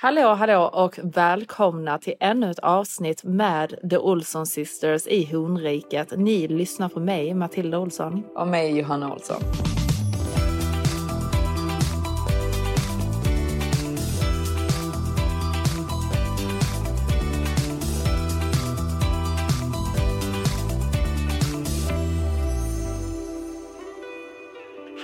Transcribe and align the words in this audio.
Hallå, 0.00 0.34
hallå 0.34 0.70
och 0.72 0.98
välkomna 1.02 1.98
till 1.98 2.14
ännu 2.20 2.50
ett 2.50 2.58
avsnitt 2.58 3.24
med 3.24 3.74
The 3.90 3.98
Olsson 3.98 4.46
Sisters 4.46 5.06
i 5.06 5.24
Honriket. 5.32 6.12
Ni 6.16 6.48
lyssnar 6.48 6.88
på 6.88 7.00
mig, 7.00 7.34
Matilda 7.34 7.78
Olsson. 7.78 8.24
Och 8.34 8.48
mig, 8.48 8.78
Johanna 8.78 9.12
Olsson. 9.12 9.42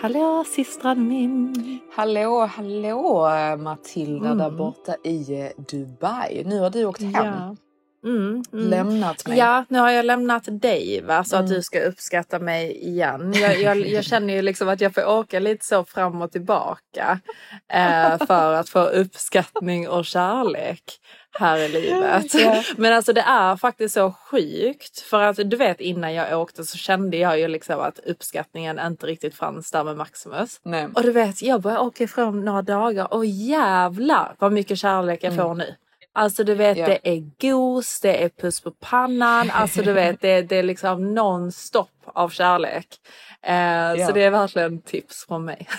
Hallå 0.04 0.44
systran 0.44 1.08
min! 1.08 1.54
Hallå, 1.96 2.46
hallå 2.46 3.28
Matilda 3.58 4.26
Mm. 4.26 4.38
där 4.38 4.50
borta 4.50 4.96
i 5.04 5.40
eh, 5.40 5.64
Dubai. 5.70 6.42
Nu 6.44 6.60
har 6.60 6.70
du 6.70 6.84
åkt 6.84 7.02
hem. 7.02 7.12
Ja. 7.14 7.56
Mm, 8.04 8.42
mm. 8.52 8.68
Lämnat 8.68 9.26
mig. 9.26 9.38
Ja, 9.38 9.64
nu 9.68 9.78
har 9.78 9.90
jag 9.90 10.04
lämnat 10.04 10.42
dig 10.50 11.02
va, 11.06 11.24
så 11.24 11.36
Mm. 11.36 11.44
att 11.44 11.50
du 11.50 11.62
ska 11.62 11.80
uppskatta 11.80 12.38
mig 12.38 12.86
igen. 12.88 13.32
Jag, 13.36 13.60
jag, 13.60 13.78
jag 13.86 14.04
känner 14.04 14.34
ju 14.34 14.42
liksom 14.42 14.68
att 14.68 14.80
jag 14.80 14.94
får 14.94 15.06
åka 15.08 15.40
lite 15.40 15.66
så 15.66 15.84
fram 15.84 16.22
och 16.22 16.32
tillbaka 16.32 17.20
eh, 17.72 18.26
för 18.26 18.52
att 18.52 18.68
få 18.68 18.80
uppskattning 18.84 19.88
och 19.88 20.04
kärlek 20.04 20.82
här 21.34 21.58
i 21.58 21.68
livet. 21.68 22.34
Ja. 22.34 22.62
Men 22.76 22.92
alltså 22.92 23.12
det 23.12 23.20
är 23.20 23.56
faktiskt 23.56 23.94
så 23.94 24.12
sjukt 24.30 25.00
för 25.00 25.20
att 25.22 25.36
du 25.36 25.56
vet 25.56 25.80
innan 25.80 26.14
jag 26.14 26.40
åkte 26.40 26.64
så 26.64 26.78
kände 26.78 27.16
jag 27.16 27.38
ju 27.38 27.48
liksom 27.48 27.80
att 27.80 27.98
uppskattningen 27.98 28.78
inte 28.78 29.06
riktigt 29.06 29.34
fanns 29.34 29.70
där 29.70 29.84
med 29.84 29.96
Maximus. 29.96 30.60
Nej. 30.62 30.88
Och 30.94 31.02
du 31.02 31.12
vet, 31.12 31.42
jag 31.42 31.60
börjar 31.60 31.78
åka 31.78 32.04
ifrån 32.04 32.44
några 32.44 32.62
dagar 32.62 33.14
och 33.14 33.26
jävlar 33.26 34.34
vad 34.38 34.52
mycket 34.52 34.78
kärlek 34.78 35.18
jag 35.22 35.36
får 35.36 35.54
nu. 35.54 35.74
Alltså 36.16 36.44
du 36.44 36.54
vet 36.54 36.78
Ja. 36.78 36.86
det 36.86 36.98
är 37.02 37.30
gos, 37.40 38.00
det 38.00 38.22
är 38.24 38.28
puss 38.28 38.60
på 38.60 38.70
pannan, 38.70 39.50
alltså 39.50 39.82
du 39.82 39.92
vet 39.92 40.20
det, 40.20 40.42
det 40.42 40.56
är 40.56 40.62
liksom 40.62 41.18
non-stop 41.18 41.88
av 42.06 42.28
kärlek. 42.28 42.86
Eh, 43.42 44.06
Så 44.06 44.12
det 44.12 44.22
är 44.22 44.30
verkligen 44.30 44.80
tips 44.82 45.26
från 45.26 45.44
mig. 45.44 45.68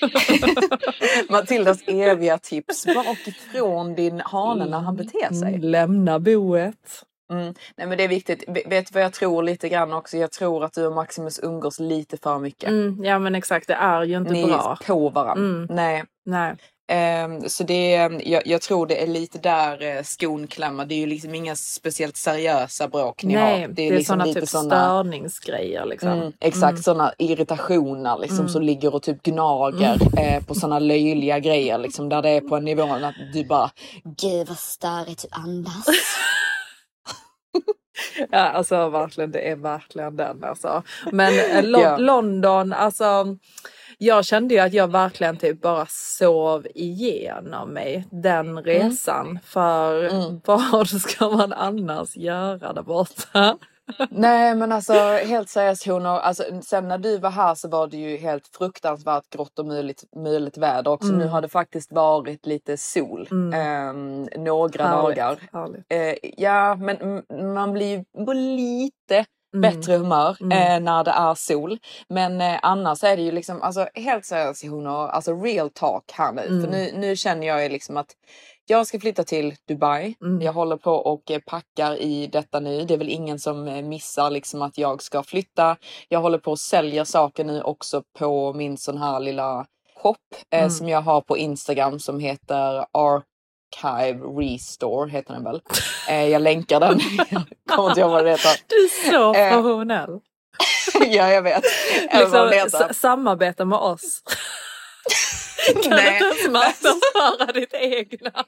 Matildas 1.28 1.82
eviga 1.86 2.38
tips 2.38 2.86
bakifrån 2.86 3.94
din 3.94 4.20
hane 4.24 4.64
när 4.64 4.78
han 4.78 4.96
beter 4.96 5.34
sig. 5.34 5.54
Mm, 5.54 5.60
lämna 5.60 6.18
boet. 6.18 7.02
Mm. 7.32 7.54
Nej 7.76 7.86
men 7.86 7.98
det 7.98 8.04
är 8.04 8.08
viktigt. 8.08 8.44
Vet 8.48 8.68
du 8.86 8.92
vad 8.92 9.02
jag 9.02 9.12
tror 9.12 9.42
lite 9.42 9.68
grann 9.68 9.92
också? 9.92 10.16
Jag 10.16 10.32
tror 10.32 10.64
att 10.64 10.72
du 10.72 10.86
och 10.86 10.94
Maximus 10.94 11.40
umgås 11.42 11.80
lite 11.80 12.16
för 12.16 12.38
mycket. 12.38 12.68
Mm, 12.68 13.04
ja 13.04 13.18
men 13.18 13.34
exakt, 13.34 13.68
det 13.68 13.74
är 13.74 14.02
ju 14.02 14.16
inte 14.16 14.32
Ni 14.32 14.44
bra. 14.46 14.78
är 14.80 14.86
på 14.86 15.08
varandra. 15.08 15.44
Mm. 15.44 15.66
Nej. 15.70 16.04
Nej. 16.24 16.56
Ehm, 16.88 17.48
så 17.48 17.64
det 17.64 17.94
är, 17.94 18.28
jag, 18.28 18.46
jag 18.46 18.62
tror 18.62 18.86
det 18.86 19.02
är 19.02 19.06
lite 19.06 19.38
där 19.38 19.82
eh, 19.82 20.02
skon 20.02 20.46
klämmer. 20.46 20.84
Det 20.84 20.94
är 20.94 20.98
ju 20.98 21.06
liksom 21.06 21.34
inga 21.34 21.56
speciellt 21.56 22.16
seriösa 22.16 22.88
bråk 22.88 23.24
ni 23.24 23.34
Nej, 23.34 23.60
har. 23.60 23.68
det 23.68 23.82
är, 23.88 23.90
liksom 23.92 24.18
sådana 24.20 24.32
typ 24.34 24.48
såna- 24.48 24.70
störningsgrejer 24.70 25.84
liksom. 25.86 26.08
Mm, 26.08 26.32
exakt 26.40 26.84
sådana 26.84 27.12
irritationer 27.18 28.18
liksom 28.18 28.48
som 28.48 28.62
ligger 28.62 28.94
och 28.94 29.02
typ 29.02 29.22
gnager 29.22 29.98
eh, 30.20 30.44
på 30.44 30.54
sådana 30.54 30.78
löjliga 30.78 31.38
grejer 31.38 31.78
liksom 31.78 32.08
där 32.08 32.22
det 32.22 32.30
är 32.30 32.40
på 32.40 32.56
en 32.56 32.64
nivå 32.64 32.82
att 32.92 33.14
du 33.32 33.44
bara 33.44 33.70
Gud 34.04 34.48
vad 34.48 34.58
störigt 34.58 35.22
du 35.22 35.28
andas. 35.30 35.86
Ja, 38.30 38.38
alltså 38.38 38.88
verkligen, 38.88 39.30
det 39.30 39.48
är 39.50 39.56
verkligen 39.56 40.16
den 40.16 40.44
alltså. 40.44 40.82
Men 41.12 41.38
eh, 41.38 41.64
Lo- 41.64 41.80
Ja. 41.80 41.96
London, 41.96 42.72
alltså. 42.72 43.36
Jag 43.98 44.24
kände 44.24 44.54
ju 44.54 44.60
att 44.60 44.72
jag 44.72 44.92
verkligen 44.92 45.36
typ 45.36 45.60
bara 45.60 45.86
sov 45.88 46.66
igenom 46.74 47.72
mig 47.72 48.06
den 48.10 48.62
resan. 48.62 49.38
För 49.44 50.10
vad 50.46 50.88
ska 50.88 51.30
man 51.30 51.52
annars 51.52 52.16
göra 52.16 52.72
där 52.72 52.82
borta? 52.82 53.58
Nej 54.10 54.54
men 54.54 54.72
alltså 54.72 54.92
helt 55.26 55.48
seriöst 55.48 55.86
honor, 55.86 56.18
alltså, 56.18 56.42
sen 56.62 56.88
när 56.88 56.98
du 56.98 57.18
var 57.18 57.30
här 57.30 57.54
så 57.54 57.68
var 57.68 57.86
det 57.86 57.96
ju 57.96 58.16
helt 58.16 58.48
fruktansvärt 58.58 59.30
grått 59.30 59.58
och 59.58 59.66
muligt, 59.66 60.04
muligt 60.16 60.58
väder 60.58 60.90
också. 60.90 61.08
Mm. 61.08 61.18
Nu 61.18 61.26
har 61.26 61.40
det 61.40 61.48
faktiskt 61.48 61.92
varit 61.92 62.46
lite 62.46 62.76
sol 62.76 63.28
ehm, 63.54 64.28
några 64.36 64.84
Härligt, 64.84 65.16
dagar. 65.16 65.38
härligt. 65.52 65.84
Eh, 65.88 66.30
ja 66.36 66.76
men 66.76 66.96
mm, 66.96 67.54
man 67.54 67.72
blir 67.72 67.86
ju 67.86 68.04
lite 68.34 69.14
Mm. 69.14 69.26
Bättre 69.60 69.96
humör 69.96 70.36
eh, 70.40 70.80
när 70.80 71.04
det 71.04 71.10
är 71.10 71.34
sol. 71.34 71.78
Men 72.08 72.40
eh, 72.40 72.58
annars 72.62 73.04
är 73.04 73.16
det 73.16 73.22
ju 73.22 73.32
liksom, 73.32 73.62
alltså 73.62 73.88
helt 73.94 74.24
seriöst 74.24 74.64
honor, 74.64 75.08
alltså 75.08 75.32
real 75.40 75.70
talk 75.70 76.12
här 76.12 76.32
nu. 76.32 76.42
Mm. 76.46 76.62
För 76.62 76.70
nu, 76.70 76.92
nu 76.94 77.16
känner 77.16 77.46
jag 77.46 77.62
ju 77.62 77.68
liksom 77.68 77.96
att 77.96 78.10
jag 78.68 78.86
ska 78.86 79.00
flytta 79.00 79.24
till 79.24 79.54
Dubai. 79.68 80.14
Mm. 80.22 80.42
Jag 80.42 80.52
håller 80.52 80.76
på 80.76 80.92
och 80.92 81.30
eh, 81.30 81.40
packar 81.46 81.96
i 81.96 82.26
detta 82.26 82.60
nu. 82.60 82.84
Det 82.84 82.94
är 82.94 82.98
väl 82.98 83.08
ingen 83.08 83.38
som 83.38 83.68
eh, 83.68 83.82
missar 83.82 84.30
liksom 84.30 84.62
att 84.62 84.78
jag 84.78 85.02
ska 85.02 85.22
flytta. 85.22 85.76
Jag 86.08 86.20
håller 86.20 86.38
på 86.38 86.50
och 86.50 86.58
säljer 86.58 87.04
saker 87.04 87.44
nu 87.44 87.62
också 87.62 88.02
på 88.18 88.52
min 88.52 88.78
sån 88.78 88.98
här 88.98 89.20
lilla 89.20 89.66
shop 90.02 90.16
eh, 90.50 90.58
Mm. 90.58 90.70
som 90.70 90.88
jag 90.88 91.00
har 91.00 91.20
på 91.20 91.38
Instagram 91.38 91.98
som 91.98 92.20
heter 92.20 92.86
Archive 93.82 94.20
Restore 94.26 95.10
heter 95.10 95.34
den 95.34 95.44
väl. 95.44 95.62
Eh, 96.08 96.28
jag 96.28 96.42
länkar 96.42 96.80
den. 96.80 97.00
jag 97.30 97.42
kommer 97.76 97.88
inte 97.88 98.00
ihåg 98.00 98.10
vad 98.10 98.24
det 98.24 98.30
heter. 98.30 98.50
Du 98.66 98.76
är 98.84 99.10
så 99.12 99.34
Eh, 99.34 99.50
professionell. 99.52 100.20
ja 101.06 101.30
jag 101.30 101.42
vet. 101.42 101.64
Liksom, 102.50 102.88
samarbeta 102.94 103.64
med 103.64 103.78
oss. 103.78 104.22
Kan 105.82 105.90
Nej. 105.90 106.18
du 106.20 106.30
inte 106.30 106.50
marknadsföra 106.50 107.52
ditt 107.52 107.74
egna? 107.74 108.44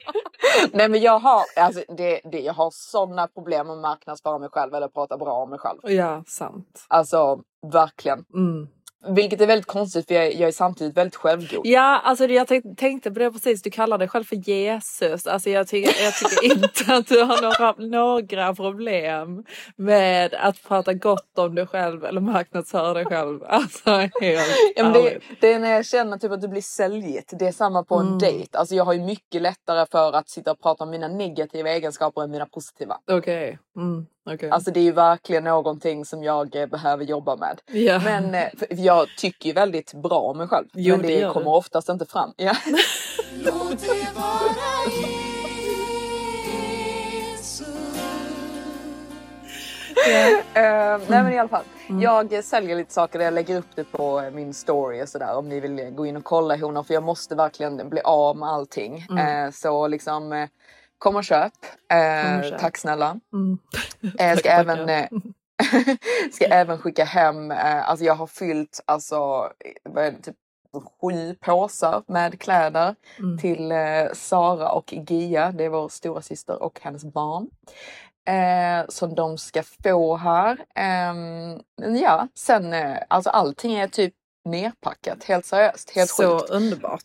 Nej 0.72 0.88
men 0.88 1.00
jag 1.00 1.18
har, 1.18 1.42
alltså, 1.56 1.82
det, 1.96 2.20
det, 2.32 2.40
jag 2.40 2.52
har 2.54 2.70
sådana 2.74 3.28
problem 3.28 3.66
med 3.66 3.76
att 3.76 3.82
marknadsföra 3.82 4.38
mig 4.38 4.48
själv 4.52 4.74
eller 4.74 4.88
prata 4.88 5.16
bra 5.16 5.32
om 5.32 5.50
mig 5.50 5.58
själv. 5.58 5.78
Ja, 5.82 6.24
sant. 6.26 6.84
Alltså 6.88 7.38
verkligen. 7.72 8.24
Mm. 8.34 8.68
Vilket 9.06 9.40
är 9.40 9.46
väldigt 9.46 9.66
konstigt 9.66 10.06
för 10.08 10.14
jag, 10.14 10.34
jag 10.34 10.48
är 10.48 10.52
samtidigt 10.52 10.96
väldigt 10.96 11.16
självgod. 11.16 11.60
Ja, 11.66 12.00
alltså 12.04 12.26
jag 12.26 12.48
tänk- 12.48 12.78
tänkte 12.78 13.10
på 13.10 13.18
det 13.18 13.32
precis. 13.32 13.62
Du 13.62 13.70
kallar 13.70 13.98
dig 13.98 14.08
själv 14.08 14.24
för 14.24 14.36
Jesus. 14.36 15.26
Alltså 15.26 15.50
jag 15.50 15.68
tycker, 15.68 16.04
jag 16.04 16.14
tycker 16.14 16.44
inte 16.56 16.94
att 16.94 17.06
du 17.06 17.22
har 17.22 17.42
några, 17.42 17.74
några 17.98 18.54
problem 18.54 19.44
med 19.76 20.34
att 20.34 20.62
prata 20.68 20.92
gott 20.94 21.38
om 21.38 21.54
dig 21.54 21.66
själv 21.66 22.04
eller 22.04 22.20
marknadsföra 22.20 22.94
dig 22.94 23.04
själv. 23.04 23.44
Alltså 23.44 23.90
helt 23.90 24.14
Ja, 24.76 24.84
men 24.84 24.92
det, 24.92 25.18
det 25.40 25.52
är 25.52 25.58
när 25.58 25.70
jag 25.70 25.86
känner 25.86 26.16
typ 26.18 26.32
att 26.32 26.40
det 26.40 26.48
blir 26.48 26.62
säljigt. 26.62 27.32
Det 27.38 27.46
är 27.48 27.52
samma 27.52 27.82
på 27.84 27.94
en 27.96 28.06
Mm. 28.06 28.18
dejt. 28.18 28.58
Alltså 28.58 28.74
jag 28.74 28.84
har 28.84 28.92
ju 28.92 29.00
mycket 29.00 29.42
lättare 29.42 29.86
för 29.90 30.12
att 30.12 30.28
sitta 30.28 30.50
och 30.50 30.60
prata 30.62 30.84
om 30.84 30.90
mina 30.90 31.08
negativa 31.08 31.70
egenskaper 31.70 32.22
än 32.22 32.30
mina 32.30 32.46
positiva. 32.46 32.98
Okej. 33.10 33.58
Mm, 33.78 34.06
okej. 34.30 34.50
Alltså 34.50 34.70
det 34.70 34.80
är 34.80 34.84
ju 34.84 34.92
verkligen 34.92 35.44
någonting 35.44 36.04
som 36.04 36.22
jag 36.22 36.56
eh, 36.56 36.66
behöver 36.66 37.04
jobba 37.04 37.36
med. 37.36 37.60
ja. 37.66 38.00
Men 38.04 38.34
eh, 38.34 38.48
jag 38.70 39.06
tycker 39.18 39.46
ju 39.48 39.52
väldigt 39.52 39.94
bra 39.94 40.20
om 40.20 40.38
mig 40.38 40.48
själv. 40.48 40.66
Jo, 40.72 40.96
men 40.96 41.06
det 41.06 41.26
det, 41.26 41.32
kommer 41.32 41.50
du. 41.50 41.56
oftast 41.56 41.88
inte 41.88 42.06
fram. 42.06 42.32
Ja. 42.36 42.56
Låt 43.44 43.78
det 43.80 44.08
vara 44.14 44.50
Jesus. 47.28 47.68
Eh, 50.54 50.98
nej 51.08 51.22
men 51.22 51.32
i 51.32 51.38
alla 51.38 51.48
fall. 51.48 51.64
Jag 52.00 52.44
säljer 52.44 52.76
lite 52.76 52.92
saker, 52.92 53.20
jag 53.20 53.34
lägger 53.34 53.58
upp 53.58 53.66
det 53.74 53.84
på 53.84 54.30
min 54.32 54.54
story 54.54 55.02
och 55.02 55.08
sådär 55.08 55.36
om 55.36 55.48
ni 55.48 55.60
vill 55.60 55.90
gå 55.90 56.06
in 56.06 56.16
och 56.16 56.24
kolla 56.24 56.54
i 56.56 56.58
honor 56.58 56.82
för 56.82 56.94
jag 56.94 57.02
måste 57.02 57.34
verkligen 57.34 57.88
bli 57.88 58.00
av 58.00 58.36
med 58.36 58.48
allting. 58.48 59.06
Eh, 59.18 59.50
så 59.50 59.88
liksom 59.88 60.32
eh, 60.32 60.48
kom 60.98 61.16
och 61.16 61.24
köp. 61.24 61.52
Eh, 61.92 62.22
Kom 62.24 62.38
och 62.38 62.44
köp. 62.44 62.60
Tack 62.60 62.76
snälla. 62.76 63.20
Mm. 63.32 63.58
Jag 64.18 64.38
ska 64.38 64.48
även 64.50 64.88
eh, 64.88 65.08
ska 66.32 66.44
även 66.44 66.78
skicka 66.78 67.04
hem, 67.04 67.50
eh, 67.50 67.88
alltså 67.88 68.04
jag 68.04 68.14
har 68.14 68.26
fyllt 68.26 68.80
alltså 68.86 69.16
är 69.84 70.10
det, 70.10 70.22
typ 70.22 70.36
sju 71.00 71.34
påsar 71.40 72.02
med 72.06 72.40
kläder 72.40 72.94
Mm. 73.18 73.38
till 73.38 73.72
eh, 73.72 74.12
Sara 74.12 74.70
och 74.72 74.92
Gia, 75.08 75.52
det 75.52 75.64
är 75.64 75.68
vår 75.68 75.88
stora 75.88 76.22
syster 76.22 76.62
och 76.62 76.80
hennes 76.82 77.04
barn. 77.04 77.46
Eh, 78.28 78.86
som 78.88 79.14
de 79.14 79.38
ska 79.38 79.62
få 79.82 80.16
här. 80.16 80.58
Men 81.76 81.98
ja, 81.98 82.28
sen 82.34 82.72
eh, 82.72 82.96
alltså 83.08 83.30
allting 83.30 83.74
är 83.74 83.88
typ 83.88 84.14
nerpackat, 84.44 85.24
helt 85.24 85.46
seriöst, 85.46 85.90
helt 85.90 86.10
Så 86.10 86.38
sjukt. 86.38 86.50
underbart. 86.50 87.02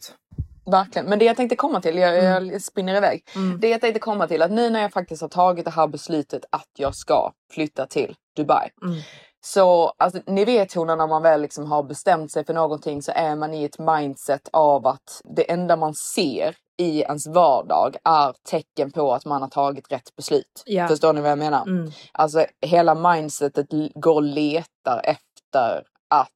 Verkligen. 0.65 1.05
Men 1.05 1.19
det 1.19 1.25
jag 1.25 1.37
tänkte 1.37 1.55
komma 1.55 1.81
till, 1.81 1.97
jag, 1.97 2.17
Mm. 2.17 2.49
jag 2.49 2.61
spinner 2.61 2.95
iväg. 2.95 3.23
Mm. 3.35 3.59
Det 3.59 3.69
jag 3.69 3.81
tänkte 3.81 3.99
komma 3.99 4.27
till 4.27 4.41
att 4.41 4.51
nu 4.51 4.69
när 4.69 4.81
jag 4.81 4.93
faktiskt 4.93 5.21
har 5.21 5.29
tagit 5.29 5.65
det 5.65 5.71
här 5.71 5.87
beslutet 5.87 6.45
att 6.49 6.69
jag 6.77 6.95
ska 6.95 7.31
flytta 7.51 7.85
till 7.85 8.15
Dubai. 8.35 8.69
Mm. 8.81 8.95
Så 9.45 9.93
alltså, 9.97 10.21
ni 10.27 10.45
vet 10.45 10.73
hon 10.73 10.87
när 10.87 11.07
man 11.07 11.21
väl 11.21 11.41
liksom 11.41 11.71
har 11.71 11.83
bestämt 11.83 12.31
sig 12.31 12.45
för 12.45 12.53
någonting 12.53 13.01
så 13.01 13.11
är 13.15 13.35
man 13.35 13.53
i 13.53 13.63
ett 13.63 13.79
mindset 13.79 14.49
av 14.53 14.87
att 14.87 15.21
det 15.23 15.51
enda 15.51 15.75
man 15.75 15.93
ser 15.93 16.55
i 16.77 17.01
ens 17.01 17.27
vardag 17.27 17.95
är 18.03 18.33
tecken 18.49 18.91
på 18.91 19.13
att 19.13 19.25
man 19.25 19.41
har 19.41 19.49
tagit 19.49 19.91
rätt 19.91 20.15
beslut. 20.15 20.63
Ja. 20.65 20.87
Förstår 20.87 21.13
ni 21.13 21.21
vad 21.21 21.31
jag 21.31 21.37
menar? 21.37 21.61
Mm. 21.67 21.91
Alltså 22.11 22.45
hela 22.61 22.95
mindsetet 22.95 23.67
går 23.95 24.15
och 24.15 24.23
letar 24.23 25.01
efter 25.03 25.83
att 26.09 26.29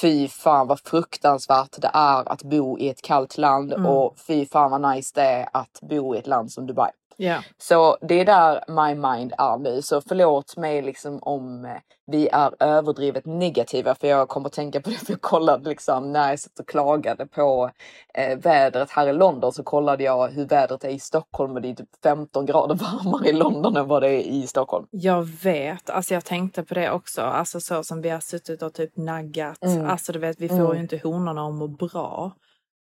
fy 0.00 0.28
fan 0.28 0.66
vad 0.66 0.80
fruktansvärt 0.80 1.76
det 1.82 1.90
är 1.94 2.32
att 2.32 2.42
bo 2.42 2.78
i 2.78 2.88
ett 2.88 3.02
kallt 3.02 3.38
land 3.38 3.72
Mm. 3.72 3.86
och 3.86 4.18
fy 4.18 4.46
fan 4.46 4.70
vad 4.70 4.94
nice 4.96 5.12
det 5.14 5.22
är 5.22 5.48
att 5.52 5.78
bo 5.82 6.14
i 6.14 6.18
ett 6.18 6.26
land 6.26 6.52
som 6.52 6.66
Dubai. 6.66 6.90
Ja. 7.22 7.42
Så 7.58 7.96
det 8.00 8.14
är 8.20 8.24
där 8.24 8.64
my 8.68 8.94
mind 8.94 9.32
är 9.38 9.58
nu. 9.58 9.82
Så 9.82 10.00
förlåt 10.00 10.56
mig 10.56 10.82
liksom 10.82 11.18
om 11.22 11.64
eh, 11.64 11.70
vi 12.06 12.28
är 12.28 12.54
överdrivet 12.62 13.26
negativa 13.26 13.94
för 13.94 14.08
jag 14.08 14.28
kommer 14.28 14.46
att 14.46 14.52
tänka 14.52 14.80
på 14.80 14.90
det 14.90 14.96
för 14.96 15.12
jag 15.12 15.20
kollade 15.20 15.68
liksom 15.68 16.12
när 16.12 16.30
jag 16.30 16.40
satt 16.40 16.58
och 16.58 16.68
klagade 16.68 17.26
på 17.26 17.70
eh, 18.14 18.38
vädret 18.38 18.90
här 18.90 19.06
i 19.08 19.12
London 19.12 19.52
så 19.52 19.62
kollade 19.62 20.04
jag 20.04 20.28
hur 20.28 20.46
vädret 20.46 20.84
är 20.84 20.88
i 20.88 20.98
Stockholm 20.98 21.52
och 21.54 21.62
det 21.62 21.70
är 21.70 21.74
typ 21.74 21.88
15 22.02 22.46
grader 22.46 22.74
varmare 23.02 23.28
i 23.28 23.32
London 23.32 23.76
än 23.76 23.88
vad 23.88 24.02
det 24.02 24.08
är 24.08 24.20
i 24.20 24.46
Stockholm. 24.46 24.86
Jag 24.90 25.22
vet, 25.22 25.90
alltså 25.90 26.14
jag 26.14 26.24
tänkte 26.24 26.62
på 26.62 26.74
det 26.74 26.90
också, 26.90 27.22
alltså 27.22 27.60
så 27.60 27.84
som 27.84 28.02
vi 28.02 28.08
har 28.08 28.20
suttit 28.20 28.62
och 28.62 28.74
typ 28.74 28.96
naggat. 28.96 29.64
Mm. 29.64 29.90
Alltså 29.90 30.12
du 30.12 30.18
vet, 30.18 30.40
vi 30.40 30.48
får 30.48 30.56
Mm. 30.56 30.74
ju 30.76 30.80
inte 30.82 31.00
honorna 31.02 31.46
att 31.46 31.54
må 31.54 31.68
bra. 31.68 32.32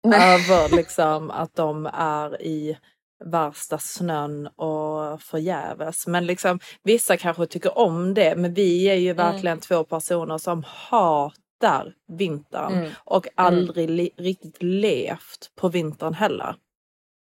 Nej. 0.05 0.35
Över 0.35 0.77
liksom 0.77 1.31
att 1.31 1.55
de 1.55 1.87
är 1.93 2.43
i 2.43 2.79
värsta 3.25 3.79
snön 3.79 4.47
och 4.47 5.23
förgäves. 5.23 6.06
Men 6.06 6.26
liksom 6.26 6.59
vissa 6.82 7.17
kanske 7.17 7.47
tycker 7.47 7.79
om 7.79 8.15
det, 8.15 8.37
men 8.37 8.55
vi 8.55 8.85
är 8.88 8.94
ju 8.94 9.11
Mm. 9.11 9.17
verkligen 9.17 9.59
två 9.61 9.85
personer 9.85 10.38
som 10.38 10.65
hatar 10.67 11.94
vintern 12.19 12.73
Mm. 12.73 12.91
och 13.05 13.29
aldrig 13.35 13.91
li- 13.91 14.15
riktigt 14.17 14.62
levt 14.62 15.50
på 15.56 15.69
vintern 15.69 16.15
heller. 16.15 16.55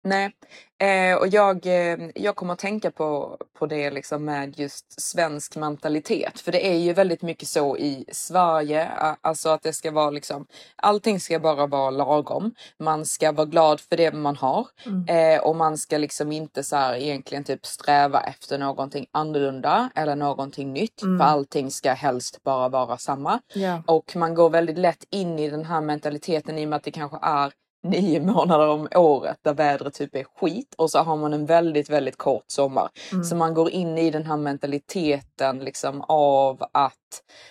Nej, 0.05 0.31
eh, 0.79 1.17
och 1.17 1.27
jag, 1.27 1.65
eh, 1.65 1.97
jag 2.15 2.35
kommer 2.35 2.53
att 2.53 2.59
tänka 2.59 2.91
på, 2.91 3.37
på 3.59 3.65
det 3.65 3.91
liksom 3.91 4.25
med 4.25 4.59
just 4.59 5.01
svensk 5.01 5.55
mentalitet. 5.55 6.39
För 6.39 6.51
det 6.51 6.67
är 6.67 6.77
ju 6.77 6.93
väldigt 6.93 7.21
mycket 7.21 7.47
så 7.47 7.77
i 7.77 8.05
Sverige, 8.11 8.87
alltså 9.21 9.49
att 9.49 9.63
det 9.63 9.73
ska 9.73 9.91
vara 9.91 10.09
liksom, 10.09 10.45
allting 10.75 11.19
ska 11.19 11.39
bara 11.39 11.67
vara 11.67 11.89
lagom. 11.89 12.51
Man 12.79 13.05
ska 13.05 13.31
vara 13.31 13.45
glad 13.45 13.79
för 13.79 13.97
det 13.97 14.11
man 14.11 14.35
har 14.35 14.67
eh, 15.07 15.41
och 15.41 15.55
man 15.55 15.77
ska 15.77 15.97
liksom 15.97 16.31
inte 16.31 16.63
så 16.63 16.75
här 16.75 16.95
egentligen 16.95 17.43
typ 17.43 17.65
sträva 17.65 18.21
efter 18.21 18.57
någonting 18.57 19.05
annorlunda 19.11 19.89
eller 19.95 20.15
någonting 20.15 20.73
nytt. 20.73 21.01
Mm. 21.01 21.19
För 21.19 21.25
allting 21.25 21.71
ska 21.71 21.93
helst 21.93 22.43
bara 22.43 22.69
vara 22.69 22.97
samma. 22.97 23.39
Ja. 23.53 23.83
Och 23.87 24.15
man 24.15 24.35
går 24.35 24.49
väldigt 24.49 24.77
lätt 24.77 25.03
in 25.09 25.39
i 25.39 25.49
den 25.49 25.65
här 25.65 25.81
mentaliteten 25.81 26.57
i 26.57 26.65
och 26.65 26.69
med 26.69 26.77
att 26.77 26.83
det 26.83 26.91
kanske 26.91 27.17
är 27.21 27.51
nio 27.85 28.19
månader 28.19 28.67
om 28.67 28.87
året 28.95 29.37
där 29.41 29.53
vädret 29.53 29.93
typ 29.93 30.15
är 30.15 30.23
skit 30.23 30.75
och 30.77 30.91
så 30.91 30.99
har 30.99 31.17
man 31.17 31.33
en 31.33 31.45
väldigt, 31.45 31.89
väldigt 31.89 32.17
kort 32.17 32.43
sommar. 32.47 32.89
Så 33.23 33.35
man 33.35 33.53
går 33.53 33.69
in 33.69 33.97
i 33.97 34.11
den 34.11 34.25
här 34.25 34.37
mentaliteten 34.37 35.59
liksom 35.59 36.01
av 36.07 36.63
att 36.71 36.93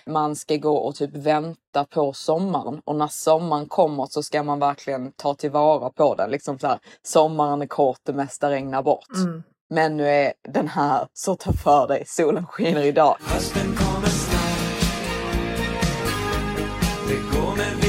man 0.05 0.35
ska 0.35 0.55
gå 0.55 0.77
och 0.77 0.95
typ 0.95 1.15
vänta 1.15 1.85
på 1.89 2.13
sommaren 2.13 2.81
och 2.85 2.95
när 2.95 3.07
sommaren 3.07 3.65
kommer 3.67 4.05
så 4.05 4.23
ska 4.23 4.43
man 4.43 4.59
verkligen 4.59 5.11
ta 5.11 5.33
tillvara 5.33 5.89
på 5.89 6.15
den. 6.15 6.29
Liksom 6.29 6.59
så 6.59 6.67
här, 6.67 6.79
sommaren 7.03 7.61
är 7.61 7.67
kort, 7.67 7.99
det 8.03 8.13
mesta 8.13 8.49
regnar 8.49 8.83
bort. 8.83 9.15
Mm. 9.15 9.43
Men 9.69 9.97
nu 9.97 10.07
är 10.07 10.33
den 10.53 10.67
här, 10.67 11.07
så 11.13 11.35
ta 11.35 11.53
för 11.53 11.87
dig, 11.87 12.03
solen 12.07 12.45
skiner 12.45 12.83
idag. 12.83 13.17
Hösten 13.21 13.75
kommer 13.75 14.07
snart 14.07 14.45
Det 17.07 17.37
går 17.37 17.55
med 17.55 17.84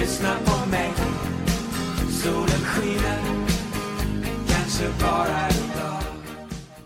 lyssna 0.00 0.36
på 0.44 0.70
mig 0.70 0.90
Solen 2.22 2.64
skiner 2.64 3.20
Kanske 4.48 4.84
bara 5.00 5.48
idag 5.48 6.02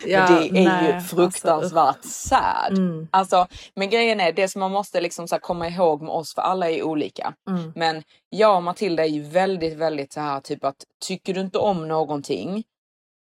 Ja, 0.07 0.29
det 0.29 0.49
är 0.49 0.53
nej, 0.53 0.87
ju 0.87 0.93
alltså, 0.93 1.17
fruktansvärt 1.17 2.05
sad. 2.05 2.73
Mm. 2.79 3.09
Alltså, 3.11 3.47
men 3.75 3.91
grejen 3.91 4.21
är, 4.21 4.33
det 4.33 4.49
som 4.49 4.61
man 4.61 4.71
måste 4.71 5.01
liksom 5.01 5.29
så 5.29 5.35
här 5.35 5.41
komma 5.41 5.69
ihåg 5.69 6.03
med 6.03 6.11
oss, 6.11 6.35
för 6.35 6.43
alla 6.43 6.71
är 6.71 6.83
olika. 6.83 7.35
Mm. 7.49 7.73
Men 7.75 8.03
jag 8.31 8.57
och 8.57 8.63
Matilda 8.63 9.05
är 9.05 9.09
ju 9.09 9.23
väldigt, 9.23 9.77
väldigt 9.77 10.13
så 10.13 10.21
här 10.21 10.41
typ 10.41 10.65
att 10.65 10.77
tycker 11.05 11.35
du 11.35 11.41
inte 11.41 11.59
om 11.59 11.89
någonting, 11.89 12.65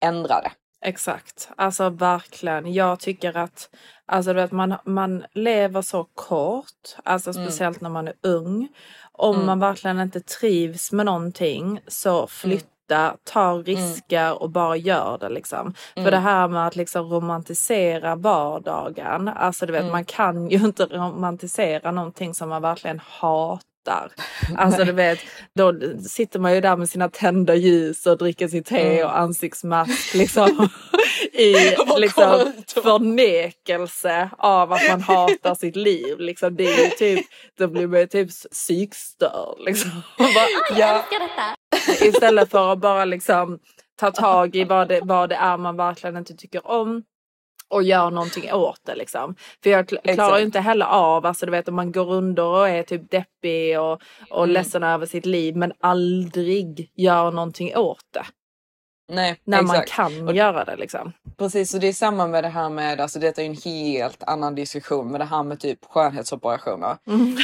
ändra 0.05 0.41
det. 0.41 0.51
Exakt, 0.85 1.49
alltså 1.57 1.89
verkligen. 1.89 2.73
Jag 2.73 2.99
tycker 2.99 3.37
att 3.37 3.69
alltså, 4.05 4.33
du 4.33 4.41
vet, 4.41 4.51
man, 4.51 4.75
man 4.85 5.23
lever 5.33 5.81
så 5.81 6.03
kort, 6.03 6.95
alltså 7.03 7.31
Mm. 7.31 7.45
speciellt 7.45 7.81
när 7.81 7.89
man 7.89 8.07
är 8.07 8.13
ung. 8.23 8.67
Om 9.11 9.45
man 9.45 9.59
verkligen 9.59 9.99
inte 9.99 10.19
trivs 10.19 10.91
med 10.91 11.05
någonting 11.05 11.67
Mm. 11.67 11.79
så 11.87 12.27
flytta, 12.27 13.15
ta 13.23 13.53
risker 13.53 14.41
och 14.41 14.49
bara 14.49 14.75
gör 14.75 15.17
det 15.17 15.29
liksom. 15.29 15.73
Mm. 15.95 16.05
För 16.05 16.11
det 16.11 16.17
här 16.17 16.47
med 16.47 16.67
att 16.67 16.75
liksom 16.75 17.09
romantisera 17.09 18.15
vardagen, 18.15 19.27
alltså 19.27 19.65
du 19.65 19.71
vet 19.73 19.81
Mm. 19.81 19.91
man 19.91 20.05
kan 20.05 20.49
ju 20.49 20.57
inte 20.65 20.85
romantisera 20.85 21.91
någonting 21.91 22.33
som 22.33 22.49
man 22.49 22.61
verkligen 22.61 22.99
hatar. 23.05 23.72
Alltså 24.57 24.83
du 24.83 24.91
vet, 24.91 25.19
då 25.55 25.73
sitter 26.09 26.39
man 26.39 26.53
ju 26.53 26.61
där 26.61 26.77
med 26.77 26.89
sina 26.89 27.09
tända 27.09 27.55
ljus 27.55 28.05
och 28.05 28.17
dricker 28.17 28.47
sitt 28.47 28.65
te 28.65 29.03
och 29.03 29.17
ansiktsmask 29.17 30.13
liksom. 30.13 30.69
I 31.33 31.53
Mm. 31.93 32.01
Liksom 32.01 32.53
förnekelse 32.83 34.29
av 34.37 34.73
att 34.73 34.81
man 34.89 35.01
hatar 35.01 35.55
sitt 35.55 35.75
liv. 35.75 36.19
Liksom, 36.19 36.55
det 36.55 36.63
är 36.63 36.89
typ, 36.89 37.25
då 37.57 37.67
blir 37.67 37.87
man 37.87 37.99
ju 37.99 38.07
typ 38.07 38.29
psykstörd 38.51 39.59
liksom. 39.59 39.91
Bara, 40.17 40.79
Ja, 40.79 41.05
Istället 42.01 42.51
för 42.51 42.73
att 42.73 42.79
bara 42.79 43.05
liksom 43.05 43.59
ta 43.99 44.11
tag 44.11 44.55
i 44.55 44.63
vad 44.63 44.87
det, 44.87 45.01
vad 45.03 45.29
det 45.29 45.35
är 45.35 45.57
man 45.57 45.77
verkligen 45.77 46.17
inte 46.17 46.33
tycker 46.33 46.67
om 46.67 47.03
och 47.73 47.83
gör 47.83 48.11
någonting 48.11 48.53
åt 48.53 48.79
det 48.85 48.95
liksom. 48.95 49.35
För 49.63 49.69
jag 49.69 49.85
kl- 49.85 50.01
klarar 50.01 50.11
Exakt. 50.13 50.39
ju 50.39 50.45
inte 50.45 50.59
heller 50.59 50.85
av, 50.85 51.25
alltså 51.25 51.45
du 51.45 51.51
vet 51.51 51.67
om 51.67 51.75
man 51.75 51.91
går 51.91 52.11
under 52.13 52.43
och 52.43 52.69
är 52.69 52.83
typ 52.83 53.11
deppig 53.11 53.79
och, 53.79 54.01
och 54.29 54.43
Mm. 54.43 54.53
ledsen 54.53 54.83
över 54.83 55.05
sitt 55.05 55.25
liv 55.25 55.55
men 55.55 55.73
aldrig 55.79 56.91
gör 56.95 57.31
någonting 57.31 57.75
åt 57.77 58.05
det. 58.13 58.25
Nej, 59.11 59.39
När 59.43 59.61
man 59.61 59.75
exakt. 59.75 59.91
kan 59.91 60.35
göra 60.35 60.65
det 60.65 60.75
liksom. 60.75 61.11
Precis, 61.37 61.73
och 61.73 61.79
det 61.79 61.87
är 61.87 61.93
samma 61.93 62.27
med 62.27 62.43
det 62.43 62.47
här 62.49 62.69
med, 62.69 63.01
alltså 63.01 63.19
detta 63.19 63.41
är 63.41 63.45
en 63.45 63.57
helt 63.65 64.23
annan 64.23 64.55
diskussion, 64.55 65.11
med 65.11 65.21
det 65.21 65.25
här 65.25 65.43
med 65.43 65.59
typ 65.59 65.79
skönhetsoperationer. 65.89 66.97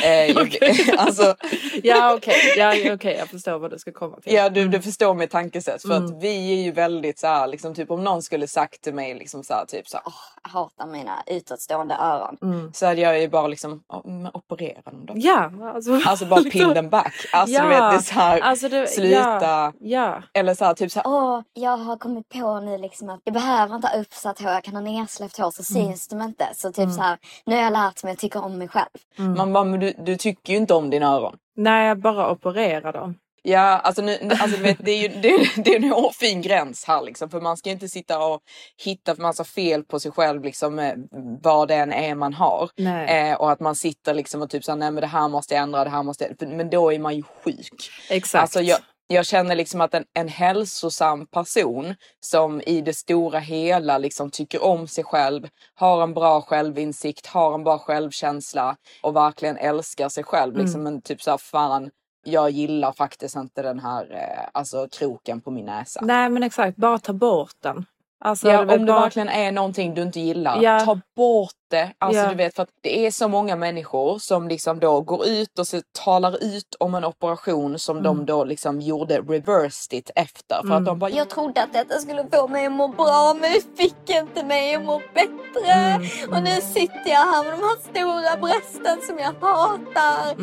Eh, 0.06 0.36
Okej. 0.42 0.94
alltså, 0.98 1.36
Ja 1.84 2.14
okej, 2.14 2.36
ja, 2.58 2.74
ja, 2.76 2.94
okej, 2.94 3.16
jag 3.20 3.28
förstår 3.28 3.60
vad 3.60 3.72
du 3.72 3.80
ska 3.80 3.92
komma 3.92 4.16
till. 4.20 4.34
Ja, 4.34 4.50
du, 4.50 4.68
du 4.68 4.82
förstår 4.82 5.14
mitt 5.14 5.32
tankesätt. 5.32 5.82
För 5.82 5.90
Mm. 5.96 6.06
att 6.06 6.24
vi 6.24 6.52
är 6.60 6.64
ju 6.64 6.72
väldigt 6.72 7.20
så 7.20 7.28
här, 7.28 7.48
liksom 7.48 7.76
typ 7.76 7.92
om 7.92 8.04
någon 8.04 8.22
skulle 8.22 8.48
sagt 8.48 8.82
till 8.82 8.94
mig 8.94 9.14
liksom 9.14 9.44
så 9.44 9.54
här, 9.54 9.66
typ 9.66 9.88
så 9.88 9.98
här, 9.98 10.04
Åh, 10.08 10.14
jag 10.44 10.50
hatar 10.50 10.88
mina 10.88 11.24
utåtstående 11.28 11.96
öron. 11.96 12.38
Mm. 12.42 12.72
så 12.74 12.86
hade 12.86 13.02
jag 13.02 13.22
ju 13.22 13.30
bara 13.30 13.48
liksom, 13.48 13.84
"Ja, 13.90 14.04
operera 14.34 14.82
dem 14.86 15.06
då. 15.06 15.14
Ja, 15.18 15.52
alltså, 15.76 16.00
Alltså 16.06 16.26
bara 16.26 16.44
pin 16.52 16.74
them 16.74 16.90
back. 16.90 17.14
Alltså 17.34 17.62
du 17.62 17.68
vet, 17.68 17.78
det 17.80 17.96
är 17.96 18.00
så 18.00 18.14
här, 18.14 18.40
alltså 18.40 18.70
det, 18.70 18.88
sluta. 18.88 19.20
Ja, 19.42 19.74
ja. 19.80 20.24
Eller 20.34 20.54
så 20.54 20.66
här, 20.66 20.74
typ 20.74 20.92
så 20.92 21.00
här, 21.00 21.08
Åh, 21.08 21.42
jag 21.60 21.78
har 21.78 21.98
kommit 21.98 22.30
på 22.30 22.60
nu 22.60 22.78
liksom 22.78 23.10
att 23.10 23.20
jag 23.24 23.34
behöver 23.34 23.76
inte 23.76 23.88
ha 23.88 23.98
uppsatt 24.00 24.40
hår. 24.42 24.52
Jag 24.52 24.64
kan 24.64 24.74
ha 24.76 24.82
nedsläppt 24.82 25.38
hår 25.38 25.52
så 25.52 25.64
syns 25.64 26.08
de 26.08 26.22
inte. 26.22 26.48
Så 26.56 26.72
typ 26.72 26.92
så 26.92 27.02
här, 27.02 27.18
nu 27.46 27.56
har 27.56 27.62
jag 27.64 27.74
lärt 27.74 28.04
mig 28.04 28.14
att 28.14 28.20
tycka 28.20 28.40
om 28.42 28.58
mig 28.58 28.68
själv. 28.68 28.90
man 29.38 29.54
bara, 29.54 29.64
men 29.64 29.80
du, 29.80 29.94
du 30.06 30.18
tycker 30.18 30.54
ju 30.54 30.60
inte 30.60 30.74
om 30.74 30.90
dina 30.90 31.08
öron. 31.08 31.38
Nej, 31.56 31.96
bara 31.96 32.32
operera 32.32 32.92
dem. 32.92 33.16
Ja, 33.44 33.60
alltså, 33.80 34.02
nu, 34.02 34.18
alltså 34.40 34.58
du 34.58 34.64
vet, 34.64 34.78
det 34.86 34.92
är 34.92 35.02
ju 35.02 35.08
det, 35.22 35.64
det 35.64 35.72
är 35.72 35.76
en 35.84 35.92
hårfin 35.92 36.42
gräns 36.42 36.86
här 36.86 37.02
liksom. 37.02 37.30
För 37.30 37.42
man 37.42 37.58
ska 37.58 37.70
inte 37.70 37.88
sitta 37.90 38.20
och 38.26 38.40
hitta 38.86 39.16
massa 39.18 39.44
fel 39.44 39.84
på 39.84 40.00
sig 40.00 40.12
själv 40.12 40.44
liksom 40.44 40.76
med 40.76 41.08
vad 41.42 41.68
det 41.68 41.76
än 41.76 41.94
är 41.94 42.16
man 42.16 42.34
har. 42.34 42.70
Nej. 42.78 43.30
Eh, 43.32 43.36
och 43.38 43.52
att 43.52 43.60
man 43.60 43.76
sitter 43.76 44.14
liksom 44.14 44.42
och 44.42 44.50
typ 44.50 44.64
såhär, 44.64 44.78
nej 44.78 44.92
men 44.92 45.02
det 45.02 45.08
här 45.08 45.28
måste 45.28 45.54
jag 45.54 45.64
ändra, 45.64 45.84
det 45.84 45.90
här 45.90 46.04
måste 46.04 46.24
jag... 46.24 46.40
för- 46.40 46.46
Men 46.56 46.70
då 46.70 46.94
är 46.94 47.00
man 47.00 47.16
ju 47.16 47.24
sjuk. 47.24 47.92
Exakt. 48.10 48.42
Alltså 48.42 48.62
jag, 48.62 48.80
jag 49.12 49.26
känner 49.26 49.56
liksom 49.56 49.82
att 49.82 49.94
en, 49.94 50.06
en 50.14 50.28
hälsosam 50.28 51.28
person 51.28 51.96
som 52.20 52.62
i 52.62 52.82
det 52.82 52.94
stora 52.94 53.40
hela 53.40 53.98
liksom 53.98 54.32
tycker 54.32 54.64
om 54.64 54.88
sig 54.88 55.04
själv, 55.04 55.48
har 55.76 56.04
en 56.04 56.14
bra 56.14 56.42
självinsikt, 56.42 57.28
har 57.28 57.54
en 57.54 57.64
bra 57.64 57.78
självkänsla 57.78 58.76
och 59.04 59.16
verkligen 59.16 59.58
älskar 59.58 60.10
sig 60.10 60.24
själv. 60.24 60.54
Mm. 60.54 60.66
Liksom 60.66 60.88
en 60.88 61.02
typ 61.02 61.22
såhär, 61.22 61.38
fan 61.38 61.90
jag 62.24 62.50
gillar 62.50 62.92
faktiskt 62.92 63.36
inte 63.36 63.62
den 63.62 63.80
här 63.80 64.12
eh, 64.12 64.50
alltså 64.54 64.88
kroken 64.92 65.42
på 65.42 65.52
min 65.52 65.66
näsa. 65.66 66.00
Nej 66.04 66.30
men 66.30 66.44
exakt, 66.44 66.78
bara 66.78 67.00
ta 67.00 67.14
bort 67.14 67.56
den. 67.62 67.86
Alltså, 68.26 68.48
Ja, 68.50 68.60
om 68.62 68.68
det 68.68 68.80
bara- 68.80 69.00
verkligen 69.02 69.30
är 69.30 69.52
någonting 69.52 69.94
du 69.94 70.02
inte 70.02 70.20
gillar, 70.20 70.62
Ja. 70.62 70.80
ta 70.80 71.00
bort 71.16 71.52
det. 71.72 71.92
Alltså 71.98 72.22
Ja. 72.22 72.30
du 72.30 72.36
vet 72.36 72.56
för 72.56 72.68
det 72.84 73.06
är 73.06 73.12
så 73.12 73.28
många 73.28 73.56
människor 73.56 74.20
som 74.20 74.48
liksom 74.48 74.80
då 74.80 75.02
går 75.02 75.28
ut 75.28 75.60
och 75.60 75.68
så 75.68 75.82
talar 76.04 76.44
ut 76.44 76.76
om 76.80 76.96
en 76.96 77.06
operation 77.06 77.80
som 77.80 77.98
Mm. 77.98 78.04
de 78.04 78.26
då 78.26 78.44
liksom 78.44 78.82
gjorde 78.82 79.20
reversed 79.22 80.00
it 80.00 80.12
efter. 80.16 80.68
För 80.68 80.74
att 80.76 80.86
de 80.86 81.00
bara, 81.00 81.10
Jag 81.10 81.30
trodde 81.30 81.64
att 81.64 81.74
detta 81.74 82.00
skulle 82.00 82.28
få 82.34 82.48
mig 82.48 82.66
att 82.66 82.72
må 82.72 82.88
bra 82.88 83.34
men 83.42 83.52
det 83.54 83.78
fick 83.84 84.10
inte 84.10 84.44
mig 84.46 84.76
att 84.76 84.84
må 84.86 85.02
bättre. 85.14 85.72
Mm. 85.74 86.34
Och 86.38 86.44
nu 86.44 86.62
sitter 86.62 87.10
jag 87.10 87.20
här 87.34 87.44
med 87.44 87.54
de 87.54 87.60
här 87.60 87.78
stora 87.82 88.38
brösten 88.42 88.98
som 89.08 89.18
jag 89.20 89.48
hatar. 89.48 90.36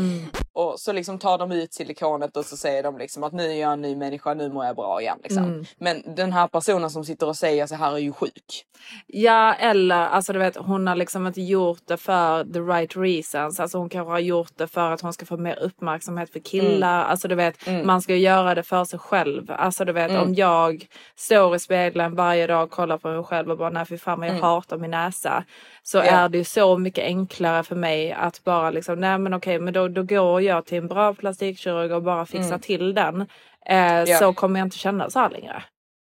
Mm. 0.57 0.69
och 0.69 0.81
så 0.81 0.93
liksom 0.93 1.19
tar 1.19 1.39
de 1.39 1.53
ut 1.53 1.75
silikonet 1.75 2.37
och 2.37 2.45
så 2.45 2.57
säger 2.57 2.83
de 2.83 2.99
liksom 2.99 3.25
att 3.25 3.33
nu 3.33 3.51
är 3.51 3.61
jag 3.61 3.73
en 3.73 3.81
ny 3.81 3.97
människa, 3.97 4.35
nu 4.35 4.49
mår 4.49 4.67
jag 4.67 4.77
bra 4.77 5.01
igen. 5.01 5.19
Liksom. 5.23 5.45
Mm. 5.45 5.65
Men 5.79 6.15
den 6.17 6.33
här 6.33 6.49
personen 6.49 6.91
som 6.91 7.05
sitter 7.05 7.29
och 7.29 7.37
säger 7.37 7.67
så 7.67 7.75
här 7.75 7.93
är 7.93 7.99
ju 7.99 8.13
sjuk. 8.13 8.65
Ja 9.07 9.55
eller 9.55 9.97
alltså 9.97 10.33
du 10.33 10.39
vet 10.39 10.57
hon 10.57 10.87
har 10.87 10.97
liksom 10.97 11.27
inte 11.27 11.43
gjort 11.43 11.83
det 11.87 11.97
för 11.97 12.45
the 12.45 12.61
right 12.61 12.97
reasons. 12.97 13.61
Alltså 13.61 13.79
hon 13.79 13.89
kanske 13.89 14.11
har 14.11 14.19
gjort 14.19 14.53
det 14.57 14.67
för 14.67 14.91
att 14.91 15.01
hon 15.01 15.13
ska 15.13 15.27
få 15.27 15.37
mer 15.37 15.59
uppmärksamhet 15.59 16.31
för 16.31 16.41
killar. 16.41 17.05
Alltså 17.05 17.29
du 17.29 17.35
vet 17.35 17.85
man 17.85 18.03
ska 18.03 18.17
göra 18.17 18.55
det 18.55 18.63
för 18.63 18.85
sig 18.85 18.99
själv. 18.99 19.51
Alltså 19.51 19.85
du 19.85 19.93
vet 19.93 20.11
om 20.11 20.35
jag 20.35 20.87
står 21.17 21.57
i 21.57 21.59
spegeln 21.59 22.15
varje 22.15 22.47
dag 22.47 22.65
och 22.65 22.71
kollar 22.71 22.99
på 22.99 23.09
mig 23.09 23.25
själv 23.25 23.51
och 23.51 23.59
bara 23.59 23.71
nej 23.71 23.87
fy 23.87 23.99
fan 23.99 24.21
vad 24.21 24.29
jag 24.29 24.35
hatar 24.35 24.79
min 24.79 24.91
näsa. 24.91 25.45
Så 25.89 25.99
Ja. 25.99 26.03
är 26.05 26.29
det 26.29 26.39
ju 26.39 26.45
så 26.45 26.79
mycket 26.79 27.05
enklare 27.05 27.63
för 27.63 27.77
mig 27.77 28.13
att 28.13 28.45
bara 28.45 28.71
liksom 28.71 29.01
nej 29.01 29.19
men 29.19 29.35
okej 29.35 29.59
men 29.59 29.75
då, 29.75 29.89
då 29.89 30.03
går 30.03 30.43
jag 30.43 30.65
till 30.67 30.79
en 30.79 30.89
bra 30.89 31.15
plastikkirurg 31.15 31.93
och 31.93 32.03
bara 32.03 32.27
fixar 32.27 32.59
till 32.59 32.95
den. 32.95 33.27
Eh, 33.67 34.05
Så 34.19 34.33
kommer 34.33 34.61
jag 34.61 34.67
inte 34.67 34.79
känna 34.79 35.11
så 35.11 35.19
här 35.19 35.31
längre. 35.31 35.63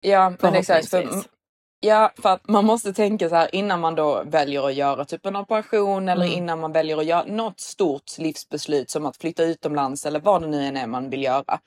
Ja, 0.00 0.32
men 0.40 0.54
exakt. 0.54 0.88
För, 0.90 0.96
Förhoppningsvis. 0.98 1.32
ja, 1.80 2.12
för 2.22 2.28
att 2.28 2.48
man 2.48 2.64
måste 2.64 2.92
tänka 2.92 3.28
så 3.28 3.34
här 3.34 3.54
innan 3.54 3.80
man 3.80 3.94
då 3.94 4.22
väljer 4.26 4.66
att 4.66 4.74
göra 4.74 5.04
typ 5.04 5.26
en 5.26 5.36
operation 5.36 6.08
eller 6.08 6.26
innan 6.26 6.60
man 6.60 6.72
väljer 6.72 6.98
att 6.98 7.04
göra 7.06 7.24
något 7.26 7.60
stort 7.60 8.18
livsbeslut 8.18 8.90
som 8.90 9.06
att 9.06 9.16
flytta 9.16 9.42
utomlands 9.42 10.06
eller 10.06 10.20
vad 10.20 10.42
det 10.42 10.48
nu 10.48 10.62
än 10.64 10.76
är 10.76 10.86
man 10.86 11.10
vill 11.10 11.22
göra. 11.22 11.58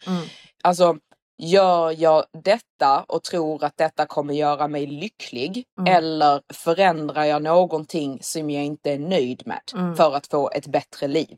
Alltså, 0.64 0.96
gör 1.38 1.96
jag 2.02 2.24
detta 2.44 2.77
och 3.08 3.24
tror 3.24 3.64
att 3.64 3.78
detta 3.78 4.06
kommer 4.06 4.34
göra 4.34 4.68
mig 4.68 4.86
lycklig 4.88 5.64
eller 5.88 6.42
förändrar 6.54 7.24
jag 7.24 7.42
någonting 7.42 8.20
som 8.22 8.50
jag 8.50 8.64
inte 8.66 8.92
är 8.92 9.00
nöjd 9.00 9.44
med 9.46 9.62
för 9.98 10.16
att 10.16 10.28
få 10.28 10.50
ett 10.54 10.68
bättre 10.68 11.08
liv? 11.08 11.38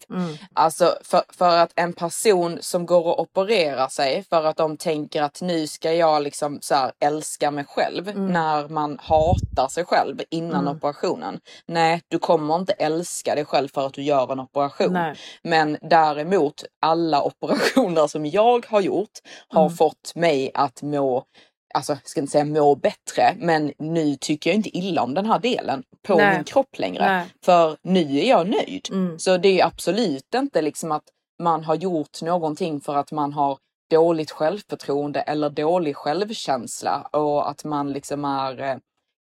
Alltså 0.53 0.95
för, 1.03 1.21
för 1.37 1.57
att 1.57 1.71
en 1.75 1.93
person 1.93 2.57
som 2.61 2.85
går 2.85 3.05
och 3.05 3.19
opererar 3.19 3.87
sig 3.87 4.23
för 4.29 4.43
att 4.45 4.57
de 4.57 4.77
tänker 4.77 5.21
att 5.21 5.41
nu 5.41 5.67
ska 5.67 5.93
jag 5.93 6.23
liksom 6.23 6.59
så 6.61 6.75
här 6.75 6.91
älska 6.99 7.51
mig 7.51 7.65
själv 7.67 8.17
när 8.19 8.67
man 8.67 8.99
hatar 9.01 9.67
sig 9.67 9.85
själv 9.85 10.21
innan 10.29 10.67
operationen. 10.77 11.39
Nej, 11.65 12.01
du 12.07 12.19
kommer 12.19 12.55
inte 12.55 12.73
älska 12.73 13.35
dig 13.35 13.45
själv 13.45 13.67
för 13.73 13.85
att 13.85 13.93
du 13.93 14.01
gör 14.03 14.31
en 14.31 14.39
operation. 14.39 14.93
Nej. 14.93 15.15
Men 15.43 15.77
däremot 15.81 16.63
alla 16.81 17.23
operationer 17.23 18.07
som 18.07 18.25
jag 18.25 18.65
har 18.69 18.81
gjort 18.81 19.09
har 19.47 19.65
Mm. 19.65 19.77
fått 19.77 20.11
mig 20.15 20.51
att 20.53 20.81
må 20.81 21.23
Alltså, 21.73 21.93
jag 21.93 22.09
ska 22.09 22.19
inte 22.19 22.31
säga 22.31 22.45
må 22.45 22.75
bättre, 22.75 23.35
men 23.37 23.73
nu 23.77 24.15
tycker 24.15 24.49
jag 24.49 24.55
inte 24.55 24.77
illa 24.77 25.01
om 25.01 25.13
den 25.13 25.25
här 25.25 25.39
delen 25.39 25.83
på 26.07 26.15
Nej. 26.15 26.35
min 26.35 26.43
kropp 26.43 26.79
längre. 26.79 27.05
Nej. 27.05 27.25
För 27.45 27.77
nu 27.81 28.19
är 28.19 28.29
jag 28.29 28.49
nöjd. 28.49 28.87
Mm. 28.91 29.19
Så 29.19 29.37
det 29.37 29.59
är 29.59 29.65
absolut 29.65 30.33
inte 30.35 30.61
liksom 30.61 30.91
att 30.91 31.03
man 31.43 31.63
har 31.63 31.75
gjort 31.75 32.21
någonting 32.21 32.81
för 32.81 32.95
att 32.95 33.11
man 33.11 33.33
har 33.33 33.57
dåligt 33.89 34.31
självförtroende 34.31 35.21
eller 35.21 35.49
dålig 35.49 35.95
självkänsla 35.95 37.01
och 37.11 37.49
att 37.49 37.63
man 37.63 37.91
liksom 37.91 38.25
är 38.25 38.61
eh, 38.61 38.75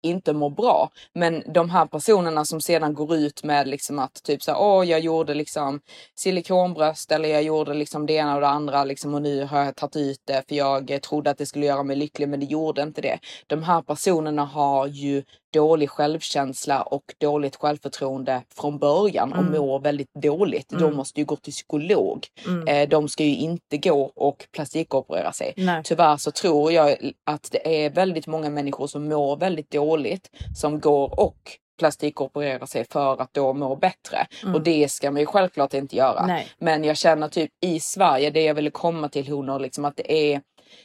inte 0.06 0.32
mår 0.32 0.50
bra. 0.50 0.90
Men 1.12 1.42
de 1.54 1.70
här 1.70 1.86
personerna 1.86 2.44
som 2.44 2.60
sedan 2.60 2.94
går 2.94 3.16
ut 3.16 3.44
med 3.44 3.68
liksom 3.68 3.98
att 3.98 4.22
typ 4.22 4.42
så 4.42 4.52
här, 4.52 4.60
åh 4.60 4.88
jag 4.88 5.00
gjorde 5.00 5.34
liksom 5.34 5.80
silikonbröst 6.14 7.12
eller 7.12 7.28
jag 7.28 7.42
gjorde 7.42 7.74
liksom 7.74 8.06
det 8.06 8.12
ena 8.12 8.34
och 8.34 8.40
det 8.40 8.48
andra 8.48 8.84
liksom 8.84 9.14
och 9.14 9.22
nu 9.22 9.44
har 9.44 9.64
jag 9.64 9.76
tagit 9.76 9.96
ut 9.96 10.20
det 10.24 10.42
för 10.48 10.54
jag 10.54 11.02
trodde 11.02 11.30
att 11.30 11.38
det 11.38 11.46
skulle 11.46 11.66
göra 11.66 11.82
mig 11.82 11.96
lycklig 11.96 12.28
men 12.28 12.40
det 12.40 12.46
gjorde 12.46 12.82
inte 12.82 13.00
det. 13.00 13.18
De 13.46 13.62
här 13.62 13.82
personerna 13.82 14.44
har 14.44 14.86
ju 14.86 15.22
dålig 15.56 15.90
självkänsla 15.90 16.82
och 16.82 17.14
dåligt 17.20 17.56
självförtroende 17.56 18.42
från 18.54 18.78
början 18.78 19.32
och 19.32 19.44
mår 19.44 19.80
väldigt 19.80 20.14
dåligt. 20.14 20.68
De 20.68 20.96
måste 20.96 21.20
ju 21.20 21.26
gå 21.26 21.36
till 21.36 21.52
psykolog. 21.52 22.26
Eh, 22.68 22.88
de 22.88 23.08
ska 23.08 23.24
ju 23.24 23.36
inte 23.36 23.76
gå 23.76 24.12
och 24.14 24.46
plastikoperera 24.52 25.32
sig. 25.32 25.52
Nej. 25.56 25.82
Tyvärr 25.84 26.16
så 26.16 26.30
tror 26.30 26.72
jag 26.72 27.12
att 27.24 27.48
det 27.52 27.86
är 27.86 27.90
väldigt 27.90 28.26
många 28.26 28.50
människor 28.50 28.86
som 28.86 29.08
mår 29.08 29.36
väldigt 29.36 29.70
dåligt 29.70 30.30
som 30.56 30.80
går 30.80 31.20
och 31.20 31.36
plastikopererar 31.78 32.66
sig 32.66 32.84
för 32.90 33.20
att 33.22 33.34
då 33.34 33.52
må 33.52 33.76
bättre. 33.76 34.26
Och 34.54 34.62
det 34.62 34.90
ska 34.90 35.10
man 35.10 35.20
ju 35.20 35.26
självklart 35.26 35.74
inte 35.74 35.96
göra. 35.96 36.26
Nej. 36.26 36.46
Men 36.58 36.84
jag 36.84 36.96
känner 36.96 37.28
typ 37.28 37.50
i 37.60 37.80
Sverige, 37.80 38.30
det 38.30 38.42
jag 38.42 38.54
ville 38.54 38.70
komma 38.70 39.08
till 39.08 39.28
Honor, 39.28 39.58
liksom 39.58 39.84
att 39.84 39.96
det 39.96 40.32
är 40.32 40.40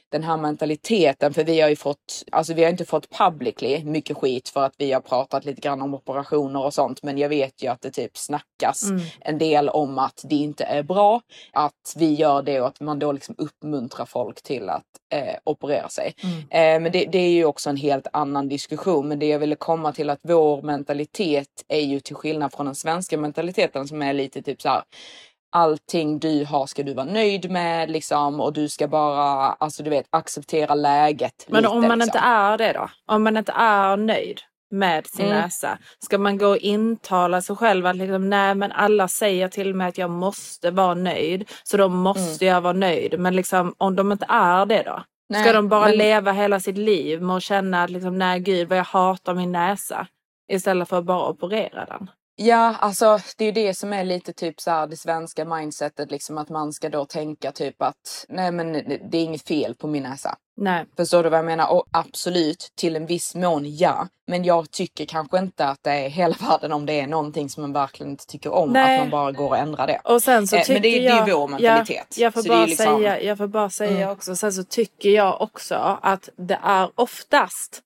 den 0.10 0.24
här 0.24 0.38
mentaliteten, 0.38 1.34
för 1.34 1.44
vi 1.44 1.62
har 1.62 1.70
ju 1.70 1.76
fått, 1.76 2.24
alltså 2.32 2.54
vi 2.54 2.64
har 2.64 2.72
inte 2.72 2.86
fått 2.86 3.10
publicly 3.10 3.84
mycket 3.84 4.18
skit 4.18 4.50
för 4.50 4.64
att 4.64 4.74
vi 4.78 4.92
har 4.92 5.02
pratat 5.02 5.46
lite 5.46 5.62
grann 5.62 5.82
om 5.82 5.94
operationer 5.94 6.66
och 6.66 6.74
sånt, 6.74 7.04
men 7.04 7.18
jag 7.18 7.30
vet 7.30 7.64
ju 7.64 7.68
att 7.68 7.82
det 7.82 7.92
typ 7.92 8.18
snackas 8.18 8.84
en 9.20 9.38
del 9.38 9.70
om 9.70 9.98
att 9.98 10.26
det 10.30 10.36
inte 10.36 10.64
är 10.64 10.84
bra, 10.84 11.22
att 11.52 11.94
vi 11.98 12.14
gör 12.14 12.42
det 12.42 12.62
och 12.62 12.68
att 12.68 12.80
man 12.80 13.00
då 13.00 13.12
liksom 13.12 13.36
uppmuntrar 13.38 14.06
folk 14.06 14.42
till 14.42 14.70
att 14.70 14.84
eh, 15.14 15.36
operera 15.44 15.90
sig. 15.90 16.16
Eh, 16.50 16.80
men 16.80 16.92
det, 16.92 17.06
det 17.06 17.18
är 17.18 17.32
ju 17.32 17.46
också 17.46 17.70
en 17.70 17.78
helt 17.78 18.08
annan 18.14 18.50
diskussion, 18.50 19.08
men 19.08 19.20
det 19.20 19.28
jag 19.28 19.40
ville 19.40 19.56
komma 19.56 19.92
till 19.92 20.10
att 20.10 20.20
vår 20.22 20.62
mentalitet 20.62 21.66
är 21.68 21.82
ju 21.82 22.00
till 22.00 22.16
skillnad 22.16 22.54
från 22.54 22.66
den 22.66 22.76
svenska 22.76 23.18
mentaliteten 23.18 23.88
som 23.88 24.02
är 24.02 24.14
lite 24.14 24.42
typ 24.42 24.62
så 24.62 24.70
här 24.70 24.84
allting 25.51 26.20
du 26.20 26.46
har 26.46 26.65
ska 26.67 26.84
du 26.84 26.93
vara 26.93 27.05
nöjd 27.05 27.51
med 27.51 27.91
liksom 27.91 28.39
och 28.39 28.53
du 28.53 28.70
ska 28.70 28.88
bara, 28.88 29.24
alltså 29.60 29.84
du 29.84 29.89
vet, 29.89 30.05
acceptera 30.10 30.75
läget. 30.75 31.46
Men 31.48 31.58
lite, 31.63 31.67
om 31.74 31.81
man 31.81 32.00
liksom. 32.00 32.03
inte 32.03 32.20
är 32.20 32.58
det 32.58 32.74
då? 32.74 32.89
Om 33.08 33.24
man 33.24 33.38
inte 33.38 33.51
är 33.55 33.98
nöjd 33.98 34.41
med 34.74 35.08
sin 35.08 35.25
Mm. 35.25 35.38
näsa. 35.38 35.77
Ska 36.05 36.17
man 36.17 36.38
gå 36.38 36.48
och 36.48 36.58
intala 36.58 37.41
sig 37.41 37.55
själv 37.55 37.86
att 37.86 37.96
liksom, 37.96 38.29
nej 38.29 38.55
men 38.55 38.72
alla 38.72 39.08
säger 39.08 39.48
till 39.48 39.74
mig 39.75 39.88
att 39.88 39.98
jag 39.98 40.10
måste 40.10 40.72
vara 40.72 40.93
nöjd. 40.93 41.50
Så 41.63 41.77
då 41.77 41.89
måste 41.89 42.46
jag 42.46 42.62
vara 42.62 42.74
nöjd. 42.74 43.20
Men 43.20 43.36
liksom 43.36 43.75
om 43.77 43.96
de 43.96 44.12
inte 44.12 44.25
är 44.29 44.65
det 44.65 44.84
då? 44.86 45.03
Ska 45.34 45.43
Nej, 45.43 45.53
de 45.53 45.70
bara 45.70 45.86
men- 45.88 45.98
leva 45.98 46.31
hela 46.31 46.60
sitt 46.60 46.77
liv 46.77 47.22
med 47.22 47.36
att 47.36 47.43
känna 47.43 47.84
att 47.84 47.89
liksom, 47.89 48.17
nej 48.17 48.39
gud 48.39 48.70
vad 48.70 48.77
jag 48.77 48.84
hatar 48.84 49.34
min 49.34 49.51
näsa. 49.51 50.08
Istället 50.51 50.89
för 50.89 50.98
att 50.98 51.05
bara 51.05 51.29
operera 51.29 51.86
den. 51.86 52.10
Ja, 52.36 52.76
alltså 52.80 53.20
det 53.38 53.44
är 53.44 53.46
ju 53.46 53.52
det 53.52 53.74
som 53.74 53.94
är 53.94 54.04
lite 54.04 54.34
typ 54.34 54.62
så 54.62 54.72
här 54.72 54.88
det 54.88 54.98
svenska 54.98 55.46
mindsetet 55.46 56.12
liksom 56.12 56.38
att 56.38 56.50
man 56.50 56.74
ska 56.74 56.90
då 56.90 57.06
tänka 57.06 57.52
typ 57.52 57.82
att 57.82 58.26
nej 58.30 58.52
men 58.52 58.74
det 59.12 59.18
är 59.18 59.24
inget 59.24 59.48
fel 59.48 59.76
på 59.76 59.88
min 59.88 60.04
näsa. 60.04 60.36
Nej. 60.58 60.86
Förstår 60.98 61.24
du 61.24 61.30
vad 61.30 61.38
jag 61.40 61.46
menar? 61.46 61.72
Och 61.74 61.86
absolut, 61.92 62.72
till 62.76 62.96
en 62.96 63.06
viss 63.06 63.36
mån 63.36 63.76
ja. 63.78 64.08
Men 64.28 64.44
jag 64.44 64.72
tycker 64.72 65.06
kanske 65.06 65.38
inte 65.38 65.66
att 65.66 65.80
det 65.84 65.92
är 65.92 66.10
hela 66.10 66.36
världen 66.50 66.72
om 66.74 66.86
det 66.86 67.00
är 67.02 67.08
någonting 67.08 67.50
som 67.50 67.62
man 67.64 67.74
verkligen 67.74 68.10
inte 68.12 68.26
tycker 68.26 68.52
om. 68.54 68.70
Nej. 68.70 68.96
Att 68.98 69.02
man 69.04 69.10
bara 69.10 69.32
går 69.32 69.50
och 69.50 69.58
ändrar 69.58 69.88
det. 69.88 70.02
Och 70.04 70.24
sen 70.24 70.48
så 70.48 70.56
Eh, 70.56 70.62
tycker 70.62 70.74
men 70.74 70.82
det 70.82 70.88
är- 70.88 71.02
det 71.02 71.08
är 71.08 71.28
jag, 71.28 71.38
vår 71.40 71.48
mentalitet. 71.48 72.08
Ja, 72.18 72.24
jag, 72.24 72.34
får 72.34 72.44
bara 72.44 72.66
liksom- 72.66 72.86
säga, 72.86 73.22
jag 73.22 73.38
får 73.38 73.48
bara 73.48 73.70
säga 73.70 74.12
också. 74.12 74.36
Sen 74.36 74.54
så 74.54 74.64
tycker 74.64 75.10
jag 75.10 75.42
också 75.42 76.00
att 76.02 76.30
det 76.38 76.60
är 76.64 76.92
oftast 76.96 77.82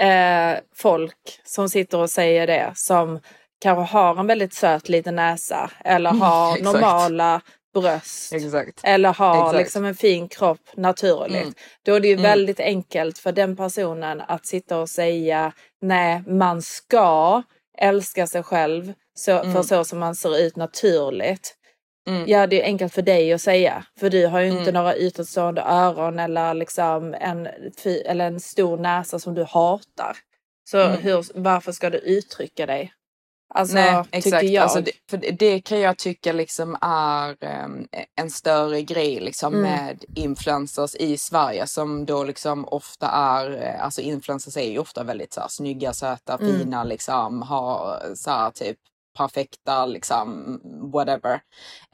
eh, 0.00 0.58
folk 0.74 1.40
som 1.44 1.68
sitter 1.68 1.98
och 1.98 2.10
säger 2.10 2.46
det 2.46 2.72
som 2.74 3.20
kanske 3.60 3.92
har 3.98 4.20
en 4.20 4.26
väldigt 4.26 4.54
söt 4.54 4.88
liten 4.88 5.16
näsa 5.16 5.70
eller 5.84 6.10
har 6.10 6.52
exakt. 6.56 6.72
normala 6.74 7.40
bröst. 7.74 8.32
Exakt. 8.32 8.80
Eller 8.84 9.12
har 9.12 9.44
Exakt. 9.46 9.58
liksom 9.58 9.84
en 9.84 9.94
fin 9.94 10.28
kropp 10.28 10.60
naturligt. 10.76 11.42
Mm. 11.42 11.54
Då 11.82 11.94
är 11.94 12.00
det 12.00 12.08
ju 12.08 12.16
väldigt 12.16 12.60
enkelt 12.60 13.18
för 13.18 13.32
den 13.32 13.56
personen 13.56 14.20
att 14.28 14.46
sitta 14.46 14.78
och 14.78 14.88
säga 14.88 15.52
nej, 15.82 16.22
man 16.26 16.62
ska 16.62 17.42
älska 17.78 18.26
sig 18.26 18.42
själv 18.42 18.92
så, 19.14 19.32
Mm. 19.32 19.52
för 19.52 19.62
så 19.62 19.84
som 19.84 19.98
man 19.98 20.14
ser 20.14 20.38
ut 20.38 20.56
naturligt. 20.56 21.56
Ja 22.26 22.46
det 22.46 22.62
är 22.62 22.64
enkelt 22.64 22.94
för 22.94 23.02
dig 23.02 23.32
att 23.32 23.40
säga. 23.40 23.84
För 24.00 24.10
du 24.10 24.26
har 24.26 24.40
ju 24.40 24.46
Mm. 24.46 24.58
inte 24.58 24.72
några 24.72 24.94
utåtstående 24.94 25.62
öron 25.62 26.18
eller 26.18 26.54
liksom 26.54 27.14
en, 27.20 27.48
eller 28.04 28.26
en 28.26 28.40
stor 28.40 28.76
näsa 28.78 29.18
som 29.18 29.34
du 29.34 29.44
hatar. 29.44 30.16
Så 30.70 30.78
Mm. 30.78 30.98
hur, 31.02 31.24
varför 31.34 31.72
ska 31.72 31.90
du 31.90 31.98
uttrycka 31.98 32.66
dig? 32.66 32.92
Alltså 33.54 33.74
Nej, 33.74 34.02
exakt. 34.10 34.44
jag. 34.44 34.62
Alltså 34.62 34.80
det, 34.80 34.92
för 35.10 35.16
det- 35.38 35.60
kan 35.60 35.80
jag 35.80 35.98
tycka 35.98 36.32
liksom 36.32 36.76
är 36.80 37.44
em, 37.44 37.86
en 38.16 38.30
större 38.30 38.82
grej 38.82 39.20
liksom 39.20 39.54
Mm. 39.54 39.62
med 39.62 40.04
influencers 40.14 40.94
i 40.94 41.16
Sverige 41.18 41.66
som 41.66 42.06
då 42.06 42.24
liksom 42.24 42.64
ofta 42.68 43.06
är, 43.08 43.62
eh, 43.62 43.84
alltså 43.84 44.00
influencers 44.00 44.56
är 44.56 44.70
ju 44.70 44.78
ofta 44.78 45.04
väldigt 45.04 45.32
så 45.32 45.40
här, 45.40 45.48
snygga, 45.48 45.92
söta, 45.92 46.34
Mm. 46.40 46.58
fina 46.58 46.84
liksom, 46.84 47.42
har 47.42 48.02
så 48.14 48.30
här, 48.30 48.50
typ 48.50 48.78
perfekta 49.16 49.86
liksom 49.86 50.60
whatever. 50.92 51.40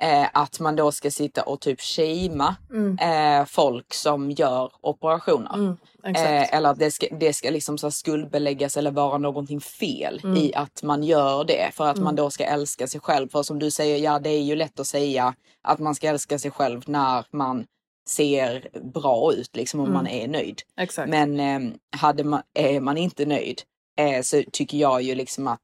Eh, 0.00 0.26
att 0.32 0.60
man 0.60 0.76
då 0.76 0.92
ska 0.92 1.10
sitta 1.10 1.42
och 1.42 1.60
typ 1.60 1.80
shamea 1.80 2.56
eh, 3.00 3.46
folk 3.46 3.94
som 3.94 4.30
gör 4.30 4.72
operationer. 4.80 5.54
Mm. 5.54 5.76
Eh, 6.04 6.54
eller 6.54 6.70
att 6.70 6.78
det 6.78 6.90
ska, 6.90 7.06
det 7.20 7.32
ska 7.32 7.50
liksom 7.50 7.78
så 7.78 7.90
skuldbeläggas 7.90 8.76
eller 8.76 8.90
vara 8.90 9.18
någonting 9.18 9.60
fel 9.60 10.20
Mm. 10.24 10.36
i 10.36 10.54
att 10.54 10.82
man 10.82 11.02
gör 11.02 11.44
det. 11.44 11.70
För 11.74 11.86
att 11.86 11.98
man 11.98 12.16
då 12.16 12.30
ska 12.30 12.44
älska 12.44 12.86
sig 12.86 13.00
själv. 13.00 13.28
För 13.28 13.42
som 13.42 13.58
du 13.58 13.70
säger, 13.70 13.98
ja 13.98 14.18
det 14.18 14.30
är 14.30 14.42
ju 14.42 14.56
lätt 14.56 14.80
att 14.80 14.86
säga 14.86 15.34
att 15.62 15.78
man 15.78 15.94
ska 15.94 16.08
älska 16.08 16.38
sig 16.38 16.50
själv 16.50 16.82
när 16.86 17.24
man 17.32 17.64
ser 18.08 18.68
bra 18.94 19.32
ut, 19.34 19.56
liksom 19.56 19.80
om 19.80 19.92
man 19.92 20.06
är 20.06 20.28
nöjd. 20.28 20.62
Exakt. 20.76 21.08
Men 21.10 21.40
eh, 21.40 21.72
hade 21.96 22.24
man, 22.24 22.42
är 22.54 22.80
man 22.80 22.96
inte 22.98 23.26
nöjd 23.26 23.62
eh, 24.00 24.22
så 24.22 24.42
tycker 24.52 24.78
jag 24.78 25.02
ju 25.02 25.14
liksom 25.14 25.48
att 25.48 25.60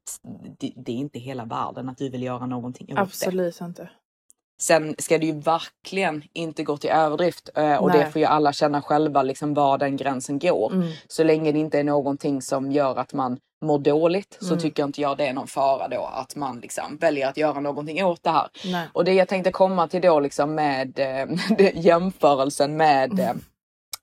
det, 0.58 0.72
det 0.76 0.92
är 0.92 0.96
inte 0.96 1.18
hela 1.18 1.44
världen 1.44 1.88
att 1.88 1.98
du 1.98 2.08
vill 2.08 2.22
göra 2.22 2.46
någonting 2.46 2.86
åt 2.90 2.96
det. 2.96 3.00
Absolut 3.02 3.60
inte. 3.60 3.90
Sen 4.60 4.94
ska 4.98 5.18
det 5.18 5.26
ju 5.26 5.40
verkligen 5.40 6.22
inte 6.32 6.62
gå 6.64 6.76
till 6.76 6.90
överdrift 6.90 7.50
eh, 7.54 7.74
och 7.76 7.88
Nej. 7.88 7.98
det 7.98 8.10
får 8.10 8.20
ju 8.20 8.24
alla 8.26 8.52
känna 8.52 8.82
själva 8.82 9.22
liksom 9.22 9.54
var 9.54 9.78
den 9.78 9.96
gränsen 9.96 10.38
går. 10.38 10.72
Mm. 10.72 10.88
Så 11.08 11.24
länge 11.24 11.52
det 11.52 11.58
inte 11.58 11.78
är 11.78 11.84
någonting 11.84 12.42
som 12.42 12.72
gör 12.72 12.96
att 12.96 13.12
man 13.12 13.38
mår 13.64 13.78
dåligt 13.78 14.38
Mm. 14.42 14.48
så 14.54 14.60
tycker 14.62 14.84
inte 14.84 15.00
jag 15.00 15.16
det 15.18 15.26
är 15.26 15.32
någon 15.32 15.46
fara 15.46 15.88
då 15.88 16.04
att 16.14 16.36
man 16.36 16.60
liksom 16.60 16.96
väljer 17.00 17.28
att 17.28 17.36
göra 17.36 17.60
någonting 17.60 18.04
åt 18.04 18.22
det 18.22 18.30
här. 18.30 18.48
Nej. 18.64 18.88
Och 18.92 19.04
det 19.04 19.12
jag 19.12 19.28
tänkte 19.28 19.50
komma 19.52 19.88
till 19.88 20.00
då 20.02 20.20
liksom 20.20 20.54
med 20.54 20.98
eh, 20.98 21.26
det- 21.58 21.72
jämförelsen 21.76 22.76
med 22.76 23.20
eh, 23.20 23.32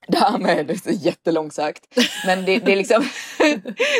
det 0.12 0.18
här 0.18 0.38
med, 0.38 0.66
det 0.66 0.86
är 0.86 0.92
jättelångt 0.92 1.54
sagt, 1.54 1.84
men 2.26 2.44
det, 2.44 2.58
det 2.58 2.72
är 2.72 2.76
liksom, 2.76 3.04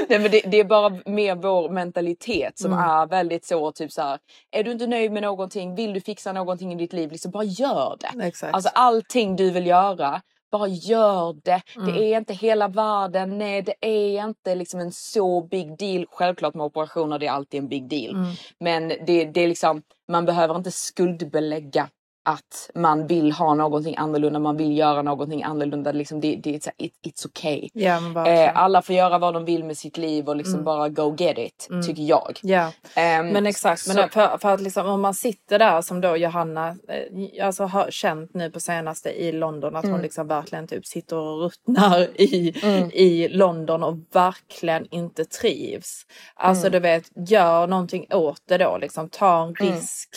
nej, 0.08 0.18
men 0.18 0.30
det, 0.30 0.40
det 0.40 0.60
är 0.60 0.64
bara 0.64 0.98
mer 1.06 1.34
vår 1.34 1.68
mentalitet 1.70 2.58
som 2.58 2.72
Mm. 2.72 2.84
är 2.90 3.06
väldigt 3.06 3.44
så 3.46 3.72
typ 3.72 3.92
så 3.92 4.02
här. 4.02 4.18
är 4.50 4.64
du 4.64 4.72
inte 4.72 4.86
nöjd 4.86 5.12
med 5.12 5.22
någonting, 5.22 5.74
vill 5.74 5.92
du 5.92 6.00
fixa 6.00 6.32
någonting 6.32 6.72
i 6.72 6.76
ditt 6.76 6.92
liv, 6.92 7.12
liksom 7.12 7.30
bara 7.30 7.44
gör 7.44 7.96
det. 8.00 8.24
Exakt. 8.26 8.54
Alltså 8.54 8.70
allting 8.74 9.36
du 9.36 9.50
vill 9.50 9.66
göra, 9.66 10.20
bara 10.52 10.68
gör 10.68 11.36
det. 11.44 11.62
Mm. 11.76 11.94
Det 11.94 12.04
är 12.04 12.18
inte 12.18 12.34
hela 12.34 12.68
världen, 12.68 13.38
nej 13.38 13.62
det 13.62 13.74
är 13.80 14.24
inte 14.24 14.54
liksom 14.54 14.80
en 14.80 14.92
så 14.92 15.40
big 15.50 15.78
deal. 15.78 16.06
Självklart 16.10 16.54
med 16.54 16.64
operationer, 16.66 17.18
det 17.18 17.26
är 17.26 17.30
alltid 17.30 17.60
en 17.60 17.68
big 17.68 17.88
deal. 17.88 18.14
Mm. 18.14 18.32
Men 18.60 18.88
det, 18.88 19.24
det 19.24 19.40
är 19.40 19.48
liksom, 19.48 19.82
man 20.12 20.24
behöver 20.24 20.56
inte 20.56 20.70
skuldbelägga 20.70 21.88
att 22.28 22.70
man 22.74 23.06
vill 23.06 23.32
ha 23.32 23.54
någonting 23.54 23.94
annorlunda, 23.96 24.38
man 24.38 24.56
vill 24.56 24.78
göra 24.78 25.02
någonting 25.02 25.42
annorlunda. 25.42 25.92
Liksom 25.92 26.20
det, 26.20 26.36
det 26.36 26.50
är 26.66 26.72
it, 26.76 26.92
it's 27.06 27.26
okay. 27.26 27.68
verkligen. 28.14 28.26
Eh, 28.48 28.56
alla 28.58 28.82
får 28.82 28.94
göra 28.94 29.18
vad 29.18 29.34
de 29.34 29.44
vill 29.44 29.64
med 29.64 29.78
sitt 29.78 29.96
liv 29.98 30.28
och 30.28 30.36
liksom 30.36 30.64
bara 30.64 30.88
go 30.88 31.16
get 31.18 31.38
it, 31.38 31.68
tycker 31.86 32.02
jag. 32.02 32.38
Ja, 32.42 32.72
Ehm, 32.94 33.28
men 33.28 33.46
exakt. 33.46 33.86
Men 33.94 34.08
för, 34.08 34.38
för 34.38 34.54
att 34.54 34.60
liksom, 34.60 34.86
om 34.86 35.00
man 35.00 35.14
sitter 35.14 35.58
där 35.58 35.82
som 35.82 36.00
då 36.00 36.16
Johanna 36.16 36.68
eh, 36.68 37.46
alltså 37.46 37.64
har 37.64 37.90
känt 37.90 38.34
nu 38.34 38.50
på 38.50 38.60
senaste 38.60 39.10
i 39.10 39.32
London 39.32 39.76
att 39.76 39.84
Mm. 39.84 39.94
hon 39.94 40.02
liksom 40.02 40.28
verkligen 40.28 40.66
typ 40.66 40.86
sitter 40.86 41.16
och 41.16 41.40
ruttnar 41.42 42.00
i, 42.20 42.48
i 42.92 43.28
London 43.28 43.82
och 43.82 43.96
verkligen 44.12 44.86
inte 44.90 45.24
trivs. 45.24 46.02
Alltså 46.34 46.66
Mm. 46.66 46.72
du 46.72 46.78
vet, 46.88 47.04
gör 47.30 47.66
någonting 47.66 48.06
åt 48.10 48.42
det 48.48 48.58
då 48.58 48.78
liksom. 48.78 49.08
Ta 49.08 49.42
en 49.42 49.54
Mm. 49.60 49.74
risk. 49.74 50.08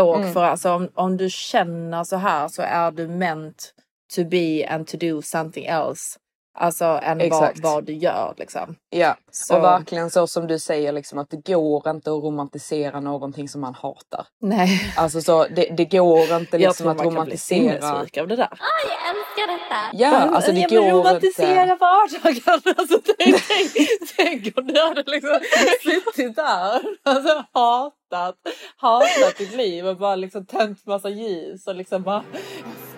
Åk 0.00 0.32
för 0.32 0.44
alltså 0.44 0.72
om, 0.72 0.88
om 0.94 1.16
du 1.16 1.30
känner 1.30 2.04
så 2.04 2.16
här 2.16 2.48
så 2.48 2.62
är 2.62 2.90
du 2.90 3.08
meant 3.08 3.74
to 4.14 4.24
be 4.24 4.66
and 4.68 4.86
to 4.86 4.96
do 4.96 5.22
something 5.22 5.66
else. 5.66 6.18
Alltså 6.58 6.84
än 6.84 7.30
vad, 7.30 7.60
vad 7.62 7.84
du 7.84 7.92
gör 7.92 8.34
liksom. 8.36 8.76
Ja, 8.90 9.16
Så- 9.32 9.56
och 9.56 9.62
verkligen 9.62 10.10
så 10.10 10.26
som 10.26 10.46
du 10.46 10.58
säger 10.58 10.92
liksom 10.92 11.18
att 11.18 11.30
det 11.30 11.52
går 11.52 11.88
inte 11.90 12.10
att 12.10 12.22
romantisera 12.22 13.00
någonting 13.00 13.48
som 13.48 13.60
man 13.60 13.74
hatar. 13.74 14.26
Nej. 14.42 14.94
Alltså 14.96 15.20
så 15.20 15.46
det, 15.46 15.68
det 15.76 15.84
går 15.84 16.20
inte 16.36 16.56
Jag 16.56 16.60
liksom 16.60 16.74
tror 16.84 16.90
att 16.90 16.96
man 16.96 17.04
kan 17.04 17.08
bli 17.08 17.16
romantisera. 17.16 17.58
sinnessjuk 17.80 18.16
av 18.16 18.28
det 18.28 18.36
där. 18.36 18.48
Jag 18.88 19.10
älskar 19.10 19.52
detta! 19.58 19.76
Ja, 19.92 20.36
alltså 20.36 20.52
det 20.52 20.60
ja, 20.60 20.68
men 20.70 20.90
går 20.90 20.98
romantisera 20.98 21.62
inte. 21.62 21.76
vardagen. 21.80 22.60
Alltså, 22.78 22.98
tänk, 23.18 23.36
tänk, 23.48 23.88
tänk 24.16 24.58
om 24.58 24.66
du 24.66 24.80
hade 24.80 25.02
liksom 25.06 25.40
suttit 25.82 26.36
där 26.36 26.80
alltså, 27.04 27.44
hatat, 27.52 28.36
hatat 28.76 29.38
ditt 29.38 29.54
liv 29.56 29.86
och 29.86 29.96
bara 29.96 30.16
liksom 30.16 30.46
tänt 30.46 30.86
massa 30.86 31.08
ljus 31.08 31.66
och 31.66 31.74
liksom 31.74 32.02
bara 32.02 32.22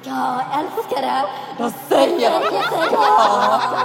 Jag 0.03 0.45
älskar 0.61 1.03
det! 1.03 1.25
vad 1.59 1.73
säger 1.89 2.21
jag? 2.21 2.43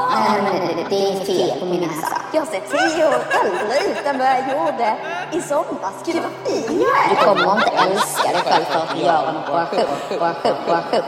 Nej, 0.10 0.42
men 0.44 0.68
det, 0.68 0.86
det 0.90 1.10
är 1.10 1.26
fel 1.26 1.60
på 1.60 1.66
min 1.66 1.82
näsa. 1.82 2.22
Jag 2.34 2.48
ser 2.48 2.60
tio 2.60 3.08
år 3.08 3.14
äldre 3.14 3.92
ut 3.92 4.06
än 4.06 4.18
vad 4.18 4.28
jag 4.28 4.40
gjorde 4.40 4.98
i 5.32 5.42
somras. 5.42 6.04
Gud 6.06 6.16
vad 6.16 6.32
fin 6.54 6.82
jag 6.82 7.06
är! 7.06 7.10
Du 7.10 7.16
kommer 7.26 7.56
inte 7.56 7.70
älska 7.70 8.30
dig 8.30 8.42
själv 8.42 8.64
för 8.64 8.80
att 8.80 8.96
du 8.96 9.02
gör 9.02 9.28
en 9.28 9.38
operation, 9.38 9.80
operation, 10.12 10.52
operation. 10.64 11.04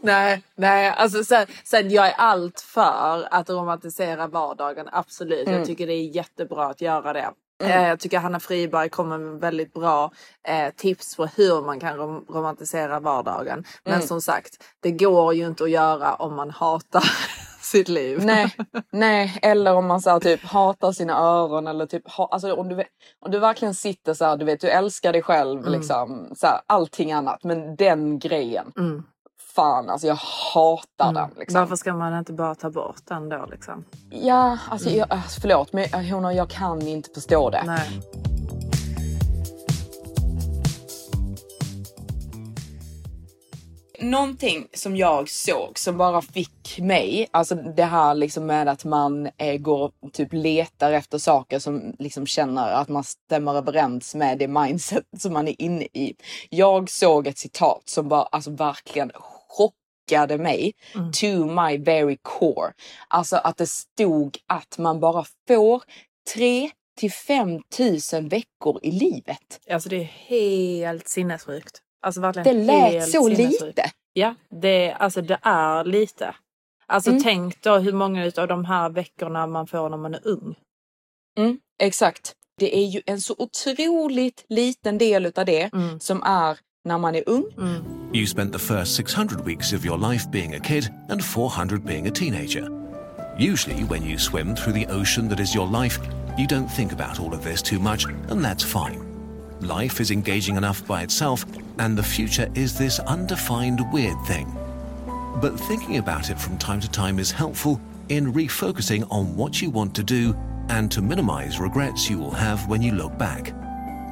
Nej, 0.00 0.42
nej, 0.56 0.94
alltså 0.96 1.24
sen, 1.24 1.46
sen 1.64 1.90
jag 1.90 2.06
är 2.06 2.14
allt 2.18 2.60
för 2.60 3.28
att 3.30 3.50
romantisera 3.50 4.26
vardagen, 4.26 4.88
absolut. 4.92 5.48
Jag 5.48 5.66
tycker 5.66 5.86
det 5.86 5.92
är 5.92 6.16
jättebra 6.16 6.66
att 6.66 6.80
göra 6.80 7.12
det. 7.12 7.30
Eh, 7.62 7.88
Jag 7.88 8.00
tycker 8.00 8.18
Hanna 8.18 8.40
Friberg 8.40 8.88
kommer 8.88 9.18
med 9.18 9.40
väldigt 9.40 9.72
bra 9.74 10.10
eh, 10.48 10.74
tips 10.76 11.16
på 11.16 11.26
hur 11.26 11.62
man 11.62 11.80
kan 11.80 11.96
rom- 11.96 12.24
romantisera 12.28 13.00
vardagen. 13.00 13.64
Men 13.84 13.94
som 14.06 14.20
sagt, 14.20 14.64
det 14.82 14.90
går 14.90 15.34
ju 15.34 15.46
inte 15.46 15.64
att 15.64 15.70
göra 15.70 16.14
om 16.14 16.34
man 16.34 16.50
hatar 16.50 17.04
sitt 17.60 17.88
liv. 17.88 18.24
Nej, 18.24 18.56
nej, 18.92 19.38
eller 19.42 19.74
om 19.74 19.86
man 19.86 20.00
så 20.00 20.10
här, 20.10 20.20
typ 20.20 20.44
hatar 20.44 20.92
sina 20.92 21.18
öron 21.18 21.66
eller 21.66 21.86
typ 21.86 22.10
ha, 22.10 22.28
alltså 22.32 22.54
om 22.54 22.68
du, 22.68 22.84
om 23.20 23.30
du 23.30 23.38
verkligen 23.38 23.74
sitter 23.74 24.14
så 24.14 24.24
här, 24.24 24.36
du 24.36 24.44
vet 24.44 24.60
du 24.60 24.68
älskar 24.68 25.12
dig 25.12 25.22
själv 25.22 25.68
liksom 25.72 26.32
så 26.36 26.46
här, 26.46 26.60
allting 26.66 27.12
annat 27.12 27.44
men 27.44 27.76
den 27.76 28.18
grejen. 28.18 28.72
Fan 29.54 29.90
alltså 29.90 30.06
jag 30.06 30.18
hatar 30.54 31.12
den 31.12 31.30
liksom. 31.38 31.60
Varför 31.60 31.76
ska 31.76 31.92
man 31.94 32.18
inte 32.18 32.32
bara 32.32 32.54
ta 32.54 32.70
bort 32.70 33.00
den 33.04 33.28
då 33.28 33.46
liksom? 33.50 33.84
Ja, 34.10 34.58
alltså 34.70 34.90
jag, 34.90 35.06
alltså, 35.12 35.40
förlåt 35.40 35.72
men 35.72 35.86
jag- 35.92 36.04
hon 36.04 36.24
och 36.24 36.34
jag 36.34 36.50
kan 36.50 36.82
inte 36.82 37.10
förstå 37.14 37.50
det. 37.50 37.62
Nej. 37.66 38.00
Någonting 44.00 44.68
som 44.72 44.96
jag 44.96 45.28
såg 45.30 45.78
som 45.78 45.96
bara 45.98 46.22
fick 46.22 46.78
mig, 46.82 47.28
alltså 47.30 47.54
det 47.54 47.84
här 47.84 48.14
liksom 48.14 48.46
med 48.46 48.68
att 48.68 48.84
man 48.84 49.28
eh, 49.38 49.56
går 49.56 49.92
typ 50.12 50.28
letar 50.32 50.92
efter 50.92 51.18
saker 51.18 51.58
som 51.58 51.96
liksom 51.98 52.26
känner 52.26 52.72
att 52.72 52.88
man 52.88 53.04
stämmer 53.04 53.54
överens 53.54 54.14
med 54.14 54.38
det 54.38 54.48
mindset 54.48 55.04
som 55.18 55.32
man 55.32 55.48
är 55.48 55.62
inne 55.62 55.84
i. 55.84 56.14
Jag 56.50 56.90
såg 56.90 57.26
ett 57.26 57.38
citat 57.38 57.82
som 57.84 58.08
bara 58.08 58.22
alltså 58.22 58.50
verkligen 58.50 59.10
chockade 59.56 60.38
mig 60.38 60.72
to 61.12 61.26
my 61.44 61.78
very 61.78 62.18
core. 62.22 62.72
Alltså 63.08 63.36
att 63.36 63.56
det 63.56 63.66
stod 63.66 64.38
att 64.46 64.78
man 64.78 65.00
bara 65.00 65.24
får 65.48 65.82
3 66.34 66.70
till 66.98 67.12
5 67.12 67.62
tusen 67.76 68.28
veckor 68.28 68.80
i 68.82 68.90
livet. 68.90 69.60
Alltså 69.70 69.88
det 69.88 69.96
är 69.96 70.04
helt 70.04 71.08
sinnessjukt. 71.08 71.80
Alltså 72.02 72.20
Det 72.20 72.26
verkligen 72.32 72.66
lät 72.66 72.92
helt 72.92 73.10
så 73.10 73.28
lite. 73.28 73.90
Ja, 74.12 74.34
det, 74.50 74.92
alltså 74.92 75.22
det 75.22 75.38
är 75.42 75.84
lite. 75.84 76.34
Alltså 76.86 77.10
Mm. 77.10 77.22
tänk 77.22 77.62
då 77.62 77.76
hur 77.78 77.92
många 77.92 78.32
av 78.36 78.48
de 78.48 78.64
här 78.64 78.88
veckorna 78.90 79.46
man 79.46 79.66
får 79.66 79.88
när 79.88 79.96
man 79.96 80.14
är 80.14 80.26
ung. 80.28 80.54
Mm, 81.38 81.58
exakt. 81.78 82.34
Det 82.58 82.76
är 82.76 82.84
ju 82.86 83.02
en 83.06 83.20
så 83.20 83.34
otroligt 83.38 84.44
liten 84.48 84.98
del 84.98 85.26
utav 85.26 85.44
det 85.44 85.70
som 86.00 86.22
är 86.22 86.58
när 86.86 86.98
man 86.98 87.14
är 87.14 87.22
ung. 87.26 87.44
Mm. 87.58 87.82
You 88.12 88.26
spent 88.26 88.52
the 88.52 88.58
first 88.58 88.94
600 88.94 89.40
weeks 89.44 89.72
of 89.72 89.84
your 89.84 89.98
life 89.98 90.30
being 90.30 90.54
a 90.54 90.60
kid 90.60 90.88
and 91.08 91.24
400 91.24 91.84
being 91.84 92.06
a 92.06 92.10
teenager. 92.10 92.68
Usually, 93.38 93.84
when 93.84 94.02
you 94.02 94.18
swim 94.18 94.54
through 94.54 94.74
the 94.74 94.86
ocean 94.92 95.28
that 95.28 95.40
is 95.40 95.54
your 95.54 95.66
life, 95.66 95.98
you 96.38 96.46
don't 96.46 96.68
think 96.68 96.92
about 96.92 97.18
all 97.18 97.32
of 97.32 97.42
this 97.42 97.62
too 97.62 97.78
much, 97.78 98.04
and 98.28 98.44
that's 98.44 98.62
fine. 98.62 99.00
Life 99.60 100.00
is 100.00 100.10
engaging 100.10 100.56
enough 100.56 100.86
by 100.86 101.02
itself, 101.02 101.46
and 101.78 101.96
the 101.96 102.02
future 102.02 102.48
is 102.54 102.78
this 102.78 103.00
undefined 103.00 103.80
weird 103.92 104.20
thing. 104.26 104.46
But 105.40 105.58
thinking 105.58 105.96
about 105.96 106.30
it 106.30 106.38
from 106.38 106.58
time 106.58 106.80
to 106.80 106.88
time 106.90 107.18
is 107.18 107.32
helpful 107.32 107.80
in 108.08 108.32
refocusing 108.32 109.06
on 109.10 109.34
what 109.36 109.60
you 109.60 109.70
want 109.70 109.94
to 109.94 110.02
do 110.02 110.36
and 110.68 110.92
to 110.92 111.02
minimize 111.02 111.58
regrets 111.58 112.10
you 112.10 112.18
will 112.18 112.30
have 112.30 112.68
when 112.68 112.82
you 112.82 112.92
look 112.92 113.16
back. 113.18 113.54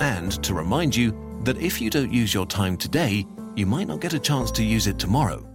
and 0.02 0.42
to 0.42 0.52
remind 0.52 0.96
you 0.96 1.12
that 1.44 1.56
if 1.58 1.82
you 1.82 1.90
don't 1.90 2.22
use 2.22 2.38
your 2.38 2.46
time 2.46 2.76
today, 2.76 3.26
you 3.56 3.66
might 3.66 3.88
not 3.88 4.04
get 4.04 4.14
a 4.14 4.20
chance 4.22 4.52
to 4.52 4.62
use 4.62 4.90
it 4.90 4.98
tomorrow. 4.98 5.48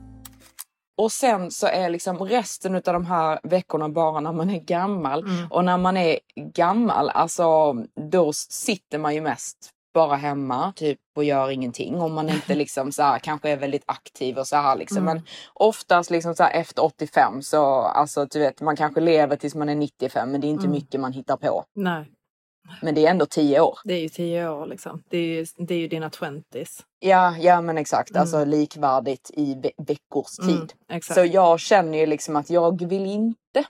Och 0.97 1.11
sen 1.11 1.51
så 1.51 1.67
är 1.67 1.89
liksom 1.89 2.17
resten 2.17 2.75
av 2.75 2.81
de 2.81 3.05
här 3.05 3.39
veckorna 3.43 3.89
bara 3.89 4.19
när 4.19 4.31
man 4.33 4.49
är 4.49 4.59
gammal. 4.59 5.25
Och 5.49 5.65
när 5.65 5.77
man 5.77 5.97
är 5.97 6.19
gammal, 6.53 7.09
alltså 7.09 7.73
då 8.11 8.33
sitter 8.33 8.97
man 8.97 9.15
ju 9.15 9.21
mest 9.21 9.71
bara 9.93 10.15
hemma 10.15 10.73
typ 10.75 10.99
och 11.15 11.23
gör 11.23 11.49
ingenting. 11.49 12.01
Om 12.01 12.13
man 12.13 12.29
inte 12.29 12.55
liksom 12.63 12.91
så 12.91 13.03
här, 13.03 13.19
kanske 13.19 13.49
är 13.49 13.57
väldigt 13.57 13.83
aktiv 13.85 14.37
och 14.37 14.47
så 14.47 14.55
här 14.55 14.75
liksom. 14.75 15.03
Men 15.03 15.21
oftast 15.53 16.09
liksom 16.09 16.35
så 16.35 16.43
här, 16.43 16.51
efter 16.51 16.83
85 16.83 17.41
så 17.41 17.65
alltså 17.81 18.25
du 18.25 18.39
vet 18.39 18.61
man 18.61 18.75
kanske 18.75 19.01
lever 19.01 19.35
tills 19.35 19.55
man 19.55 19.69
är 19.69 19.75
95 19.75 20.31
men 20.31 20.41
det 20.41 20.47
är 20.47 20.49
inte 20.49 20.67
mycket 20.67 21.01
man 21.01 21.13
hittar 21.13 21.37
på. 21.37 21.63
Nej, 21.75 22.05
Men 22.81 22.95
det 22.95 23.05
är 23.05 23.11
ändå 23.11 23.25
10 23.25 23.59
år. 23.61 23.79
det 23.83 23.93
är 23.93 23.99
ju 24.01 24.09
tio 24.09 24.49
år 24.49 24.65
liksom. 24.65 25.03
Det 25.09 25.17
är 25.17 25.21
ju, 25.25 25.45
det 25.57 25.73
är 25.73 25.79
ju 25.79 25.87
dina 25.87 26.09
twenties. 26.09 26.79
Ja, 26.99 27.35
ja 27.39 27.61
men 27.61 27.77
exakt. 27.77 28.15
Alltså 28.15 28.45
likvärdigt 28.45 29.31
i 29.33 29.55
ve- 29.55 29.71
veckors 29.87 30.35
tid. 30.37 30.73
Mm. 30.89 31.01
Så 31.01 31.25
jag 31.25 31.59
känner 31.59 31.97
ju 31.97 32.05
liksom 32.05 32.35
att 32.35 32.49
jag 32.49 32.85
vill 32.89 33.05
inte 33.05 33.63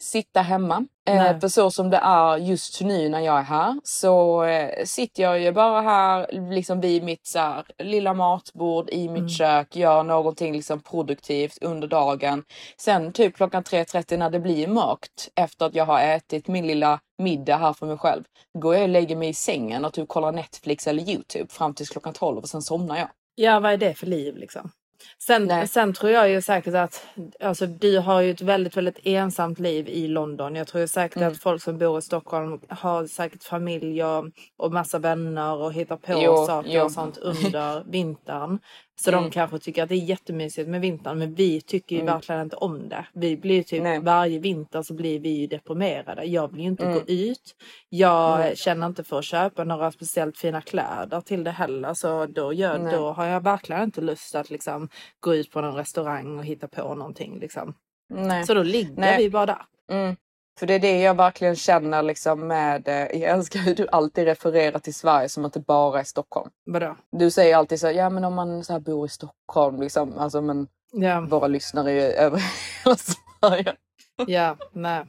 sitta 0.00 0.40
hemma. 0.42 0.86
Eh, 1.08 1.38
för 1.40 1.48
så 1.48 1.70
som 1.70 1.90
det 1.90 1.96
är 1.96 2.36
just 2.36 2.80
nu 2.80 3.08
när 3.08 3.20
jag 3.20 3.38
är 3.38 3.42
här 3.42 3.80
så 3.84 4.42
eh, 4.44 4.84
sitter 4.84 5.22
jag 5.22 5.40
ju 5.40 5.52
bara 5.52 5.80
här 5.80 6.26
liksom 6.50 6.80
vid 6.80 7.02
mitt 7.02 7.26
så 7.26 7.38
här, 7.38 7.64
lilla 7.78 8.14
matbord 8.14 8.90
i 8.90 9.08
mitt 9.08 9.18
Mm. 9.18 9.28
kök, 9.28 9.76
gör 9.76 10.02
någonting 10.02 10.52
liksom 10.52 10.80
produktivt 10.80 11.58
under 11.62 11.88
dagen. 11.88 12.44
Sen 12.80 13.12
typ 13.12 13.36
klockan 13.36 13.62
3.30 13.62 14.16
när 14.16 14.30
det 14.30 14.40
blir 14.40 14.66
mörkt 14.68 15.28
efter 15.34 15.66
att 15.66 15.74
jag 15.74 15.84
har 15.86 16.00
ätit 16.00 16.48
min 16.48 16.66
lilla 16.66 17.00
middag 17.18 17.56
här 17.56 17.72
för 17.72 17.86
mig 17.86 17.98
själv. 17.98 18.24
Går 18.58 18.74
jag 18.74 18.82
och 18.82 18.88
lägger 18.88 19.16
mig 19.16 19.28
i 19.28 19.34
sängen 19.34 19.84
och 19.84 19.92
typ 19.92 20.08
kollar 20.08 20.32
Netflix 20.32 20.86
eller 20.86 21.02
Youtube 21.10 21.46
fram 21.52 21.74
tills 21.74 21.90
klockan 21.90 22.12
12 22.12 22.38
och 22.38 22.48
sen 22.48 22.62
somnar 22.62 22.96
jag. 22.96 23.08
Ja, 23.34 23.60
vad 23.60 23.72
är 23.72 23.76
det 23.76 23.94
för 23.94 24.06
liv 24.06 24.36
liksom? 24.36 24.70
Sen, 25.18 25.68
sen 25.68 25.92
tror 25.92 26.12
jag 26.12 26.30
ju 26.30 26.42
säkert 26.42 26.74
att 26.74 27.06
alltså, 27.40 27.66
du 27.66 27.98
har 27.98 28.20
ju 28.20 28.30
ett 28.30 28.40
väldigt, 28.40 28.76
väldigt 28.76 28.98
ensamt 29.02 29.58
liv 29.58 29.88
i 29.88 30.08
London. 30.08 30.54
Jag 30.54 30.66
tror 30.66 30.80
ju 30.80 30.88
säkert 30.88 31.16
Mm. 31.16 31.32
att 31.32 31.38
folk 31.38 31.62
som 31.62 31.78
bor 31.78 31.98
i 31.98 32.02
Stockholm 32.02 32.60
har 32.68 33.06
säkert 33.06 33.44
familj 33.44 34.04
och, 34.04 34.24
och 34.56 34.72
massa 34.72 34.98
vänner 34.98 35.54
och 35.54 35.72
hittar 35.72 35.96
på 35.96 36.12
Jo, 36.22 36.46
saker 36.46 36.70
jo. 36.70 36.84
och 36.84 36.92
sånt 36.92 37.16
under 37.18 37.84
vintern. 37.90 38.58
Så 39.00 39.10
Mm. 39.10 39.22
de 39.24 39.30
kanske 39.30 39.58
tycker 39.58 39.82
att 39.82 39.88
det 39.88 39.94
är 39.94 40.04
jättemysigt 40.04 40.68
med 40.68 40.80
vintern 40.80 41.18
men 41.18 41.34
vi 41.34 41.60
tycker 41.60 41.96
ju 41.96 42.02
verkligen 42.04 42.40
inte 42.40 42.56
om 42.56 42.88
det. 42.88 43.06
Vi 43.12 43.36
blir 43.36 43.62
typ 43.62 43.82
Nej. 43.82 44.00
varje 44.00 44.38
vinter 44.38 44.82
så 44.82 44.94
blir 44.94 45.20
vi 45.20 45.28
ju 45.28 45.46
deprimerade. 45.46 46.24
Jag 46.24 46.52
vill 46.52 46.60
ju 46.60 46.66
inte 46.66 46.84
Mm. 46.86 46.94
gå 46.98 47.04
ut. 47.06 47.56
Jag 47.88 48.58
känner 48.58 48.86
inte 48.86 49.04
för 49.04 49.18
att 49.18 49.24
köpa 49.24 49.64
några 49.64 49.92
speciellt 49.92 50.38
fina 50.38 50.60
kläder 50.60 51.20
till 51.20 51.44
det 51.44 51.50
heller. 51.50 51.94
Så 51.94 52.26
då, 52.26 52.52
gör, 52.52 52.78
Nej. 52.78 52.92
då 52.96 53.12
har 53.12 53.26
jag 53.26 53.40
verkligen 53.44 53.82
inte 53.82 54.00
lust 54.00 54.34
att 54.34 54.50
liksom 54.50 54.88
gå 55.20 55.34
ut 55.34 55.50
på 55.50 55.60
någon 55.60 55.74
restaurang 55.74 56.38
och 56.38 56.44
hitta 56.44 56.68
på 56.68 56.94
någonting. 56.94 57.38
Liksom. 57.38 57.74
Nej. 58.14 58.46
Så 58.46 58.54
då 58.54 58.62
ligger 58.62 59.00
Nej. 59.00 59.18
vi 59.18 59.30
bara 59.30 59.46
där. 59.46 59.62
För 60.58 60.66
det 60.66 60.74
är 60.74 60.78
det 60.78 61.00
jag 61.00 61.16
verkligen 61.16 61.56
känner 61.56 62.02
liksom 62.02 62.46
med, 62.46 62.88
eh, 62.88 62.94
jag 62.94 63.22
älskar 63.30 63.60
hur 63.60 63.74
du 63.74 63.88
alltid 63.92 64.24
refererar 64.24 64.78
till 64.78 64.94
Sverige 64.94 65.28
som 65.28 65.44
att 65.44 65.52
det 65.52 65.60
bara 65.66 66.00
är 66.00 66.04
Stockholm. 66.04 66.50
Vadå? 66.66 66.96
Du 67.12 67.30
säger 67.30 67.56
alltid 67.56 67.80
så, 67.80 67.90
ja 67.90 68.10
men 68.10 68.24
om 68.24 68.34
man 68.34 68.64
så 68.64 68.72
här 68.72 68.80
bor 68.80 69.06
i 69.06 69.08
Stockholm 69.08 69.80
liksom, 69.80 70.18
alltså 70.18 70.40
men 70.40 70.68
Ja, 70.92 71.20
våra 71.20 71.46
lyssnare 71.46 71.90
är 71.90 71.94
ju 71.94 72.00
över 72.02 72.42
hela 72.84 72.96
Sverige. 72.96 73.74
ja, 74.26 74.56
nej. 74.72 75.04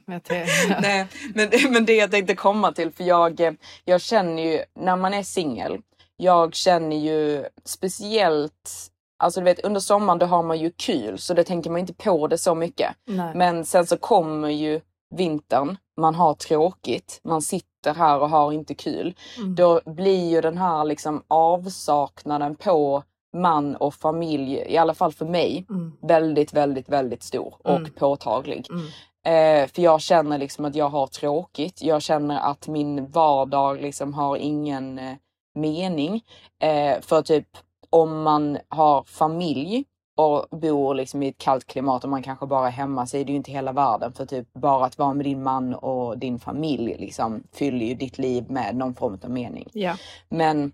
Nej, 0.81 1.07
men, 1.35 1.49
men 1.71 1.85
det 1.85 1.95
jag 1.95 2.11
tänkte 2.11 2.35
komma 2.35 2.71
till, 2.71 2.91
för 2.91 3.03
jag, 3.03 3.39
eh, 3.39 3.51
jag 3.85 4.01
känner 4.01 4.43
ju 4.43 4.63
när 4.75 4.95
man 4.95 5.13
är 5.13 5.23
singel, 5.23 5.81
jag 6.17 6.55
känner 6.55 6.95
ju 6.97 7.45
speciellt, 7.65 8.91
alltså 9.19 9.39
du 9.39 9.43
vet 9.43 9.59
under 9.65 9.79
sommaren 9.79 10.19
då 10.19 10.25
har 10.25 10.43
man 10.43 10.59
ju 10.59 10.71
kul 10.71 11.17
så 11.19 11.33
det 11.33 11.43
tänker 11.43 11.69
man 11.69 11.79
inte 11.79 11.93
på 11.93 12.27
det 12.27 12.37
så 12.37 12.55
mycket. 12.55 12.95
nej. 13.05 13.35
Men 13.35 13.65
sen 13.65 13.87
så 13.87 13.97
kommer 13.97 14.49
ju 14.49 14.81
vintern, 15.15 15.77
man 15.97 16.15
har 16.15 16.33
tråkigt, 16.33 17.19
man 17.23 17.41
sitter 17.41 17.93
här 17.93 18.19
och 18.19 18.29
har 18.29 18.51
inte 18.51 18.73
kul. 18.75 19.15
Mm. 19.37 19.55
Då 19.55 19.81
blir 19.85 20.29
ju 20.29 20.41
den 20.41 20.57
här 20.57 20.83
liksom 20.85 21.23
avsaknaden 21.27 22.55
på 22.55 23.03
man 23.37 23.75
och 23.75 23.93
familj, 23.93 24.53
i 24.67 24.77
alla 24.77 24.93
fall 24.93 25.11
för 25.11 25.25
mig, 25.25 25.65
Mm. 25.69 25.93
väldigt, 26.01 26.53
väldigt, 26.53 26.89
väldigt 26.89 27.23
stor 27.23 27.55
och 27.63 27.75
Mm. 27.75 27.91
påtaglig. 27.91 28.67
Mm. 28.69 28.85
Eh, 29.25 29.67
för 29.69 29.81
jag 29.81 30.01
känner 30.01 30.37
liksom 30.37 30.65
att 30.65 30.75
jag 30.75 30.89
har 30.89 31.07
tråkigt. 31.07 31.81
Jag 31.81 32.01
känner 32.01 32.39
att 32.39 32.67
min 32.67 33.11
vardag 33.11 33.81
liksom 33.81 34.13
har 34.13 34.35
ingen 34.37 34.99
eh, 34.99 35.15
mening. 35.55 36.21
Eh, 36.61 37.01
för 37.01 37.21
typ 37.21 37.47
om 37.89 38.21
man 38.23 38.57
har 38.69 39.03
familj 39.03 39.83
och 40.17 40.59
bor 40.59 40.95
liksom 40.95 41.23
i 41.23 41.27
ett 41.27 41.37
kallt 41.37 41.67
klimat 41.67 42.03
och 42.03 42.09
man 42.09 42.23
kanske 42.23 42.45
bara 42.45 42.67
är 42.67 42.71
hemma 42.71 43.07
så 43.07 43.17
är 43.17 43.25
det 43.25 43.31
ju 43.31 43.37
inte 43.37 43.51
hela 43.51 43.71
världen. 43.71 44.13
För 44.13 44.25
typ 44.25 44.53
bara 44.53 44.85
att 44.85 44.97
vara 44.97 45.13
med 45.13 45.25
din 45.25 45.43
man 45.43 45.73
och 45.73 46.17
din 46.17 46.39
familj 46.39 46.95
liksom 46.99 47.43
fyller 47.53 47.85
ju 47.85 47.93
ditt 47.93 48.17
liv 48.17 48.45
med 48.49 48.75
någon 48.75 48.95
form 48.95 49.19
av 49.23 49.29
mening. 49.29 49.69
Ja. 49.73 49.95
Men 50.29 50.71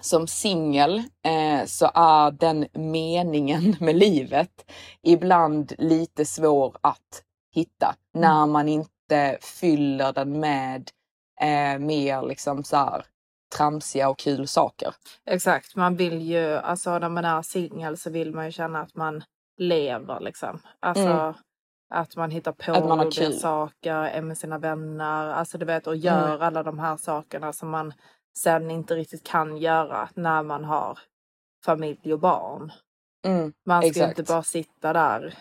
som 0.00 0.26
singel 0.26 0.98
eh, 1.24 1.64
så 1.66 1.90
är 1.94 2.30
den 2.30 2.66
meningen 2.72 3.76
med 3.80 3.96
livet 3.96 4.70
ibland 5.02 5.72
lite 5.78 6.24
svår 6.24 6.76
att 6.80 7.22
hitta 7.54 7.94
när 8.14 8.46
man 8.46 8.68
inte 8.68 9.38
fyller 9.40 10.12
den 10.12 10.40
med 10.40 10.90
eh, 11.40 11.78
mer 11.78 12.22
liksom 12.28 12.64
så 12.64 12.76
här 12.76 13.04
tramsiga 13.56 14.08
och 14.08 14.18
kul 14.18 14.48
saker. 14.48 14.94
Exakt, 15.26 15.76
man 15.76 15.96
vill 15.96 16.20
ju, 16.22 16.54
alltså 16.56 16.98
när 16.98 17.08
man 17.08 17.24
är 17.24 17.42
singel 17.42 17.96
så 17.96 18.10
vill 18.10 18.34
man 18.34 18.46
ju 18.46 18.52
känna 18.52 18.80
att 18.80 18.94
man 18.94 19.24
lever 19.58 20.20
liksom. 20.20 20.60
Alltså 20.80 21.02
Mm. 21.08 21.34
att 21.94 22.16
man 22.16 22.30
hittar 22.30 22.52
på 22.52 22.72
Att 22.72 22.84
man 22.88 22.98
har 22.98 23.06
roliga 23.06 23.26
kul. 23.26 23.32
saker, 23.38 23.94
är 23.94 24.22
med 24.22 24.38
sina 24.38 24.58
vänner, 24.58 25.28
alltså 25.28 25.58
du 25.58 25.66
vet 25.66 25.86
och 25.86 25.96
gör 25.96 26.28
Mm. 26.28 26.42
alla 26.42 26.62
de 26.62 26.78
här 26.78 26.96
sakerna 26.96 27.52
som 27.52 27.70
man 27.70 27.92
sen 28.36 28.70
inte 28.70 28.94
riktigt 28.94 29.26
kan 29.26 29.56
göra 29.56 30.08
när 30.14 30.42
man 30.42 30.64
har 30.64 30.98
familj 31.64 32.12
och 32.12 32.20
barn. 32.20 32.72
Mm, 33.26 33.52
Man 33.66 33.82
ska 33.82 33.88
exakt. 33.88 34.18
inte 34.18 34.32
bara 34.32 34.42
sitta 34.42 34.92
där 34.92 35.34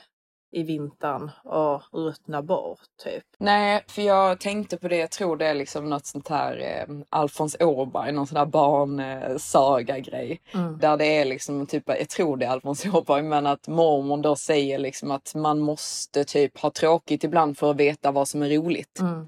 i 0.52 0.64
vintern 0.64 1.32
och 1.44 1.82
ruttna 1.92 2.42
bort 2.42 2.80
typ. 3.04 3.24
Nej, 3.38 3.84
för 3.88 4.02
jag 4.02 4.40
tänkte 4.40 4.78
på 4.78 4.88
det, 4.88 4.98
jag 4.98 5.12
tror 5.12 5.38
det 5.38 5.48
är 5.48 5.54
liksom 5.54 5.90
något 5.90 6.06
sånt 6.06 6.28
här 6.28 6.58
eh, 6.60 6.96
Alfons 7.10 7.58
Åberg, 7.60 8.12
någon 8.12 8.28
sån 8.28 8.36
där 8.36 8.46
barnsaga-grej. 8.46 10.42
Mm. 10.54 10.78
Där 10.78 10.98
det 10.98 11.06
är 11.06 11.26
liksom 11.26 11.66
typ, 11.66 11.84
jag 11.86 12.10
tror 12.10 12.38
det 12.38 12.46
är 12.46 12.50
Alfons 12.50 12.86
Åberg, 12.86 13.24
men 13.24 13.48
att 13.48 13.68
mormon 13.68 14.22
då 14.22 14.36
säger 14.36 14.80
liksom 14.80 15.12
att 15.12 15.36
man 15.36 15.60
måste 15.60 16.24
typ 16.24 16.60
ha 16.60 16.70
tråkigt 16.70 17.24
ibland 17.24 17.58
för 17.58 17.72
att 17.72 17.78
veta 17.78 18.12
vad 18.12 18.28
som 18.28 18.44
är 18.44 18.50
roligt. 18.50 19.00
Mm. 19.00 19.28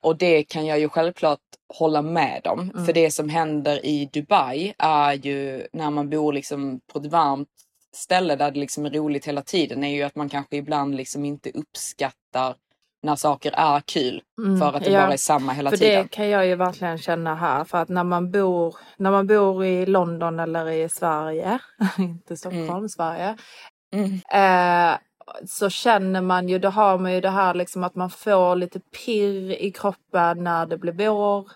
Och 0.00 0.16
det 0.16 0.42
kan 0.42 0.66
jag 0.66 0.78
ju 0.78 0.88
självklart 0.88 1.38
hålla 1.78 2.02
med 2.02 2.46
om. 2.46 2.60
Mm. 2.60 2.86
För 2.86 2.92
det 2.92 3.10
som 3.10 3.28
händer 3.28 3.86
i 3.86 4.08
Dubai 4.12 4.74
är 4.78 5.12
ju 5.12 5.66
när 5.72 5.90
man 5.90 6.10
bor 6.10 6.32
liksom 6.32 6.80
på 6.92 6.98
ett 6.98 7.06
varmt 7.06 7.48
ställe 7.94 8.36
där 8.36 8.50
det 8.50 8.60
liksom 8.60 8.86
är 8.86 8.90
roligt 8.90 9.24
hela 9.28 9.42
tiden 9.42 9.84
är 9.84 9.96
ju 9.96 10.02
att 10.02 10.16
man 10.16 10.28
kanske 10.28 10.56
ibland 10.56 10.94
liksom 10.94 11.24
inte 11.24 11.50
uppskattar 11.50 12.54
när 13.02 13.16
saker 13.16 13.52
är 13.56 13.80
kul. 13.80 14.22
Mm, 14.38 14.58
För 14.58 14.72
att 14.72 14.84
det 14.84 14.90
ja. 14.90 15.00
bara 15.00 15.12
är 15.12 15.16
samma 15.16 15.52
hela 15.52 15.70
För 15.70 15.76
tiden. 15.76 16.02
det 16.02 16.08
kan 16.08 16.28
jag 16.28 16.46
ju 16.46 16.54
verkligen 16.54 16.98
känna 16.98 17.34
här. 17.34 17.64
För 17.64 17.78
att 17.78 17.88
när 17.88 18.04
man 18.04 18.30
bor, 18.30 18.76
när 18.96 19.10
man 19.10 19.26
bor 19.26 19.64
i 19.64 19.86
London 19.86 20.40
eller 20.40 20.70
i 20.70 20.88
Sverige, 20.88 21.58
inte 21.98 22.36
Stockholm, 22.36 22.88
Sverige. 22.88 23.36
Mm. 23.92 24.20
Eh, 24.32 24.98
så 25.46 25.70
känner 25.70 26.20
man 26.20 26.48
ju, 26.48 26.58
då 26.58 26.68
har 26.68 26.98
man 26.98 27.12
ju 27.12 27.20
det 27.20 27.30
här 27.30 27.54
liksom 27.54 27.84
att 27.84 27.94
man 27.94 28.10
får 28.10 28.56
lite 28.56 28.80
pirr 28.80 29.50
i 29.50 29.70
kroppen 29.72 30.44
när 30.44 30.66
det 30.66 30.78
blir 30.78 30.92
vår. 30.92 31.50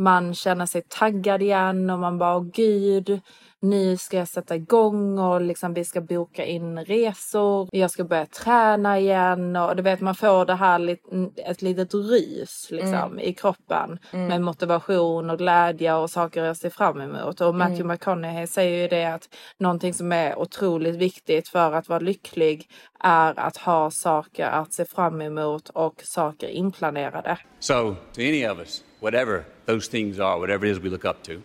Man 0.00 0.34
känner 0.34 0.66
sig 0.66 0.82
taggad 0.88 1.42
igen 1.42 1.90
och 1.90 1.98
man 1.98 2.18
bara, 2.18 2.36
åh 2.36 2.44
gud, 2.52 3.20
nu 3.62 3.96
ska 3.96 4.16
jag 4.16 4.28
sätta 4.28 4.56
igång 4.56 5.18
och 5.18 5.40
liksom 5.40 5.74
vi 5.74 5.84
ska 5.84 6.00
boka 6.00 6.44
in 6.44 6.84
resor. 6.84 7.68
Jag 7.72 7.90
ska 7.90 8.04
börja 8.04 8.26
träna 8.26 8.98
igen 8.98 9.56
och 9.56 9.76
du 9.76 9.82
vet 9.82 10.00
man 10.00 10.14
får 10.14 10.46
det 10.46 10.54
här 10.54 10.96
ett 11.36 11.62
litet 11.62 11.94
rys 11.94 12.68
liksom 12.70 13.20
i 13.20 13.32
kroppen 13.32 13.98
med 14.10 14.40
motivation 14.42 15.30
och 15.30 15.38
glädje 15.38 15.94
och 15.94 16.10
saker 16.10 16.44
jag 16.44 16.56
ser 16.56 16.70
fram 16.70 17.00
emot. 17.00 17.40
Och 17.40 17.54
Matthew 17.54 17.84
McConaughey 17.84 18.46
säger 18.46 18.82
ju 18.82 18.88
det 18.88 19.04
att 19.04 19.28
någonting 19.58 19.94
som 19.94 20.12
är 20.12 20.38
otroligt 20.38 20.96
viktigt 20.96 21.48
för 21.48 21.72
att 21.72 21.88
vara 21.88 21.98
lycklig 21.98 22.68
är 23.00 23.40
att 23.40 23.56
ha 23.56 23.90
saker 23.90 24.46
att 24.46 24.72
se 24.72 24.84
fram 24.84 25.20
emot 25.22 25.68
och 25.68 26.02
saker 26.04 26.48
inplanerade. 26.48 27.38
So, 27.58 27.96
to 28.14 28.20
any 28.20 28.48
of 28.48 28.58
us, 28.58 28.84
whatever 29.00 29.44
those 29.66 29.88
things 29.88 30.18
are, 30.20 30.38
whatever 30.38 30.66
it 30.66 30.70
is 30.70 30.80
we 30.80 30.90
look 30.90 31.04
up 31.04 31.22
to, 31.24 31.42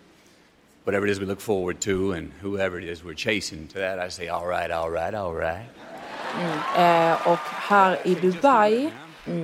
whatever 0.84 1.06
it 1.08 1.12
is 1.12 1.20
we 1.20 1.26
look 1.26 1.42
forward 1.42 1.80
to, 1.82 2.12
and 2.12 2.32
whoever 2.42 2.78
it 2.78 2.84
is 2.86 3.04
we're 3.04 3.14
chasing, 3.16 3.68
to 3.68 3.80
that 3.80 4.00
I 4.00 4.10
say, 4.10 4.28
all 4.28 4.46
right, 4.46 4.72
all 4.72 4.90
right, 4.90 5.14
all 5.14 5.34
right. 5.34 5.70
Eh, 6.78 7.28
och 7.28 7.40
här 7.40 7.98
i 8.08 8.16
Dubai 8.16 8.92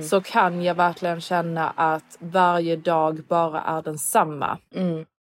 så 0.02 0.20
kan 0.20 0.62
jag 0.62 0.74
verkligen 0.74 1.20
känna 1.20 1.70
att 1.76 2.16
varje 2.18 2.76
dag 2.76 3.20
bara 3.28 3.60
är 3.62 3.82
densamma. 3.82 4.58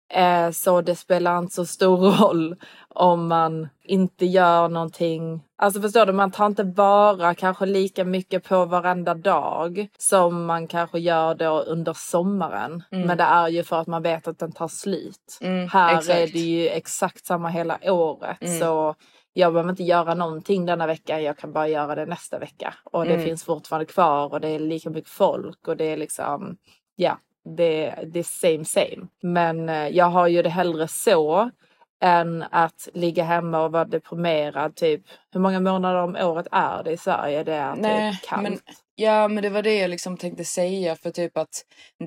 Eh, 0.10 0.52
så 0.52 0.82
det 0.82 0.96
spelar 0.96 1.38
inte 1.40 1.54
så 1.56 1.66
stor 1.66 1.98
roll 1.98 2.56
om 2.90 3.28
man 3.28 3.70
inte 3.84 4.26
gör 4.26 4.70
någonting. 4.70 5.44
Alltså 5.58 5.82
förstår 5.82 6.06
du, 6.06 6.14
man 6.14 6.32
tar 6.32 6.46
inte 6.46 6.64
vara 6.64 7.36
kanske 7.36 7.66
lika 7.66 8.04
mycket 8.04 8.44
på 8.50 8.66
varenda 8.66 9.14
dag 9.14 9.88
som 9.98 10.46
man 10.46 10.68
kanske 10.68 11.00
gör 11.00 11.36
då 11.36 11.60
under 11.60 11.94
sommaren. 11.94 12.84
Men 12.90 13.18
det 13.18 13.24
är 13.24 13.48
ju 13.48 13.64
för 13.64 13.80
att 13.80 13.88
man 13.88 14.04
vet 14.04 14.28
att 14.28 14.40
den 14.40 14.52
tar 14.52 14.68
slut. 14.68 15.38
Mm, 15.42 15.68
Här 15.70 15.98
exakt. 15.98 16.20
är 16.20 16.28
det 16.28 16.40
ju 16.40 16.68
exakt 16.70 17.26
samma 17.26 17.50
hela 17.50 17.80
året. 17.84 18.42
Mm. 18.42 18.60
Så 18.60 18.96
jag 19.34 19.54
behöver 19.54 19.70
inte 19.70 19.84
göra 19.84 20.14
någonting 20.14 20.66
denna 20.66 20.88
vecka, 20.88 21.22
jag 21.22 21.38
kan 21.38 21.54
bara 21.54 21.68
göra 21.68 21.96
det 21.96 22.06
nästa 22.06 22.40
vecka. 22.40 22.74
Och 22.84 23.06
det 23.06 23.14
Mm. 23.14 23.26
finns 23.26 23.44
fortfarande 23.44 23.86
kvar 23.86 24.34
och 24.34 24.42
det 24.42 24.48
är 24.50 24.60
lika 24.60 24.90
mycket 24.90 25.10
folk 25.10 25.68
och 25.68 25.78
det 25.78 25.86
är 25.86 25.98
liksom, 25.98 26.58
ja, 26.96 27.18
det, 27.56 27.96
det 28.14 28.20
är 28.20 28.24
same 28.24 28.66
same. 28.66 29.08
Men 29.24 29.70
eh, 29.70 29.88
jag 29.88 30.06
har 30.06 30.28
ju 30.28 30.42
det 30.42 30.50
hellre 30.50 30.88
så 30.88 31.50
än 32.02 32.46
att 32.52 32.88
ligga 32.94 33.24
hemma 33.24 33.64
och 33.64 33.72
vara 33.72 33.86
deprimerad 33.86 34.76
typ. 34.76 35.02
Hur 35.32 35.40
många 35.40 35.60
månader 35.60 36.00
om 36.04 36.16
året 36.16 36.48
är 36.52 36.84
det 36.84 36.92
i 36.92 36.98
Sverige? 36.98 37.44
Det 37.44 37.54
är 37.54 37.76
Nej, 37.76 38.12
typ 38.12 38.30
kallt. 38.30 38.44
men, 38.44 38.60
ja 38.96 39.28
men 39.28 39.44
det 39.44 39.50
var 39.50 39.62
det 39.62 39.76
jag 39.78 39.90
liksom 39.90 40.18
tänkte 40.18 40.46
säga 40.46 40.96
för 40.96 41.12
typ 41.12 41.38
att 41.38 41.66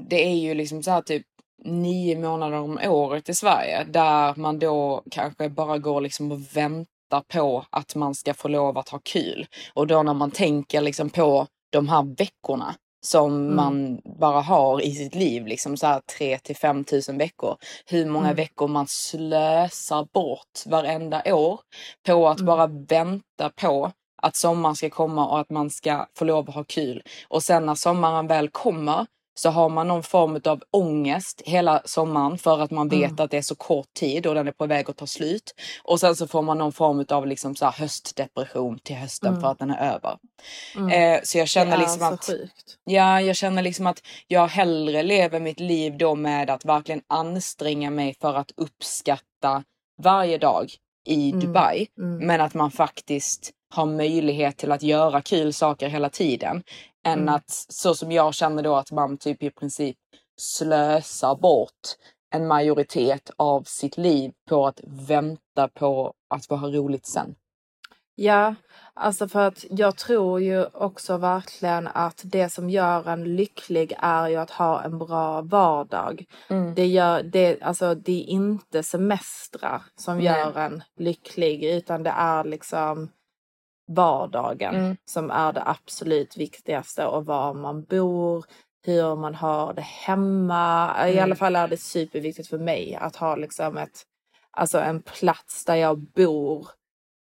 det 0.09 0.27
är 0.27 0.37
ju 0.37 0.55
liksom 0.55 0.83
så 0.83 0.91
här 0.91 1.03
typ 1.03 1.27
nio 1.65 2.19
månader 2.19 2.57
om 2.59 2.79
året 2.85 3.29
i 3.29 3.35
Sverige 3.35 3.85
där 3.85 4.35
man 4.37 4.59
då 4.59 5.03
kanske 5.11 5.49
bara 5.49 5.79
går 5.79 6.01
liksom 6.01 6.33
och 6.33 6.57
väntar 6.57 7.21
på 7.33 7.65
att 7.71 7.95
man 7.95 8.15
ska 8.15 8.35
få 8.35 8.49
lov 8.49 8.79
att 8.79 8.89
ha 8.89 8.99
kul. 9.05 9.47
Och 9.75 9.87
då 9.87 10.03
när 10.03 10.15
man 10.15 10.31
tänker 10.31 10.81
liksom 10.81 11.11
på 11.11 11.47
de 11.71 11.89
här 11.89 12.17
veckorna 12.17 12.75
som 13.01 13.33
Mm. 13.35 13.57
man 13.57 14.01
bara 14.21 14.41
har 14.41 14.81
i 14.83 14.95
sitt 14.95 15.15
liv, 15.15 15.47
liksom 15.47 15.77
så 15.77 15.87
här 15.87 16.01
3 16.19 16.39
till 16.39 16.57
5 16.57 16.85
tusen 16.85 17.19
veckor. 17.19 17.57
Hur 17.87 18.07
många 18.07 18.27
Mm. 18.27 18.37
veckor 18.37 18.69
man 18.69 18.87
slösar 18.89 20.09
bort 20.13 20.67
varenda 20.67 21.23
år 21.35 21.61
på 22.07 22.29
att 22.29 22.41
Mm. 22.41 22.47
bara 22.47 22.67
vänta 22.67 23.51
på 23.61 23.93
att 24.23 24.37
sommaren 24.37 24.77
ska 24.77 24.91
komma 24.91 25.27
och 25.29 25.41
att 25.41 25.51
man 25.51 25.71
ska 25.71 26.07
få 26.19 26.25
lov 26.25 26.49
att 26.49 26.55
ha 26.55 26.65
kul. 26.65 27.03
Och 27.29 27.43
sen 27.43 27.67
när 27.67 27.75
sommaren 27.75 28.27
väl 28.27 28.49
kommer 28.49 29.07
så 29.41 29.51
har 29.51 29.69
man 29.69 29.89
någon 29.89 30.03
form 30.03 30.41
av 30.45 30.63
ångest 30.71 31.43
hela 31.47 31.83
sommaren 31.85 32.39
för 32.39 32.61
att 32.61 32.71
man 32.71 32.89
vet 32.89 33.11
Mm. 33.11 33.25
att 33.25 33.31
det 33.31 33.37
är 33.37 33.43
så 33.43 33.55
kort 33.55 33.95
tid 33.95 34.27
och 34.27 34.35
den 34.35 34.49
är 34.49 34.53
på 34.53 34.67
väg 34.67 34.91
att 34.91 34.97
ta 34.97 35.07
slut. 35.07 35.55
Och 35.85 36.01
sen 36.01 36.17
så 36.17 36.27
får 36.27 36.43
man 36.43 36.59
någon 36.59 36.73
form 36.73 37.05
av 37.09 37.27
liksom 37.27 37.57
så 37.57 37.67
höstdepression 37.67 38.79
till 38.79 38.97
hösten 38.97 39.29
Mm. 39.29 39.41
för 39.41 39.49
att 39.51 39.59
den 39.59 39.71
är 39.71 39.95
över. 39.95 40.19
Mm. 40.77 40.89
Eh, 41.17 41.21
så 41.25 41.39
jag 41.39 41.49
känner 41.49 41.79
liksom 41.79 42.03
att 42.03 42.25
sjukt. 42.27 42.77
Ja, 42.85 43.21
jag 43.21 43.37
känner 43.37 43.63
liksom 43.63 43.87
att 43.87 44.03
jag 44.27 44.47
hellre 44.49 45.03
lever 45.03 45.41
mitt 45.41 45.61
liv 45.61 45.99
då 45.99 46.15
med 46.15 46.51
att 46.51 46.65
verkligen 46.65 47.03
anstränga 47.09 47.91
mig 47.91 48.17
för 48.21 48.35
att 48.35 48.51
uppskatta 48.57 49.65
varje 50.03 50.39
dag 50.39 50.71
i 51.07 51.31
Mm, 51.31 51.41
Dubai. 51.41 51.87
mm. 51.99 52.27
Men 52.27 52.41
att 52.41 52.55
man 52.55 52.71
faktiskt 52.71 53.51
har 53.71 53.87
möjlighet 53.87 54.57
till 54.57 54.73
att 54.73 54.83
göra 54.83 55.23
kul 55.23 55.53
saker 55.53 55.89
hela 55.89 56.09
tiden. 56.09 56.63
Än 57.07 57.19
Mm. 57.19 57.35
att 57.35 57.51
så 57.69 57.95
som 57.95 58.13
jag 58.13 58.35
känner 58.35 58.63
då 58.63 58.77
att 58.77 58.93
man 58.93 59.19
typ 59.19 59.43
i 59.43 59.51
princip 59.51 59.97
slösar 60.41 61.35
bort 61.35 61.81
en 62.35 62.47
majoritet 62.47 63.31
av 63.37 63.63
sitt 63.63 63.97
liv 63.97 64.33
på 64.49 64.67
att 64.67 64.81
vänta 64.87 65.69
på 65.69 66.13
att 66.35 66.47
få 66.47 66.57
ha 66.57 66.69
roligt 66.69 67.07
sen. 67.07 67.35
Ja, 68.15 68.55
alltså 68.95 69.29
för 69.29 69.41
att 69.47 69.65
jag 69.71 69.97
tror 69.97 70.41
ju 70.41 70.65
också 70.65 71.17
verkligen 71.17 71.87
att 71.87 72.21
det 72.25 72.51
som 72.51 72.71
gör 72.71 73.09
en 73.09 73.37
lycklig 73.37 73.95
är 73.99 74.29
ju 74.29 74.37
att 74.37 74.51
ha 74.51 74.83
en 74.83 74.99
bra 74.99 75.43
vardag. 75.43 76.25
Mm. 76.51 76.75
Det, 76.75 76.87
gör, 76.87 77.23
det, 77.23 77.63
alltså, 77.63 77.95
det 77.95 78.13
är 78.13 78.25
inte 78.25 78.83
semestrar 78.83 79.83
som 79.97 80.17
Nej. 80.17 80.27
gör 80.27 80.59
en 80.59 80.83
lycklig 80.97 81.65
utan 81.65 82.03
det 82.03 82.11
är 82.17 82.45
liksom 82.45 83.09
vardagen 83.95 84.75
Mm. 84.75 84.97
som 85.05 85.31
är 85.31 85.53
det 85.53 85.63
absolut 85.67 86.37
viktigaste 86.37 87.07
och 87.07 87.27
var 87.27 87.55
man 87.55 87.85
bor, 87.85 88.45
hur 88.87 89.17
man 89.17 89.35
har 89.35 89.73
det 89.75 89.83
hemma. 89.83 90.95
I 91.09 91.13
Mm. 91.13 91.25
alla 91.25 91.37
fall 91.37 91.57
är 91.57 91.69
det 91.69 91.77
superviktigt 91.77 92.49
för 92.49 92.59
mig 92.59 92.95
att 92.95 93.17
ha 93.17 93.37
liksom 93.37 93.77
ett, 93.77 94.03
alltså 94.51 94.79
en 94.81 95.03
plats 95.03 95.65
där 95.65 95.75
jag 95.75 95.99
bor 95.99 96.69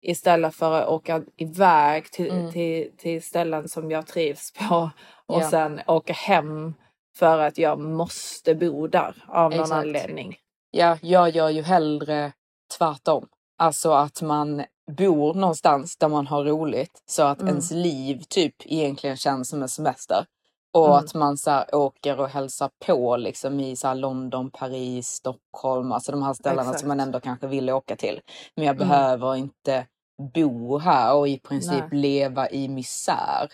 istället 0.02 0.54
för 0.54 0.72
att 0.72 0.88
åka 0.88 1.22
iväg 1.36 2.10
till, 2.10 2.30
Mm. 2.30 2.52
till, 2.52 2.90
till 2.96 3.22
ställen 3.22 3.68
som 3.68 3.90
jag 3.90 4.06
trivs 4.06 4.52
på 4.52 4.90
och 5.26 5.40
Ja. 5.42 5.50
sen 5.50 5.80
åka 5.86 6.12
hem 6.12 6.74
för 7.16 7.38
att 7.38 7.58
jag 7.58 7.78
måste 7.78 8.54
bo 8.54 8.86
där 8.86 9.24
av 9.28 9.50
någon 9.50 9.60
Exakt. 9.60 9.72
anledning. 9.86 10.36
Ja, 10.70 10.98
jag 11.02 11.30
gör 11.30 11.48
ju 11.48 11.62
hellre 11.62 12.32
tvärtom. 12.78 13.28
Alltså 13.58 13.92
att 13.92 14.22
man 14.22 14.64
bor 14.92 15.34
någonstans 15.34 15.96
där 15.96 16.08
man 16.08 16.26
har 16.26 16.44
roligt 16.44 17.02
så 17.06 17.22
att 17.22 17.38
Mm. 17.40 17.48
ens 17.48 17.70
liv 17.70 18.22
typ 18.28 18.54
egentligen 18.64 19.16
känns 19.16 19.48
som 19.48 19.62
en 19.62 19.68
semester. 19.68 20.26
Och 20.72 20.86
Mm. 20.86 20.98
att 20.98 21.14
man 21.14 21.36
så 21.38 21.50
här 21.50 21.74
åker 21.74 22.20
och 22.20 22.28
hälsar 22.28 22.70
på 22.86 23.16
liksom 23.16 23.60
i 23.60 23.76
så 23.76 23.88
här 23.88 23.94
London, 23.94 24.50
Paris, 24.50 25.08
Stockholm, 25.08 25.92
alltså 25.92 26.12
de 26.12 26.22
här 26.22 26.32
ställena 26.34 26.62
Exakt. 26.62 26.80
som 26.80 26.88
man 26.88 27.00
ändå 27.00 27.20
kanske 27.20 27.46
vill 27.46 27.70
åka 27.70 27.96
till. 27.96 28.20
Men 28.56 28.64
jag 28.66 28.76
Mm. 28.76 28.88
behöver 28.88 29.36
inte 29.36 29.86
bo 30.34 30.78
här 30.78 31.14
och 31.14 31.28
i 31.28 31.38
princip 31.38 31.84
Nej. 31.90 32.00
leva 32.00 32.50
i 32.50 32.68
misär 32.68 33.48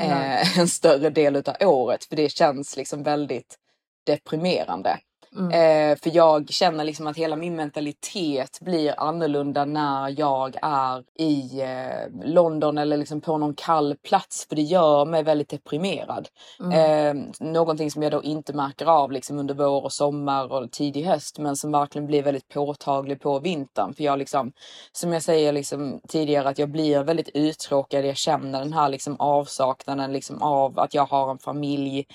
eh, 0.00 0.40
en 0.58 0.68
större 0.68 1.10
del 1.10 1.36
utav 1.36 1.54
året. 1.60 2.04
För 2.04 2.16
det 2.16 2.28
känns 2.28 2.76
liksom 2.76 3.02
väldigt 3.02 3.58
deprimerande. 4.06 4.98
Mm. 5.36 5.50
Eh, 5.92 5.98
för 5.98 6.16
jag 6.16 6.48
känner 6.48 6.84
liksom 6.84 7.06
att 7.06 7.16
hela 7.16 7.36
min 7.36 7.56
mentalitet 7.56 8.58
blir 8.60 9.00
annorlunda 9.00 9.64
när 9.64 10.20
jag 10.20 10.56
är 10.62 11.04
i 11.18 11.60
eh, 11.60 12.24
London 12.24 12.78
eller 12.78 12.96
liksom 12.96 13.20
på 13.20 13.38
någon 13.38 13.54
kall 13.54 13.96
plats. 14.08 14.46
För 14.48 14.56
det 14.56 14.62
gör 14.62 15.04
mig 15.04 15.22
väldigt 15.22 15.48
deprimerad. 15.48 16.28
Mm. 16.60 16.72
Eh, 16.72 17.24
någonting 17.40 17.90
som 17.90 18.02
jag 18.02 18.12
då 18.12 18.22
inte 18.22 18.52
märker 18.52 18.86
av 18.86 19.12
liksom 19.12 19.38
under 19.38 19.54
vår 19.54 19.84
och 19.84 19.92
sommar 19.92 20.52
och 20.52 20.72
tidig 20.72 21.04
höst. 21.04 21.38
Men 21.38 21.56
som 21.56 21.72
verkligen 21.72 22.06
blir 22.06 22.22
väldigt 22.22 22.48
påtaglig 22.48 23.20
på 23.20 23.38
vintern. 23.38 23.94
För 23.94 24.04
jag 24.04 24.18
liksom, 24.18 24.52
som 24.92 25.12
jag 25.12 25.22
säger 25.22 25.52
liksom 25.52 26.00
tidigare, 26.08 26.48
att 26.48 26.58
jag 26.58 26.70
blir 26.70 27.02
väldigt 27.02 27.30
uttråkad. 27.34 28.04
Jag 28.04 28.16
känner 28.16 28.58
den 28.58 28.72
här 28.72 28.88
liksom 28.88 29.16
avsaknaden 29.18 30.12
liksom 30.12 30.42
av 30.42 30.78
att 30.78 30.94
jag 30.94 31.06
har 31.06 31.30
en 31.30 31.38
familj. 31.38 32.06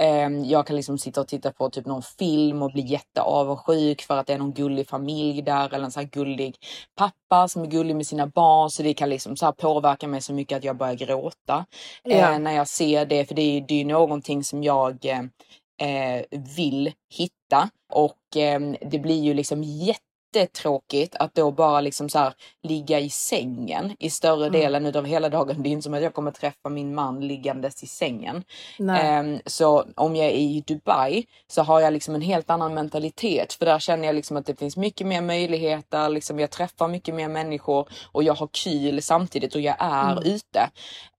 Eh, 0.00 0.28
jag 0.28 0.66
kan 0.66 0.76
liksom 0.76 0.98
sitta 0.98 1.20
och 1.20 1.28
titta 1.28 1.52
på 1.52 1.70
typ 1.70 1.86
någon 1.86 2.02
film 2.02 2.57
och 2.62 2.72
bli 2.72 2.82
jätteavundsjuk 2.82 4.02
för 4.02 4.16
att 4.16 4.26
det 4.26 4.32
är 4.32 4.38
någon 4.38 4.52
gullig 4.52 4.88
familj 4.88 5.42
där 5.42 5.74
eller 5.74 5.84
en 5.84 5.90
så 5.90 6.00
här 6.00 6.06
gullig 6.06 6.56
pappa 6.96 7.48
som 7.48 7.62
är 7.62 7.66
gullig 7.66 7.96
med 7.96 8.06
sina 8.06 8.26
barn. 8.26 8.70
Så 8.70 8.82
det 8.82 8.94
kan 8.94 9.08
liksom 9.10 9.36
så 9.36 9.52
påverka 9.52 10.08
mig 10.08 10.20
så 10.20 10.32
mycket 10.32 10.58
att 10.58 10.64
jag 10.64 10.76
börjar 10.76 10.94
gråta 10.94 11.66
Ja. 12.02 12.32
eh, 12.32 12.38
när 12.38 12.52
jag 12.52 12.68
ser 12.68 13.06
det. 13.06 13.24
För 13.24 13.34
det 13.34 13.42
är 13.42 13.52
ju 13.52 13.60
det 13.60 13.74
är 13.74 13.78
ju 13.78 13.84
någonting 13.84 14.44
som 14.44 14.62
jag 14.62 15.04
eh, 15.04 15.18
eh, 15.88 16.24
vill 16.56 16.92
hitta. 17.14 17.70
Och 17.92 18.36
eh, 18.36 18.60
det 18.90 18.98
blir 18.98 19.22
ju 19.22 19.34
liksom 19.34 19.62
jättetråkigt 20.34 21.16
att 21.16 21.34
då 21.34 21.50
bara 21.50 21.80
liksom 21.80 22.08
så 22.08 22.18
här 22.18 22.34
ligga 22.62 23.00
i 23.00 23.10
sängen 23.10 23.96
i 23.98 24.10
större 24.10 24.46
Mm. 24.46 24.60
delen 24.60 24.86
utav 24.86 25.04
hela 25.04 25.28
dagen. 25.28 25.62
Det 25.62 25.68
är 25.68 25.70
inte 25.70 25.82
som 25.82 25.94
att 25.94 26.02
jag 26.02 26.14
kommer 26.14 26.30
träffa 26.30 26.68
min 26.68 26.94
man 26.94 27.20
liggandes 27.28 27.82
i 27.82 27.86
sängen. 27.86 28.44
Ehm, 29.00 29.38
så 29.46 29.84
om 29.96 30.16
jag 30.16 30.26
är 30.26 30.30
i 30.32 30.64
Dubai 30.66 31.24
så 31.46 31.62
har 31.62 31.80
jag 31.80 31.92
liksom 31.92 32.14
en 32.14 32.20
helt 32.20 32.50
annan 32.50 32.74
mentalitet 32.74 33.52
för 33.52 33.66
där 33.66 33.78
känner 33.78 34.06
jag 34.06 34.14
liksom 34.14 34.36
att 34.36 34.46
det 34.46 34.58
finns 34.58 34.76
mycket 34.76 35.06
mer 35.06 35.20
möjligheter, 35.22 36.08
liksom 36.08 36.38
jag 36.40 36.50
träffar 36.50 36.88
mycket 36.88 37.14
mer 37.14 37.28
människor 37.28 37.88
och 38.12 38.22
jag 38.22 38.34
har 38.34 38.48
kul 38.52 39.02
samtidigt 39.02 39.54
och 39.54 39.60
jag 39.60 39.76
är 39.78 40.12
Mm. 40.12 40.24
ute. 40.24 40.70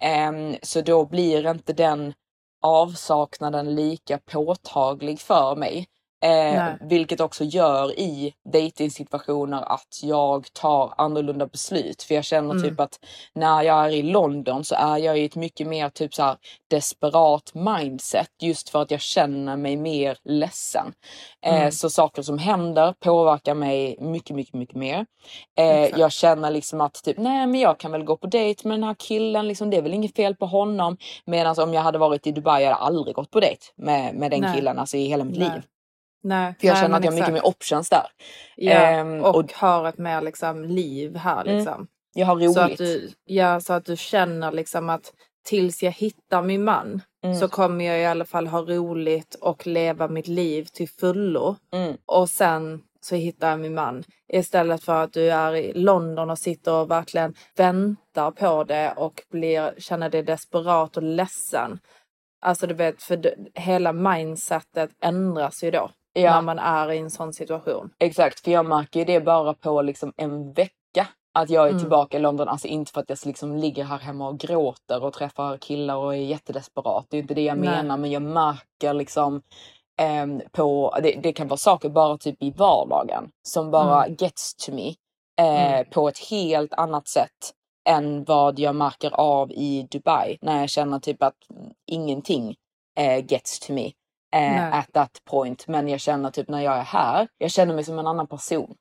Ehm, 0.01 0.55
så 0.61 0.81
då 0.81 1.05
blir 1.05 1.49
inte 1.51 1.73
den 1.73 2.13
avsaknaden 2.61 3.75
lika 3.75 4.17
påtaglig 4.17 5.19
för 5.19 5.55
mig. 5.55 5.87
Eh, 6.21 6.63
vilket 6.81 7.19
också 7.21 7.43
gör 7.43 7.99
i 7.99 8.33
dejtingsituationer 8.53 9.61
att 9.61 9.99
jag 10.03 10.53
tar 10.53 10.93
annorlunda 10.97 11.47
beslut. 11.47 12.03
För 12.03 12.15
jag 12.15 12.23
känner 12.25 12.51
Mm. 12.51 12.63
typ 12.69 12.79
att 12.79 12.99
när 13.33 13.61
jag 13.61 13.85
är 13.85 13.89
i 13.89 14.01
London 14.01 14.63
så 14.63 14.75
är 14.75 14.97
jag 14.97 15.19
i 15.19 15.25
ett 15.25 15.35
mycket 15.35 15.67
mer 15.67 15.89
typ 15.89 16.13
så 16.13 16.23
här 16.23 16.37
desperat 16.69 17.51
mindset 17.53 18.29
just 18.41 18.69
för 18.69 18.81
att 18.81 18.91
jag 18.91 19.01
känner 19.01 19.57
mig 19.57 19.75
mer 19.77 20.17
ledsen. 20.23 20.93
Eh, 21.45 21.55
Mm. 21.59 21.71
så 21.71 21.89
saker 21.89 22.21
som 22.21 22.37
händer 22.37 22.93
påverkar 22.99 23.53
mig 23.55 23.97
mycket, 23.99 24.35
mycket, 24.35 24.53
mycket 24.53 24.75
mer. 24.75 25.05
Eh, 25.59 25.99
jag 25.99 26.11
känner 26.11 26.51
liksom 26.51 26.81
att 26.81 27.03
typ, 27.03 27.17
nej 27.17 27.47
men 27.47 27.59
jag 27.59 27.79
kan 27.79 27.91
väl 27.91 28.03
gå 28.03 28.17
på 28.17 28.27
dejt 28.27 28.67
med 28.67 28.77
den 28.79 28.83
här 28.83 28.95
killen, 28.99 29.47
liksom, 29.47 29.69
det 29.69 29.77
är 29.77 29.81
väl 29.81 29.93
inget 29.93 30.15
fel 30.15 30.35
på 30.35 30.45
honom. 30.45 30.97
Medan 31.25 31.55
om 31.59 31.73
jag 31.73 31.81
hade 31.81 31.97
varit 31.97 32.27
i 32.27 32.31
Dubai, 32.31 32.63
jag 32.63 32.69
hade 32.71 32.81
aldrig 32.85 33.15
gått 33.15 33.31
på 33.31 33.39
dejt 33.39 33.65
med, 33.75 34.15
med 34.15 34.31
den 34.31 34.41
Nej. 34.41 34.55
killen 34.55 34.79
alltså, 34.79 34.97
i 34.97 35.05
hela 35.07 35.23
mitt 35.23 35.39
Nej. 35.39 35.49
liv. 35.53 35.61
Nej. 36.23 36.55
För 36.59 36.67
jag 36.67 36.73
Nej, 36.73 36.81
känner 36.83 36.97
att 36.97 37.03
jag 37.03 37.11
har 37.11 37.19
mycket 37.19 37.33
mer 37.33 37.45
options 37.47 37.89
där. 37.89 38.07
Ja, 38.55 38.71
Ehm, 38.71 39.23
och, 39.23 39.35
och- 39.35 39.53
har 39.53 39.87
ett 39.87 39.97
mer 39.97 40.21
liksom 40.21 40.63
liv 40.65 41.15
här 41.15 41.41
Mm, 41.45 41.57
liksom. 41.57 41.87
Jag 42.13 42.25
har 42.25 42.35
roligt. 42.35 42.53
Så 42.53 42.59
att, 42.59 42.77
du, 42.77 43.09
ja, 43.25 43.59
så 43.59 43.73
att 43.73 43.85
du 43.85 43.97
känner 43.97 44.51
liksom 44.51 44.89
att 44.89 45.13
tills 45.45 45.83
jag 45.83 45.91
hittar 45.91 46.41
min 46.41 46.63
man 46.63 47.01
så 47.39 47.47
kommer 47.47 47.85
jag 47.85 47.99
i 48.01 48.05
alla 48.05 48.25
fall 48.25 48.47
ha 48.47 48.61
roligt 48.61 49.35
och 49.35 49.67
leva 49.67 50.07
mitt 50.07 50.27
liv 50.27 50.63
till 50.73 50.89
fullo. 50.89 51.55
Mm. 51.73 51.97
Och 52.05 52.29
sen 52.29 52.81
så 53.01 53.15
hittar 53.15 53.49
jag 53.49 53.59
min 53.59 53.73
man. 53.73 54.03
Istället 54.33 54.83
för 54.83 55.03
att 55.03 55.13
du 55.13 55.31
är 55.31 55.55
i 55.55 55.73
London 55.73 56.29
och 56.29 56.39
sitter 56.39 56.73
och 56.73 56.91
verkligen 56.91 57.33
väntar 57.55 58.31
på 58.31 58.63
det 58.63 58.93
och 58.97 59.21
blir, 59.31 59.73
känner 59.77 60.09
dig 60.09 60.23
desperat 60.23 60.97
och 60.97 61.03
ledsen. 61.03 61.79
Alltså 62.41 62.67
du 62.67 62.73
vet, 62.73 63.03
för 63.03 63.35
hela 63.55 63.93
mindsetet 63.93 64.89
ändras 65.03 65.63
ju 65.63 65.71
då. 65.71 65.91
Ja. 66.21 66.35
När 66.35 66.41
man 66.41 66.59
är 66.59 66.91
i 66.91 66.97
en 66.97 67.09
sån 67.11 67.33
situation. 67.33 67.89
Exakt, 67.99 68.39
för 68.39 68.51
jag 68.51 68.65
märker 68.65 68.99
ju 68.99 69.05
det 69.05 69.19
bara 69.21 69.53
på 69.53 69.81
liksom 69.81 70.13
en 70.17 70.53
vecka. 70.53 70.73
Att 71.33 71.49
jag 71.49 71.65
är 71.65 71.69
Mm. 71.69 71.79
tillbaka 71.81 72.17
i 72.17 72.19
London. 72.19 72.47
Alltså 72.47 72.67
inte 72.67 72.91
för 72.91 73.01
att 73.01 73.09
jag 73.09 73.19
liksom 73.25 73.55
ligger 73.57 73.83
här 73.83 73.97
hemma 73.97 74.27
och 74.27 74.37
gråter 74.39 75.03
och 75.03 75.13
träffar 75.13 75.57
killar 75.57 75.95
och 75.95 76.13
är 76.15 76.19
jättedesperat. 76.19 77.05
Det 77.09 77.17
är 77.17 77.21
inte 77.21 77.33
det 77.33 77.41
jag 77.41 77.57
Nej. 77.57 77.69
menar. 77.69 77.97
Men 77.97 78.11
jag 78.11 78.21
märker 78.21 78.93
liksom 78.93 79.41
ehm, 80.01 80.41
på, 80.51 80.95
det, 81.03 81.11
det 81.23 81.33
kan 81.33 81.47
vara 81.47 81.57
saker 81.57 81.89
bara 81.89 82.17
typ 82.17 82.43
i 82.43 82.51
vardagen 82.51 83.29
som 83.47 83.71
bara 83.71 84.03
Mm. 84.05 84.15
gets 84.19 84.55
to 84.55 84.71
me. 84.71 84.93
Eh, 85.41 85.83
På 85.87 86.07
ett 86.07 86.17
helt 86.29 86.73
annat 86.73 87.07
sätt 87.07 87.53
än 87.89 88.23
vad 88.23 88.59
jag 88.59 88.75
märker 88.75 89.11
av 89.11 89.51
i 89.51 89.87
Dubai. 89.91 90.37
När 90.41 90.59
jag 90.59 90.69
känner 90.69 90.99
typ 90.99 91.23
att 91.23 91.35
ingenting 91.91 92.55
eh, 92.99 93.25
gets 93.25 93.59
to 93.59 93.73
me 93.73 93.91
eh, 94.35 94.73
at 94.73 94.93
that 94.93 95.21
point. 95.25 95.67
Men 95.67 95.87
jag 95.87 95.99
känner 95.99 96.31
typ 96.31 96.47
när 96.47 96.61
jag 96.61 96.77
är 96.77 96.83
här, 96.83 97.27
jag 97.37 97.51
känner 97.51 97.75
mig 97.75 97.83
som 97.83 97.99
en 97.99 98.07
annan 98.07 98.27
person 98.27 98.75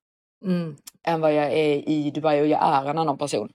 Mm. 0.45 0.77
än 1.07 1.21
vad 1.21 1.35
jag 1.35 1.45
är 1.53 1.89
i 1.89 2.11
Dubai 2.11 2.41
och 2.41 2.47
jag 2.47 2.63
är 2.63 2.91
en 2.91 2.99
annan 2.99 3.19
person. 3.19 3.49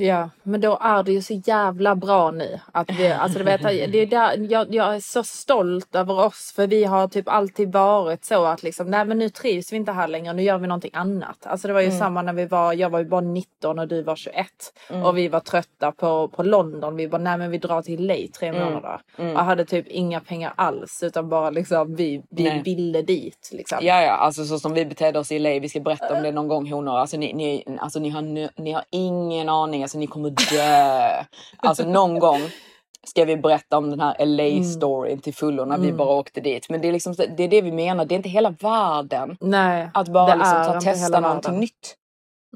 Ja, 0.00 0.30
men 0.42 0.60
då 0.60 0.78
är 0.80 1.02
det 1.02 1.12
ju 1.12 1.22
så 1.22 1.34
jävla 1.44 1.94
bra 1.96 2.30
nu. 2.30 2.60
Att 2.72 2.90
vi, 2.90 3.08
alltså 3.12 3.38
du 3.38 3.44
vet, 3.44 3.62
det 3.62 3.98
är 4.02 4.06
där, 4.06 4.46
jag, 4.52 4.74
jag 4.74 4.94
är 4.94 5.00
så 5.00 5.22
stolt 5.24 5.94
över 5.94 6.18
oss 6.18 6.52
för 6.56 6.66
vi 6.66 6.84
har 6.84 7.08
typ 7.08 7.28
alltid 7.28 7.72
varit 7.72 8.24
så 8.24 8.44
att 8.44 8.62
liksom, 8.62 8.90
nej 8.90 9.04
men 9.04 9.18
nu 9.18 9.28
trivs 9.28 9.72
vi 9.72 9.76
inte 9.76 9.92
här 9.92 10.08
längre, 10.08 10.32
nu 10.32 10.42
gör 10.42 10.58
vi 10.58 10.66
någonting 10.66 10.90
annat. 10.94 11.46
Alltså 11.46 11.68
det 11.68 11.74
var 11.74 11.80
ju 11.80 11.86
Mm. 11.86 11.98
samma 11.98 12.22
när 12.22 12.32
vi 12.32 12.46
var, 12.46 12.72
jag 12.72 12.90
var 12.90 12.98
ju 12.98 13.04
bara 13.04 13.20
19 13.20 13.78
och 13.78 13.88
du 13.88 14.02
var 14.02 14.16
21. 14.16 14.46
Mm. 14.90 15.02
Och 15.04 15.18
vi 15.18 15.28
var 15.28 15.40
trötta 15.40 15.92
på, 15.92 16.28
på 16.28 16.42
London, 16.42 16.96
vi 16.96 17.08
bara 17.08 17.22
nej 17.22 17.38
men 17.38 17.50
vi 17.50 17.58
drar 17.58 17.82
till 17.82 18.06
LA 18.06 18.14
tre 18.38 18.48
Mm. 18.48 18.64
månader. 18.64 19.00
Mm. 19.18 19.36
Och 19.36 19.44
hade 19.44 19.64
typ 19.64 19.86
inga 19.88 20.20
pengar 20.20 20.52
alls 20.56 21.02
utan 21.02 21.28
bara 21.28 21.50
liksom 21.50 21.94
vi, 21.94 22.22
vi 22.30 22.44
Nej. 22.44 22.62
ville 22.62 23.02
dit 23.02 23.50
liksom. 23.52 23.78
Ja, 23.82 24.02
ja, 24.02 24.12
alltså 24.12 24.44
så 24.44 24.58
som 24.58 24.74
vi 24.74 24.84
betedde 24.84 25.18
oss 25.18 25.32
i 25.32 25.38
LA. 25.38 25.50
Vi 25.60 25.68
ska 25.68 25.80
berätta 25.80 26.16
om 26.16 26.22
det 26.22 26.32
någon 26.32 26.48
gång 26.48 26.72
honor. 26.72 26.98
Alltså 26.98 27.16
ni, 27.16 27.32
ni, 27.32 27.64
alltså, 27.80 27.98
ni, 28.00 28.08
har, 28.08 28.22
ni 28.62 28.72
har 28.72 28.84
ingen 28.90 29.48
aning. 29.48 29.82
Alltså 29.90 29.98
ni 29.98 30.06
kommer 30.06 30.30
dö. 30.30 31.24
Alltså 31.56 31.84
någon 31.88 32.18
gång 32.18 32.40
ska 33.06 33.24
vi 33.24 33.36
berätta 33.36 33.78
om 33.78 33.90
den 33.90 34.00
här 34.00 34.16
LA-storyn 34.26 35.20
till 35.20 35.34
fullo 35.34 35.64
när 35.64 35.78
vi 35.78 35.84
Mm. 35.86 35.96
bara 35.96 36.08
åkte 36.08 36.40
dit. 36.40 36.68
Men 36.68 36.80
det 36.80 36.88
är, 36.88 36.92
liksom, 36.92 37.14
det 37.36 37.44
är 37.44 37.48
det 37.48 37.62
vi 37.62 37.72
menar. 37.72 38.04
Det 38.04 38.14
är 38.14 38.16
inte 38.16 38.28
hela 38.28 38.50
världen 38.50 39.36
Nej, 39.40 39.90
att 39.94 40.08
bara 40.08 40.34
liksom, 40.34 40.64
ta, 40.64 40.80
testa 40.80 41.20
någonting 41.20 41.50
världen. 41.50 41.60
nytt. 41.60 41.96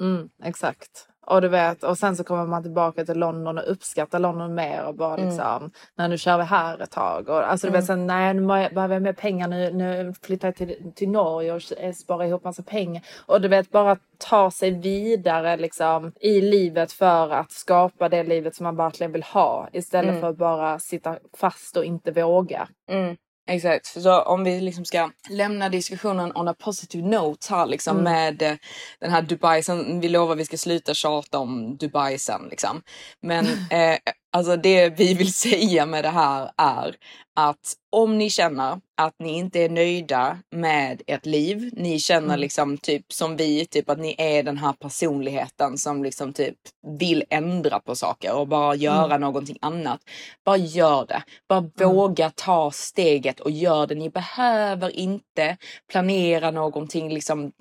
Mm, 0.00 0.28
exakt. 0.44 0.90
Och 1.26 1.40
du 1.40 1.48
vet, 1.48 1.82
och 1.84 1.98
sen 1.98 2.16
så 2.16 2.24
kommer 2.24 2.46
man 2.46 2.62
tillbaka 2.62 3.04
till 3.04 3.18
London 3.18 3.58
och 3.58 3.70
uppskattar 3.70 4.18
London 4.18 4.54
mer 4.54 4.84
och 4.84 4.94
bara 4.94 5.14
Mm. 5.16 5.28
liksom, 5.28 5.70
nej 5.94 6.08
nu 6.08 6.18
kör 6.18 6.38
vi 6.38 6.44
här 6.44 6.82
ett 6.82 6.90
tag. 6.90 7.28
Och, 7.28 7.50
alltså 7.50 7.66
du 7.66 7.72
vet, 7.72 7.84
sen, 7.84 8.06
nej 8.06 8.34
nu 8.34 8.46
behöver 8.46 8.94
jag 8.94 9.02
mer 9.02 9.12
pengar, 9.12 9.48
nu, 9.48 9.70
nu 9.72 10.14
flyttar 10.22 10.48
jag 10.48 10.56
till, 10.56 10.92
till 10.94 11.08
Norge 11.08 11.52
och 11.52 11.62
sparar 11.96 12.24
ihop 12.24 12.44
massa 12.44 12.62
pengar. 12.62 13.02
Och 13.26 13.40
du 13.40 13.48
vet, 13.48 13.70
bara 13.70 13.96
ta 14.18 14.50
sig 14.50 14.70
vidare 14.70 15.56
liksom 15.56 16.12
i 16.20 16.40
livet 16.40 16.92
för 16.92 17.30
att 17.30 17.52
skapa 17.52 18.08
det 18.08 18.22
livet 18.22 18.54
som 18.54 18.64
man 18.64 18.76
verkligen 18.76 19.12
vill 19.12 19.22
ha. 19.22 19.68
Istället 19.72 20.08
Mm. 20.10 20.20
för 20.20 20.28
att 20.30 20.36
bara 20.36 20.78
sitta 20.78 21.16
fast 21.36 21.76
och 21.76 21.84
inte 21.84 22.10
våga. 22.12 22.68
Mm, 22.90 23.16
exakt. 23.46 23.86
Så 24.02 24.22
om 24.22 24.44
vi 24.44 24.60
liksom 24.60 24.84
ska 24.84 25.10
lämna 25.30 25.68
diskussionen 25.68 26.32
on 26.34 26.48
a 26.48 26.54
positive 26.54 27.08
note 27.08 27.46
här 27.54 27.66
liksom 27.66 27.98
Mm. 27.98 28.12
med 28.12 28.42
eh, 28.42 28.56
den 29.00 29.10
här 29.10 29.22
Dubai. 29.22 29.62
Sen, 29.62 30.00
vi 30.00 30.08
lovar 30.08 30.36
vi 30.36 30.44
ska 30.44 30.56
sluta 30.56 30.94
tjata 30.94 31.38
om 31.38 31.76
Dubai 31.76 32.18
sen 32.18 32.48
liksom. 32.50 32.82
Men 33.22 33.46
eh, 33.70 33.98
alltså 34.34 34.56
det 34.56 34.88
vi 34.88 35.14
vill 35.14 35.32
säga 35.44 35.86
med 35.86 36.04
det 36.04 36.08
här 36.08 36.50
är 36.56 36.96
att 37.36 37.74
om 37.92 38.18
ni 38.18 38.30
känner 38.30 38.80
att 38.96 39.14
ni 39.18 39.32
inte 39.38 39.60
är 39.60 39.68
nöjda 39.68 40.38
med 40.50 41.02
ert 41.06 41.26
liv, 41.26 41.70
ni 41.72 41.98
känner 41.98 42.24
Mm. 42.28 42.40
liksom 42.40 42.78
typ 42.78 43.12
som 43.12 43.36
vi, 43.36 43.66
typ 43.66 43.90
att 43.90 43.98
ni 43.98 44.14
är 44.18 44.42
den 44.42 44.58
här 44.58 44.72
personligheten 44.72 45.78
som 45.78 46.02
liksom 46.04 46.32
typ 46.32 46.56
vill 46.98 47.24
ändra 47.30 47.80
på 47.80 47.94
saker 47.94 48.34
och 48.34 48.48
bara 48.48 48.74
göra 48.74 49.18
någonting 49.18 49.58
annat. 49.60 50.00
Bara 50.44 50.56
gör 50.56 51.06
det. 51.06 51.22
Bara 51.48 51.70
våga 51.88 52.30
ta 52.30 52.70
steget 52.70 53.40
och 53.40 53.50
gör 53.50 53.86
det. 53.86 53.94
Ni 53.94 54.10
behöver 54.10 54.96
inte 54.96 55.56
planera 55.90 56.50
någonting 56.50 57.14
liksom 57.14 57.52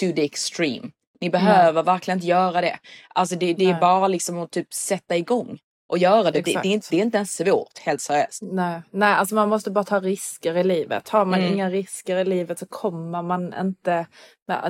to 0.00 0.12
the 0.16 0.24
extreme. 0.24 0.90
Ni 1.20 1.30
behöver 1.30 1.82
verkligen 1.82 2.18
inte 2.18 2.26
göra 2.26 2.60
det. 2.60 2.78
Alltså 3.14 3.36
det, 3.36 3.54
det 3.54 3.64
är 3.64 3.70
Nej. 3.72 3.80
bara 3.80 4.08
liksom 4.08 4.38
att 4.38 4.50
typ 4.50 4.74
sätta 4.74 5.16
igång 5.16 5.58
och 5.88 5.98
göra 5.98 6.22
det. 6.22 6.30
Det, 6.30 6.42
det, 6.42 6.50
är 6.58 6.66
inte, 6.66 6.86
det 6.90 6.96
är 6.96 7.02
inte 7.02 7.16
ens 7.16 7.36
svårt, 7.36 7.78
helt 7.78 8.00
seriöst. 8.00 8.42
Nej, 8.42 8.82
nej, 8.90 9.14
alltså 9.14 9.34
man 9.34 9.48
måste 9.48 9.70
bara 9.70 9.84
ta 9.84 10.00
risker 10.00 10.56
i 10.56 10.64
livet. 10.64 11.04
Tar 11.04 11.24
man 11.24 11.40
Mm. 11.40 11.52
inga 11.52 11.70
risker 11.70 12.16
i 12.16 12.24
livet 12.24 12.58
så 12.58 12.66
kommer 12.66 13.22
man 13.22 13.54
inte... 13.60 14.06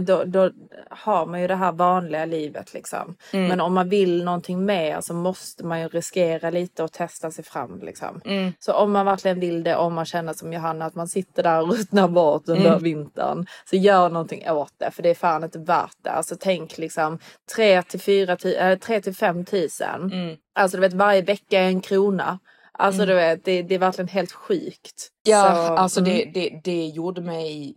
Då, 0.01 0.25
då 0.25 0.51
har 0.91 1.27
man 1.27 1.41
ju 1.41 1.47
det 1.47 1.55
här 1.55 1.73
vanliga 1.73 2.25
livet 2.25 2.75
liksom. 2.75 3.17
Mm. 3.33 3.49
Men 3.49 3.61
om 3.61 3.75
man 3.75 3.89
vill 3.89 4.25
någonting 4.25 4.65
mer 4.65 5.01
så 5.01 5.15
måste 5.15 5.65
man 5.65 5.81
ju 5.81 5.89
riskera 5.89 6.51
lite 6.51 6.83
och 6.83 6.93
testa 6.93 7.31
sig 7.31 7.45
fram 7.45 7.81
liksom. 7.81 8.21
Mm. 8.25 8.53
Så 8.59 8.73
om 8.73 8.93
man 8.93 9.07
verkligen 9.07 9.41
vill 9.41 9.63
det, 9.65 9.77
om 9.77 9.95
man 9.95 10.05
känner 10.05 10.33
som 10.33 10.53
Johanna 10.53 10.85
att 10.85 10.95
man 10.95 11.09
sitter 11.09 11.43
där 11.43 11.63
och 11.63 11.69
ruttnar 11.77 12.09
bort 12.09 12.49
under 12.49 12.67
Mm. 12.71 12.83
vintern. 12.83 13.47
Så 13.71 13.77
gör 13.77 14.09
någonting 14.11 14.51
åt 14.51 14.73
det 14.79 14.91
för 14.91 15.03
det 15.03 15.11
är 15.11 15.15
fan 15.15 15.45
inte 15.45 15.59
värt 15.59 15.97
det. 16.03 16.11
Alltså 16.11 16.37
tänk 16.41 16.79
liksom 16.79 17.19
3 17.57 17.83
till 17.83 18.01
4 18.01 18.37
till, 18.37 18.57
äh, 18.59 18.79
3 18.79 19.01
till 19.01 19.15
5 19.15 19.45
tusen. 19.45 20.13
Mm. 20.13 20.37
Alltså 20.55 20.77
du 20.77 20.81
vet 20.81 20.93
varje 20.93 21.23
vecka 21.23 21.61
är 21.61 21.69
en 21.69 21.81
krona. 21.81 22.39
Alltså 22.79 23.07
du 23.07 23.15
vet 23.15 23.45
det, 23.45 23.63
det 23.63 23.75
är 23.75 23.79
verkligen 23.79 24.09
helt 24.09 24.33
sjukt. 24.33 25.09
Ja, 25.23 25.43
Så, 25.43 25.75
alltså 25.75 26.01
mm. 26.01 26.13
det, 26.13 26.31
det, 26.41 26.61
det 26.65 26.87
gjorde 26.87 27.21
mig 27.21 27.75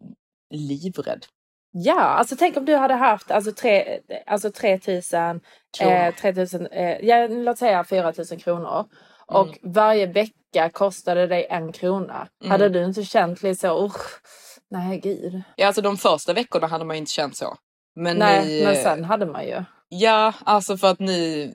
livrädd. 0.54 1.26
Ja, 1.72 2.00
alltså 2.02 2.36
tänk 2.40 2.58
om 2.58 2.66
du 2.66 2.76
hade 2.76 2.94
haft 2.94 3.32
alltså 3.32 3.52
3, 3.52 4.00
alltså 4.26 4.52
3 4.52 4.80
000, 4.88 5.02
Kronor. 5.78 5.94
eh, 5.94 6.14
3 6.16 6.32
000 6.32 6.68
eh, 6.72 7.06
ja, 7.06 7.28
låt 7.28 7.58
säga 7.58 7.84
4 7.84 8.14
000 8.32 8.40
kronor. 8.40 8.86
Och 9.28 9.48
Mm. 9.48 9.74
varje 9.74 10.06
vecka 10.06 10.70
kostade 10.74 11.28
dig 11.28 11.48
en 11.50 11.72
krona. 11.72 12.28
Mm. 12.42 12.52
Hade 12.52 12.70
du 12.70 12.86
inte 12.86 13.04
känt 13.04 13.44
lite 13.44 13.60
så, 13.62 13.86
"Usch, 13.86 14.22
nej 14.70 15.00
gud. 15.00 15.42
Ja, 15.56 15.68
alltså 15.68 15.82
de 15.82 15.98
första 15.98 16.34
veckorna 16.34 16.68
hade 16.68 16.86
man 16.86 16.96
ju 16.96 17.00
inte 17.00 17.12
känt 17.12 17.38
så. 17.38 17.58
Men 17.96 18.18
nej, 18.18 18.60
nu, 18.60 18.64
men 18.66 18.76
sen 18.76 19.04
hade 19.04 19.26
man 19.26 19.46
ju. 19.46 19.64
Ja, 19.90 20.34
alltså 20.44 20.78
för 20.78 20.88
att 20.88 21.00
nu... 21.00 21.54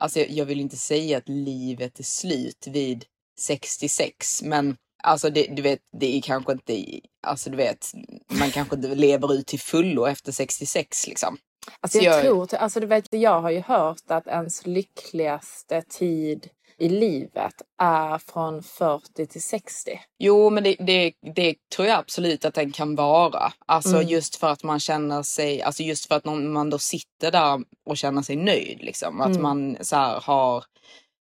Alltså 0.00 0.18
jag, 0.18 0.30
jag 0.30 0.44
vill 0.44 0.60
inte 0.60 0.76
säga 0.76 1.18
att 1.18 1.28
livet 1.28 1.98
är 1.98 2.02
slut 2.04 2.66
vid 2.66 3.04
66, 3.40 4.42
men 4.42 4.76
alltså 5.02 5.30
det, 5.30 5.46
du 5.56 5.62
vet, 5.62 5.78
det 6.00 6.16
är 6.16 6.20
kanske 6.22 6.52
inte... 6.52 6.84
Alltså 7.26 7.50
du 7.50 7.56
vet, 7.56 7.86
man 8.30 8.50
kanske 8.50 8.76
inte 8.76 8.88
lever 8.94 9.34
ut 9.34 9.46
till 9.46 9.60
fullo 9.60 10.06
efter 10.06 10.32
66 10.32 11.06
liksom. 11.06 11.36
Alltså 11.80 11.98
Så 11.98 12.04
jag, 12.04 12.14
jag- 12.14 12.22
tror, 12.22 12.54
alltså 12.54 12.80
du 12.80 12.86
vet, 12.86 13.04
jag 13.10 13.40
har 13.40 13.50
ju 13.50 13.60
hört 13.60 14.02
att 14.10 14.26
ens 14.26 14.66
lyckligaste 14.66 15.82
tid 15.82 16.48
i 16.78 16.88
livet 16.88 17.54
är 17.82 18.18
från 18.18 18.62
40 18.62 19.26
till 19.26 19.42
60. 19.42 20.00
Jo, 20.18 20.50
men 20.50 20.64
det, 20.64 20.76
det, 20.78 21.12
det 21.34 21.54
tror 21.74 21.88
jag 21.88 21.98
absolut 21.98 22.44
att 22.44 22.54
den 22.54 22.72
kan 22.72 22.94
vara. 22.94 23.52
Alltså 23.66 23.96
Mm. 23.96 24.08
just 24.08 24.36
för 24.36 24.48
att 24.48 24.62
man 24.62 24.80
känner 24.80 25.22
sig, 25.22 25.62
alltså 25.62 25.82
just 25.82 26.08
för 26.08 26.14
att 26.14 26.24
man 26.24 26.70
då 26.70 26.78
sitter 26.78 27.30
där 27.30 27.60
och 27.86 27.96
känner 27.96 28.22
sig 28.22 28.36
nöjd 28.36 28.78
liksom. 28.82 29.20
Att 29.20 29.28
Mm. 29.30 29.42
man 29.42 29.76
så 29.80 29.96
här 29.96 30.20
har, 30.20 30.64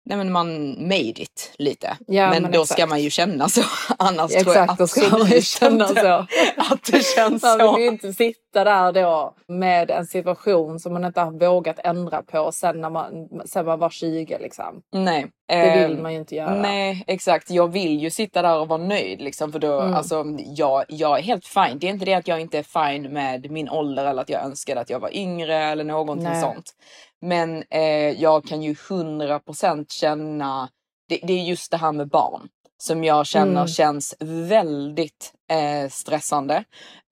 nej 0.06 0.18
men 0.18 0.32
man 0.32 0.70
made 0.88 1.22
it 1.22 1.54
lite. 1.58 1.98
Ja, 2.08 2.30
men, 2.30 2.44
men 2.44 2.52
då 2.52 2.62
exakt. 2.62 2.80
ska 2.80 2.88
man 2.88 3.02
ju 3.02 3.10
känna 3.10 3.50
så. 3.50 3.62
Annars 3.98 4.32
tror 4.32 4.56
jag 4.56 4.82
Exakt, 4.82 5.12
man 5.12 5.20
ju 5.20 5.26
absolut 5.26 5.46
känna 5.46 5.88
så. 5.88 6.26
att 6.74 6.84
det 6.92 7.06
känns 7.06 7.44
Man 7.44 7.60
så. 7.60 7.76
vill 7.76 7.82
ju 7.84 7.88
inte 7.90 8.14
sitta 8.14 8.64
där 8.64 8.92
då 8.92 9.34
med 9.48 9.92
en 9.92 10.06
situation 10.08 10.80
som 10.80 10.94
man 10.94 11.06
inte 11.06 11.22
har 11.22 11.32
vågat 11.32 11.80
ändra 11.84 12.22
på 12.22 12.52
sen 12.52 12.82
när 12.82 12.90
man, 12.90 13.30
sen 13.46 13.66
man 13.66 13.80
var 13.80 13.90
20 13.90 14.38
liksom. 14.40 14.82
Nej. 14.94 15.28
Det 15.48 15.88
vill 15.88 15.96
ehm, 15.98 16.04
man 16.04 16.14
ju 16.14 16.20
inte 16.20 16.36
göra. 16.36 16.56
Nej, 16.56 17.04
exakt. 17.08 17.50
Jag 17.50 17.68
vill 17.68 18.00
ju 18.00 18.10
sitta 18.10 18.42
där 18.42 18.58
och 18.60 18.68
vara 18.68 18.82
nöjd 18.84 19.22
liksom. 19.22 19.52
För 19.52 19.60
då, 19.60 19.80
Mm. 19.80 19.94
alltså, 19.94 20.26
jag, 20.56 20.84
jag 20.88 21.20
är 21.20 21.24
helt 21.24 21.48
fine. 21.48 21.80
Det 21.80 21.88
är 21.88 21.92
inte 21.92 22.06
det 22.06 22.14
att 22.14 22.28
jag 22.28 22.42
inte 22.42 22.58
är 22.58 22.64
fine 22.92 23.14
med 23.14 23.52
min 23.52 23.70
ålder 23.70 24.06
eller 24.06 24.22
att 24.22 24.30
jag 24.30 24.44
önskade 24.44 24.82
att 24.82 24.90
jag 24.90 25.00
var 25.00 25.16
yngre 25.16 25.56
eller 25.56 25.84
någonting 25.84 26.24
Nej. 26.30 26.42
sånt. 26.42 26.74
Men 27.22 27.64
eh, 27.70 28.22
jag 28.22 28.46
kan 28.46 28.62
ju 28.62 28.74
100% 28.74 29.86
känna, 29.90 30.70
det, 31.10 31.20
det 31.24 31.34
är 31.34 31.44
just 31.44 31.72
det 31.72 31.78
här 31.78 31.92
med 31.92 32.10
barn 32.10 32.48
som 32.82 33.04
jag 33.04 33.26
känner 33.26 33.52
Mm. 33.52 33.68
känns 33.68 34.16
väldigt 34.20 35.34
eh, 35.50 35.90
stressande. 35.90 36.64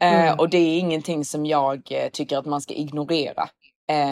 Eh, 0.02 0.14
Mm. 0.28 0.40
Och 0.40 0.50
det 0.50 0.58
är 0.58 0.80
ingenting 0.80 1.26
som 1.26 1.46
jag 1.46 1.92
eh, 1.92 2.10
tycker 2.10 2.38
att 2.38 2.46
man 2.46 2.62
ska 2.62 2.74
ignorera. 2.74 3.50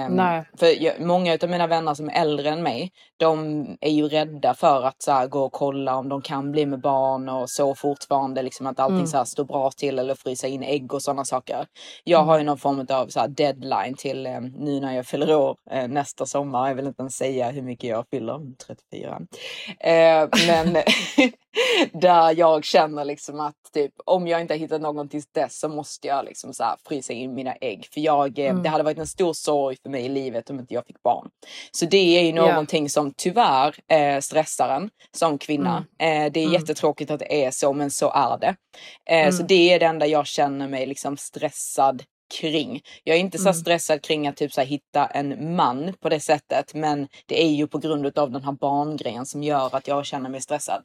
Nej. 0.09 0.43
för 0.59 0.83
jag, 0.83 1.01
många 1.01 1.37
av 1.43 1.49
mina 1.49 1.67
vänner 1.67 1.93
som 1.93 2.09
är 2.09 2.21
äldre 2.21 2.49
än 2.49 2.63
mig, 2.63 2.91
de 3.17 3.65
är 3.81 3.91
ju 3.91 4.07
rädda 4.07 4.53
för 4.53 4.83
att 4.83 5.01
så 5.01 5.11
här, 5.11 5.27
gå 5.27 5.43
och 5.43 5.51
kolla 5.51 5.95
om 5.95 6.09
de 6.09 6.21
kan 6.21 6.51
bli 6.51 6.65
med 6.65 6.81
barn 6.81 7.29
och 7.29 7.49
så 7.49 7.75
fortfarande, 7.75 8.41
liksom 8.41 8.67
att 8.67 8.79
allting 8.79 8.95
Mm. 8.95 9.07
så 9.07 9.17
här, 9.17 9.25
står 9.25 9.43
bra 9.43 9.71
till 9.71 9.99
eller 9.99 10.15
frysa 10.15 10.47
in 10.47 10.63
ägg 10.63 10.93
och 10.93 11.01
sådana 11.01 11.25
saker. 11.25 11.65
Jag 12.03 12.19
har 12.23 12.37
ju 12.37 12.43
någon 12.43 12.57
form 12.57 12.85
av 12.89 13.07
så 13.07 13.19
här, 13.19 13.27
deadline 13.27 13.95
till 13.97 14.25
eh, 14.25 14.41
nu 14.41 14.79
när 14.79 14.95
jag 14.95 15.05
fyller 15.05 15.35
år 15.35 15.57
eh, 15.71 15.87
nästa 15.87 16.25
sommar. 16.25 16.67
Jag 16.67 16.75
vill 16.75 16.87
inte 16.87 17.01
ens 17.01 17.15
säga 17.15 17.51
hur 17.51 17.61
mycket 17.61 17.89
jag 17.89 18.05
fyller, 18.11 18.39
34. 18.67 19.21
Eh, 19.79 20.29
men 20.47 20.75
där 21.93 22.37
jag 22.37 22.63
känner 22.65 23.05
liksom 23.05 23.39
att 23.39 23.55
typ, 23.73 23.93
om 24.05 24.27
jag 24.27 24.41
inte 24.41 24.53
har 24.53 24.59
hittat 24.59 24.81
någon 24.81 25.09
tills 25.09 25.27
dess 25.31 25.59
så 25.59 25.69
måste 25.69 26.07
jag 26.07 26.25
liksom 26.25 26.53
så 26.53 26.63
här, 26.63 26.75
frysa 26.87 27.13
in 27.13 27.33
mina 27.33 27.53
ägg. 27.61 27.87
För 27.93 28.01
jag, 28.01 28.39
eh, 28.39 28.45
Mm. 28.49 28.63
det 28.63 28.69
hade 28.69 28.83
varit 28.83 28.97
en 28.97 29.07
stor 29.07 29.33
sorg 29.33 29.77
för 29.83 29.89
mig 29.89 30.05
i 30.05 30.09
livet 30.09 30.49
om 30.49 30.59
inte 30.59 30.73
jag 30.73 30.85
fick 30.85 31.03
barn. 31.03 31.29
Så 31.71 31.85
det 31.85 32.17
är 32.17 32.21
ju 32.23 32.33
någonting 32.33 32.89
som 32.89 33.13
tyvärr 33.17 33.75
eh, 33.91 34.19
stressar 34.19 34.69
en 34.69 34.89
som 35.11 35.37
kvinna. 35.37 35.85
Eh, 35.99 36.31
det 36.31 36.39
är 36.39 36.43
Mm. 36.45 36.53
jättetråkigt 36.53 37.11
att 37.11 37.19
det 37.19 37.45
är 37.45 37.51
så 37.51 37.73
men 37.73 37.91
så 37.91 38.11
är 38.11 38.37
det. 38.37 38.55
Eh, 39.09 39.29
Så 39.31 39.35
Mm. 39.37 39.47
det 39.47 39.73
är 39.73 39.79
det 39.79 39.85
enda 39.85 40.05
jag 40.07 40.27
känner 40.27 40.67
mig 40.67 40.85
liksom 40.85 41.17
stressad 41.17 42.03
kring. 42.39 42.81
Jag 43.03 43.15
är 43.15 43.19
inte 43.19 43.37
så 43.37 43.49
Mm. 43.49 43.53
stressad 43.53 44.01
kring 44.01 44.27
att 44.27 44.37
typ 44.37 44.53
så 44.53 44.61
här, 44.61 44.67
hitta 44.67 45.05
en 45.05 45.55
man 45.55 45.93
på 45.99 46.09
det 46.09 46.19
sättet 46.19 46.73
men 46.73 47.07
det 47.25 47.43
är 47.43 47.49
ju 47.49 47.67
på 47.67 47.77
grund 47.77 48.17
av 48.19 48.31
den 48.31 48.43
här 48.43 48.51
barngrejen 48.51 49.25
som 49.25 49.43
gör 49.43 49.75
att 49.75 49.87
jag 49.87 50.05
känner 50.05 50.29
mig 50.29 50.41
stressad. 50.41 50.83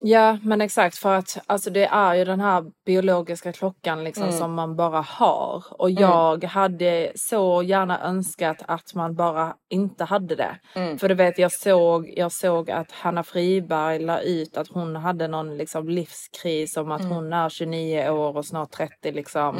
Ja 0.00 0.38
men 0.42 0.60
exakt 0.60 0.98
för 0.98 1.14
att 1.14 1.38
alltså 1.46 1.70
det 1.70 1.84
är 1.86 2.14
ju 2.14 2.24
den 2.24 2.40
här 2.40 2.64
biologiska 2.86 3.52
klockan 3.52 4.04
liksom 4.04 4.22
Mm. 4.24 4.36
som 4.38 4.54
man 4.54 4.76
bara 4.76 5.00
har 5.00 5.64
och 5.70 5.90
jag 5.90 6.44
hade 6.44 7.12
så 7.14 7.62
gärna 7.62 8.00
önskat 8.02 8.56
att 8.68 8.94
man 8.94 9.14
bara 9.14 9.54
inte 9.70 10.04
hade 10.04 10.34
det. 10.34 10.56
Mm. 10.74 10.98
För 10.98 11.08
du 11.08 11.14
vet 11.14 11.38
jag 11.38 11.52
såg, 11.52 12.12
jag 12.16 12.32
såg 12.32 12.70
att 12.70 12.92
Hanna 12.92 13.22
Friberg 13.22 13.98
la 13.98 14.20
ut 14.20 14.56
att 14.56 14.68
hon 14.68 14.96
hade 14.96 15.28
någon 15.28 15.56
liksom 15.56 15.88
livskris 15.88 16.76
om 16.76 16.90
att 16.90 17.00
Mm. 17.00 17.12
hon 17.12 17.32
är 17.32 17.48
29 17.48 18.10
år 18.10 18.36
och 18.36 18.46
snart 18.46 18.70
30 18.72 19.12
liksom. 19.12 19.56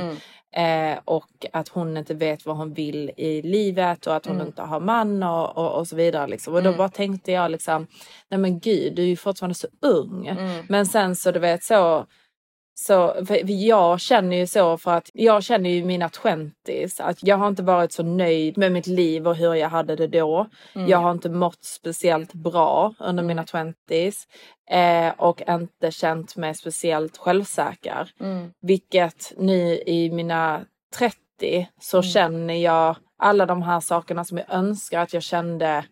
Eh, 0.57 0.99
och 1.05 1.47
att 1.53 1.69
hon 1.69 1.97
inte 1.97 2.15
vet 2.15 2.47
vad 2.47 2.57
hon 2.57 2.75
vill 2.75 3.11
i 3.17 3.43
livet 3.43 4.07
och 4.07 4.17
att 4.17 4.27
hon 4.27 4.35
Mm. 4.35 4.47
inte 4.47 4.63
har 4.63 4.81
man 4.81 5.23
och, 5.23 5.57
och, 5.59 5.79
och 5.79 5.89
så 5.89 5.97
vidare. 5.97 6.27
Liksom. 6.27 6.55
Och 6.55 6.63
då 6.63 6.69
Mm. 6.69 6.79
bara 6.79 6.89
tänkte 6.89 7.33
jag 7.33 7.51
liksom, 7.51 7.87
nej 8.29 8.41
men 8.41 8.59
gud 8.61 8.95
du 8.95 9.03
är 9.03 9.07
ju 9.07 9.17
fortfarande 9.17 9.55
så 9.55 9.67
ung. 9.83 10.27
Mm. 10.27 10.65
Men 10.69 10.87
sen 10.87 11.17
så 11.17 11.31
du 11.33 11.39
vet 11.39 11.65
så, 11.65 12.07
så 12.79 13.15
jag 13.47 14.01
känner 14.01 14.37
ju 14.37 14.47
så 14.47 14.79
för 14.79 14.91
att 14.91 15.11
jag 15.15 15.43
känner 15.45 15.71
ju 15.71 15.85
mina 15.85 16.09
twenties 16.09 17.01
att 17.01 17.19
jag 17.23 17.37
har 17.37 17.49
inte 17.49 17.63
varit 17.63 17.93
så 17.93 18.03
nöjd 18.03 18.59
med 18.59 18.73
mitt 18.73 18.87
liv 18.87 19.29
och 19.29 19.37
hur 19.37 19.55
jag 19.55 19.69
hade 19.69 19.97
det 19.97 20.07
då. 20.07 20.47
Mm. 20.75 20.89
Jag 20.89 20.99
har 20.99 21.11
inte 21.11 21.29
mått 21.29 21.65
speciellt 21.65 22.33
bra 22.33 22.95
under 22.99 23.23
mina 23.23 23.45
twenties 23.45 24.27
eh, 24.71 25.09
och 25.17 25.43
inte 25.49 25.91
känt 25.91 26.37
mig 26.37 26.55
speciellt 26.55 27.17
självsäker. 27.17 28.11
Mm. 28.21 28.51
Vilket 28.61 29.33
nu 29.37 29.79
i 29.87 30.11
mina 30.11 30.65
30 30.99 31.69
så 31.81 31.97
Mm. 31.97 32.03
känner 32.11 32.55
jag 32.55 32.97
alla 33.19 33.47
de 33.47 33.63
här 33.63 33.81
sakerna 33.81 34.25
som 34.25 34.39
jag 34.39 34.47
önskar 34.51 35.01
att 35.01 35.13
jag 35.13 35.23
kände 35.23 35.85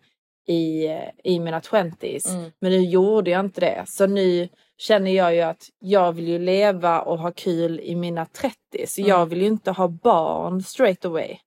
i, 0.47 0.87
i 1.23 1.39
mina 1.39 1.59
20s. 1.59 2.29
Mm. 2.29 2.51
Men 2.61 2.71
nu 2.71 2.77
gjorde 2.81 3.31
jag 3.31 3.39
inte 3.39 3.61
det. 3.61 3.83
Så 3.87 4.07
nu 4.07 4.49
känner 4.77 5.11
jag 5.11 5.35
ju 5.35 5.41
att 5.41 5.63
jag 5.79 6.11
vill 6.13 6.27
ju 6.27 6.39
leva 6.39 7.01
och 7.01 7.19
ha 7.19 7.31
kul 7.31 7.79
i 7.79 7.95
mina 7.95 8.25
30. 8.25 8.55
Så 8.87 9.01
Mm. 9.01 9.09
jag 9.09 9.25
vill 9.25 9.41
ju 9.41 9.47
inte 9.47 9.71
ha 9.71 9.87
barn 9.87 10.63
straight 10.63 11.05
away. 11.05 11.37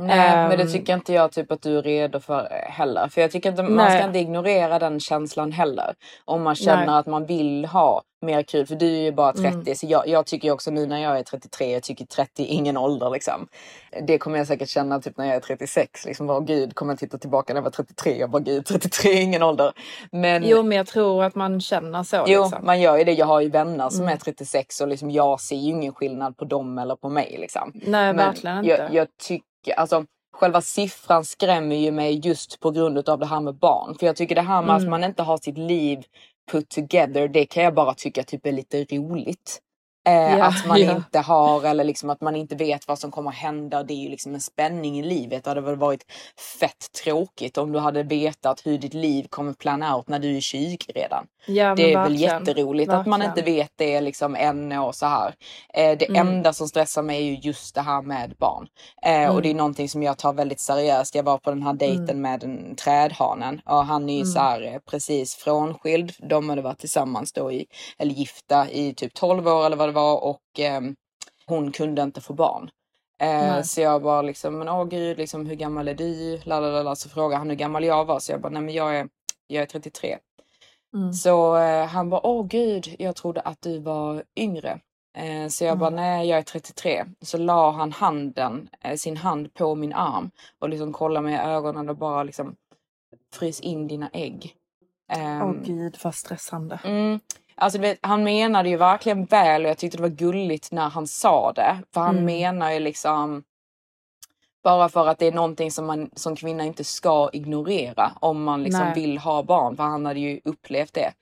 Nej, 0.00 0.48
men 0.48 0.50
det 0.58 0.62
Ehm. 0.64 0.72
tycker 0.72 0.94
inte 0.94 1.12
jag 1.12 1.32
typ 1.32 1.52
att 1.52 1.62
du 1.62 1.78
är 1.78 1.82
redo 1.82 2.20
för 2.20 2.48
heller. 2.68 3.08
För 3.08 3.20
jag 3.20 3.30
tycker 3.30 3.50
inte, 3.50 3.62
man 3.62 3.72
Nej. 3.72 3.98
ska 3.98 4.06
inte 4.06 4.18
ignorera 4.18 4.78
den 4.78 5.00
känslan 5.00 5.52
heller. 5.52 5.94
Om 6.24 6.42
man 6.42 6.54
känner 6.54 6.86
Nej. 6.86 6.94
att 6.94 7.06
man 7.06 7.26
vill 7.26 7.64
ha 7.64 8.02
mer 8.22 8.42
kul. 8.42 8.66
För 8.66 8.74
du 8.74 8.86
är 8.86 9.00
ju 9.00 9.12
bara 9.12 9.32
30 9.32 9.48
Mm. 9.48 9.74
så 9.74 9.86
jag, 9.88 10.08
jag 10.08 10.26
tycker 10.26 10.50
också 10.50 10.70
nu 10.70 10.86
när 10.86 10.98
jag 11.02 11.18
är 11.18 11.22
33, 11.22 11.72
jag 11.72 11.82
tycker 11.82 12.04
30 12.06 12.42
är 12.42 12.46
ingen 12.46 12.76
ålder 12.76 13.10
liksom. 13.10 13.48
Det 14.06 14.18
kommer 14.18 14.38
jag 14.38 14.46
säkert 14.46 14.68
känna 14.68 15.00
typ 15.00 15.16
när 15.16 15.26
jag 15.26 15.36
är 15.36 15.40
36. 15.40 16.04
Liksom 16.06 16.26
bara 16.26 16.40
gud, 16.40 16.74
kommer 16.74 16.92
jag 16.92 16.98
titta 16.98 17.18
tillbaka 17.18 17.52
när 17.54 17.58
jag 17.58 17.64
var 17.64 17.70
33 17.70 18.24
och 18.24 18.30
bara 18.30 18.42
gud 18.42 18.66
33 18.66 19.10
är 19.12 19.20
ingen 19.22 19.42
ålder. 19.42 19.72
Men 20.12 20.42
Jo 20.46 20.62
men 20.62 20.76
jag 20.78 20.86
tror 20.86 21.24
att 21.24 21.34
man 21.34 21.60
känner 21.60 22.02
så. 22.02 22.24
Jo, 22.26 22.42
liksom. 22.42 22.66
man 22.66 22.80
gör 22.80 22.96
ju 22.98 23.04
det. 23.04 23.12
Jag 23.12 23.26
har 23.26 23.40
ju 23.40 23.48
vänner 23.50 23.88
som 23.90 24.02
Mm. 24.02 24.14
är 24.14 24.18
36 24.18 24.80
och 24.80 24.88
liksom 24.88 25.10
jag 25.10 25.40
ser 25.40 25.56
ju 25.56 25.68
ingen 25.70 25.94
skillnad 25.94 26.36
på 26.36 26.44
dem 26.44 26.78
eller 26.78 26.96
på 26.96 27.08
mig. 27.08 27.36
Liksom. 27.40 27.72
Nej 27.74 28.12
verkligen 28.12 28.58
inte. 28.58 28.68
Jag, 28.70 28.94
jag 28.94 29.08
tycker, 29.22 29.74
alltså 29.76 30.04
själva 30.32 30.60
siffran 30.60 31.24
skrämmer 31.24 31.76
ju 31.76 31.90
mig 31.92 32.20
just 32.26 32.60
på 32.60 32.70
grund 32.70 33.08
av 33.08 33.18
det 33.18 33.26
här 33.26 33.40
med 33.40 33.54
barn. 33.54 33.94
För 33.98 34.06
jag 34.06 34.16
tycker 34.16 34.34
det 34.34 34.40
här 34.42 34.62
med 34.62 34.74
att 34.74 34.80
Mm. 34.80 34.90
man 34.90 35.04
inte 35.04 35.22
har 35.22 35.38
sitt 35.38 35.58
liv 35.58 36.02
put 36.52 36.68
together, 36.68 37.28
det 37.28 37.46
kan 37.46 37.62
jag 37.62 37.74
bara 37.74 37.94
tycka 37.94 38.22
typ 38.22 38.46
är 38.46 38.52
lite 38.52 38.84
roligt. 38.84 39.60
Eh, 40.08 40.38
Ja, 40.38 40.44
att 40.44 40.66
man 40.66 40.80
ja. 40.80 40.96
inte 40.96 41.18
har 41.18 41.64
eller 41.64 41.84
liksom 41.84 42.10
att 42.10 42.20
man 42.20 42.36
inte 42.36 42.56
vet 42.56 42.88
vad 42.88 42.98
som 42.98 43.10
kommer 43.10 43.30
hända. 43.30 43.82
Det 43.82 43.92
är 43.94 44.02
ju 44.02 44.08
liksom 44.08 44.34
en 44.34 44.40
spänning 44.40 44.98
i 44.98 45.02
livet. 45.02 45.44
Det 45.44 45.50
hade 45.50 45.60
väl 45.60 45.76
varit 45.76 46.04
fett 46.60 46.92
tråkigt 47.04 47.58
om 47.58 47.72
du 47.72 47.78
hade 47.78 48.02
vetat 48.02 48.66
hur 48.66 48.78
ditt 48.78 48.94
liv 48.94 49.26
kommer 49.30 49.52
plana 49.52 49.96
out 49.96 50.08
när 50.08 50.18
du 50.18 50.36
är 50.36 50.40
20 50.40 50.76
redan. 50.94 51.26
Ja, 51.46 51.74
Det 51.74 51.82
är 51.82 51.86
väl 51.98 52.10
verkligen. 52.12 52.44
jätteroligt 52.46 52.90
att 52.92 53.06
man 53.06 53.22
inte 53.22 53.34
Verkligen. 53.34 53.56
vet 53.58 53.72
det 53.76 54.00
liksom 54.00 54.36
än 54.36 54.72
och 54.72 54.94
så 54.94 55.06
här. 55.06 55.34
Eh, 55.74 55.98
det 55.98 56.08
Mm. 56.08 56.28
enda 56.28 56.52
som 56.52 56.68
stressar 56.68 57.02
mig 57.02 57.16
är 57.18 57.22
ju 57.30 57.34
just 57.42 57.74
det 57.74 57.80
här 57.80 58.02
med 58.02 58.34
barn. 58.38 58.66
Eh, 59.02 59.12
Mm. 59.18 59.34
Och 59.36 59.42
det 59.42 59.50
är 59.50 59.54
någonting 59.54 59.88
som 59.88 60.02
jag 60.02 60.18
tar 60.18 60.32
väldigt 60.32 60.60
seriöst. 60.60 61.14
Jag 61.14 61.22
var 61.22 61.38
på 61.38 61.50
den 61.50 61.62
här 61.62 61.72
dejten 61.72 62.08
Mm. 62.10 62.20
med 62.20 62.44
en 62.44 62.76
trädhanen 62.76 63.60
och 63.66 63.84
han 63.86 64.08
är 64.08 64.14
ju 64.14 64.20
Mm. 64.20 64.32
så 64.32 64.38
här 64.40 64.62
eh, 64.62 64.78
precis 64.90 65.34
frånskild. 65.34 66.12
De 66.22 66.48
hade 66.48 66.62
varit 66.62 66.78
tillsammans 66.78 67.32
då 67.32 67.52
i, 67.52 67.66
eller 67.98 68.12
gifta 68.12 68.70
i 68.70 68.94
typ 68.94 69.14
12 69.14 69.48
år 69.48 69.66
eller 69.66 69.76
vad 69.76 69.88
det 69.88 69.92
var 69.92 69.97
och 70.00 70.42
ehm, 70.58 70.96
hon 71.46 71.72
kunde 71.72 72.02
inte 72.02 72.20
få 72.20 72.32
barn. 72.32 72.70
Eh, 73.22 73.62
så 73.62 73.80
jag 73.80 74.00
var 74.00 74.22
liksom, 74.22 74.58
men 74.58 74.68
åh 74.68 74.84
gud, 74.84 75.18
liksom, 75.18 75.46
hur 75.46 75.54
gammal 75.54 75.88
är 75.88 75.94
du? 75.94 76.40
Lalalala. 76.44 76.96
Så 76.96 77.08
frågade 77.08 77.38
han 77.38 77.48
hur 77.50 77.56
gammal 77.56 77.84
jag 77.84 78.04
var. 78.04 78.18
Så 78.18 78.32
jag 78.32 78.40
bara, 78.40 78.52
nej 78.52 78.62
men 78.62 78.74
jag 78.74 78.96
är, 78.98 79.08
jag 79.46 79.62
är 79.62 79.66
33. 79.66 80.18
Mm. 80.94 81.12
Så 81.12 81.56
eh, 81.56 81.86
han 81.86 82.10
bara, 82.10 82.26
åh 82.26 82.46
gud, 82.46 82.96
jag 82.98 83.16
trodde 83.16 83.40
att 83.40 83.62
du 83.62 83.78
var 83.78 84.22
yngre. 84.36 84.80
Eh, 85.18 85.48
så 85.48 85.64
jag 85.64 85.78
bara, 85.78 85.88
Mm. 85.88 86.00
nej 86.00 86.28
jag 86.28 86.38
är 86.38 86.42
33. 86.42 87.04
Så 87.20 87.38
la 87.38 87.70
han 87.70 87.92
handen, 87.92 88.68
eh, 88.84 88.96
sin 88.96 89.16
hand 89.16 89.54
på 89.54 89.74
min 89.74 89.92
arm 89.92 90.30
och 90.58 90.68
liksom 90.68 90.92
kollade 90.92 91.24
mig 91.24 91.34
i 91.34 91.38
ögonen 91.38 91.88
och 91.88 91.96
bara 91.96 92.22
liksom 92.22 92.56
frys 93.34 93.60
in 93.60 93.86
dina 93.88 94.10
ägg. 94.12 94.54
Åh 95.12 95.18
Ehm, 95.18 95.62
gud 95.62 95.98
vad 96.04 96.14
stressande. 96.14 96.80
Mm. 96.84 97.20
Alltså, 97.60 97.78
vet, 97.78 97.98
han 98.02 98.24
menade 98.24 98.68
ju 98.68 98.76
verkligen 98.76 99.24
väl 99.24 99.64
och 99.64 99.70
jag 99.70 99.78
tyckte 99.78 99.96
det 99.98 100.02
var 100.02 100.08
gulligt 100.08 100.72
när 100.72 100.88
han 100.88 101.06
sa 101.06 101.52
det. 101.52 101.78
För 101.94 102.00
han 102.00 102.14
Mm. 102.18 102.24
menar 102.24 102.70
ju 102.72 102.80
liksom 102.80 103.42
bara 104.64 104.88
för 104.88 105.06
att 105.08 105.18
det 105.18 105.26
är 105.26 105.32
någonting 105.32 105.70
som 105.70 105.86
man 105.86 106.10
som 106.14 106.36
kvinna 106.36 106.64
inte 106.64 106.84
ska 106.84 107.30
ignorera 107.32 108.12
om 108.20 108.42
man 108.44 108.62
liksom 108.62 108.84
Nej. 108.84 108.94
vill 108.94 109.18
ha 109.18 109.42
barn. 109.42 109.76
För 109.76 109.82
han 109.82 110.06
hade 110.06 110.20
ju 110.20 110.40
upplevt 110.44 110.94
det. 110.94 111.12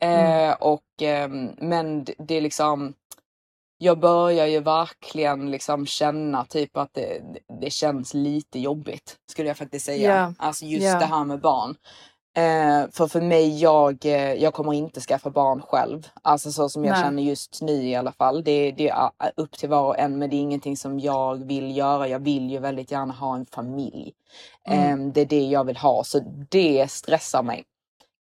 Mm. 0.00 0.50
Eh, 0.50 0.54
och, 0.60 0.82
ehm, 1.00 1.50
men 1.58 2.04
det, 2.18 2.34
är 2.34 2.40
liksom 2.40 2.94
jag 3.78 3.98
börjar 3.98 4.46
ju 4.46 4.60
verkligen 4.60 5.50
liksom 5.50 5.86
känna 5.86 6.44
typ 6.44 6.76
att 6.76 6.94
det, 6.94 7.22
det 7.60 7.70
känns 7.72 8.14
lite 8.14 8.58
jobbigt 8.58 9.16
skulle 9.30 9.48
jag 9.48 9.56
faktiskt 9.56 9.86
säga. 9.86 10.14
Ja. 10.16 10.32
Alltså 10.38 10.64
just 10.64 10.86
Ja. 10.86 10.98
det 10.98 11.06
här 11.06 11.24
med 11.24 11.40
barn. 11.40 11.76
Eh, 12.36 12.90
för 12.92 13.06
för 13.06 13.20
mig, 13.20 13.58
jag, 13.58 14.06
eh, 14.06 14.32
jag 14.34 14.54
kommer 14.54 14.72
inte 14.72 15.00
skaffa 15.00 15.30
barn 15.30 15.62
själv. 15.62 16.08
Alltså 16.22 16.52
så 16.52 16.68
som 16.68 16.84
jag 16.84 16.92
Nej. 16.92 17.02
känner 17.02 17.22
just 17.22 17.62
nu 17.62 17.72
i 17.88 17.94
alla 17.94 18.12
fall. 18.12 18.44
Det, 18.44 18.72
det 18.72 18.88
är 18.88 19.04
eh, 19.04 19.30
upp 19.36 19.52
till 19.52 19.68
var 19.68 19.84
och 19.84 19.98
en 19.98 20.18
men 20.18 20.30
det 20.30 20.36
är 20.36 20.40
ingenting 20.40 20.76
som 20.76 21.00
jag 21.00 21.44
vill 21.46 21.76
göra. 21.76 22.08
Jag 22.08 22.18
vill 22.18 22.50
ju 22.50 22.58
väldigt 22.58 22.90
gärna 22.90 23.12
ha 23.14 23.34
en 23.34 23.46
familj. 23.46 24.12
Mm. 24.68 25.00
Eh, 25.08 25.12
det 25.12 25.20
är 25.20 25.26
det 25.26 25.44
jag 25.44 25.64
vill 25.64 25.76
ha 25.76 26.04
så 26.04 26.20
det 26.50 26.90
stressar 26.90 27.42
mig 27.42 27.64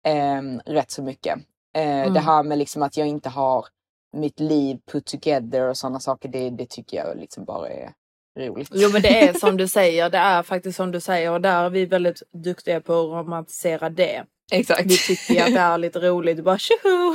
eh, 0.07 0.43
rätt 0.73 0.91
så 0.91 1.03
mycket. 1.03 1.39
Eh, 1.77 1.97
Mm. 2.01 2.15
Det 2.15 2.21
här 2.21 2.43
med 2.43 2.59
liksom 2.59 2.83
att 2.83 2.97
jag 2.97 3.07
inte 3.07 3.29
har 3.29 3.67
mitt 4.13 4.41
liv 4.41 4.81
put 4.93 5.07
together 5.07 5.69
och 5.69 5.77
sådana 5.77 6.01
saker. 6.01 6.29
Det, 6.29 6.51
det 6.51 6.69
tycker 6.71 6.97
jag 6.97 7.17
liksom 7.17 7.45
bara 7.45 7.69
är 7.69 7.93
roligt. 8.37 8.69
Jo 8.73 8.89
men 8.93 9.03
det 9.03 9.29
är 9.29 9.33
som 9.33 9.57
du 9.57 9.69
säger, 9.69 10.11
det 10.11 10.19
är 10.19 10.43
faktiskt 10.43 10.77
som 10.77 10.91
du 10.93 11.01
säger 11.01 11.31
och 11.33 11.41
där 11.41 11.65
är 11.65 11.71
vi 11.71 11.87
väldigt 11.87 12.23
duktiga 12.45 12.81
på 12.81 12.93
att 12.93 13.27
romantisera 13.27 13.91
det. 13.91 14.25
Exakt. 14.53 14.85
Vi 14.87 14.97
tycker 14.99 15.43
att 15.43 15.55
det 15.55 15.61
är 15.61 15.79
lite 15.79 15.99
roligt, 15.99 16.45
bara 16.45 16.59
tjoho! 16.59 17.15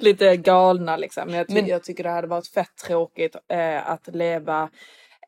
Lite 0.00 0.36
galna 0.36 0.96
liksom. 0.96 1.30
Jag, 1.30 1.48
ty- 1.48 1.54
Men- 1.54 1.66
jag 1.66 1.84
tycker 1.84 2.02
det 2.04 2.10
hade 2.10 2.26
varit 2.28 2.48
fett 2.48 2.76
tråkigt 2.86 3.36
eh, 3.52 3.90
att 3.90 4.08
leva 4.14 4.68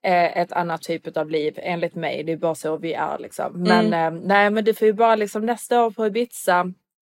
eh, 0.03 0.39
ett 0.39 0.53
annat 0.53 0.83
typ 0.83 1.17
av 1.17 1.31
liv 1.31 1.55
enligt 1.63 1.95
mig. 1.95 2.23
Det 2.25 2.33
är 2.33 2.37
bara 2.37 2.55
så 2.55 2.77
vi 2.77 2.93
är 2.93 3.19
liksom. 3.19 3.53
Men 3.63 3.87
Mm. 3.87 4.15
eh, 4.17 4.21
nej 4.27 4.51
men 4.51 4.65
du 4.65 4.75
får 4.75 4.87
ju 4.87 4.93
bara 4.93 5.17
liksom 5.17 5.47
nästa 5.47 5.85
år 5.85 5.91
på 5.91 6.07
Ibiza. 6.07 6.61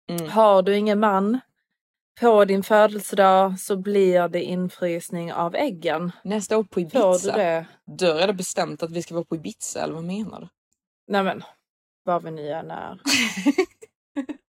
Mm. 0.09 0.29
Har 0.29 0.61
du 0.61 0.75
ingen 0.77 0.99
man 0.99 1.39
på 2.19 2.45
din 2.45 2.63
födelsedag 2.63 3.59
så 3.59 3.77
blir 3.77 4.27
det 4.27 4.43
infrysning 4.43 5.33
av 5.33 5.55
äggen. 5.55 6.11
Nästa 6.23 6.57
år 6.57 6.63
på 6.63 6.69
Får 6.69 6.81
du 6.81 6.87
Ibiza. 6.87 7.37
det? 7.37 7.65
Då 7.85 8.05
är 8.05 8.27
det 8.27 8.33
bestämt 8.33 8.83
att 8.83 8.91
vi 8.91 9.01
ska 9.01 9.13
vara 9.13 9.25
på 9.25 9.35
Ibiza 9.35 9.83
eller 9.83 9.93
vad 9.93 10.03
menar 10.03 10.39
du? 10.41 10.47
Nej 11.07 11.23
men, 11.23 11.43
vad 12.03 12.23
vi 12.23 12.31
nu 12.31 12.49
än 12.51 12.71
är. 12.71 13.01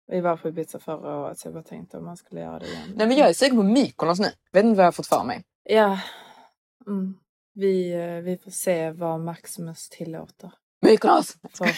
vi 0.07 0.21
var 0.21 0.37
på 0.37 0.49
Ibiza 0.49 0.79
förra 0.79 1.17
året 1.17 1.39
så 1.39 1.47
jag 1.47 1.55
bara 1.55 1.65
tänkte 1.65 1.97
om 1.99 2.05
man 2.05 2.17
skulle 2.17 2.41
göra 2.41 2.59
det 2.59 2.67
igen. 2.67 2.93
Nej 2.95 3.07
men 3.07 3.17
jag 3.17 3.29
är 3.29 3.33
sugen 3.33 3.57
på 3.57 3.63
Mykonos 3.63 4.19
nu. 4.21 4.29
Vet 4.53 4.65
inte 4.65 4.77
vad 4.77 4.85
jag 4.85 4.87
har 4.87 4.93
fått 4.93 5.07
för 5.07 5.25
mig. 5.25 5.43
Ja. 5.65 5.99
Mm. 6.87 7.15
Vi, 7.55 7.93
eh, 7.93 8.23
vi 8.23 8.39
får 8.39 8.51
se 8.51 8.91
vad 8.91 9.21
Maximus 9.21 9.89
tillåter. 9.89 10.53
Mykonos! 10.83 11.37
För, 11.55 11.69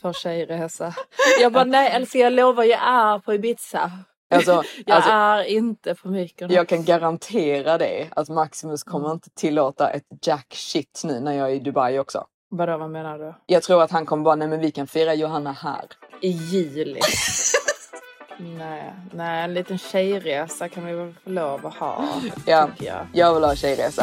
för 0.00 0.12
tjejresa. 0.12 0.94
Jag 1.40 1.52
bara 1.52 1.64
nej 1.64 1.90
älskling 1.90 2.22
jag 2.22 2.32
lovar 2.32 2.64
jag 2.64 2.80
är 2.82 3.18
på 3.18 3.34
Ibiza. 3.34 3.92
Alltså, 4.30 4.62
Jag 4.86 4.96
alltså, 4.96 5.10
är 5.10 5.44
inte 5.44 5.94
på 5.94 6.08
Mykonos. 6.08 6.52
jag 6.52 6.68
kan 6.68 6.84
garantera 6.84 7.78
det 7.78 8.08
att 8.16 8.28
Maximus 8.28 8.84
kommer 8.84 9.12
inte 9.12 9.30
tillåta 9.30 9.90
ett 9.90 10.04
jack 10.26 10.54
shit 10.54 11.02
nu 11.04 11.20
när 11.20 11.32
jag 11.32 11.50
är 11.50 11.54
i 11.54 11.58
Dubai 11.58 11.98
också. 11.98 12.26
Vadå 12.50 12.76
vad 12.76 12.90
menar 12.90 13.18
du? 13.18 13.34
Jag 13.46 13.62
tror 13.62 13.82
att 13.82 13.90
han 13.90 14.06
kommer 14.06 14.24
bara, 14.24 14.34
nej 14.34 14.48
men 14.48 14.60
vi 14.60 14.70
kan 14.70 14.86
fira 14.86 15.14
Johanna 15.14 15.52
här. 15.52 15.84
I 16.20 16.28
juli. 16.28 17.00
nej, 18.38 18.92
nej, 19.12 19.44
en 19.44 19.54
liten 19.54 19.78
tjejresa 19.78 20.68
kan 20.68 20.86
vi 20.86 20.92
väl 20.92 21.14
få 21.24 21.30
lov 21.30 21.66
att 21.66 21.74
ha. 21.74 22.04
Ja, 22.46 22.68
jag. 22.78 23.06
jag 23.12 23.34
vill 23.34 23.44
ha 23.44 23.54
tjejresa. 23.54 24.02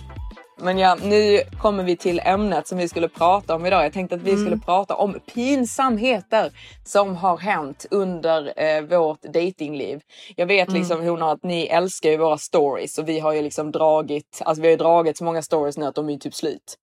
Men 0.63 0.77
ja, 0.77 0.97
nu 1.03 1.41
kommer 1.61 1.83
vi 1.83 1.97
till 1.97 2.19
ämnet 2.19 2.67
som 2.67 2.77
vi 2.77 2.89
skulle 2.89 3.09
prata 3.09 3.55
om 3.55 3.65
idag. 3.65 3.85
Jag 3.85 3.93
tänkte 3.93 4.15
att 4.15 4.21
vi 4.21 4.37
skulle 4.37 4.57
prata 4.57 4.95
om 4.95 5.19
pinsamheter 5.33 6.51
som 6.85 7.15
har 7.15 7.37
hänt 7.37 7.85
under 7.91 8.53
eh, 8.55 8.81
vårt 8.81 9.21
datingliv. 9.21 10.01
Jag 10.35 10.45
vet 10.45 10.71
liksom 10.71 11.07
hon 11.07 11.21
att 11.23 11.43
ni 11.43 11.65
älskar 11.65 12.09
ju 12.09 12.17
våra 12.17 12.37
stories 12.37 12.97
och 12.97 13.09
vi 13.09 13.19
har 13.19 13.33
ju 13.33 13.41
liksom 13.41 13.71
dragit, 13.71 14.41
alltså 14.45 14.61
vi 14.61 14.67
har 14.67 14.71
ju 14.71 14.77
dragit 14.77 15.17
så 15.17 15.23
många 15.23 15.41
stories 15.41 15.77
nu 15.77 15.85
att 15.85 15.95
de 15.95 16.09
är 16.09 16.17
typ 16.17 16.35
slut. 16.35 16.77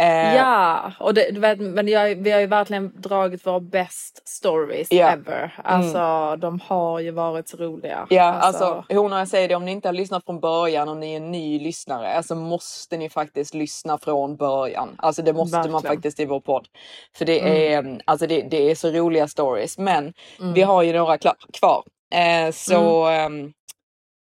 Eh, 0.00 0.34
Ja, 0.36 0.92
och 1.00 1.14
det, 1.14 1.38
vet, 1.38 1.60
men 1.60 1.88
jag, 1.88 2.14
vi 2.16 2.30
har 2.30 2.40
ju 2.40 2.46
verkligen 2.46 2.92
dragit 3.00 3.46
våra 3.46 3.60
best 3.60 4.28
stories 4.28 4.88
Ja. 4.90 5.08
ever. 5.10 5.54
Alltså 5.64 6.36
de 6.36 6.60
har 6.60 7.00
ju 7.00 7.10
varit 7.10 7.48
så 7.48 7.56
roliga. 7.56 8.06
Ja, 8.10 8.22
alltså 8.22 8.84
hon 8.88 9.12
och 9.12 9.18
jag 9.18 9.28
säger 9.28 9.48
det, 9.48 9.54
om 9.54 9.64
ni 9.64 9.70
inte 9.72 9.88
har 9.88 9.92
lyssnat 9.92 10.24
från 10.24 10.40
början 10.40 10.88
och 10.88 10.96
ni 10.96 11.12
är 11.12 11.16
en 11.16 11.30
ny 11.30 11.58
lyssnare, 11.58 12.14
alltså 12.16 12.34
måste 12.34 12.96
ni 12.96 13.08
faktiskt 13.10 13.54
lyssna 13.54 13.98
från 13.98 14.36
början. 14.36 14.94
Alltså 14.98 15.22
det 15.22 15.32
måste 15.32 15.56
man 15.58 15.62
Verkligen. 15.72 15.94
faktiskt 15.96 16.20
i 16.20 16.24
vår 16.26 16.40
podd. 16.40 16.66
För 17.16 17.24
det 17.24 17.72
är, 17.72 18.00
alltså 18.04 18.26
det, 18.26 18.42
det 18.42 18.70
är 18.70 18.74
så 18.74 18.90
roliga 18.90 19.28
stories. 19.28 19.78
Men 19.78 20.12
vi 20.54 20.62
har 20.62 20.82
ju 20.82 20.92
några 20.92 21.18
kvar. 21.18 21.82
Eh, 22.14 22.50
så 22.52 23.06
ehm, 23.06 23.52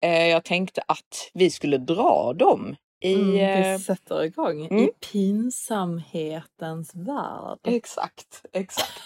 eh, 0.06 0.28
jag 0.28 0.44
tänkte 0.44 0.82
att 0.88 1.30
vi 1.34 1.50
skulle 1.50 1.78
dra 1.78 2.34
dem 2.34 2.76
i... 3.04 3.14
Mm, 3.14 3.64
eh, 3.64 3.78
vi 3.78 3.84
sätter 3.84 4.24
igång 4.24 4.66
mm. 4.66 4.84
i 4.84 4.90
pinsamhetens 5.12 6.96
värld. 6.96 7.60
Exakt, 7.64 8.46
exakt. 8.54 8.92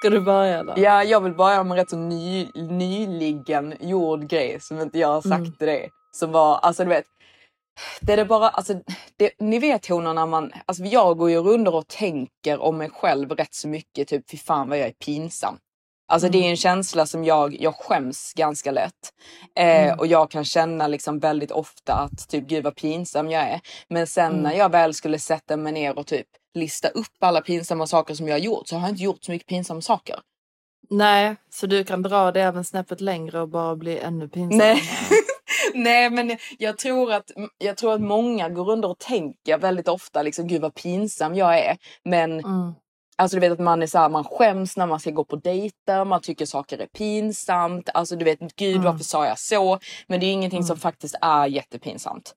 Ska 0.00 0.10
du 0.10 0.20
börja 0.20 0.64
då? 0.64 0.74
Ja, 0.76 1.04
jag 1.04 1.20
vill 1.20 1.34
börja 1.34 1.64
med 1.64 1.70
en 1.72 1.76
rätt 1.76 1.90
så 1.90 1.96
ny, 1.96 2.48
nyligen 2.54 3.74
gjord 3.80 4.28
grej 4.28 4.60
som 4.60 4.80
inte 4.80 4.98
jag 4.98 5.08
har 5.08 5.20
sagt 5.20 5.40
Mm. 5.40 5.52
till 5.52 5.66
dig. 5.66 5.90
Som 6.12 6.32
var, 6.32 6.56
alltså 6.58 6.84
du 6.84 6.88
vet, 6.88 7.04
det 8.00 8.12
är 8.12 8.16
det 8.16 8.24
bara, 8.24 8.48
alltså, 8.48 8.74
det, 9.16 9.30
ni 9.38 9.58
vet 9.58 9.86
honor 9.86 10.14
när 10.14 10.26
man, 10.26 10.52
alltså 10.66 10.84
jag 10.84 11.18
går 11.18 11.30
ju 11.30 11.38
runder 11.42 11.74
och 11.74 11.86
tänker 11.86 12.62
om 12.62 12.76
mig 12.76 12.90
själv 12.90 13.30
rätt 13.30 13.54
så 13.54 13.68
mycket, 13.68 14.08
typ 14.08 14.30
fy 14.30 14.36
fan 14.36 14.68
vad 14.68 14.78
jag 14.78 14.86
är 14.86 14.92
pinsam. 14.92 15.58
Alltså 16.10 16.28
det 16.28 16.38
är 16.38 16.40
Mm. 16.40 16.50
en 16.50 16.56
känsla 16.56 17.06
som 17.06 17.24
jag, 17.24 17.56
jag 17.60 17.74
skäms 17.74 18.32
ganska 18.36 18.70
lätt. 18.70 19.12
Eh, 19.56 19.82
Mm. 19.84 19.98
Och 19.98 20.06
jag 20.06 20.30
kan 20.30 20.44
känna 20.44 20.86
liksom 20.86 21.18
väldigt 21.18 21.50
ofta 21.50 21.94
att 21.94 22.28
typ 22.28 22.46
gud 22.48 22.64
vad 22.64 22.76
pinsam 22.76 23.30
jag 23.30 23.42
är. 23.42 23.60
Men 23.88 24.06
sen 24.06 24.30
Mm. 24.32 24.42
när 24.42 24.52
jag 24.54 24.70
väl 24.72 24.94
skulle 24.94 25.18
sätta 25.18 25.56
mig 25.56 25.72
ner 25.72 25.98
och 25.98 26.06
typ 26.06 26.26
lista 26.54 26.88
upp 26.88 27.06
alla 27.20 27.40
pinsamma 27.40 27.86
saker 27.86 28.14
som 28.14 28.28
jag 28.28 28.34
har 28.34 28.40
gjort 28.40 28.68
så 28.68 28.74
har 28.76 28.82
jag 28.82 28.90
inte 28.90 29.02
gjort 29.02 29.24
så 29.24 29.32
mycket 29.32 29.48
pinsamma 29.48 29.80
saker. 29.80 30.16
Nej, 30.90 31.36
så 31.50 31.66
du 31.66 31.84
kan 31.84 32.02
dra 32.02 32.32
det 32.32 32.42
även 32.42 32.64
snäppet 32.64 33.00
längre 33.00 33.40
och 33.40 33.48
bara 33.48 33.76
bli 33.76 33.98
ännu 33.98 34.28
pinsammare. 34.28 34.74
Nej. 34.74 34.82
Nej 35.74 36.10
men 36.10 36.36
jag 36.58 36.78
tror, 36.78 37.12
att, 37.12 37.30
jag 37.58 37.76
tror 37.76 37.94
att 37.94 38.00
många 38.00 38.48
går 38.48 38.64
runt 38.64 38.84
och 38.84 38.98
tänker 38.98 39.58
väldigt 39.58 39.88
ofta 39.88 40.22
liksom 40.22 40.46
gud 40.46 40.60
vad 40.62 40.74
pinsam 40.74 41.34
jag 41.34 41.58
är. 41.58 41.76
Men 42.04 42.32
Mm. 42.32 42.72
Alltså 43.20 43.36
du 43.36 43.40
vet 43.40 43.52
att 43.52 43.58
man 43.58 43.82
är 43.82 43.86
så 43.86 43.98
här, 43.98 44.08
man 44.08 44.24
skäms 44.24 44.76
när 44.76 44.86
man 44.86 45.00
ska 45.00 45.10
gå 45.10 45.24
på 45.24 45.36
dejter, 45.36 46.04
man 46.04 46.20
tycker 46.20 46.46
saker 46.46 46.78
är 46.78 46.86
pinsamt. 46.86 47.88
Alltså 47.94 48.16
du 48.16 48.24
vet 48.24 48.38
gud 48.56 48.74
Mm. 48.76 48.84
varför 48.84 49.04
sa 49.04 49.26
jag 49.26 49.38
så? 49.38 49.78
Men 50.06 50.20
det 50.20 50.26
är 50.26 50.32
ingenting 50.32 50.64
som 50.64 50.76
faktiskt 50.76 51.14
är 51.20 51.46
jättepinsamt. 51.46 52.32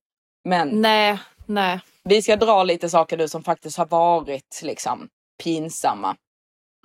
Men 0.49 0.81
Nej, 0.81 1.19
nej. 1.45 1.79
vi 2.03 2.21
ska 2.21 2.35
dra 2.35 2.63
lite 2.63 2.89
saker 2.89 3.17
nu 3.17 3.27
som 3.27 3.43
faktiskt 3.43 3.77
har 3.77 3.85
varit 3.85 4.61
liksom 4.63 5.07
pinsamma. 5.43 6.15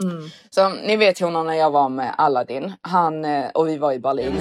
Mm. 0.02 0.30
Så 0.50 0.68
ni 0.68 0.96
vet 0.96 1.20
honom 1.20 1.46
när 1.46 1.54
jag 1.54 1.70
var 1.70 1.88
med 1.88 2.14
Aladdin, 2.18 2.72
han 2.80 3.24
eh, 3.24 3.50
och 3.50 3.68
vi 3.68 3.78
var 3.78 3.92
i 3.92 3.98
Berlin. 3.98 4.34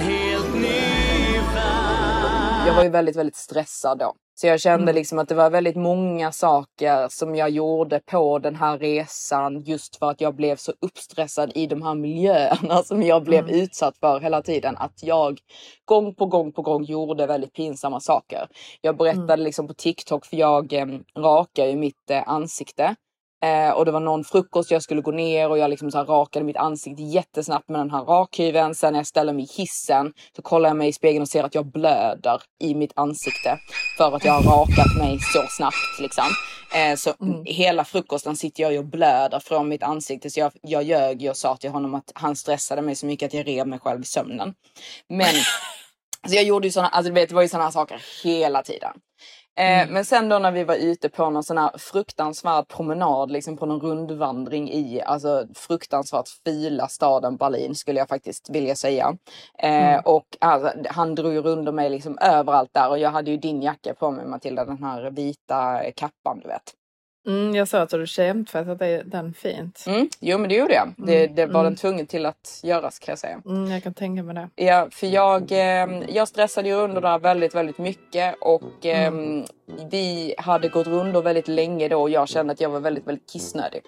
Jag 2.66 2.74
var 2.74 2.82
ju 2.82 2.88
väldigt, 2.88 3.16
väldigt 3.16 3.36
stressad 3.36 3.98
då. 3.98 4.14
Så 4.40 4.46
jag 4.46 4.60
kände 4.60 4.92
liksom 4.92 5.18
att 5.18 5.28
det 5.28 5.34
var 5.34 5.50
väldigt 5.50 5.76
många 5.76 6.32
saker 6.32 7.08
som 7.08 7.34
jag 7.34 7.50
gjorde 7.50 8.00
på 8.00 8.38
den 8.38 8.56
här 8.56 8.78
resan 8.78 9.60
just 9.60 9.96
för 9.96 10.10
att 10.10 10.20
jag 10.20 10.34
blev 10.34 10.56
så 10.56 10.72
uppstressad 10.80 11.52
i 11.54 11.66
de 11.66 11.82
här 11.82 11.94
miljöerna 11.94 12.82
som 12.84 13.02
jag 13.02 13.24
blev 13.24 13.50
utsatt 13.50 13.98
för 13.98 14.20
hela 14.20 14.42
tiden. 14.42 14.76
Att 14.76 15.02
jag 15.02 15.38
gång 15.84 16.14
på 16.14 16.26
gång 16.26 16.52
på 16.52 16.62
gång 16.62 16.84
gjorde 16.84 17.26
väldigt 17.26 17.52
pinsamma 17.52 18.00
saker. 18.00 18.48
Jag 18.80 18.96
berättade 18.96 19.42
liksom 19.42 19.66
på 19.66 19.74
TikTok 19.74 20.26
för 20.26 20.36
jag 20.36 20.72
eh, 20.72 20.86
rakar 21.16 21.66
ju 21.66 21.76
mitt 21.76 22.10
eh, 22.10 22.28
ansikte. 22.28 22.94
Eh, 23.44 23.70
och 23.70 23.84
det 23.84 23.90
var 23.90 24.00
någon 24.00 24.24
frukost 24.24 24.70
jag 24.70 24.82
skulle 24.82 25.00
gå 25.00 25.10
ner 25.10 25.48
och 25.48 25.58
jag 25.58 25.70
liksom 25.70 25.90
så 25.90 26.04
rakade 26.04 26.44
mitt 26.44 26.56
ansikte 26.56 27.02
jättesnabbt 27.02 27.68
med 27.68 27.80
den 27.80 27.90
här 27.90 28.04
rakhyveln. 28.04 28.74
Sen 28.74 28.92
när 28.92 29.00
jag 29.00 29.06
ställer 29.06 29.32
mig 29.32 29.44
i 29.44 29.48
hissen 29.62 30.12
så 30.36 30.42
kollar 30.42 30.68
jag 30.68 30.76
mig 30.76 30.88
i 30.88 30.92
spegeln 30.92 31.22
och 31.22 31.28
ser 31.28 31.44
att 31.44 31.54
jag 31.54 31.66
blöder 31.66 32.42
i 32.60 32.74
mitt 32.74 32.92
ansikte. 32.96 33.58
För 33.96 34.16
att 34.16 34.24
jag 34.24 34.32
har 34.32 34.42
rakat 34.42 34.96
mig 34.98 35.18
så 35.20 35.44
snabbt 35.48 36.00
liksom. 36.00 36.24
Eh, 36.74 36.96
så 36.96 37.14
hela 37.44 37.84
frukosten 37.84 38.36
sitter 38.36 38.62
jag 38.62 38.78
och 38.78 38.84
blöder 38.84 39.40
från 39.40 39.68
mitt 39.68 39.82
ansikte. 39.82 40.30
Så 40.30 40.40
jag, 40.40 40.52
jag 40.62 40.82
ljög 40.82 41.26
och 41.30 41.36
sa 41.36 41.56
till 41.56 41.70
honom 41.70 41.94
att 41.94 42.12
han 42.14 42.36
stressade 42.36 42.82
mig 42.82 42.94
så 42.94 43.06
mycket 43.06 43.26
att 43.26 43.34
jag 43.34 43.46
rev 43.46 43.66
mig 43.66 43.78
själv 43.78 44.02
i 44.02 44.04
sömnen. 44.04 44.54
Men 45.08 45.34
så 46.28 46.34
jag 46.34 46.44
gjorde 46.44 46.66
ju 46.66 46.72
såna, 46.72 46.88
alltså 46.88 47.12
vet, 47.12 47.28
det 47.28 47.34
var 47.34 47.42
ju 47.42 47.48
här 47.52 47.70
saker 47.70 48.02
hela 48.24 48.62
tiden. 48.62 48.92
Eh, 49.58 49.88
Men 49.90 50.04
sen 50.04 50.28
då 50.28 50.38
när 50.38 50.50
vi 50.52 50.64
var 50.64 50.74
ute 50.74 51.08
på 51.08 51.30
någon 51.30 51.44
sån 51.44 51.58
här 51.58 51.70
fruktansvärd 51.78 52.68
promenad, 52.68 53.30
liksom 53.30 53.56
på 53.56 53.66
någon 53.66 53.80
rundvandring 53.80 54.70
i 54.70 55.02
alltså 55.02 55.46
fruktansvärt 55.54 56.28
fila 56.44 56.88
staden 56.88 57.36
Berlin 57.36 57.74
skulle 57.74 57.98
jag 57.98 58.08
faktiskt 58.08 58.50
vilja 58.50 58.74
säga. 58.76 59.16
Eh, 59.58 59.98
Och 60.04 60.26
alltså, 60.40 60.72
han 60.90 61.14
drog 61.14 61.32
ju 61.32 61.42
runt 61.42 61.74
mig 61.74 61.90
liksom 61.90 62.18
överallt 62.18 62.70
där 62.74 62.88
och 62.90 62.98
jag 62.98 63.10
hade 63.10 63.30
ju 63.30 63.36
din 63.36 63.62
jacka 63.62 63.94
på 63.94 64.10
mig 64.10 64.26
Matilda, 64.26 64.64
den 64.64 64.82
här 64.84 65.10
vita 65.10 65.82
kappan 65.96 66.40
du 66.42 66.48
vet. 66.48 66.72
Mm, 67.26 67.54
jag 67.54 67.68
sa 67.68 67.80
att 67.80 67.90
du 67.90 68.06
kemtvättat 68.06 68.78
det- 68.78 69.02
den 69.02 69.34
fint. 69.34 69.84
Mm, 69.86 70.08
jo 70.20 70.38
men 70.38 70.48
det 70.48 70.54
gjorde 70.54 70.74
jag. 70.74 70.94
Det, 70.96 71.26
det 71.26 71.46
var 71.46 71.60
mm. 71.60 71.64
den 71.64 71.76
tvungen 71.76 72.06
till 72.06 72.26
att 72.26 72.60
göras 72.62 72.98
kan 72.98 73.12
jag 73.12 73.18
säga. 73.18 73.42
Mm, 73.46 73.70
jag 73.70 73.82
kan 73.82 73.94
tänka 73.94 74.22
mig 74.22 74.34
det. 74.34 74.64
Ja, 74.64 74.88
för 74.90 75.06
jag, 75.06 75.52
eh, 75.52 76.02
jag 76.08 76.28
stressade 76.28 76.68
ju 76.68 76.74
under 76.74 77.00
där 77.00 77.18
väldigt, 77.18 77.54
väldigt 77.54 77.78
mycket 77.78 78.34
och 78.40 78.86
eh, 78.86 79.12
vi 79.90 80.34
hade 80.38 80.68
gått 80.68 80.86
rundor 80.86 81.22
väldigt 81.22 81.48
länge 81.48 81.88
då 81.88 82.00
och 82.02 82.10
jag 82.10 82.28
kände 82.28 82.52
att 82.52 82.60
jag 82.60 82.70
var 82.70 82.80
väldigt, 82.80 83.06
väldigt 83.06 83.30
kissnödig. 83.32 83.82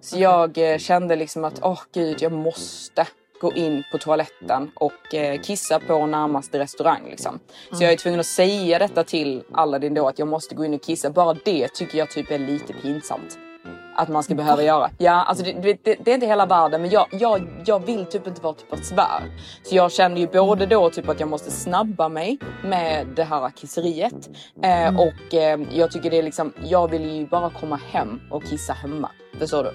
Så 0.00 0.18
jag 0.18 0.58
eh, 0.58 0.78
kände 0.78 1.16
liksom 1.16 1.44
att, 1.44 1.60
åh 1.62 1.80
gud, 1.94 2.22
jag 2.22 2.32
måste 2.32 3.06
gå 3.40 3.52
in 3.52 3.84
på 3.92 3.98
toaletten 3.98 4.70
och 4.74 5.14
eh, 5.14 5.40
kissa 5.40 5.80
på 5.80 6.06
närmaste 6.06 6.58
restaurang 6.58 7.08
liksom. 7.10 7.38
Så 7.72 7.84
jag 7.84 7.92
är 7.92 7.96
tvungen 7.96 8.20
att 8.20 8.26
säga 8.26 8.78
detta 8.78 9.04
till 9.04 9.42
Aladdin 9.52 9.94
då 9.94 10.08
att 10.08 10.18
jag 10.18 10.28
måste 10.28 10.54
gå 10.54 10.64
in 10.64 10.74
och 10.74 10.82
kissa. 10.82 11.10
Bara 11.10 11.36
det 11.44 11.68
tycker 11.68 11.98
jag 11.98 12.10
typ 12.10 12.30
är 12.30 12.38
lite 12.38 12.72
pinsamt. 12.72 13.38
Att 13.96 14.08
man 14.08 14.22
ska 14.22 14.34
behöva 14.34 14.62
göra. 14.62 14.90
Ja, 14.98 15.12
alltså 15.12 15.44
det, 15.44 15.52
det, 15.82 15.96
det, 16.04 16.10
är 16.10 16.14
inte 16.14 16.26
hela 16.26 16.46
världen 16.46 16.82
men 16.82 16.90
jag, 16.90 17.06
jag, 17.10 17.48
jag 17.64 17.86
vill 17.86 18.06
typ 18.06 18.26
inte 18.26 18.42
vara 18.42 18.54
typ 18.54 18.72
ett 18.72 18.86
svär. 18.86 19.22
Så 19.62 19.74
jag 19.74 19.92
kände 19.92 20.20
ju 20.20 20.26
både 20.26 20.66
då 20.66 20.90
typ 20.90 21.08
att 21.08 21.20
jag 21.20 21.28
måste 21.28 21.50
snabba 21.50 22.08
mig 22.08 22.38
med 22.64 23.06
det 23.06 23.24
här 23.24 23.50
kisseriet. 23.50 24.30
Eh, 24.62 25.00
och 25.00 25.34
eh, 25.34 25.60
jag 25.72 25.90
tycker 25.90 26.10
det 26.10 26.18
är 26.18 26.22
liksom, 26.22 26.52
jag 26.64 26.90
vill 26.90 27.10
ju 27.10 27.26
bara 27.26 27.50
komma 27.50 27.80
hem 27.92 28.20
och 28.30 28.44
kissa 28.44 28.72
hemma. 28.72 29.10
Förstår 29.38 29.64
du? 29.64 29.70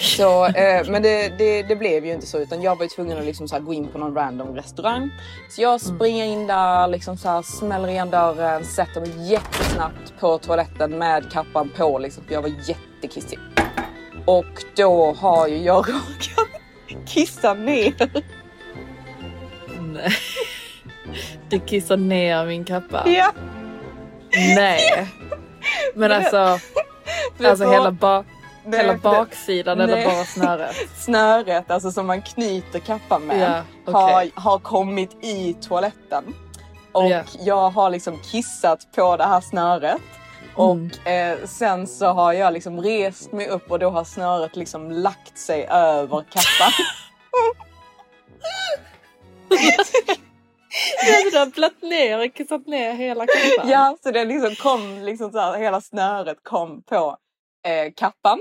Så, 0.00 0.46
eh, 0.46 0.86
men 0.90 1.02
det, 1.02 1.28
det, 1.38 1.62
det 1.62 1.76
blev 1.76 2.06
ju 2.06 2.12
inte 2.12 2.26
så 2.26 2.38
utan 2.38 2.62
jag 2.62 2.76
var 2.76 2.82
ju 2.82 2.88
tvungen 2.88 3.18
att 3.18 3.24
liksom 3.24 3.48
så 3.48 3.58
gå 3.58 3.72
in 3.74 3.88
på 3.88 3.98
någon 3.98 4.14
random 4.14 4.54
restaurang. 4.56 5.10
Så 5.50 5.62
jag 5.62 5.80
springer 5.80 6.24
in 6.24 6.46
där, 6.46 6.88
liksom 6.88 7.16
så 7.16 7.28
här, 7.28 7.42
smäller 7.42 7.88
igen 7.88 8.10
dörren, 8.10 8.64
sätter 8.64 9.00
mig 9.00 9.30
jättesnabbt 9.32 10.14
på 10.20 10.38
toaletten 10.38 10.98
med 10.98 11.32
kappan 11.32 11.70
på 11.76 11.98
liksom, 11.98 12.24
för 12.24 12.34
jag 12.34 12.42
var 12.42 12.50
jättekissig. 12.68 13.38
Och 14.26 14.64
då 14.76 15.12
har 15.12 15.48
ju 15.48 15.56
jag 15.56 15.76
råkat 15.88 16.60
kissa 17.06 17.54
ner. 17.54 17.94
Nej. 19.80 20.10
Du 21.50 21.58
kissar 21.60 21.96
ner 21.96 22.46
min 22.46 22.64
kappa. 22.64 23.02
Ja. 23.08 23.32
Nej. 24.56 25.08
Men 25.94 26.12
alltså, 26.12 26.36
alltså 26.36 27.64
så- 27.64 27.72
hela, 27.72 27.90
ba- 27.92 28.24
Nej, 28.70 28.86
för- 28.86 28.96
baksidan 28.98 29.80
eller 29.80 29.94
Nej. 29.96 30.04
bara 30.04 30.24
snöret? 30.24 30.76
Snöret, 30.96 31.70
alltså 31.70 31.90
som 31.90 32.06
man 32.06 32.22
knyter 32.22 32.78
kappan 32.78 33.22
med, 33.22 33.64
Ja, 33.86 33.92
har, 33.92 34.12
okej. 34.14 34.32
har 34.34 34.58
kommit 34.58 35.24
i 35.24 35.54
toaletten. 35.54 36.34
Och 36.92 37.10
Ja. 37.10 37.22
jag 37.40 37.70
har 37.70 37.90
liksom 37.90 38.18
kissat 38.18 38.92
på 38.96 39.16
det 39.16 39.24
här 39.24 39.40
snöret. 39.40 40.00
Och 40.54 40.72
Mm. 40.72 40.90
eh, 41.04 41.46
sen 41.46 41.86
så 41.86 42.06
har 42.06 42.32
jag 42.32 42.52
liksom 42.52 42.80
rest 42.80 43.32
mig 43.32 43.48
upp 43.48 43.70
och 43.70 43.78
då 43.78 43.90
har 43.90 44.04
snöret 44.04 44.56
liksom 44.56 44.90
lagt 44.90 45.38
sig 45.38 45.66
över 45.70 46.24
kappan. 46.30 46.72
Du 51.32 51.38
har 51.38 51.46
blött 51.46 51.82
ner 51.82 52.26
och 52.26 52.34
kissat 52.34 52.66
ner 52.66 52.92
hela 52.94 53.26
kappan. 53.26 53.68
ja, 53.70 53.96
så 54.02 54.10
det 54.10 54.24
liksom 54.24 54.54
kom 54.54 54.98
liksom 55.02 55.30
så 55.32 55.38
här, 55.38 55.58
hela 55.58 55.80
snöret 55.80 56.36
kom 56.42 56.82
på 56.82 57.16
eh, 57.66 57.92
kappan. 57.96 58.40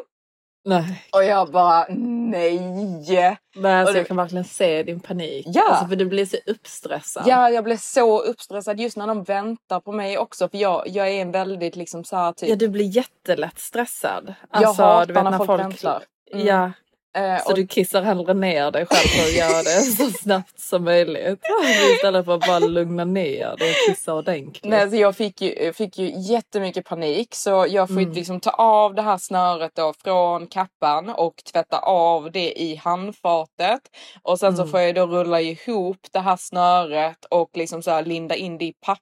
Nej. 0.68 1.03
Och 1.13 1.24
jag 1.24 1.51
bara 1.51 1.86
nej. 1.89 3.38
Men 3.55 3.80
alltså, 3.80 3.93
det- 3.93 3.99
jag 3.99 4.07
kan 4.07 4.18
verkligen 4.18 4.43
se 4.43 4.84
din 4.84 4.99
panik. 4.99 5.45
Ja. 5.49 5.70
Alltså, 5.70 5.88
för 5.88 5.95
du 5.95 6.05
blir 6.05 6.26
så 6.26 6.38
uppstressad. 6.45 7.24
Ja, 7.28 7.49
jag 7.49 7.63
blev 7.63 7.78
så 7.78 8.20
uppstressad 8.20 8.80
just 8.80 8.97
när 8.97 9.07
de 9.07 9.24
väntar 9.24 9.80
på 9.80 9.91
mig 9.91 10.18
också. 10.18 10.49
För 10.49 10.57
jag, 10.57 10.88
jag 10.88 11.07
är 11.09 11.22
en 11.22 11.32
väldigt 11.32 11.76
liksom 11.76 12.03
så 12.03 12.15
här 12.15 12.32
typ. 12.34 12.49
Ja, 12.49 12.55
du 12.55 12.68
blir 12.68 12.86
jättelätt 12.86 13.59
stressad. 13.59 14.34
jag 14.51 14.63
Alltså, 14.63 14.84
hatar 14.84 15.05
vet 15.05 15.15
när 15.24 15.24
när 15.32 15.38
folk, 15.38 15.47
folk 15.47 15.59
väntar. 15.61 16.01
Mm. 16.34 16.47
Ja, 16.47 16.72
Eh, 17.18 17.43
så 17.43 17.49
och, 17.49 17.55
du 17.55 17.68
kissar 17.68 18.01
hellre 18.01 18.34
ner 18.34 18.72
dig 18.72 18.86
själv 18.86 19.07
för 19.07 19.24
att 19.30 19.36
göra 19.36 19.63
det 19.63 19.70
så 19.82 20.09
snabbt 20.11 20.59
som 20.59 20.84
möjligt. 20.84 21.39
Istället 21.95 22.26
för 22.26 22.34
att 22.36 22.47
bara 22.47 22.59
lugna 22.59 23.05
ner 23.05 23.55
dig 23.57 23.70
och 23.70 23.76
kissa 23.95 24.13
ordentligt. 24.13 24.63
nej, 24.63 24.89
så 24.89 24.95
jag 24.95 25.15
fick 25.15 25.41
ju, 25.41 25.74
fick 25.74 25.97
ju 25.97 26.11
jättemycket 26.15 26.86
panik 26.86 27.36
så 27.36 27.65
jag 27.70 27.88
får 27.88 27.97
Mm. 27.97 28.11
liksom 28.11 28.39
ta 28.39 28.49
av 28.51 28.95
det 28.95 29.01
här 29.01 29.18
snöret 29.18 29.72
då 29.76 29.93
från 30.03 30.47
kappan 30.47 31.09
och 31.09 31.36
tvätta 31.53 31.80
av 31.80 32.32
det 32.32 32.61
i 32.61 32.76
handfatet. 32.76 33.82
Och 34.24 34.39
sen 34.39 34.55
så 34.55 34.61
Mm. 34.61 34.72
får 34.72 34.80
jag 34.80 34.95
då 34.95 35.05
rulla 35.07 35.41
ihop 35.41 35.97
det 36.11 36.20
här 36.20 36.38
snöret 36.39 37.26
och 37.30 37.49
liksom 37.53 37.84
så 37.84 38.01
linda 38.01 38.36
in 38.36 38.57
det 38.57 38.65
i 38.65 38.74
papper 38.86 39.01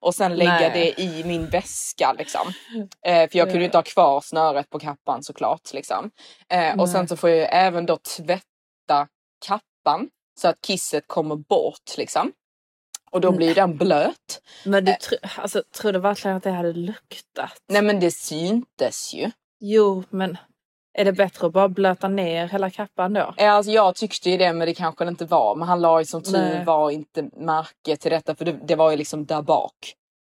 och 0.00 0.14
sen 0.14 0.36
lägga 0.36 0.58
Nej. 0.58 0.94
det 0.96 1.02
i 1.02 1.24
min 1.24 1.46
väska 1.46 2.12
liksom. 2.12 2.52
Eh, 3.06 3.30
för 3.30 3.38
jag 3.38 3.46
kunde 3.46 3.58
ju 3.58 3.64
inte 3.64 3.78
ha 3.78 3.82
kvar 3.82 4.20
snöret 4.20 4.70
på 4.70 4.78
kappan 4.78 5.22
såklart 5.22 5.72
liksom. 5.72 6.10
Eh, 6.48 6.80
och 6.80 6.88
sen 6.88 7.08
så 7.08 7.16
får 7.16 7.30
jag 7.30 7.48
även 7.52 7.86
då 7.86 7.96
tvätta 7.96 9.08
kappan 9.46 10.08
så 10.40 10.48
att 10.48 10.60
kisset 10.60 11.04
kommer 11.06 11.36
bort 11.36 11.96
liksom. 11.96 12.32
Och 13.10 13.20
då 13.20 13.32
blir 13.32 13.48
ju 13.48 13.54
den 13.54 13.76
blöt. 13.76 14.42
Men 14.64 14.84
du 14.84 14.92
tr- 14.92 15.40
alltså, 15.40 15.62
tror 15.74 15.92
du 15.92 15.98
verkligen 15.98 16.36
att 16.36 16.42
det 16.42 16.50
hade 16.50 16.72
luktat? 16.72 17.62
Nej 17.68 17.82
men 17.82 18.00
det 18.00 18.10
syntes 18.10 19.14
ju. 19.14 19.30
Jo, 19.60 20.04
men 20.10 20.36
är 20.92 21.04
det 21.04 21.12
bättre 21.12 21.46
att 21.46 21.52
bara 21.52 21.68
blöta 21.68 22.08
ner 22.08 22.48
hela 22.48 22.70
kappan 22.70 23.12
då? 23.12 23.34
Alltså 23.38 23.72
jag 23.72 23.94
tyckte 23.94 24.30
ju 24.30 24.36
det 24.36 24.52
men 24.52 24.66
det 24.66 24.74
kanske 24.74 25.04
det 25.04 25.08
inte 25.08 25.24
var. 25.24 25.54
Men 25.54 25.68
han 25.68 25.80
la 25.80 26.00
ju 26.00 26.04
som 26.04 26.22
tur 26.22 26.64
var 26.64 26.90
inte 26.90 27.22
märke 27.36 27.96
till 27.96 28.10
detta 28.10 28.34
för 28.34 28.44
det, 28.44 28.52
det 28.52 28.76
var 28.76 28.90
ju 28.90 28.96
liksom 28.96 29.26
där 29.26 29.42
bak. 29.42 29.94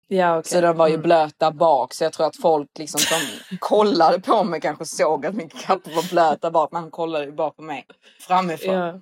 Ja, 0.07 0.37
okej. 0.37 0.51
Så 0.51 0.61
den 0.61 0.77
var 0.77 0.87
ju 0.87 0.93
Mm. 0.93 1.03
blöt 1.03 1.39
där 1.39 1.51
bak 1.51 1.93
så 1.93 2.03
jag 2.03 2.13
tror 2.13 2.27
att 2.27 2.37
folk 2.41 2.69
liksom 2.77 2.99
som 2.99 3.19
kollade 3.59 4.19
på 4.19 4.43
mig 4.43 4.61
kanske 4.61 4.85
såg 4.85 5.25
att 5.25 5.35
min 5.35 5.49
kappa 5.49 5.89
var 5.89 6.09
blöt 6.09 6.41
där 6.41 6.51
bak 6.51 6.71
men 6.71 6.81
han 6.81 6.91
kollade 6.91 7.25
ju 7.25 7.31
bara 7.31 7.49
på 7.49 7.61
mig 7.61 7.85
framifrån. 8.19 8.75
Ja. 8.75 8.99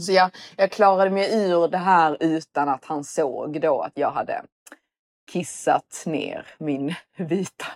Så 0.00 0.12
jag, 0.12 0.30
jag 0.56 0.70
klarade 0.72 1.10
mig 1.10 1.44
ur 1.50 1.68
det 1.68 1.78
här 1.78 2.16
utan 2.20 2.68
att 2.68 2.84
han 2.84 3.04
såg 3.04 3.60
då 3.60 3.80
att 3.80 3.92
jag 3.94 4.10
hade 4.10 4.42
kissat 5.32 6.02
ner 6.06 6.46
min 6.58 6.94
vita 7.16 7.66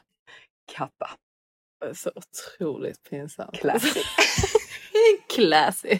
kappa. 0.72 1.10
Så 1.92 2.10
otroligt 2.14 3.10
pinsamt. 3.10 3.58
Classy. 3.60 4.00
classy. 5.34 5.98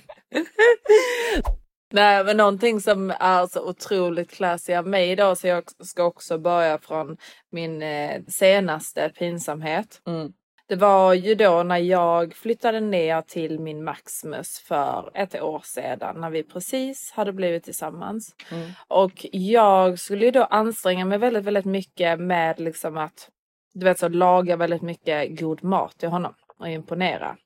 Nej 1.93 2.25
men 2.25 2.37
någonting 2.37 2.81
som 2.81 3.11
är 3.21 3.47
så 3.47 3.69
otroligt 3.69 4.31
classy 4.31 4.75
av 4.75 4.87
mig 4.87 5.17
då 5.17 5.37
så 5.37 5.47
jag 5.47 5.65
ska 5.85 6.05
också 6.05 6.39
börja 6.39 6.79
från 6.79 7.17
min 7.51 7.83
eh, 7.83 8.23
senaste 8.29 9.13
pinsamhet. 9.19 10.01
Mm. 10.07 10.33
Det 10.67 10.77
var 10.77 11.15
ju 11.15 11.35
då 11.35 11.63
när 11.63 11.79
jag 11.79 12.35
flyttade 12.35 12.81
ner 12.81 13.21
till 13.21 13.61
min 13.61 13.85
Maximus 13.85 14.61
för 14.61 15.11
ett 15.15 15.43
år 15.43 15.63
sedan 15.65 16.21
när 16.21 16.31
vi 16.31 16.43
precis 16.43 17.13
hade 17.13 17.33
blivit 17.33 17.65
tillsammans. 17.65 18.35
Mm. 18.51 18.71
Och 18.89 19.27
jag 19.33 19.99
skulle 19.99 20.25
ju 20.25 20.31
då 20.31 20.45
anstränga 20.45 21.05
mig 21.05 21.19
väldigt, 21.19 21.45
väldigt 21.45 21.65
mycket 21.65 22.21
med 22.21 22.61
liksom 22.61 22.97
att 22.97 23.29
du 23.75 23.85
vet 23.85 23.99
så 23.99 24.09
laga 24.09 24.57
väldigt 24.57 24.83
mycket 24.83 25.41
god 25.41 25.65
mat 25.65 25.99
till 25.99 26.09
honom 26.09 26.35
och 26.59 26.69
imponera. 26.69 27.37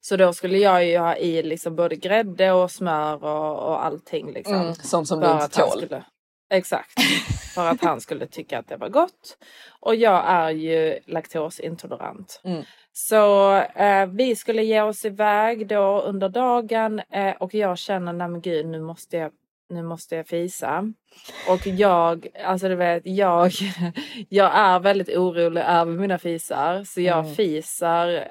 Så 0.00 0.16
då 0.16 0.32
skulle 0.32 0.58
jag 0.58 0.86
ju 0.86 0.98
ha 0.98 1.16
i 1.16 1.42
liksom 1.42 1.76
både 1.76 1.96
grädde 1.96 2.52
och 2.52 2.70
smör 2.70 3.24
och, 3.24 3.68
och 3.68 3.84
allting 3.84 4.32
liksom. 4.32 4.54
Mm, 4.54 4.74
sånt 4.74 5.08
som 5.08 5.20
du 5.20 5.30
inte 5.30 5.48
tål. 5.48 5.70
Skulle, 5.70 6.04
exakt. 6.50 7.00
för 7.54 7.66
att 7.66 7.84
han 7.84 8.00
skulle 8.00 8.26
tycka 8.26 8.58
att 8.58 8.68
det 8.68 8.76
var 8.76 8.88
gott. 8.88 9.38
Och 9.80 9.94
jag 9.94 10.24
är 10.26 10.50
ju 10.50 10.98
laktosintolerant. 11.06 12.40
Mm. 12.44 12.62
Så 12.92 13.56
eh, 13.56 14.06
vi 14.06 14.36
skulle 14.36 14.62
ge 14.62 14.82
oss 14.82 15.04
iväg 15.04 15.68
då 15.68 16.00
under 16.00 16.28
dagen 16.28 17.00
eh, 17.10 17.34
och 17.34 17.54
jag 17.54 17.78
känner, 17.78 18.12
nej 18.12 18.28
men 18.28 18.40
gud 18.40 18.66
nu 18.66 18.80
måste 18.80 19.16
jag 19.16 19.32
nu 19.68 19.82
måste 19.82 20.16
jag 20.16 20.26
fisa. 20.26 20.92
Och 21.48 21.66
jag, 21.66 22.26
alltså 22.44 22.68
du 22.68 22.74
vet, 22.74 23.02
jag, 23.04 23.52
jag 24.28 24.50
är 24.56 24.78
väldigt 24.80 25.08
orolig 25.08 25.60
över 25.60 25.92
mina 25.92 26.18
fisar. 26.18 26.84
Så 26.84 27.00
jag 27.00 27.18
Mm. 27.18 27.34
fisar 27.34 28.28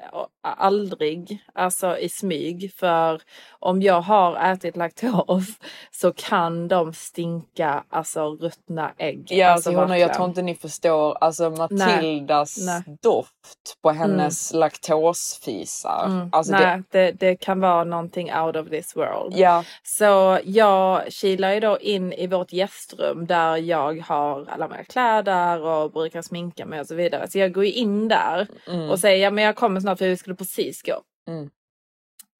aldrig, 0.57 1.43
alltså 1.53 1.97
i 1.97 2.09
smyg. 2.09 2.73
För 2.77 3.21
om 3.59 3.81
jag 3.81 4.01
har 4.01 4.51
ätit 4.51 4.75
laktos 4.77 5.45
så 5.91 6.13
kan 6.13 6.67
de 6.67 6.93
stinka, 6.93 7.84
alltså 7.89 8.29
ruttna 8.36 8.91
ägg. 8.97 9.25
Ja, 9.29 9.47
alltså, 9.47 9.69
alltså, 9.69 9.81
hon, 9.86 9.99
jag 9.99 10.13
tror 10.13 10.27
inte 10.27 10.41
ni 10.41 10.55
förstår 10.55 11.17
alltså 11.21 11.49
Matildas 11.49 12.57
Nej. 12.65 12.97
doft 13.01 13.81
på 13.81 13.91
hennes 13.91 14.53
laktosfisar. 14.53 16.05
Mm, 16.05 16.29
Alltså, 16.31 16.51
nej, 16.51 16.84
det... 16.91 17.11
Det, 17.11 17.36
kan 17.36 17.59
vara 17.59 17.84
någonting 17.84 18.34
out 18.36 18.55
of 18.55 18.69
this 18.69 18.95
world. 18.95 19.34
det, 19.34 19.39
ja, 19.39 19.63
Så 19.84 20.39
jag 20.43 21.11
kilar 21.13 21.51
ju 21.53 21.59
då 21.59 21.79
in 21.79 22.13
i 22.13 22.27
vårt 22.27 22.53
gästrum 22.74 23.26
där 23.26 23.57
jag 23.57 24.01
har 24.01 24.45
alla 24.49 24.67
mina 24.67 24.84
kläder 24.84 25.61
och 25.61 25.91
brukar 25.91 26.21
sminka 26.21 26.65
mig 26.65 26.80
och 26.80 26.88
så 26.88 26.95
vidare. 26.95 27.28
Så 27.28 27.39
jag 27.39 27.53
går 27.53 27.65
ju 27.65 27.71
in 27.71 28.07
där 28.07 28.47
mm, 28.67 28.89
och 28.89 28.99
säger 28.99 29.24
ja 29.24 29.32
men 29.32 29.43
jag 29.43 29.55
kommer 29.55 29.80
snart 29.80 29.97
för 29.97 30.07
vi 30.07 30.17
skulle 30.17 30.36
precis 30.36 30.82
gå. 30.82 31.01
Mm. 31.28 31.49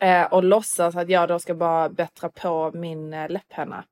Eh, 0.02 0.34
och 0.34 0.44
låtsas 0.44 0.96
att 0.96 1.10
jag 1.10 1.28
då 1.28 1.40
ska 1.40 1.54
bara 1.54 1.90
bättra 1.90 2.30
på 2.30 2.72
min 2.74 3.14
eh, 3.14 3.30
läpphenna. 3.30 3.84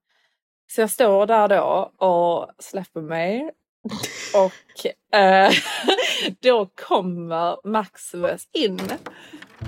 Så 0.71 0.81
jag 0.81 0.89
står 0.89 1.25
där 1.25 1.47
då 1.47 1.91
och 2.05 2.51
släpper 2.59 3.01
mig. 3.01 3.51
Och 4.35 5.15
eh, 5.19 5.51
då 6.39 6.65
kommer 6.65 7.67
Maximus 7.67 8.47
in 8.53 8.79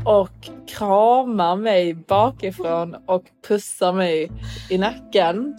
och 0.05 0.49
kramar 0.67 1.55
mig 1.55 1.93
bakifrån 1.93 2.95
och 3.05 3.23
pussar 3.47 3.93
mig 3.93 4.31
i 4.69 4.77
nacken. 4.77 5.55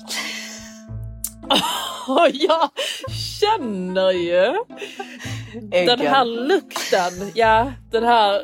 Jag 2.32 2.70
känner 3.40 4.10
ju 4.10 4.54
den 5.86 6.00
här 6.00 6.24
lukten, 6.24 7.30
ja 7.34 7.72
den 7.90 8.04
här 8.04 8.40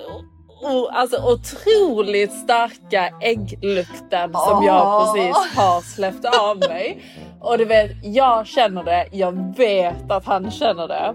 o, 0.63 0.89
alltså 0.93 1.33
otroligt 1.33 2.33
starka 2.33 3.11
ägglukten 3.21 4.33
som 4.33 4.65
jag 4.65 5.15
precis 5.15 5.57
har 5.57 5.81
släppt 5.81 6.25
av 6.25 6.59
mig. 6.59 7.03
Och 7.41 7.59
du 7.59 7.65
vet, 7.65 7.91
jag 8.03 8.47
känner 8.47 8.85
det, 8.85 9.09
jag 9.13 9.57
vet 9.57 10.11
att 10.11 10.27
han 10.27 10.51
känner 10.51 10.89
det. 10.89 11.15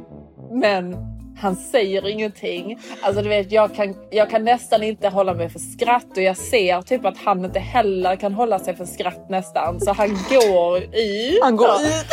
Men 0.51 1.14
han 1.37 1.55
säger 1.55 2.07
ingenting. 2.07 2.79
Alltså 3.01 3.21
du 3.21 3.29
vet, 3.29 3.51
jag 3.51 3.75
kan, 3.75 3.95
jag 4.11 4.29
kan 4.29 4.43
nästan 4.43 4.83
inte 4.83 5.09
hålla 5.09 5.33
mig 5.33 5.49
för 5.49 5.59
skratt 5.59 6.17
och 6.17 6.23
jag 6.23 6.37
ser 6.37 6.81
typ 6.81 7.05
att 7.05 7.17
han 7.17 7.45
inte 7.45 7.59
heller 7.59 8.15
kan 8.15 8.33
hålla 8.33 8.59
sig 8.59 8.75
för 8.75 8.85
skratt 8.85 9.29
nästan. 9.29 9.81
Så 9.81 9.91
han 9.91 10.09
går 10.29 10.77
ut. 10.77 11.39
Han 11.43 11.55
går 11.55 11.75
ut. 11.75 12.11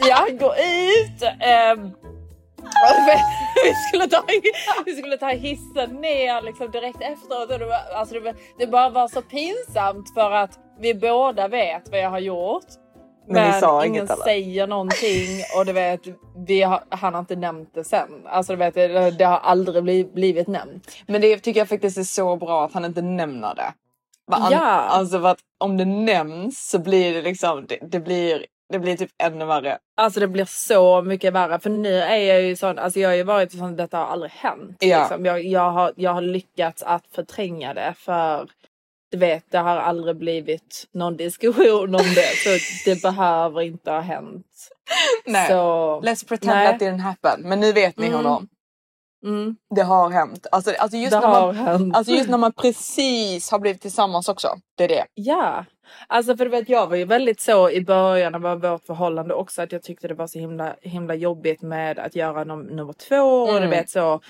Ja, 0.00 0.14
han 0.14 0.38
går 0.38 0.52
ut. 0.52 1.22
vet, 3.06 3.20
vi, 3.64 3.74
skulle 3.88 4.08
ta, 4.08 4.24
vi 4.86 4.92
skulle 4.94 5.16
ta 5.16 5.28
hissen 5.28 5.90
ner 5.94 6.42
liksom 6.42 6.70
direkt 6.70 7.00
efteråt. 7.00 7.50
Och 7.50 7.58
det, 7.58 7.66
var, 7.66 7.80
alltså 7.94 8.20
det, 8.20 8.34
det 8.58 8.66
bara 8.66 8.88
var 8.88 9.08
så 9.08 9.22
pinsamt 9.22 10.14
för 10.14 10.30
att 10.30 10.58
vi 10.80 10.94
båda 10.94 11.48
vet 11.48 11.90
vad 11.90 12.00
jag 12.00 12.10
har 12.10 12.18
gjort. 12.18 12.66
Men 13.28 13.60
Men, 13.60 13.84
ingen 13.84 13.94
inget, 13.94 14.18
säger 14.18 14.66
någonting 14.66 15.42
och 15.58 15.66
du 15.66 15.72
vet, 15.72 16.00
vi 16.46 16.62
har, 16.62 16.84
han 16.88 17.14
har 17.14 17.20
inte 17.20 17.36
nämnt 17.36 17.74
det 17.74 17.84
sen. 17.84 18.08
Alltså 18.26 18.52
du 18.52 18.56
vet, 18.56 18.74
det, 18.74 19.10
det 19.10 19.24
har 19.24 19.38
aldrig 19.38 19.82
blivit, 19.82 20.14
blivit 20.14 20.46
nämnt. 20.48 20.96
Men 21.06 21.20
det 21.20 21.38
tycker 21.38 21.60
jag 21.60 21.68
faktiskt 21.68 21.98
är 21.98 22.02
så 22.02 22.36
bra 22.36 22.64
att 22.64 22.72
han 22.72 22.84
inte 22.84 23.02
nämner 23.02 23.54
det. 23.54 23.72
An- 24.32 24.52
Ja. 24.52 24.58
Alltså 24.66 25.20
för 25.20 25.28
att 25.28 25.38
om 25.58 25.76
det 25.76 25.84
nämns 25.84 26.70
så 26.70 26.78
blir 26.78 27.14
det 27.14 27.22
liksom, 27.22 27.66
det, 27.66 27.78
det 27.82 28.00
blir, 28.00 28.46
det 28.72 28.78
blir 28.78 28.96
typ 28.96 29.10
ännu 29.22 29.44
värre. 29.44 29.78
Alltså 29.96 30.20
det 30.20 30.28
blir 30.28 30.44
så 30.44 31.02
mycket 31.02 31.32
värre 31.32 31.58
för 31.58 31.70
nu 31.70 31.94
är 32.02 32.16
jag 32.16 32.42
ju 32.42 32.56
sån, 32.56 32.78
alltså 32.78 33.00
jag 33.00 33.08
har 33.08 33.14
ju 33.16 33.22
varit 33.22 33.52
sån, 33.52 33.76
detta 33.76 33.98
har 33.98 34.04
aldrig 34.06 34.30
hänt. 34.32 34.76
Ja. 34.80 34.98
Liksom. 34.98 35.26
Jag, 35.26 35.44
jag, 35.44 35.70
har, 35.70 35.92
jag 35.96 36.12
har 36.12 36.20
lyckats 36.22 36.82
att 36.82 37.04
förtränga 37.14 37.74
det 37.74 37.94
för 37.96 38.48
du 39.10 39.18
vet, 39.18 39.44
det 39.50 39.58
har 39.58 39.76
aldrig 39.76 40.16
blivit 40.16 40.84
någon 40.94 41.16
diskussion 41.16 41.94
om 41.94 42.02
det 42.14 42.36
så 42.36 42.50
det 42.84 43.02
behöver 43.02 43.60
inte 43.62 43.90
ha 43.90 44.00
hänt. 44.00 44.46
Nej. 45.26 45.48
Så, 45.48 45.54
Let's 46.04 46.28
pretend 46.28 46.56
nej. 46.56 46.66
that 46.72 46.80
didn't 46.80 47.00
happen. 47.00 47.40
Men 47.48 47.60
nu 47.60 47.72
vet 47.72 47.98
ni 47.98 48.06
Mm. 48.06 48.16
honom. 48.16 48.48
Mm, 49.24 49.56
Det 49.74 49.82
har 49.82 50.10
hänt. 50.10 50.46
Alltså, 50.52 50.72
alltså, 50.78 50.96
just 50.96 51.10
det 51.12 51.20
när 51.20 51.28
man, 51.28 51.56
hänt. 51.56 51.96
alltså 51.96 52.12
just 52.12 52.28
när 52.30 52.38
man 52.38 52.52
precis 52.52 53.50
har 53.50 53.58
blivit 53.58 53.82
tillsammans 53.82 54.28
också. 54.28 54.48
Det 54.76 54.84
är 54.84 54.88
det. 54.88 55.04
Ja, 55.14 55.64
alltså 56.06 56.36
för 56.36 56.44
du 56.44 56.50
vet 56.50 56.68
jag 56.68 56.86
var 56.86 56.96
ju 56.96 57.04
väldigt 57.04 57.40
så 57.40 57.70
i 57.70 57.80
början 57.84 58.34
av 58.44 58.60
vårt 58.60 58.84
förhållande 58.84 59.34
också 59.34 59.62
att 59.62 59.72
jag 59.72 59.82
tyckte 59.82 60.08
det 60.08 60.14
var 60.14 60.26
så 60.26 60.38
himla, 60.38 60.74
himla 60.82 61.14
jobbigt 61.14 61.62
med 61.62 61.98
att 61.98 62.16
göra 62.16 62.44
num- 62.44 62.70
nummer 62.76 62.92
två 62.92 63.16
och 63.42 63.50
du 63.52 63.56
Mm. 63.56 63.70
vet 63.70 63.90
så. 63.90 64.20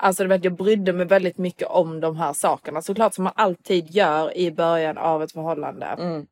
Alltså 0.00 0.22
du 0.22 0.28
vet 0.28 0.44
jag 0.44 0.56
brydde 0.56 0.92
mig 0.92 1.06
väldigt 1.06 1.38
mycket 1.38 1.68
om 1.68 2.00
de 2.00 2.16
här 2.16 2.32
sakerna 2.32 2.82
såklart 2.82 3.14
som 3.14 3.24
man 3.24 3.32
alltid 3.36 3.90
gör 3.90 4.36
i 4.36 4.50
början 4.52 4.98
av 4.98 5.22
ett 5.22 5.32
förhållande. 5.32 5.86
Mm. 5.86 6.26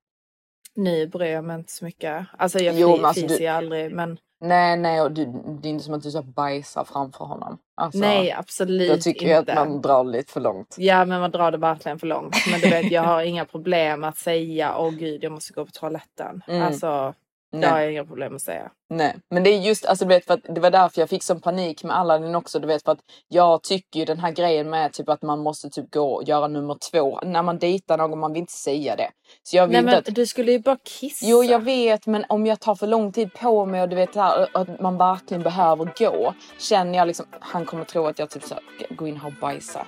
Nu 0.75 1.07
bryr 1.07 1.33
jag 1.33 1.45
mig 1.45 1.57
inte 1.57 1.73
så 1.73 1.85
mycket. 1.85 2.27
Alltså 2.39 2.59
jag 2.59 2.75
Jo, 2.75 2.97
men 2.97 3.05
alltså, 3.05 3.27
du- 3.27 3.47
aldrig 3.47 3.93
men 3.93 4.19
Nej, 4.43 4.77
nej, 4.77 5.01
och 5.01 5.13
du, 5.13 5.25
det 5.63 5.69
är 5.69 5.71
inte 5.71 5.85
som 5.85 5.95
att 5.95 6.03
du 6.03 6.11
så 6.11 6.23
bajsar 6.23 6.85
framför 6.85 7.25
honom. 7.25 7.59
Alltså, 7.77 7.99
nej 8.01 8.33
absolut 8.33 8.91
Jag 8.91 9.01
tycker 9.03 9.39
inte. 9.39 9.53
ju 9.53 9.59
att 9.61 9.69
man 9.69 9.83
drar 9.83 10.05
lite 10.05 10.33
för 10.33 10.41
långt. 10.41 10.77
Ja 10.79 11.05
men 11.05 11.21
man 11.21 11.31
drar 11.31 11.51
det 11.51 11.59
verkligen 11.59 11.99
för 11.99 12.07
långt. 12.07 12.37
Men 12.51 12.61
du 12.61 12.71
vet 12.71 12.93
jag 12.93 13.03
har 13.03 13.23
inga 13.23 13.45
problem 13.45 14.05
att 14.05 14.19
säga 14.19 14.79
åh 14.79 14.91
gud 14.91 15.25
jag 15.25 15.33
måste 15.33 15.53
gå 15.53 15.65
på 15.65 15.71
toaletten. 15.71 16.43
Mm. 16.49 16.63
Alltså 16.63 17.15
det 17.53 17.59
Nej. 17.59 17.71
har 17.71 17.81
jag 17.81 17.93
inga 17.93 18.05
problem 18.05 18.37
att 18.37 18.43
säga. 18.43 18.71
Nej, 18.91 19.17
men 19.31 19.43
det 19.43 19.51
är 19.51 19.59
just, 19.59 19.87
alltså 19.87 20.05
du 20.05 20.09
vet, 20.09 20.25
för 20.27 20.35
att 20.35 20.41
det 20.55 20.61
var 20.61 20.71
därför 20.71 21.01
jag 21.01 21.09
fick 21.09 21.23
sån 21.23 21.41
panik 21.41 21.85
med 21.85 21.97
Aladdin 21.97 22.35
också, 22.35 22.59
du 22.59 22.67
vet, 22.67 22.85
för 22.85 22.93
att 22.93 22.99
jag 23.29 23.63
tycker 23.63 24.01
ju 24.01 24.05
den 24.05 24.19
här 24.19 24.33
grejen 24.33 24.71
med 24.71 24.93
typ 24.93 25.09
att 25.09 25.23
man 25.23 25.39
måste 25.39 25.71
typ 25.71 25.95
gå 25.95 26.13
och 26.15 26.25
göra 26.25 26.49
nummer 26.49 26.77
två, 26.91 27.21
när 27.23 27.43
man 27.43 27.59
dejtar 27.59 27.99
någon, 27.99 28.19
man 28.19 28.33
vill 28.33 28.41
inte 28.41 28.53
säga 28.53 28.97
det. 28.97 29.11
Så 29.43 29.57
jag 29.57 29.67
vill 29.67 29.73
Nej 29.73 29.83
men 29.83 29.95
att, 29.95 30.05
du 30.15 30.27
skulle 30.27 30.53
ju 30.53 30.59
bara 30.59 30.77
kissa. 30.85 31.27
jo 31.29 31.45
jag 31.45 31.61
vet, 31.61 32.07
men 32.07 32.25
om 32.29 32.47
jag 32.47 32.61
tar 32.61 32.75
för 32.75 32.87
lång 32.87 33.13
tid 33.13 33.33
på 33.35 33.67
mig 33.67 33.83
och 33.83 33.89
du 33.89 33.97
vet 33.97 34.13
det 34.13 34.21
här, 34.21 34.49
att 34.53 34.81
man 34.81 34.99
verkligen 34.99 35.43
behöver 35.43 35.93
gå, 35.99 36.35
känner 36.59 36.99
jag 36.99 37.07
liksom, 37.07 37.27
han 37.41 37.67
kommer 37.67 37.85
tro 37.85 38.07
att 38.07 38.19
jag 38.19 38.31
typ 38.31 38.43
så 38.43 38.55
här, 38.55 38.97
går 38.97 39.09
in 39.09 39.21
och 39.27 39.33
bajsar. 39.41 39.87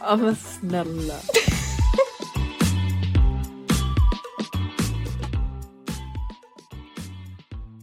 Ja 0.00 0.16
men 0.16 0.36
snälla. 0.36 1.14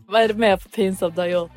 Vad 0.08 0.22
är 0.22 0.28
det 0.28 0.34
mer 0.34 0.58
för 0.58 0.70
pinsamt 0.70 1.16
du 1.16 1.22
har 1.22 1.28
gjort? 1.28 1.52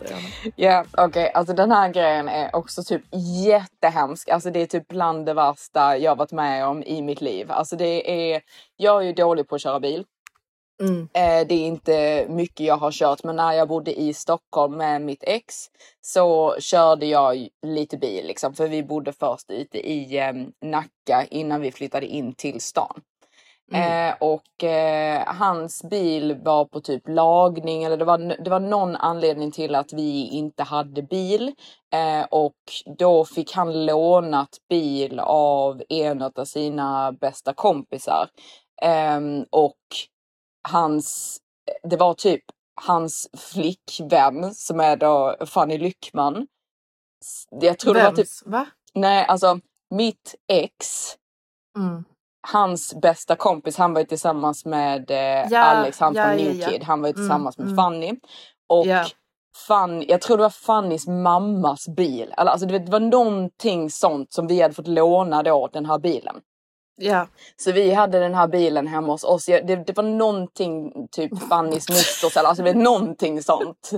Ja, 0.56 0.84
okej, 0.92 1.32
alltså 1.34 1.54
den 1.54 1.70
här 1.70 1.92
grejen 1.92 2.28
är 2.28 2.56
också 2.56 2.82
typ 2.82 3.02
jättehemsk. 3.46 4.28
Alltså 4.28 4.50
det 4.50 4.60
är 4.60 4.66
typ 4.66 4.88
bland 4.88 5.26
det 5.26 5.34
värsta 5.34 5.96
jag 5.96 6.16
varit 6.16 6.32
med 6.32 6.66
om 6.66 6.82
i 6.82 7.02
mitt 7.02 7.20
liv. 7.20 7.50
Alltså 7.50 7.76
det 7.76 8.32
är, 8.34 8.42
jag 8.76 9.02
är 9.02 9.06
ju 9.06 9.12
dålig 9.12 9.48
på 9.48 9.54
att 9.54 9.62
köra 9.62 9.80
bil. 9.80 10.04
Mm. 10.82 11.08
Eh, 11.12 11.46
det 11.46 11.54
är 11.54 11.66
inte 11.66 12.26
mycket 12.28 12.66
jag 12.66 12.76
har 12.76 12.92
kört, 12.92 13.24
men 13.24 13.36
när 13.36 13.52
jag 13.52 13.68
bodde 13.68 14.00
i 14.00 14.14
Stockholm 14.14 14.76
med 14.76 15.02
mitt 15.02 15.24
ex 15.24 15.54
så 16.00 16.56
körde 16.60 17.06
jag 17.06 17.48
lite 17.66 17.96
bil 17.96 18.26
liksom, 18.26 18.54
för 18.54 18.68
vi 18.68 18.82
bodde 18.82 19.12
först 19.12 19.50
ute 19.50 19.78
i 19.78 20.18
eh, 20.18 20.32
Nacka 20.68 21.26
innan 21.30 21.60
vi 21.60 21.72
flyttade 21.72 22.06
in 22.06 22.34
till 22.34 22.60
stan. 22.60 23.00
Eh, 23.72 24.14
och 24.20 24.64
eh, 24.64 25.34
hans 25.34 25.82
bil 25.82 26.38
var 26.42 26.64
på 26.64 26.80
typ 26.80 27.08
lagning 27.08 27.84
eller 27.84 27.96
det 27.96 28.04
var, 28.04 28.18
det 28.44 28.50
var 28.50 28.60
någon 28.60 28.96
anledning 28.96 29.52
till 29.52 29.74
att 29.74 29.92
vi 29.92 30.28
inte 30.28 30.62
hade 30.62 31.02
bil. 31.02 31.54
Eh, 31.92 32.26
och 32.30 32.54
då 32.98 33.24
fick 33.24 33.52
han 33.52 33.86
lånat 33.86 34.56
bil 34.68 35.20
av 35.20 35.82
en 35.88 36.22
av 36.22 36.44
sina 36.44 37.12
bästa 37.12 37.54
kompisar. 37.54 38.28
Ehm, 38.82 39.44
och 39.50 39.76
hans, 40.68 41.38
det 41.82 41.96
var 41.96 42.14
typ 42.14 42.44
hans 42.80 43.28
flickvän 43.52 44.54
som 44.54 44.80
är 44.80 44.96
då 44.96 45.36
Fanny 45.46 45.78
Lyckman. 45.78 46.46
Jag 47.50 47.78
tror 47.78 47.94
det 47.94 48.02
var 48.02 48.10
typ, 48.10 48.18
Vems? 48.18 48.42
Va? 48.46 48.66
nej 48.94 49.24
alltså 49.28 49.60
mitt 49.90 50.34
ex 50.48 51.14
Mm. 51.78 52.04
Hans 52.52 52.94
bästa 53.02 53.36
kompis, 53.36 53.76
han 53.76 53.92
var 53.94 54.00
ju 54.00 54.06
tillsammans 54.06 54.64
med 54.64 55.10
eh, 55.10 55.46
Ja, 55.50 55.60
Alex, 55.60 56.00
han 56.00 56.14
ja, 56.14 56.24
från 56.24 56.38
ja, 56.38 56.44
New 56.44 56.56
ja. 56.56 56.68
Kid. 56.68 56.84
Han 56.84 57.00
var 57.00 57.08
ju 57.08 57.14
Mm, 57.14 57.22
tillsammans 57.22 57.58
med 57.58 57.66
mm. 57.66 57.76
Fanny. 57.76 58.12
Och 58.68 58.86
Ja. 58.86 59.04
Fanny, 59.68 60.06
jag 60.08 60.20
tror 60.20 60.36
det 60.36 60.42
var 60.42 60.50
Fannys 60.50 61.06
mammas 61.06 61.88
bil. 61.88 62.34
Alltså, 62.36 62.66
det 62.66 62.90
var 62.90 63.00
någonting 63.00 63.90
sånt 63.90 64.32
som 64.32 64.46
vi 64.46 64.62
hade 64.62 64.74
fått 64.74 64.88
låna 64.88 65.42
då, 65.42 65.68
den 65.72 65.86
här 65.86 65.98
bilen. 65.98 66.36
Ja. 67.00 67.26
Så 67.56 67.72
vi 67.72 67.92
hade 67.92 68.18
den 68.18 68.34
här 68.34 68.48
bilen 68.48 68.86
hemma 68.86 69.12
hos 69.12 69.24
oss. 69.24 69.46
Det, 69.46 69.60
det 69.60 69.96
var 69.96 70.04
någonting, 70.04 70.92
typ 71.10 71.42
Fannys 71.48 71.88
mosters 71.88 72.36
eller 72.36 72.48
alltså 72.48 72.64
det 72.64 72.72
var 72.72 72.82
någonting 72.82 73.42
sånt. 73.42 73.90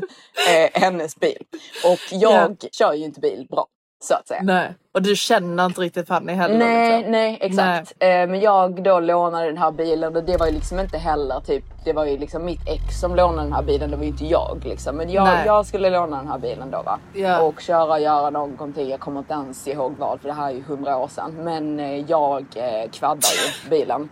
Eh, 0.48 0.80
hennes 0.82 1.16
bil. 1.16 1.44
Och 1.84 1.98
jag 2.10 2.56
kör 2.72 2.92
ju 2.92 3.04
inte 3.04 3.20
bil 3.20 3.46
bra. 3.50 3.66
Så 4.02 4.14
att 4.14 4.28
säga. 4.28 4.40
Nej. 4.42 4.74
Och 4.94 5.02
du 5.02 5.16
känner 5.16 5.66
inte 5.66 5.80
riktigt 5.80 6.08
Fanny 6.08 6.32
heller? 6.32 6.58
Nej, 6.58 6.96
liksom. 6.96 7.12
nej 7.12 7.38
exakt. 7.40 7.92
Eh, 7.98 8.08
men 8.08 8.40
jag 8.40 8.82
då 8.82 9.00
lånade 9.00 9.46
den 9.46 9.58
här 9.58 9.70
bilen 9.70 10.16
och 10.16 10.24
det 10.24 10.36
var 10.36 10.46
ju 10.46 10.52
liksom 10.52 10.80
inte 10.80 10.98
heller 10.98 11.40
typ, 11.40 11.64
det 11.84 11.92
var 11.92 12.04
ju 12.04 12.18
liksom 12.18 12.44
mitt 12.44 12.68
ex 12.68 13.00
som 13.00 13.14
lånade 13.14 13.42
den 13.42 13.52
här 13.52 13.62
bilen, 13.62 13.90
det 13.90 13.96
var 13.96 14.04
ju 14.04 14.10
inte 14.10 14.26
jag 14.26 14.62
liksom. 14.64 14.96
Men 14.96 15.10
jag, 15.10 15.24
Nej. 15.24 15.46
jag 15.46 15.66
skulle 15.66 15.90
låna 15.90 16.16
den 16.16 16.28
här 16.28 16.38
bilen 16.38 16.70
då 16.70 16.82
va. 16.82 16.98
Ja. 17.14 17.40
Och 17.40 17.60
köra 17.60 17.92
och 17.92 18.00
göra 18.00 18.30
någonting, 18.30 18.90
jag 18.90 19.00
kommer 19.00 19.18
inte 19.18 19.34
ens 19.34 19.68
ihåg 19.68 19.94
vad 19.98 20.20
för 20.20 20.28
det 20.28 20.34
här 20.34 20.48
är 20.48 20.54
ju 20.54 20.62
hundra 20.62 20.96
år 20.96 21.08
sedan. 21.08 21.34
Men 21.38 21.80
eh, 21.80 22.10
jag 22.10 22.44
eh, 22.54 22.90
kvaddar 22.90 23.30
ju 23.64 23.70
bilen. 23.70 24.08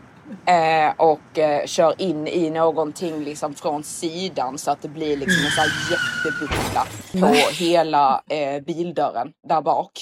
Eh, 0.46 0.92
och 0.96 1.38
eh, 1.38 1.66
kör 1.66 2.02
in 2.02 2.28
i 2.28 2.50
någonting 2.50 3.24
liksom 3.24 3.54
från 3.54 3.84
sidan 3.84 4.58
så 4.58 4.70
att 4.70 4.82
det 4.82 4.88
blir 4.88 5.16
liksom 5.16 5.44
en 5.44 5.50
sån 5.50 5.64
här 5.64 5.70
jättebuckla 5.90 6.86
på 7.20 7.52
hela 7.52 8.22
eh, 8.30 8.62
bildörren 8.62 9.32
där 9.48 9.62
bak. 9.62 9.92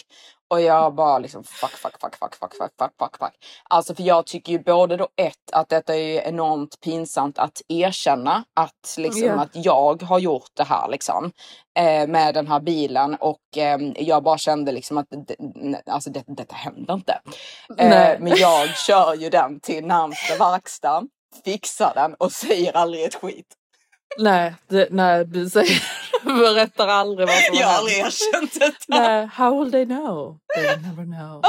Och 0.49 0.61
jag 0.61 0.95
bara 0.95 1.19
liksom 1.19 1.45
fuck, 1.45 1.71
fuck, 1.71 2.01
fuck, 2.01 2.17
fuck, 2.17 2.35
fuck, 2.35 2.55
fuck, 2.55 2.73
fuck, 2.79 2.93
fuck, 2.99 3.17
fuck. 3.19 3.33
Alltså 3.71 3.95
för 3.95 4.03
jag 4.03 4.27
tycker 4.27 4.53
ju 4.53 4.59
både 4.59 4.97
då 4.97 5.09
ett 5.17 5.53
att 5.53 5.69
detta 5.69 5.95
är 5.95 5.99
ju 5.99 6.15
enormt 6.25 6.81
pinsamt 6.81 7.39
att 7.39 7.63
erkänna 7.69 8.45
att 8.55 8.95
liksom 8.99 9.25
Ja. 9.25 9.41
att 9.41 9.51
jag 9.53 10.03
har 10.03 10.19
gjort 10.19 10.51
det 10.55 10.65
här 10.65 10.89
liksom 10.89 11.33
eh, 11.79 12.07
med 12.07 12.35
den 12.35 12.47
här 12.47 12.61
bilen 12.61 13.15
och 13.15 13.57
eh, 13.57 13.79
jag 13.97 14.23
bara 14.23 14.39
kände 14.39 14.73
liksom 14.73 14.99
att 14.99 15.07
det, 15.11 15.37
alltså 15.87 16.11
det, 16.11 16.25
detta 16.27 16.55
händer 16.55 16.95
inte. 16.95 17.21
Eh, 17.79 18.19
men 18.21 18.37
jag 18.37 18.69
kör 18.77 19.15
ju 19.15 19.31
den 19.31 19.61
till 19.61 19.87
närmsta 19.87 20.37
verkstad, 20.39 21.03
fixar 21.45 21.93
den 21.95 22.15
och 22.15 22.33
säger 22.33 22.77
aldrig 22.77 23.05
ett 23.05 23.15
skit. 23.15 23.47
Nej, 24.19 24.55
det, 24.69 24.89
nej 24.91 25.25
du 25.25 25.49
säger, 25.51 25.83
berättar 26.41 26.89
aldrig 26.89 27.29
vad 27.29 27.37
som 27.37 27.55
Jag 27.55 27.67
har 27.67 27.79
aldrig 27.79 27.99
erkänt 27.99 28.61
detta. 28.61 28.85
Nej, 28.89 29.29
how 29.33 29.59
will 29.65 29.73
they 29.73 29.87
know? 29.87 30.39
They 30.55 30.63
will 30.69 30.83
never 30.83 31.05
know. 31.05 31.43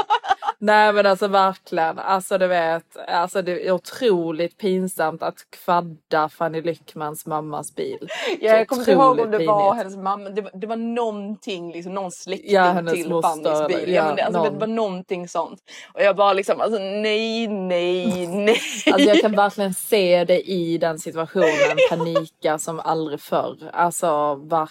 Nej 0.60 0.92
men 0.92 1.06
alltså 1.06 1.28
verkligen, 1.28 1.98
alltså 1.98 2.38
du 2.38 2.46
vet, 2.46 2.96
alltså 3.08 3.42
det 3.42 3.66
är 3.66 3.72
otroligt 3.72 4.58
pinsamt 4.58 5.22
att 5.22 5.36
kvadda 5.50 6.28
Fanny 6.28 6.62
Lyckmans 6.62 7.26
mammas 7.26 7.74
bil. 7.74 8.08
Ja, 8.40 8.56
jag 8.56 8.68
kommer 8.68 8.82
inte 8.82 8.92
ihåg 8.92 9.20
om 9.20 9.30
det 9.30 9.46
var 9.46 9.70
pinigt. 9.70 9.76
hennes 9.76 9.96
mamma, 9.96 10.28
det 10.30 10.42
var, 10.42 10.50
det 10.54 10.66
var 10.66 10.76
någonting, 10.76 11.72
liksom, 11.72 11.94
någon 11.94 12.10
släkting 12.10 12.52
Ja, 12.52 12.74
till 12.92 13.20
Fannys 13.22 13.66
bil. 13.68 13.84
Ja, 13.86 13.94
ja, 13.94 14.04
men 14.04 14.16
det, 14.16 14.22
alltså, 14.22 14.42
någon. 14.42 14.52
det 14.52 14.58
var 14.60 14.66
någonting 14.66 15.28
sånt. 15.28 15.60
Och 15.94 16.02
jag 16.02 16.16
bara 16.16 16.32
liksom, 16.32 16.60
alltså 16.60 16.78
nej, 16.78 17.46
nej, 17.48 18.26
nej. 18.26 18.60
Alltså 18.92 19.08
jag 19.08 19.20
kan 19.20 19.32
verkligen 19.32 19.74
se 19.74 20.24
det 20.24 20.40
i 20.50 20.78
den 20.78 20.98
situationen, 20.98 21.76
panika 21.90 22.58
som 22.58 22.80
aldrig 22.80 23.20
förr. 23.20 23.70
Alltså 23.72 24.34
verkligen. 24.34 24.67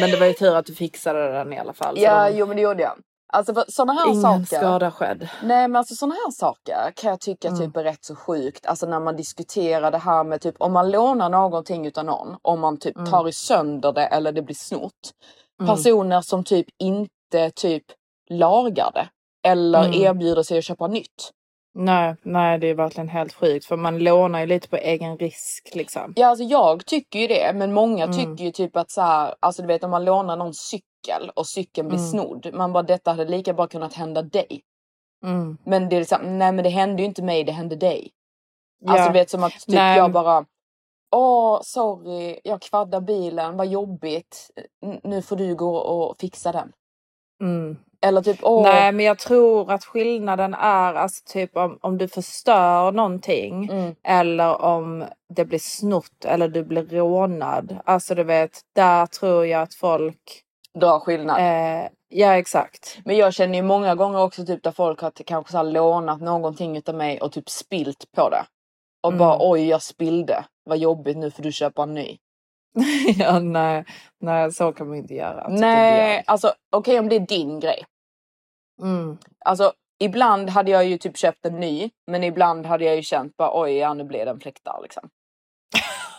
Men 0.00 0.10
det 0.10 0.16
var 0.16 0.26
ju 0.26 0.32
tur 0.32 0.54
att 0.56 0.66
du 0.66 0.74
fixade 0.74 1.32
den 1.32 1.52
i 1.52 1.58
alla 1.58 1.72
fall. 1.72 1.98
ja, 1.98 2.30
de- 2.30 2.36
jo 2.36 2.46
men 2.46 2.56
det 2.56 2.62
gjorde 2.62 2.82
jag. 2.82 2.98
Alltså 3.32 3.54
för 3.54 3.64
sådana 3.68 3.92
här 3.92 4.08
Ingen 4.10 4.22
saker. 4.46 4.58
skada 4.58 4.90
skedd. 4.90 5.28
Nej 5.42 5.68
men 5.68 5.76
alltså 5.76 5.94
sådana 5.94 6.14
här 6.14 6.30
saker 6.30 6.92
kan 6.96 7.10
jag 7.10 7.20
tycka 7.20 7.48
Mm. 7.48 7.60
typ 7.60 7.76
är 7.76 7.84
rätt 7.84 8.04
så 8.04 8.16
sjukt. 8.16 8.66
Alltså 8.66 8.86
när 8.86 9.00
man 9.00 9.16
diskuterar 9.16 9.90
det 9.90 9.98
här 9.98 10.24
med 10.24 10.40
typ 10.40 10.54
om 10.58 10.72
man 10.72 10.90
lånar 10.90 11.28
någonting 11.28 11.86
utav 11.86 12.04
någon. 12.04 12.36
Om 12.42 12.60
man 12.60 12.76
typ 12.78 12.96
Mm. 12.96 13.10
tar 13.10 13.28
i 13.28 13.32
sönder 13.32 13.92
det 13.92 14.06
eller 14.06 14.32
det 14.32 14.42
blir 14.42 14.54
snott. 14.56 14.92
Mm. 15.60 15.74
Personer 15.76 16.20
som 16.20 16.44
typ 16.44 16.66
inte 16.78 17.50
typ 17.54 17.84
lagar 18.30 18.90
det. 18.94 19.08
Eller 19.48 19.84
Mm. 19.84 20.02
erbjuder 20.02 20.42
sig 20.42 20.58
att 20.58 20.64
köpa 20.64 20.86
nytt. 20.86 21.30
Nej, 21.74 22.16
nej 22.22 22.58
det 22.58 22.66
är 22.66 22.74
verkligen 22.74 23.08
helt 23.08 23.32
sjukt 23.32 23.66
för 23.66 23.76
man 23.76 23.98
lånar 23.98 24.40
ju 24.40 24.46
lite 24.46 24.68
på 24.68 24.76
egen 24.76 25.18
risk 25.18 25.70
liksom. 25.74 26.12
Ja 26.16 26.26
alltså 26.26 26.44
jag 26.44 26.86
tycker 26.86 27.18
ju 27.18 27.26
det 27.26 27.52
men 27.54 27.72
många 27.72 28.04
Mm. 28.04 28.16
tycker 28.16 28.44
ju 28.44 28.50
typ 28.52 28.76
att 28.76 28.90
så 28.90 29.00
här, 29.00 29.34
alltså 29.40 29.62
du 29.62 29.68
vet 29.68 29.84
om 29.84 29.90
man 29.90 30.04
lånar 30.04 30.36
någon 30.36 30.54
cykel 30.54 31.30
och 31.36 31.46
cykeln 31.46 31.88
blir 31.88 31.98
Mm. 31.98 32.10
snodd. 32.10 32.50
Man 32.54 32.72
bara 32.72 32.82
detta 32.82 33.10
hade 33.10 33.24
lika 33.24 33.52
bra 33.54 33.66
kunnat 33.66 33.94
hända 33.94 34.22
dig. 34.22 34.62
Mm. 35.24 35.58
Men 35.64 35.88
det 35.88 35.96
är 35.96 36.00
liksom, 36.00 36.38
nej 36.38 36.52
men 36.52 36.62
det 36.64 36.70
hände 36.70 37.02
ju 37.02 37.08
inte 37.08 37.22
mig, 37.22 37.44
det 37.44 37.52
hände 37.52 37.76
dig. 37.76 38.10
Ja. 38.80 38.92
Alltså 38.92 39.06
du 39.08 39.12
vet 39.12 39.30
som 39.30 39.44
att 39.44 39.52
typ 39.52 39.74
Nej. 39.74 39.96
jag 39.98 40.12
bara 40.12 40.44
Åh 41.16 41.60
sorry, 41.62 42.40
jag 42.44 42.62
kvaddar 42.62 43.00
bilen, 43.00 43.56
vad 43.56 43.66
jobbigt. 43.66 44.50
N- 44.86 45.00
Nu 45.04 45.22
får 45.22 45.36
du 45.36 45.54
gå 45.54 45.76
och 45.76 46.16
fixa 46.20 46.52
den. 46.52 46.72
Mm. 47.42 47.76
Eller 48.04 48.22
typ 48.22 48.38
åh, 48.42 48.62
Nej 48.62 48.92
men 48.92 49.06
jag 49.06 49.18
tror 49.18 49.72
att 49.72 49.84
skillnaden 49.84 50.54
är 50.54 50.94
alltså 50.94 51.22
typ 51.26 51.56
om, 51.56 51.78
om 51.82 51.98
du 51.98 52.08
förstör 52.08 52.92
någonting 52.92 53.68
Mm. 53.70 53.94
eller 54.04 54.62
om 54.62 55.04
det 55.34 55.44
blir 55.44 55.58
snott 55.58 56.24
eller 56.24 56.48
du 56.48 56.64
blir 56.64 56.82
rånad. 56.86 57.78
Alltså 57.84 58.14
du 58.14 58.24
vet, 58.24 58.60
där 58.74 59.06
tror 59.06 59.46
jag 59.46 59.62
att 59.62 59.74
folk... 59.74 60.42
dra 60.80 61.00
skillnad. 61.00 61.38
Eh, 61.40 61.88
ja 62.08 62.36
exakt. 62.36 62.98
Men 63.04 63.16
jag 63.16 63.34
känner 63.34 63.54
ju 63.54 63.62
många 63.62 63.94
gånger 63.94 64.22
också 64.22 64.44
typ 64.46 64.62
där 64.62 64.72
folk 64.72 65.00
har 65.00 65.10
kanske 65.10 65.52
så 65.52 65.62
lånat 65.62 66.20
någonting 66.20 66.76
utav 66.76 66.94
mig 66.94 67.20
och 67.20 67.32
typ 67.32 67.50
spilt 67.50 68.04
på 68.16 68.28
det. 68.30 68.44
Och 69.02 69.12
Mm. 69.12 69.18
bara 69.18 69.36
oj 69.40 69.68
jag 69.68 69.82
spillde, 69.82 70.44
vad 70.64 70.78
jobbigt 70.78 71.16
nu 71.16 71.30
får 71.30 71.42
du 71.42 71.52
köpa 71.52 71.82
en 71.82 71.94
ny. 71.94 72.18
ja, 73.16 73.38
nej, 73.38 73.84
nej, 74.20 74.52
så 74.52 74.72
kan 74.72 74.88
man 74.88 74.96
inte 74.96 75.14
göra. 75.14 75.46
Nej, 75.48 76.22
alltså 76.26 76.52
okej 76.76 76.98
om 76.98 77.08
det 77.08 77.16
är 77.16 77.20
din 77.20 77.60
grej. 77.60 77.84
Mm. 78.82 79.18
Alltså 79.44 79.72
ibland 80.00 80.50
hade 80.50 80.70
jag 80.70 80.84
ju 80.84 80.98
typ 80.98 81.16
köpt 81.18 81.46
en 81.46 81.60
ny 81.60 81.90
men 82.06 82.24
ibland 82.24 82.66
hade 82.66 82.84
jag 82.84 82.96
ju 82.96 83.02
känt 83.02 83.36
bara 83.36 83.60
oj 83.62 83.72
ja 83.76 83.94
nu 83.94 84.04
blev 84.04 84.26
den 84.26 84.40
fläktar 84.40 84.78
liksom. 84.82 85.08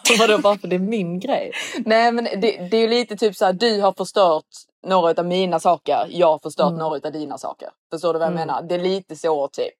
Vadå 0.20 0.38
bara 0.38 0.58
för 0.58 0.68
det 0.68 0.76
är 0.76 0.80
min 0.80 1.20
grej? 1.20 1.52
Nej 1.86 2.12
men 2.12 2.24
det, 2.24 2.68
det 2.72 2.78
är 2.78 2.82
ju 2.82 2.88
lite 2.88 3.16
typ 3.16 3.36
så 3.36 3.46
här, 3.46 3.54
du 3.54 3.82
har 3.82 3.92
förstört 3.94 4.46
några 4.88 5.22
av 5.22 5.26
mina 5.26 5.60
saker, 5.60 6.08
jag 6.10 6.28
har 6.28 6.40
förstört 6.40 6.68
Mm. 6.68 6.80
några 6.80 7.08
av 7.08 7.12
dina 7.14 7.38
saker. 7.38 7.70
Förstår 7.92 8.14
du 8.14 8.20
vad 8.20 8.26
jag 8.28 8.34
Mm. 8.34 8.48
menar? 8.48 8.62
Det 8.62 8.76
är 8.76 8.80
lite 8.80 9.16
så 9.16 9.48
typ. 9.48 9.74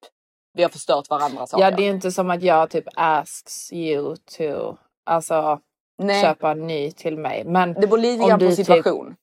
Vi 0.54 0.64
har 0.64 0.70
förstört 0.70 1.10
varandras 1.10 1.50
saker. 1.50 1.64
Ja 1.64 1.72
det 1.72 1.84
är 1.84 1.90
inte 1.90 2.12
som 2.12 2.30
att 2.30 2.44
jag 2.44 2.70
typ 2.70 2.86
asks 2.96 3.74
you 3.74 4.16
to 4.38 4.76
alltså 5.06 5.60
Nej, 5.98 6.22
köpa 6.24 6.52
en 6.52 6.68
ny 6.68 6.92
till 6.92 7.18
mig. 7.18 7.44
Men 7.46 7.74
det 7.74 7.88
beror 7.88 7.98
lite 7.98 8.28
grann 8.28 8.40
på 8.40 8.46
typ- 8.46 8.56
situation. 8.56 9.16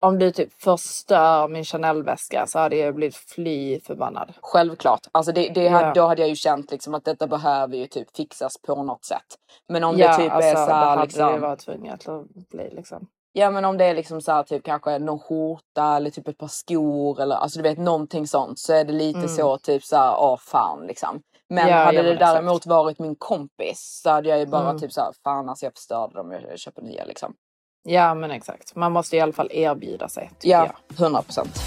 Om 0.00 0.18
du 0.18 0.30
typ 0.30 0.62
förstör 0.62 1.48
min 1.48 1.64
Chanel-väska 1.64 2.46
så 2.46 2.58
hade 2.58 2.76
jag 2.76 2.94
blivit 2.94 3.16
fly 3.16 3.80
förbannad. 3.80 4.32
Självklart. 4.42 5.00
Alltså 5.12 5.32
det, 5.32 5.48
det 5.48 5.68
hade, 5.68 5.92
då 5.92 6.06
hade 6.06 6.22
jag 6.22 6.28
ju 6.28 6.36
känt 6.36 6.70
liksom 6.70 6.94
att 6.94 7.04
detta 7.04 7.26
behöver 7.26 7.76
ju 7.76 7.86
typ 7.86 8.16
fixas 8.16 8.56
på 8.66 8.82
något 8.82 9.04
sätt. 9.04 9.26
Men 9.68 9.84
om 9.84 9.98
ja, 9.98 10.08
det 10.08 10.22
typ 10.22 10.32
alltså, 10.32 10.50
är 10.50 10.54
så 10.54 10.72
här, 10.72 10.86
hade 10.86 11.02
liksom, 11.02 11.32
det 11.32 11.38
varit 11.38 11.60
tvunget 11.60 12.08
att 12.08 12.26
bli 12.50 12.70
liksom. 12.70 13.06
Ja 13.32 13.50
men 13.50 13.64
om 13.64 13.78
det 13.78 13.84
är 13.84 13.94
liksom 13.94 14.20
så 14.20 14.32
här, 14.32 14.42
typ 14.42 14.64
kanske 14.64 14.98
någon 14.98 15.18
skjorta 15.18 15.96
eller 15.96 16.10
typ 16.10 16.28
ett 16.28 16.38
par 16.38 16.48
skor 16.48 17.20
eller 17.20 17.36
alltså 17.36 17.58
du 17.58 17.62
vet 17.68 17.78
någonting 17.78 18.26
sånt 18.26 18.58
så 18.58 18.72
är 18.72 18.84
det 18.84 18.92
lite 18.92 19.18
Mm. 19.18 19.28
så 19.28 19.58
typ 19.58 19.84
så 19.84 19.96
här, 19.96 20.14
åh 20.18 20.36
fan 20.38 20.86
liksom. 20.86 21.20
Men 21.48 21.68
Ja, 21.68 21.76
hade 21.76 21.96
ja, 21.96 22.02
det 22.02 22.08
men 22.08 22.16
exakt. 22.16 22.34
däremot 22.34 22.66
varit 22.66 22.98
min 22.98 23.16
kompis 23.16 24.00
så 24.02 24.10
hade 24.10 24.28
jag 24.28 24.38
ju 24.38 24.46
bara 24.46 24.68
Mm. 24.68 24.78
typ 24.78 24.92
så 24.92 25.00
här, 25.00 25.12
fan 25.24 25.48
alltså 25.48 25.66
jag 25.66 25.74
förstörde 25.74 26.14
dem, 26.14 26.32
jag 26.32 26.58
köper 26.58 26.82
nya 26.82 27.04
liksom. 27.04 27.34
Ja 27.82 28.14
men 28.14 28.30
exakt. 28.30 28.76
Man 28.76 28.92
måste 28.92 29.16
i 29.16 29.20
alla 29.20 29.32
fall 29.32 29.48
erbjuda 29.52 30.08
sig. 30.08 30.30
Ja. 30.42 30.68
100 30.98 31.22
procent. 31.22 31.58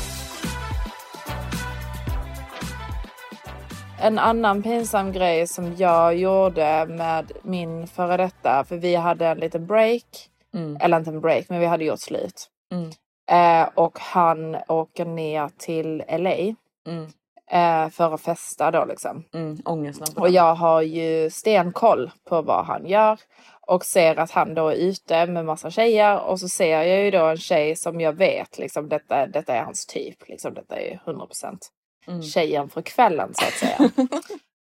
En 4.01 4.19
annan 4.19 4.63
pinsam 4.63 5.11
grej 5.11 5.47
som 5.47 5.75
jag 5.75 6.15
gjorde 6.17 6.85
med 6.85 7.31
min 7.43 7.87
före 7.87 8.17
detta, 8.17 8.63
för 8.67 8.77
vi 8.77 8.95
hade 8.95 9.27
en 9.27 9.37
liten 9.37 9.65
break, 9.67 10.29
Mm. 10.55 10.77
eller 10.81 10.97
inte 10.97 11.09
en 11.09 11.21
break, 11.21 11.45
men 11.49 11.59
vi 11.59 11.65
hade 11.65 11.83
gjort 11.85 11.99
slut. 11.99 12.47
Mm. 12.71 12.89
Eh, 13.31 13.69
och 13.75 13.99
han 13.99 14.57
åker 14.67 15.05
ner 15.05 15.49
till 15.57 16.03
LA 16.07 16.55
Mm. 16.87 17.05
eh, 17.51 17.89
för 17.89 18.13
att 18.13 18.21
festa 18.21 18.71
då 18.71 18.85
liksom. 18.85 19.23
Mm. 19.33 19.57
Och 20.15 20.29
jag 20.29 20.55
har 20.55 20.81
ju 20.81 21.29
stenkoll 21.29 22.11
på 22.29 22.41
vad 22.41 22.65
han 22.65 22.85
gör 22.85 23.19
och 23.67 23.85
ser 23.85 24.15
att 24.15 24.31
han 24.31 24.53
då 24.53 24.67
är 24.69 24.75
ute 24.75 25.25
med 25.25 25.45
massa 25.45 25.71
tjejer 25.71 26.19
och 26.19 26.39
så 26.39 26.49
ser 26.49 26.81
jag 26.83 27.03
ju 27.03 27.11
då 27.11 27.25
en 27.25 27.37
tjej 27.37 27.75
som 27.75 28.01
jag 28.01 28.13
vet 28.13 28.57
liksom 28.57 28.89
detta, 28.89 29.27
detta 29.27 29.55
är 29.55 29.63
hans 29.63 29.85
typ. 29.85 30.29
Liksom, 30.29 30.53
detta 30.53 30.79
är 30.79 31.01
100 31.05 31.25
procent 31.25 31.69
Mm. 32.07 32.21
tjejen 32.21 32.69
för 32.69 32.81
kvällen 32.81 33.33
så 33.33 33.45
att 33.45 33.53
säga. 33.53 33.91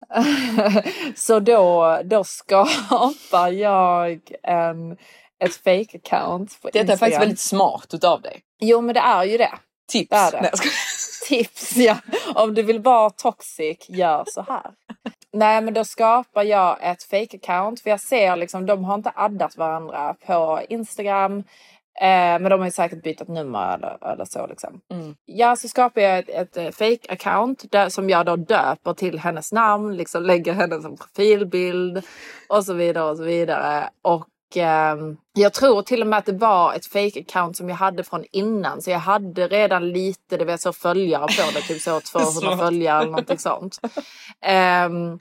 så 1.16 1.40
då, 1.40 2.00
då 2.04 2.24
skapar 2.24 3.52
jag 3.52 4.22
en, 4.44 4.98
ett 5.44 5.56
fake 5.56 5.98
account 5.98 6.62
på 6.62 6.70
Detta 6.74 6.94
är 6.94 6.98
faktiskt 6.98 7.22
väldigt 7.22 7.40
smart 7.40 7.94
utav 7.94 8.22
dig. 8.22 8.42
Jo 8.60 8.82
men 8.82 8.94
det 8.94 9.00
är 9.00 9.24
ju 9.24 9.38
det. 9.38 9.54
Tips. 9.92 10.10
Det 10.10 10.30
det. 10.32 10.42
Nej. 10.42 10.52
Tips 11.28 11.76
ja. 11.76 11.98
Om 12.36 12.54
du 12.54 12.64
vill 12.64 12.80
vara 12.80 13.10
toxic, 13.10 13.90
gör 13.90 14.24
så 14.28 14.42
här. 14.42 14.72
Nej 15.34 15.62
men 15.62 15.74
då 15.74 15.84
skapar 15.84 16.44
jag 16.44 16.78
ett 16.82 17.04
fake 17.04 17.38
account 17.38 17.80
för 17.80 17.90
jag 17.90 18.00
ser 18.00 18.36
liksom 18.36 18.66
de 18.66 18.84
har 18.84 18.96
inte 18.96 19.12
addat 19.16 19.58
varandra 19.58 20.16
på 20.26 20.62
Instagram. 20.70 21.44
Eh, 22.02 22.40
men 22.40 22.44
de 22.44 22.60
har 22.60 22.66
ju 22.66 22.72
säkert 22.72 23.04
bytt 23.04 23.28
nummer 23.28 23.74
eller, 23.74 24.12
eller 24.14 24.26
så 24.26 24.48
liksom. 24.48 24.82
Mm. 24.92 25.16
Ja 25.26 25.56
så 25.56 25.68
skapar 25.68 26.02
jag 26.02 26.20
ett, 26.20 26.30
ett 26.30 26.58
eh, 26.58 26.72
fake 26.72 27.14
account 27.14 27.72
där, 27.72 27.90
som 27.90 28.10
jag 28.10 28.26
då 28.26 28.36
döper 28.36 28.94
till 28.94 29.20
hennes 29.20 29.52
namn, 29.52 29.98
liksom 29.98 30.24
lägger 30.24 30.54
henne 30.54 30.82
som 30.82 30.98
profilbild 30.98 32.02
och 32.50 32.66
så 32.66 32.74
vidare 32.74 33.10
och 33.10 33.18
så 33.18 33.24
vidare. 33.24 33.90
Och 34.02 34.28
jag 35.34 35.54
tror 35.54 35.82
till 35.82 36.02
och 36.02 36.08
med 36.08 36.20
att 36.20 36.26
det 36.26 36.32
var 36.34 36.74
ett 36.74 36.86
fake 36.86 37.20
account 37.20 37.58
som 37.58 37.70
jag 37.70 37.76
hade 37.76 38.04
från 38.04 38.26
innan. 38.32 38.82
Så 38.82 38.90
jag 38.90 39.00
hade 39.00 39.48
redan 39.48 39.90
lite, 39.90 40.38
det 40.38 40.46
var 40.46 40.58
så 40.58 40.74
följare 40.74 41.28
på 41.28 41.52
det, 41.54 41.62
typ 41.62 41.82
så 41.82 42.00
200 42.12 42.32
Smart. 42.32 42.60
följare 42.60 42.98
eller 43.02 43.12
någonting 43.12 43.38
sånt. 43.40 43.80
Ehm, 44.42 45.20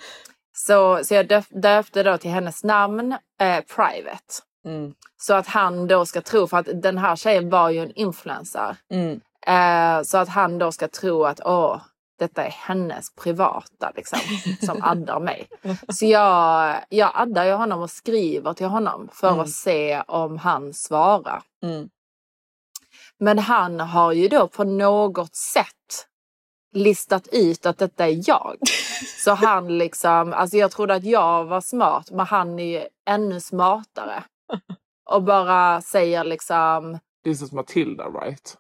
så, 0.53 1.05
så 1.05 1.15
jag 1.15 1.29
döp, 1.29 1.45
döpte 1.51 2.03
då 2.03 2.19
till 2.19 2.31
hennes 2.31 2.65
namn 2.65 3.13
eh, 3.41 3.61
Private. 3.77 4.43
Mm. 4.67 4.95
Så 5.17 5.35
att 5.35 5.47
han 5.47 5.87
då 5.87 6.07
ska 6.07 6.21
tro, 6.21 6.47
för 6.47 6.57
att 6.57 6.83
den 6.83 6.99
här 6.99 7.17
tjejen 7.17 7.51
var 7.51 7.71
ju 7.71 7.79
en 7.79 7.93
influencer. 7.93 8.77
Mm. 8.91 9.21
Eh, 9.47 10.03
så 10.03 10.19
att 10.19 10.29
han 10.29 10.59
då 10.59 10.73
ska 10.73 10.89
tro 10.89 11.25
att 11.25 11.41
åh, 11.45 11.81
detta 12.19 12.45
är 12.45 12.51
hennes 12.51 13.15
privata 13.15 13.93
liksom, 13.97 14.19
som 14.67 14.79
addar 14.83 15.21
mig. 15.21 15.49
Så 15.89 16.07
jag, 16.07 16.77
jag 16.89 17.11
addar 17.15 17.45
ju 17.45 17.53
honom 17.53 17.81
och 17.83 17.91
skriver 17.91 18.53
till 18.53 18.67
honom 18.67 19.09
för 19.13 19.29
Mm. 19.29 19.41
att 19.41 19.51
se 19.51 20.03
om 20.09 20.39
han 20.39 20.75
svarar. 20.75 21.43
Mm. 21.63 21.89
Men 23.19 23.39
han 23.39 23.81
har 23.81 24.13
ju 24.13 24.29
då 24.29 24.49
på 24.49 24.65
något 24.65 25.35
sätt 25.37 26.07
listat 26.73 27.29
ut 27.33 27.67
att 27.67 27.79
detta 27.79 28.07
är 28.09 28.29
jag. 28.29 28.57
Så 29.25 29.35
han 29.35 29.79
liksom, 29.79 30.33
alltså 30.33 30.57
jag 30.57 30.71
trodde 30.71 30.95
att 30.95 31.05
jag 31.05 31.45
var 31.45 31.61
smart 31.61 32.11
men 32.11 32.27
han 32.27 32.59
är 32.59 32.81
ju 32.81 32.87
ännu 33.09 33.41
smartare. 33.41 34.25
Och 35.11 35.23
bara 35.23 35.81
säger 35.83 36.25
liksom, 36.25 36.99
This 37.25 37.43
is 37.43 37.53
Matilda 37.53 38.05
right? 38.05 38.57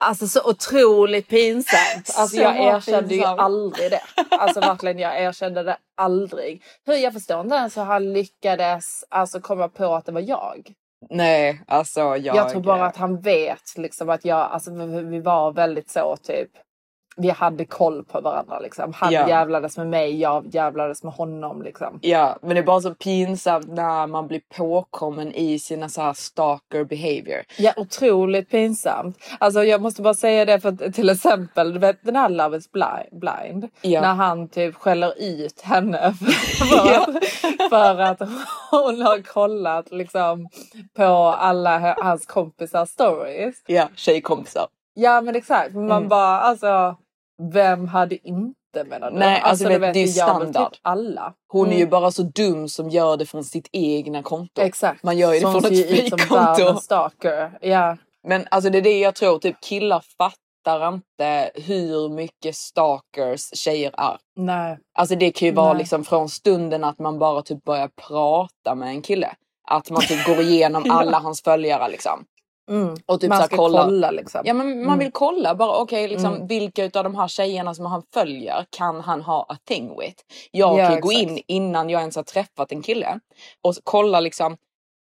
Alltså 0.00 0.26
så 0.26 0.50
otroligt 0.50 1.28
pinsamt. 1.28 2.14
Alltså 2.18 2.36
Så 2.36 2.42
jag 2.42 2.56
erkände 2.56 3.14
ju 3.14 3.20
pinsamt. 3.20 3.40
aldrig 3.40 3.90
det. 3.90 4.00
Alltså 4.30 4.60
verkligen 4.60 4.98
jag 4.98 5.22
erkände 5.22 5.62
det 5.62 5.76
aldrig. 5.96 6.62
Hur 6.86 6.94
jag 6.94 7.12
förstår 7.12 7.40
inte 7.40 7.54
ens 7.54 7.76
hur 7.76 7.82
han 7.82 8.12
lyckades 8.12 9.04
alltså 9.08 9.40
komma 9.40 9.68
på 9.68 9.94
att 9.94 10.06
det 10.06 10.12
var 10.12 10.20
jag. 10.20 10.74
Nej, 11.10 11.62
alltså 11.66 12.00
jag... 12.00 12.36
Jag, 12.36 12.48
tror 12.50 12.62
bara 12.62 12.86
att 12.86 12.96
han 12.96 13.20
vet 13.20 13.76
liksom 13.76 14.08
att 14.08 14.24
jag, 14.24 14.38
alltså 14.38 14.70
vi 15.10 15.20
var 15.20 15.52
väldigt 15.52 15.90
så 15.90 16.16
typ. 16.16 16.50
Vi 17.16 17.30
hade 17.30 17.64
koll 17.64 18.04
på 18.04 18.20
varandra 18.20 18.58
liksom. 18.58 18.92
Han 18.92 19.12
Ja. 19.12 19.28
jävlades 19.28 19.76
med 19.76 19.86
mig, 19.86 20.20
jag 20.20 20.46
jävlades 20.54 21.02
med 21.02 21.12
honom 21.12 21.62
liksom. 21.62 21.98
Ja, 22.02 22.36
men 22.42 22.50
det 22.54 22.58
är 22.58 22.62
bara 22.62 22.80
så 22.80 22.94
pinsamt 22.94 23.68
när 23.68 24.06
man 24.06 24.26
blir 24.26 24.40
påkommen 24.56 25.32
i 25.34 25.58
sina 25.58 25.88
så 25.88 26.02
här 26.02 26.12
stalker 26.12 26.84
behavior. 26.84 27.42
Ja, 27.58 27.72
otroligt 27.76 28.50
pinsamt. 28.50 29.18
Alltså 29.40 29.64
jag 29.64 29.82
måste 29.82 30.02
bara 30.02 30.14
säga 30.14 30.44
det 30.44 30.60
för 30.60 30.68
att 30.68 30.94
till 30.94 31.08
exempel, 31.08 31.72
du 31.72 31.78
vet 31.78 32.04
den 32.04 32.16
här 32.16 32.28
Love 32.28 32.56
is 32.56 32.72
Bli- 32.72 33.08
blind. 33.12 33.68
Ja. 33.82 34.00
När 34.00 34.14
han 34.14 34.48
typ 34.48 34.74
skäller 34.74 35.14
ut 35.18 35.60
henne 35.60 36.14
för, 36.58 36.66
Ja. 36.92 37.06
att, 37.06 37.70
för 37.70 37.98
att 38.00 38.20
hon 38.70 39.02
har 39.02 39.22
kollat 39.22 39.90
liksom 39.92 40.48
på 40.96 41.04
alla 41.38 41.94
hans 42.02 42.26
kompisars 42.26 42.88
stories. 42.88 43.54
Ja, 43.66 43.88
tjejkompisar. 43.96 44.66
Ja 45.00 45.20
men 45.20 45.36
exakt, 45.36 45.74
man 45.74 45.90
Mm. 45.90 46.08
bara 46.08 46.40
alltså 46.40 46.96
vem 47.52 47.88
hade 47.88 48.28
inte 48.28 48.84
menar 48.86 49.10
du? 49.10 49.18
Nej, 49.18 49.40
alltså, 49.40 49.68
du 49.68 49.78
vet, 49.78 49.94
det 49.94 50.00
är 50.00 50.04
väl 50.04 50.12
standard. 50.14 50.72
Typ 50.72 50.80
alla. 50.82 51.32
Hon 51.52 51.66
är 51.66 51.70
Mm. 51.70 51.78
ju 51.78 51.86
bara 51.86 52.10
så 52.10 52.22
dum 52.22 52.68
som 52.68 52.88
gör 52.90 53.16
det 53.16 53.26
från 53.26 53.44
sitt 53.44 53.68
egna 53.72 54.22
konto. 54.22 54.60
Exakt. 54.62 55.02
Man 55.02 55.18
gör 55.18 55.32
ju 55.34 55.40
det 55.40 55.46
från 55.52 55.64
ett 55.64 55.88
fejkkonto. 55.88 56.76
stalker. 56.80 57.58
Ja. 57.60 57.96
Men 58.28 58.46
alltså 58.50 58.70
det 58.70 58.78
är 58.78 58.82
det 58.82 58.98
jag 58.98 59.14
tror, 59.14 59.38
typ 59.38 59.60
killar 59.60 60.04
fattar 60.18 60.88
inte 60.94 61.50
hur 61.54 62.08
mycket 62.08 62.56
stalkers 62.56 63.56
tjejer 63.58 63.94
är. 63.98 64.16
Nej. 64.36 64.78
Alltså 64.98 65.14
det 65.16 65.30
kan 65.30 65.48
ju 65.48 65.54
vara 65.54 65.72
Nej. 65.72 65.78
liksom 65.78 66.04
från 66.04 66.28
stunden 66.28 66.84
att 66.84 66.98
man 66.98 67.18
bara 67.18 67.42
typ 67.42 67.64
börjar 67.64 67.88
prata 68.08 68.74
med 68.74 68.88
en 68.88 69.02
kille. 69.02 69.28
Att 69.68 69.90
man 69.90 70.02
typ 70.02 70.26
går 70.26 70.40
igenom 70.40 70.82
Ja. 70.86 70.94
alla 70.94 71.18
hans 71.18 71.42
följare 71.42 71.88
liksom. 71.90 72.24
Mm. 72.70 72.96
Och 73.06 73.20
typ 73.20 73.28
man 73.28 73.42
ska 73.42 73.56
kolla. 73.56 73.84
kolla 73.84 74.10
liksom. 74.10 74.40
Ja 74.44 74.54
men 74.54 74.66
man 74.78 74.84
Mm. 74.86 74.98
vill 74.98 75.12
kolla 75.12 75.54
bara 75.54 75.76
okej 75.82 76.08
liksom 76.08 76.34
Mm. 76.34 76.46
vilka 76.46 76.84
utav 76.84 77.04
de 77.04 77.14
här 77.14 77.28
tjejerna 77.28 77.74
som 77.74 77.86
han 77.86 78.02
följer 78.14 78.64
kan 78.70 79.00
han 79.00 79.22
ha 79.22 79.46
a 79.48 79.56
thing 79.68 79.88
with. 80.00 80.16
Jag 80.50 80.78
Ja, 80.78 80.86
kan 80.86 80.94
ju 80.94 81.00
gå 81.00 81.10
exakt. 81.10 81.30
in 81.30 81.42
innan 81.46 81.90
jag 81.90 82.00
ens 82.00 82.16
har 82.16 82.22
träffat 82.22 82.72
en 82.72 82.82
kille 82.82 83.20
och 83.62 83.74
kolla 83.84 84.20
liksom 84.20 84.56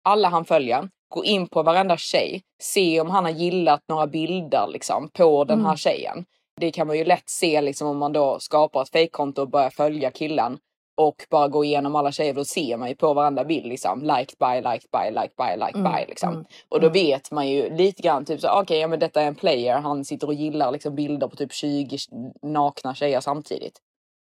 alla 0.05 0.29
han 0.29 0.45
följer. 0.45 0.89
Gå 1.15 1.25
in 1.25 1.47
på 1.49 1.63
varenda 1.63 1.97
tjej, 1.97 2.43
se 2.63 3.01
om 3.01 3.11
han 3.11 3.25
har 3.25 3.31
gillat 3.33 3.81
några 3.89 4.07
bilder 4.07 4.67
liksom 4.73 5.11
på 5.13 5.45
den 5.45 5.59
här 5.61 5.67
Mm. 5.67 5.77
tjejen. 5.77 6.25
Det 6.61 6.71
kan 6.71 6.87
man 6.87 6.97
ju 6.99 7.05
lätt 7.05 7.29
se 7.31 7.61
liksom 7.61 7.89
om 7.89 7.99
man 7.99 8.13
då 8.13 8.39
skapar 8.41 8.83
ett 8.83 8.91
fejkkonto 8.91 9.43
och 9.43 9.51
börjar 9.51 9.71
följa 9.71 10.11
killen 10.11 10.59
och 10.99 11.27
bara 11.31 11.49
gå 11.49 11.65
igenom 11.65 11.97
alla 11.97 12.13
tjejer. 12.13 12.35
Då 12.35 12.45
ser 12.45 12.77
man 12.77 12.89
ju 12.89 12.95
på 12.95 13.15
varenda 13.15 13.45
bild 13.45 13.67
liksom 13.67 14.03
liked 14.03 14.35
by, 14.39 14.57
liked 14.71 14.91
by, 14.93 15.11
liked 15.11 15.33
by, 15.37 15.65
liked 15.65 15.81
Mm, 15.81 15.93
by 15.93 16.07
liksom. 16.09 16.29
mm, 16.33 16.45
Och 16.69 16.81
då 16.81 16.87
mm. 16.87 16.93
vet 16.93 17.31
man 17.31 17.49
ju 17.49 17.77
lite 17.77 18.03
grann 18.03 18.25
typ 18.25 18.41
så 18.41 18.61
okej, 18.61 18.79
ja 18.79 18.89
men 18.89 18.99
detta 18.99 19.23
är 19.23 19.27
en 19.27 19.35
player. 19.35 19.79
Han 19.79 20.05
sitter 20.05 20.27
och 20.27 20.35
gillar 20.35 20.73
liksom 20.73 20.95
bilder 20.95 21.29
på 21.29 21.37
typ 21.37 21.53
20 21.53 21.99
nakna 22.43 22.95
tjejer 22.95 23.21
samtidigt. 23.21 23.79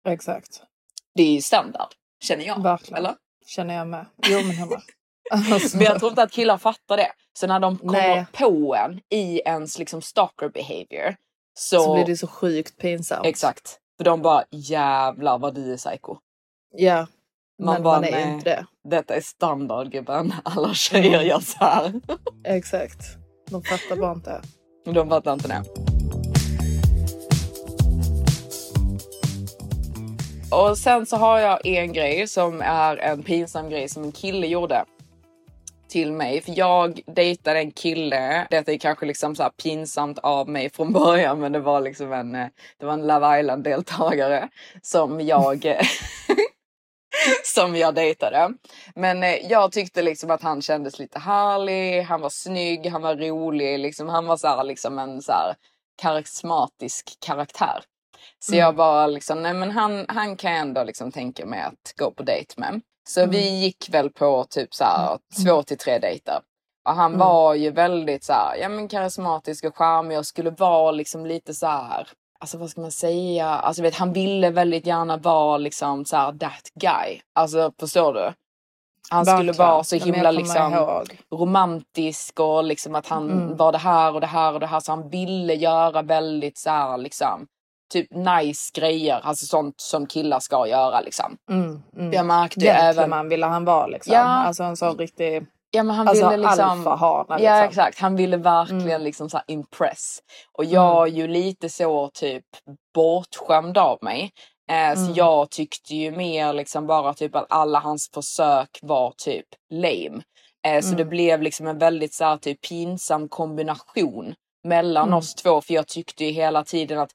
Exakt. 0.07 0.61
Det 1.15 1.23
är 1.23 1.31
ju 1.33 1.41
standard, 1.41 1.87
känner 2.23 2.45
jag. 2.45 2.63
Verkligen. 2.63 2.97
Eller? 2.97 3.15
Känner 3.45 3.75
jag 3.75 3.87
med. 3.87 4.05
Jo 4.27 4.37
men 4.41 4.55
hundra. 4.55 4.81
Alltså, 5.31 5.77
Men 5.77 5.85
jag 5.85 5.99
tror 5.99 6.09
inte 6.11 6.23
att 6.23 6.31
killar 6.31 6.57
fattar 6.57 6.97
det. 6.97 7.11
Så 7.39 7.47
när 7.47 7.59
de 7.59 7.77
kommer 7.77 8.15
Nej. 8.15 8.25
på 8.33 8.75
en 8.75 8.99
i 9.09 9.39
ens 9.45 9.79
liksom 9.79 10.01
stalker 10.01 10.49
behavior. 10.49 11.15
Så, 11.53 11.79
så 11.79 11.93
blir 11.93 12.05
det 12.05 12.17
så 12.17 12.27
sjukt 12.27 12.77
pinsamt. 12.77 13.25
Exakt. 13.25 13.79
För 13.97 14.03
de 14.03 14.21
bara 14.21 14.43
jävlar 14.51 15.39
vad 15.39 15.55
du 15.55 15.73
är 15.73 15.77
psycho. 15.77 16.17
Ja. 16.71 17.07
Man 17.59 17.73
men 17.73 17.83
bara, 17.83 17.95
man 17.95 18.03
är 18.03 18.11
nej. 18.11 18.33
inte 18.33 18.49
det. 18.49 18.65
Detta 18.89 19.15
är 19.15 19.21
standard 19.21 19.91
gubben. 19.91 20.33
Alla 20.43 20.73
tjejer 20.73 21.21
gör 21.21 21.39
så 21.39 21.57
här. 21.59 21.93
Exakt. 22.43 22.99
De 23.49 23.63
fattar 23.63 23.95
bara 23.95 24.11
inte. 24.11 24.41
De 24.85 25.09
fattar 25.09 25.33
inte 25.33 25.47
det. 25.47 25.63
Och 30.51 30.77
sen 30.77 31.05
så 31.05 31.17
har 31.17 31.39
jag 31.39 31.65
en 31.65 31.93
grej 31.93 32.27
som 32.27 32.61
är 32.61 32.97
en 32.97 33.23
pinsam 33.23 33.69
grej 33.69 33.89
som 33.89 34.03
en 34.03 34.11
kille 34.11 34.47
gjorde 34.47 34.85
till 35.89 36.11
mig. 36.11 36.41
För 36.41 36.53
jag 36.57 37.01
dejtade 37.05 37.59
en 37.59 37.71
kille. 37.71 38.47
Detta 38.49 38.71
är 38.71 38.77
kanske 38.77 39.05
liksom 39.05 39.35
så 39.35 39.43
här 39.43 39.49
pinsamt 39.49 40.19
av 40.19 40.49
mig 40.49 40.69
från 40.69 40.93
början 40.93 41.39
men 41.39 41.51
det 41.51 41.59
var 41.59 41.81
liksom 41.81 42.13
en, 42.13 42.35
eh, 42.35 42.47
det 42.77 42.85
var 42.85 42.93
en 42.93 43.07
Love 43.07 43.39
Island 43.39 43.63
deltagare 43.63 44.49
som 44.81 45.21
jag 45.21 45.75
som 47.45 47.75
jag 47.75 47.95
dejtade. 47.95 48.53
Men 48.95 49.23
eh, 49.23 49.35
jag 49.51 49.71
tyckte 49.71 50.01
liksom 50.01 50.31
att 50.31 50.41
han 50.43 50.61
kändes 50.61 50.99
lite 50.99 51.19
härlig, 51.19 52.01
han 52.01 52.21
var 52.21 52.29
snygg, 52.29 52.85
han 52.87 53.01
var 53.01 53.15
rolig, 53.15 53.79
liksom, 53.79 54.09
han 54.09 54.25
var 54.25 54.37
så 54.37 54.47
här, 54.47 54.63
liksom 54.63 54.99
en 54.99 55.21
så 55.21 55.31
här 55.31 55.55
karismatisk 56.01 57.17
karaktär. 57.25 57.83
Så 58.39 58.51
Mm. 58.53 58.59
jag 58.59 58.75
bara 58.75 59.07
liksom, 59.07 59.41
nej 59.43 59.53
men 59.53 59.71
han, 59.71 60.05
han 60.07 60.35
kan 60.37 60.51
jag 60.51 60.59
ändå 60.59 60.83
liksom 60.83 61.11
tänka 61.11 61.45
mig 61.45 61.61
att 61.61 61.93
gå 61.97 62.11
på 62.11 62.23
dejt 62.23 62.53
med. 62.57 62.81
Så 63.09 63.19
Mm. 63.19 63.31
vi 63.31 63.49
gick 63.59 63.89
väl 63.89 64.09
på 64.09 64.45
typ 64.49 64.73
så 64.73 64.83
här 64.83 65.17
två 65.45 65.63
till 65.63 65.77
tre 65.77 65.99
dejter. 65.99 66.39
Och 66.89 66.95
han 66.95 67.11
Mm. 67.13 67.19
var 67.19 67.53
ju 67.53 67.71
väldigt 67.71 68.23
så 68.23 68.33
här, 68.33 68.55
ja 68.55 68.69
men 68.69 68.87
karismatisk 68.87 69.63
och 69.65 69.77
charmig 69.77 70.17
och 70.17 70.25
skulle 70.25 70.49
vara 70.49 70.91
liksom 70.91 71.25
lite 71.25 71.53
så 71.53 71.67
här, 71.67 72.07
alltså 72.39 72.57
vad 72.57 72.69
ska 72.69 72.81
man 72.81 72.91
säga, 72.91 73.47
alltså 73.47 73.81
vet 73.81 73.95
han 73.95 74.13
ville 74.13 74.49
väldigt 74.49 74.85
gärna 74.85 75.17
vara 75.17 75.57
liksom 75.57 76.05
så 76.05 76.17
här 76.17 76.31
that 76.31 76.71
guy. 76.75 77.19
Alltså 77.35 77.71
förstår 77.79 78.13
du? 78.13 78.33
Han 79.11 79.25
skulle 79.25 79.37
Verkligen. 79.51 79.67
vara 79.67 79.83
så 79.83 79.95
himla 79.95 80.31
liksom 80.31 80.73
ihåg. 80.73 81.19
romantisk 81.31 82.39
och 82.39 82.63
liksom 82.63 82.95
att 82.95 83.07
han 83.07 83.29
Mm. 83.31 83.57
var 83.57 83.71
det 83.71 83.77
här 83.77 84.13
och 84.15 84.21
det 84.21 84.27
här 84.27 84.53
och 84.53 84.59
det 84.59 84.67
här 84.67 84.79
så 84.79 84.91
han 84.91 85.09
ville 85.09 85.53
göra 85.53 86.01
väldigt 86.01 86.57
så 86.57 86.69
här 86.69 86.97
liksom 86.97 87.47
typ 87.93 88.07
nice 88.11 88.71
grejer, 88.73 89.19
alltså 89.23 89.45
sånt 89.45 89.81
som 89.81 90.05
killar 90.07 90.39
ska 90.39 90.67
göra 90.67 91.01
liksom. 91.01 91.37
Mm, 91.51 91.81
mm. 91.97 92.13
Jag 92.13 92.25
märkte 92.25 92.59
ju 92.59 92.67
även 92.67 92.85
Gentleman 92.95 93.29
ville 93.29 93.45
han 93.45 93.65
vara 93.65 93.87
liksom. 93.87 94.13
Ja. 94.13 94.19
Alltså 94.21 94.63
en 94.63 94.77
sån 94.77 94.97
riktig 94.97 95.45
Ja 95.71 95.83
men 95.83 95.95
han 95.95 96.07
alltså, 96.07 96.29
ville 96.29 96.47
liksom... 96.47 96.69
alfahane. 96.69 97.43
Ja 97.43 97.51
Liksom. 97.61 97.69
exakt, 97.69 97.99
han 97.99 98.15
ville 98.15 98.37
verkligen 98.37 98.81
Mm. 98.89 99.01
liksom 99.01 99.29
så 99.29 99.39
impress. 99.47 100.19
Och 100.57 100.65
jag 100.65 101.07
är 101.07 101.11
ju 101.11 101.27
lite 101.27 101.69
så 101.69 102.09
typ 102.13 102.45
bortskämd 102.95 103.77
av 103.77 103.97
mig. 104.01 104.31
Eh, 104.71 104.93
Så 104.95 105.01
Mm. 105.01 105.13
jag 105.13 105.49
tyckte 105.49 105.95
ju 105.95 106.11
mer 106.11 106.53
liksom 106.53 106.87
bara 106.87 107.13
typ 107.13 107.35
att 107.35 107.45
alla 107.49 107.79
hans 107.79 108.09
försök 108.13 108.79
var 108.81 109.13
typ 109.17 109.45
lame. 109.73 110.21
Eh, 110.67 110.81
så 110.81 110.87
Mm. 110.87 110.97
det 110.97 111.05
blev 111.05 111.41
liksom 111.41 111.67
en 111.67 111.77
väldigt 111.77 112.13
så 112.13 112.23
här 112.25 112.37
typ 112.37 112.61
pinsam 112.61 113.29
kombination 113.29 114.35
mellan 114.63 115.07
Mm. 115.07 115.17
oss 115.17 115.35
två. 115.35 115.61
För 115.61 115.73
jag 115.73 115.87
tyckte 115.87 116.25
ju 116.25 116.31
hela 116.31 116.63
tiden 116.63 116.99
att 116.99 117.11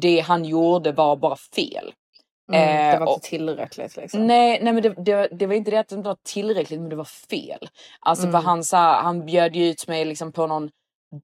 det 0.00 0.20
han 0.20 0.44
gjorde 0.44 0.92
var 0.92 1.16
bara 1.16 1.36
fel. 1.36 1.92
Mm, 2.52 2.60
det 2.76 2.92
Eh, 2.92 2.98
var 3.00 3.06
och- 3.06 3.14
inte 3.14 3.28
tillräckligt 3.28 3.96
liksom. 3.96 4.26
Nej, 4.26 4.60
nej 4.62 4.72
men 4.72 4.82
det, 4.82 4.88
det, 5.04 5.28
det 5.32 5.46
var 5.46 5.54
inte 5.54 5.70
det 5.70 5.76
att 5.80 5.88
det 5.88 5.94
inte 5.94 6.08
var 6.08 6.16
tillräckligt 6.24 6.80
men 6.80 6.88
det 6.90 6.96
var 6.96 7.04
fel. 7.30 7.68
Alltså 8.00 8.26
Mm. 8.26 8.32
för 8.32 8.48
han, 8.48 8.64
så 8.64 8.76
här, 8.76 9.02
han 9.02 9.26
bjöd 9.26 9.56
ju 9.56 9.68
ut 9.70 9.88
mig 9.88 10.04
liksom 10.04 10.32
på 10.32 10.46
någon 10.46 10.70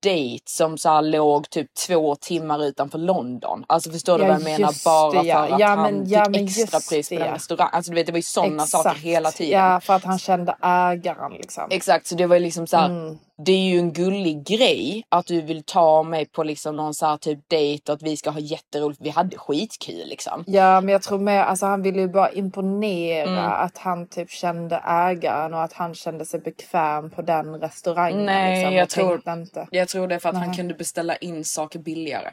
dejt 0.02 0.42
som 0.46 0.78
så 0.78 0.88
här 0.88 1.02
låg 1.02 1.50
typ 1.50 1.66
två 1.86 2.14
timmar 2.16 2.64
utanför 2.64 2.98
London. 2.98 3.64
Alltså 3.68 3.90
förstår 3.90 4.18
du 4.18 4.24
Ja, 4.24 4.28
vad 4.28 4.36
jag 4.40 4.44
menar? 4.44 4.84
Bara 4.84 5.22
det, 5.22 5.28
ja. 5.28 5.46
för 5.46 5.54
att 5.54 5.60
Ja, 5.60 5.66
han 5.66 5.82
men- 5.82 6.08
ja, 6.10 6.24
fick 6.24 6.36
extra 6.58 6.80
pris 6.90 7.08
på 7.08 7.14
det, 7.14 7.20
den 7.24 7.34
restaurangen. 7.34 7.74
Alltså 7.74 7.90
du 7.90 7.94
vet 7.94 8.06
det 8.06 8.12
var 8.12 8.18
ju 8.18 8.22
sådana 8.22 8.66
saker 8.66 8.94
hela 9.00 9.30
tiden. 9.30 9.60
Ja, 9.60 9.80
för 9.80 9.94
att 9.94 10.04
han 10.04 10.18
kände 10.18 10.56
ägaren 10.62 11.32
liksom. 11.32 11.66
Exakt, 11.70 12.06
så 12.06 12.14
det 12.14 12.26
var 12.26 12.36
ju 12.36 12.42
liksom 12.42 12.66
så 12.66 12.76
här, 12.76 12.86
Mm. 12.88 13.18
Det 13.46 13.52
är 13.52 13.60
ju 13.70 13.78
en 13.78 13.92
gullig 13.92 14.46
grej 14.46 15.04
att 15.08 15.26
du 15.26 15.40
vill 15.40 15.62
ta 15.64 16.02
mig 16.02 16.26
på 16.26 16.42
liksom 16.42 16.76
någon 16.76 16.94
så 16.94 17.06
här 17.06 17.16
typ 17.16 17.38
dejt 17.48 17.92
och 17.92 17.96
att 17.96 18.02
vi 18.02 18.16
ska 18.16 18.30
ha 18.30 18.40
jätteroligt. 18.40 19.00
Vi 19.02 19.10
hade 19.10 19.38
skitkul 19.38 20.06
liksom. 20.08 20.44
Ja, 20.46 20.80
men 20.80 20.92
jag 20.92 21.02
tror 21.02 21.18
mer, 21.18 21.40
alltså 21.42 21.66
han 21.66 21.82
ville 21.82 22.00
ju 22.00 22.08
bara 22.08 22.30
imponera 22.32 23.22
Mm. 23.30 23.44
att 23.52 23.78
han 23.78 24.06
typ 24.08 24.30
kände 24.30 24.76
ägaren 24.86 25.54
och 25.54 25.62
att 25.62 25.72
han 25.72 25.94
kände 25.94 26.24
sig 26.24 26.40
bekväm 26.40 27.10
på 27.10 27.22
den 27.22 27.60
restaurangen. 27.60 28.26
Nej, 28.26 28.56
liksom, 28.58 28.74
jag 28.74 28.88
tror- 28.88 29.28
inte. 29.32 29.68
Jag 29.70 29.88
tror 29.88 30.06
det 30.08 30.18
för 30.20 30.28
att 30.28 30.34
han 30.36 30.46
Nej. 30.48 30.56
kunde 30.56 30.74
beställa 30.74 31.16
in 31.16 31.44
saker 31.44 31.78
billigare. 31.78 32.30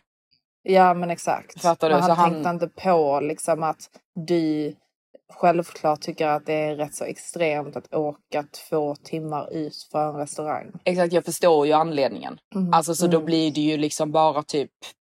Ja, 0.63 0.93
men 0.93 1.09
exakt. 1.09 1.61
Fattar 1.61 1.89
du? 1.89 1.95
Men 1.95 2.03
Så 2.03 2.09
han, 2.13 2.17
han- 2.17 2.43
tänkte 2.43 2.49
inte 2.65 2.81
på 2.83 3.19
liksom 3.19 3.63
att 3.63 3.89
du 4.27 4.75
självklart 5.33 6.01
tycker 6.01 6.27
att 6.27 6.45
det 6.45 6.53
är 6.53 6.75
rätt 6.75 6.95
så 6.95 7.03
extremt 7.03 7.75
att 7.75 7.93
åka 7.93 8.45
två 8.69 8.95
timmar 8.95 9.53
ut 9.53 9.87
för 9.91 10.09
en 10.09 10.15
restaurang. 10.15 10.71
Exakt, 10.83 11.13
jag 11.13 11.25
förstår 11.25 11.67
ju 11.67 11.73
anledningen. 11.73 12.39
Mm, 12.55 12.73
Alltså 12.73 12.95
så 12.95 13.07
då 13.07 13.17
mm. 13.17 13.25
blir 13.25 13.51
det 13.51 13.61
ju 13.61 13.77
liksom 13.77 14.11
bara 14.11 14.43
typ, 14.43 14.71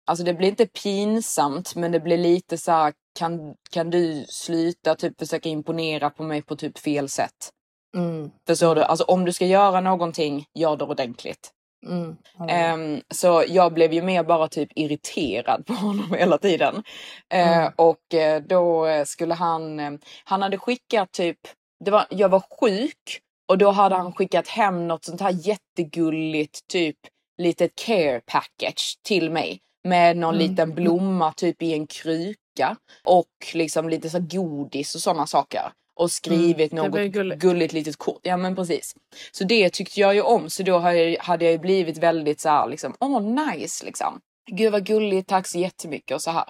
alltså 0.07 0.25
det 0.25 0.35
blir 0.35 0.49
inte 0.49 0.67
pinsamt 0.67 1.75
men 1.77 1.93
det 1.93 2.01
blir 2.01 2.19
lite 2.19 2.59
så 2.59 2.73
här, 2.73 2.93
kan, 3.19 3.55
kan 3.71 3.91
du 3.91 4.25
sluta 4.29 4.95
typ 4.95 5.19
försöka 5.19 5.49
imponera 5.49 6.11
på 6.11 6.23
mig 6.23 6.43
på 6.43 6.57
typ 6.57 6.79
fel 6.79 7.09
sätt? 7.09 7.51
Mm. 7.97 8.31
Förstår 8.47 8.75
du? 8.75 8.83
Alltså 8.83 9.05
om 9.05 9.25
du 9.25 9.33
ska 9.33 9.47
göra 9.47 9.81
någonting, 9.81 10.45
gör 10.55 10.77
det 10.77 10.85
ordentligt. 10.85 11.51
Mm. 11.87 12.16
Ehm, 12.49 13.03
så 13.14 13.45
jag 13.49 13.72
blev 13.72 13.93
ju 13.93 14.03
mer 14.03 14.22
bara 14.24 14.49
typ 14.49 14.68
irriterad 14.74 15.66
på 15.66 15.72
honom 15.72 16.14
hela 16.14 16.39
tiden. 16.39 16.83
Mm. 17.28 17.72
Och 17.76 18.14
eh, 18.14 18.43
då 18.43 18.87
skulle 19.07 19.35
han, 19.35 19.81
eh, 19.81 19.91
han 20.24 20.43
hade 20.43 20.59
skickat 20.59 21.12
typ, 21.12 21.39
det 21.85 21.91
var, 21.91 22.07
jag 22.11 22.28
var 22.28 22.43
sjuk 22.61 23.20
och 23.49 23.59
då 23.59 23.70
hade 23.70 23.95
han 23.97 24.12
skickat 24.12 24.49
hem 24.49 24.89
något 24.89 25.05
sånt 25.05 25.20
här 25.20 25.37
jättegulligt 25.43 26.68
typ 26.68 26.97
litet 27.43 27.74
care 27.74 28.20
package 28.26 28.99
till 29.03 29.31
mig. 29.31 29.61
Med 29.89 30.16
någon 30.16 30.35
Mm. 30.35 30.51
liten 30.51 30.74
blomma 30.74 31.33
typ 31.33 31.62
i 31.62 31.72
en 31.72 31.87
kruka 31.87 32.76
och 33.05 33.26
liksom 33.55 33.89
lite 33.89 34.11
så 34.11 34.18
godis 34.20 34.95
och 34.95 35.01
sådana 35.01 35.26
saker. 35.26 35.72
Och 36.01 36.11
skrivit 36.11 36.73
Mm, 36.73 36.85
något 36.91 37.13
gulligt. 37.13 37.41
gulligt 37.43 37.73
litet 37.73 37.97
kort. 37.97 38.21
Ja 38.23 38.37
men 38.37 38.57
precis. 38.57 38.95
Så 39.33 39.45
det 39.45 39.71
tyckte 39.71 40.01
jag 40.01 40.15
ju 40.15 40.23
om 40.23 40.51
så 40.51 40.63
då 40.63 40.79
hade 40.79 41.45
jag, 41.45 41.53
ju 41.53 41.59
blivit 41.59 41.99
väldigt 41.99 42.41
så 42.41 42.49
här 42.49 42.69
liksom, 42.69 42.95
åh 43.01 43.21
nice 43.23 43.85
liksom. 43.85 44.21
Gud 44.53 44.73
vad 44.73 44.87
gulligt, 44.87 45.29
tack 45.29 45.47
så 45.47 45.59
jättemycket 45.59 46.15
och 46.15 46.23
så 46.23 46.31
här. 46.31 46.45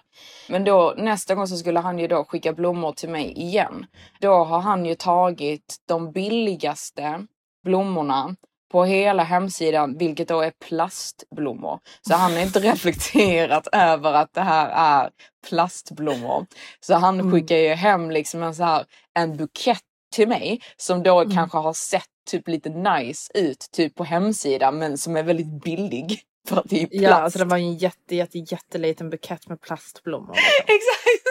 Men 0.49 0.65
då 0.65 0.95
nästa 0.97 1.35
gång 1.35 1.47
så 1.47 1.57
skulle 1.57 1.81
han 1.81 1.99
ju 1.99 2.07
då 2.07 2.25
skicka 2.25 2.53
blommor 2.53 2.93
till 2.93 3.09
mig 3.09 3.33
igen. 3.33 3.87
Då 4.21 4.45
har 4.45 4.61
han 4.61 4.87
ju 4.87 4.95
tagit 4.95 5.77
de 5.89 6.13
billigaste 6.13 7.27
blommorna 7.65 8.37
på 8.71 8.85
hela 8.85 9.23
hemsidan, 9.23 9.99
vilket 9.99 10.29
då 10.29 10.41
är 10.41 10.51
plastblommor. 10.69 11.79
Så 12.09 12.15
han 12.15 12.33
har 12.33 12.41
inte 12.41 12.61
reflekterat 12.73 13.69
över 13.73 14.13
att 14.13 14.33
det 14.35 14.41
här 14.41 14.69
är 15.05 15.11
plastblommor. 15.49 16.47
Så 16.81 16.95
han 16.95 17.21
Mm. 17.21 17.33
skickar 17.33 17.57
ju 17.57 17.69
hem 17.69 18.11
liksom 18.11 18.43
en 18.43 18.55
så 18.55 18.65
här 18.65 18.85
en 19.15 19.37
bukett 19.37 19.81
till 20.15 20.29
mig 20.29 20.61
som 20.77 21.03
då 21.03 21.21
Mm. 21.21 21.35
kanske 21.37 21.59
har 21.59 21.73
sett 21.73 22.05
typ 22.31 22.49
lite 22.49 22.69
nice 22.69 23.33
ut 23.35 23.67
typ 23.73 23.95
på 23.95 24.05
hemsidan 24.05 24.79
men 24.79 24.99
som 24.99 25.17
är 25.17 25.23
väldigt 25.23 25.63
billig. 25.65 26.21
För 26.49 26.57
att 26.57 26.65
det 26.69 26.83
är 26.83 26.87
plast. 26.87 27.03
Ja, 27.03 27.15
alltså 27.15 27.39
det 27.39 27.45
var 27.45 27.57
ju 27.57 27.65
en 27.65 27.77
jätte, 27.77 28.17
jätte, 28.17 28.39
jätteliten 28.39 29.11
bukett 29.11 29.49
med 29.49 29.61
plastblommor. 29.61 30.35
liksom. 30.35 30.53
Exakt! 30.75 31.27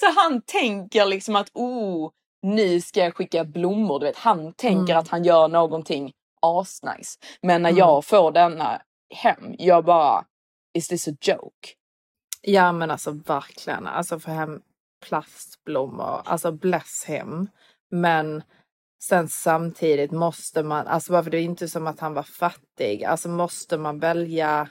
Så 0.00 0.20
han 0.20 0.42
tänker 0.42 1.06
liksom 1.06 1.36
att 1.36 1.50
oh, 1.54 2.10
nu 2.42 2.80
ska 2.80 3.00
jag 3.00 3.14
skicka 3.16 3.44
blommor. 3.44 4.00
Du 4.00 4.06
vet, 4.06 4.16
han 4.16 4.52
tänker 4.52 4.92
Mm. 4.92 4.96
att 4.98 5.08
han 5.08 5.24
gör 5.24 5.48
någonting 5.48 6.12
asnice. 6.42 7.18
Men 7.42 7.62
när 7.62 7.70
Mm. 7.70 7.78
jag 7.78 8.04
får 8.04 8.32
denna 8.32 8.82
hem, 9.14 9.54
jag 9.58 9.84
bara, 9.84 10.24
is 10.74 10.88
this 10.88 11.08
a 11.08 11.12
joke? 11.20 11.68
Ja 12.42 12.72
men 12.72 12.90
alltså 12.90 13.10
verkligen. 13.10 13.86
Alltså 13.86 14.18
få 14.20 14.30
hem 14.30 14.60
plastblommor. 15.08 16.22
Alltså 16.24 16.52
bless 16.52 17.04
him. 17.06 17.48
Men 17.90 18.42
sen 19.02 19.28
samtidigt 19.28 20.10
måste 20.12 20.62
man, 20.62 20.86
alltså 20.86 21.12
bara 21.12 21.22
för 21.22 21.30
det 21.30 21.38
är 21.38 21.42
inte 21.42 21.68
som 21.68 21.86
att 21.86 22.00
han 22.00 22.14
var 22.14 22.22
fattig. 22.22 23.04
Alltså 23.04 23.28
måste 23.28 23.78
man 23.78 23.98
välja 23.98 24.68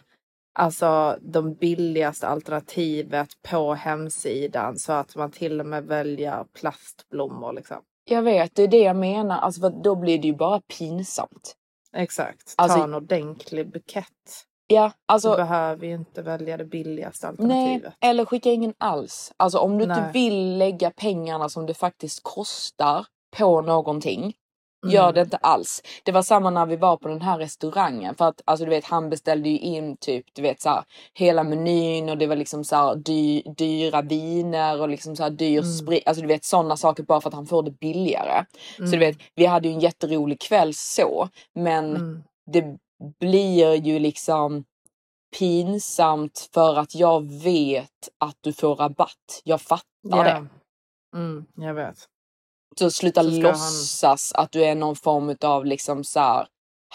alltså 0.59 1.17
de 1.21 1.53
billigaste 1.53 2.27
alternativet 2.27 3.29
på 3.49 3.73
hemsidan 3.73 4.77
så 4.77 4.93
att 4.93 5.15
man 5.15 5.31
till 5.31 5.59
och 5.59 5.65
med 5.65 5.83
väljer 5.85 6.43
plastblommor 6.43 7.53
liksom. 7.53 7.81
Jag 8.09 8.21
vet, 8.21 8.55
det 8.55 8.63
är 8.63 8.67
det 8.67 8.81
jag 8.81 8.95
menar. 8.95 9.37
Alltså, 9.39 9.61
för 9.61 9.69
då 9.69 9.95
blir 9.95 10.17
det 10.19 10.27
ju 10.27 10.35
bara 10.35 10.61
pinsamt. 10.77 11.55
Exakt. 11.93 12.57
Ta 12.57 12.63
Alltså- 12.63 12.79
en 12.79 12.93
ordentlig 12.93 13.71
bukett. 13.71 14.05
Ja, 14.67 14.85
Du 14.87 15.13
alltså. 15.13 15.35
behöver 15.35 15.87
ju 15.87 15.93
inte 15.93 16.21
välja 16.21 16.57
det 16.57 16.65
billigaste 16.65 17.27
Nej, 17.27 17.31
alternativet. 17.31 17.93
eller 18.01 18.25
skicka 18.25 18.49
ingen 18.51 18.73
alls. 18.77 19.31
Alltså 19.37 19.59
om 19.59 19.77
du 19.77 19.83
inte 19.83 20.01
Nej. 20.01 20.11
vill 20.13 20.57
lägga 20.57 20.91
pengarna 20.91 21.49
som 21.49 21.65
det 21.65 21.73
faktiskt 21.73 22.19
kostar 22.23 23.05
på 23.37 23.61
någonting. 23.61 24.33
Mm. 24.83 24.95
Gör 24.95 25.13
det 25.13 25.21
inte 25.21 25.37
alls. 25.37 25.81
Det 26.03 26.11
var 26.11 26.21
samma 26.21 26.49
när 26.49 26.65
vi 26.65 26.75
var 26.75 26.97
på 26.97 27.07
den 27.07 27.21
här 27.21 27.37
restaurangen. 27.37 28.15
För 28.15 28.25
att 28.25 28.41
alltså 28.45 28.65
du 28.65 28.69
vet 28.69 28.85
han 28.85 29.09
beställde 29.09 29.49
ju 29.49 29.57
in 29.59 29.97
typ 29.97 30.25
du 30.33 30.41
vet 30.41 30.61
så 30.61 30.69
här, 30.69 30.83
hela 31.13 31.43
menyn 31.43 32.09
och 32.09 32.17
det 32.17 32.27
var 32.27 32.35
liksom 32.35 32.63
så 32.63 32.75
här, 32.75 32.95
dy, 32.95 33.41
dyra 33.57 34.01
viner 34.01 34.81
och 34.81 34.89
liksom 34.89 35.15
så 35.15 35.23
här, 35.23 35.29
dyr 35.29 35.59
Mm. 35.59 35.71
sprit. 35.71 36.07
Alltså 36.07 36.21
du 36.21 36.27
vet 36.27 36.45
sådana 36.45 36.77
saker 36.77 37.03
bara 37.03 37.21
för 37.21 37.29
att 37.29 37.33
han 37.35 37.45
får 37.45 37.63
det 37.63 37.71
billigare. 37.71 38.45
Så 38.75 38.81
du 38.81 38.87
Mm. 38.87 38.99
vet 38.99 39.17
vi 39.35 39.45
hade 39.45 39.67
ju 39.67 39.73
en 39.73 39.79
jätterolig 39.79 40.39
kväll 40.41 40.73
så. 40.73 41.29
Men 41.55 41.95
Mm. 41.95 42.23
det 42.51 42.77
blir 43.19 43.75
ju 43.75 43.99
liksom 43.99 44.63
pinsamt 45.39 46.49
för 46.53 46.75
att 46.79 46.95
jag 46.95 47.31
vet 47.43 48.09
att 48.17 48.37
du 48.41 48.53
får 48.53 48.75
rabatt. 48.75 49.41
Jag 49.43 49.61
fattar 49.61 49.85
Ja. 50.01 50.23
det. 50.23 50.47
Mm, 51.17 51.45
jag 51.55 51.73
vet. 51.73 51.97
Så 52.79 52.91
sluta 52.91 53.23
Så 53.23 53.29
låtsas 53.29 54.31
att 54.35 54.51
du 54.51 54.63
är 54.63 54.75
någon 54.75 54.95
form 54.95 55.35
av 55.41 55.65
liksom 55.65 56.03
så 56.03 56.19
här 56.19 56.47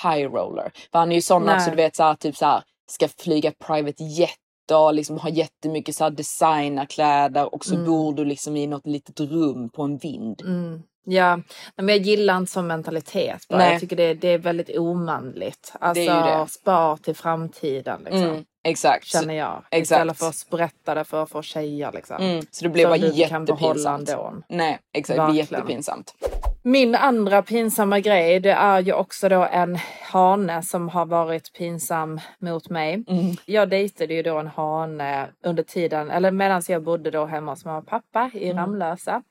high 0.03 0.31
roller. 0.33 0.73
För 0.93 0.99
han 0.99 1.13
är 1.13 1.17
ju 1.17 1.23
sån 1.23 1.49
också, 1.57 1.71
du 1.71 1.77
vet 1.77 1.97
så 1.97 2.03
här, 2.03 2.15
typ 2.15 2.37
så 2.37 2.45
här 2.47 2.63
ska 2.91 3.09
flyga 3.09 3.53
private 3.67 4.03
jet 4.05 4.31
och 4.73 4.95
liksom 4.95 5.19
ha 5.19 5.29
jättemycket 5.29 5.97
så 5.97 6.05
här 6.05 6.11
designerkläder 6.11 7.55
och 7.55 7.65
så 7.65 7.75
Mm. 7.75 7.87
bor 7.87 8.13
du 8.13 8.25
liksom 8.25 8.57
i 8.57 8.67
något 8.67 8.87
litet 8.87 9.21
rum 9.21 9.69
på 9.69 9.83
en 9.83 9.99
vind. 9.99 10.41
Mm. 10.41 10.83
Ja, 11.05 11.39
men 11.77 11.89
jag 11.89 11.99
gillar 11.99 12.37
inte 12.37 12.53
sån 12.53 12.67
mentalitet. 12.67 13.49
Bara. 13.49 13.59
Nej. 13.59 13.73
Jag 13.73 13.81
tycker 13.81 13.97
det, 13.97 14.15
det 14.15 14.29
är 14.29 14.39
väldigt 14.39 14.79
omanligt. 14.79 15.73
Alltså 15.81 16.03
Det 16.05 16.21
det. 16.21 16.47
spar 16.49 16.97
till 16.97 17.15
framtiden 17.17 18.01
liksom. 18.05 18.23
Mm, 18.23 18.45
exakt. 18.65 19.07
Känner 19.07 19.35
jag. 19.35 19.65
Exakt. 19.71 19.83
Istället 19.83 20.19
för 20.19 20.29
att 20.29 20.37
sprätta 20.37 20.95
det 20.95 21.05
för 21.05 21.23
att 21.23 21.31
få 21.31 21.43
tjejer 21.43 21.93
liksom. 21.93 22.17
Mm, 22.17 22.47
så 22.51 22.65
det 22.65 22.69
blev 22.69 22.83
Som 22.83 23.01
bara 23.01 23.11
jättepinsamt. 23.11 24.11
Nej, 24.49 24.79
exakt. 24.93 25.17
Det 25.19 25.27
blir 25.27 25.35
jättepinsamt. 25.37 26.15
Min 26.65 26.95
andra 26.95 27.43
pinsamma 27.43 28.01
grej 28.01 28.41
det 28.41 28.51
är 28.53 28.81
ju 28.81 28.93
också 28.93 29.29
då 29.29 29.43
en 29.53 29.79
hane 30.03 30.63
som 30.63 30.89
har 30.89 31.07
varit 31.07 31.53
pinsam 31.53 32.21
mot 32.39 32.69
mig. 32.71 33.05
Mm. 33.09 33.37
Jag 33.47 33.69
dejtade 33.69 34.15
ju 34.15 34.23
då 34.23 34.39
en 34.39 34.47
hane 34.47 35.29
under 35.45 35.63
tiden, 35.63 36.11
eller 36.11 36.31
medan 36.31 36.63
jag 36.69 36.83
bodde 36.83 37.11
då 37.11 37.25
hemma 37.25 37.53
hos 37.53 37.65
mamma 37.65 37.79
och 37.79 37.87
pappa 37.87 38.31
i 38.35 38.45
Mm. 38.51 38.57
Ramlösa. 38.63 39.23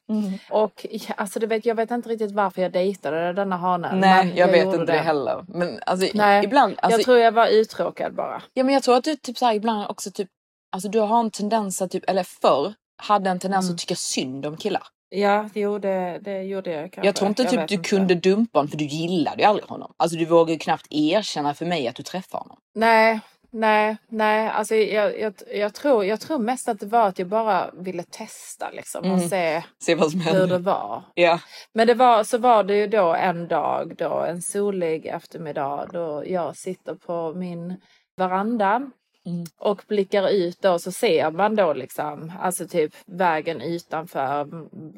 Och 0.50 0.86
ja, 0.92 1.14
alltså 1.18 1.40
du 1.40 1.48
vet, 1.48 1.66
jag 1.66 1.76
vet 1.76 1.92
inte 1.92 2.10
riktigt 2.10 2.32
varför 2.32 2.62
jag 2.62 2.72
dejtade 2.72 3.34
denna 3.34 3.58
hanen. 3.58 4.00
Nej, 4.00 4.26
men 4.26 4.36
jag, 4.36 4.48
vet 4.48 4.66
inte 4.66 4.86
det 4.86 4.98
heller. 4.98 5.46
Men 5.48 5.80
alltså 5.86 6.08
Nej, 6.14 6.44
ibland. 6.46 6.76
Alltså, 6.82 7.00
jag 7.00 7.06
tror 7.06 7.18
jag 7.18 7.32
var 7.32 7.48
uttråkad 7.48 8.16
bara. 8.16 8.42
Ja 8.54 8.64
men 8.64 8.74
jag 8.74 8.84
tror 8.84 8.96
att 8.98 9.04
du 9.04 9.16
typ 9.16 9.38
så 9.38 9.46
här, 9.46 9.54
ibland 9.54 9.90
också 9.90 10.12
typ, 10.12 10.30
alltså 10.72 10.90
du 10.90 11.00
har 11.00 11.20
en 11.20 11.32
tendens 11.32 11.82
att 11.82 11.92
typ, 11.92 12.10
eller 12.10 12.24
förr 12.24 12.74
hade 12.98 13.30
en 13.30 13.40
tendens 13.40 13.66
Mm. 13.66 13.74
att 13.74 13.80
tycka 13.80 13.96
synd 13.96 14.46
om 14.46 14.58
killar. 14.58 14.84
Ja, 15.14 15.50
det, 15.54 16.20
det 16.22 16.42
gjorde 16.44 16.72
jag 16.72 16.92
kanske. 16.92 17.08
Jag 17.08 17.16
tror 17.16 17.30
inte 17.30 17.44
typ 17.44 17.60
vet 17.60 17.68
du 17.70 17.78
kunde 17.78 18.16
dumpa 18.16 18.60
honom 18.60 18.70
för 18.70 18.78
du 18.78 18.86
gillade 18.86 19.42
ju 19.42 19.48
aldrig 19.48 19.68
honom. 19.68 19.94
Alltså 19.98 20.18
du 20.18 20.26
vågar 20.26 20.54
ju 20.54 20.60
knappt 20.60 20.88
erkänna 20.90 21.54
för 21.54 21.66
mig 21.66 21.88
att 21.88 21.96
du 21.96 22.04
träffade 22.04 22.44
honom. 22.44 22.58
Nej, 22.76 23.20
nej, 23.52 23.98
nej. 24.10 24.48
Alltså 24.48 24.76
jag, 24.76 25.20
jag, 25.20 25.34
jag, 25.54 25.74
tror, 25.74 26.06
jag 26.06 26.20
tror 26.20 26.40
mest 26.40 26.70
att 26.70 26.80
det 26.80 26.86
var 26.86 27.08
att 27.08 27.20
jag 27.20 27.28
bara 27.28 27.72
ville 27.74 28.04
testa 28.04 28.70
liksom 28.72 29.02
och 29.02 29.18
Mm. 29.18 29.30
se 29.30 29.64
Se 29.80 29.96
vad 29.96 30.12
som 30.12 30.22
hur 30.22 30.48
det 30.48 30.58
var. 30.58 31.04
Ja. 31.14 31.40
Men 31.74 31.88
det 31.88 31.94
var, 31.94 32.24
så 32.24 32.38
var 32.38 32.64
det 32.64 32.76
ju 32.76 32.88
då 32.88 33.14
en 33.14 33.48
dag 33.48 33.96
då, 33.98 34.20
en 34.20 34.42
solig 34.42 35.06
eftermiddag 35.06 35.86
då 35.94 36.24
jag 36.28 36.58
sitter 36.58 36.96
på 36.96 37.34
min 37.34 37.82
veranda 38.18 38.92
Mm. 39.26 39.46
och 39.58 39.84
blickar 39.88 40.30
ut 40.30 40.62
då 40.62 40.80
så 40.80 40.92
ser 40.92 41.32
man 41.32 41.56
då 41.56 41.74
liksom, 41.74 42.32
alltså 42.40 42.68
typ 42.68 42.94
vägen 43.06 43.62
utanför 43.62 44.48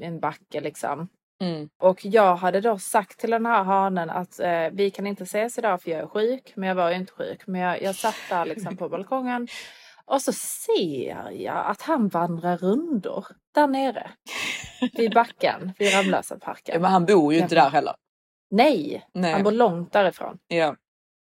en 0.02 0.20
backe 0.20 0.62
liksom. 0.62 1.10
Mm. 1.42 1.70
Och 1.82 2.06
jag 2.06 2.36
hade 2.36 2.62
då 2.62 2.80
sagt 2.80 3.20
till 3.20 3.32
den 3.32 3.46
här 3.46 3.64
hanen 3.64 4.10
att 4.10 4.40
eh, 4.40 4.70
vi 4.72 4.92
kan 4.92 5.08
inte 5.08 5.24
ses 5.24 5.58
idag 5.58 5.82
för 5.82 5.92
jag 5.92 6.00
är 6.00 6.08
sjuk. 6.08 6.54
Men 6.56 6.70
jag 6.70 6.76
var 6.76 6.90
ju 6.90 6.96
inte 6.96 7.14
sjuk. 7.14 7.48
Men 7.48 7.62
jag, 7.62 7.82
jag 7.82 7.96
satt 7.96 8.16
där 8.30 8.46
liksom 8.46 8.78
på 8.78 8.90
balkongen. 8.90 9.48
Och 10.06 10.22
så 10.22 10.34
ser 10.34 11.32
jag 11.32 11.66
att 11.66 11.82
han 11.82 12.08
vandrar 12.08 12.58
rundor 12.58 13.26
där 13.54 13.68
nere. 13.68 14.12
Vid 14.94 15.14
backen, 15.14 15.74
vid 15.80 15.94
Ramlösaparken. 15.94 16.74
Ja, 16.74 16.80
men 16.82 16.92
han 16.92 17.06
bor 17.06 17.34
ju 17.34 17.40
inte 17.40 17.56
där 17.56 17.70
heller. 17.70 17.94
Nej, 18.52 19.06
Nej. 19.14 19.34
han 19.34 19.44
bor 19.44 19.52
långt 19.52 19.94
därifrån. 19.94 20.38
Ja. 20.48 20.76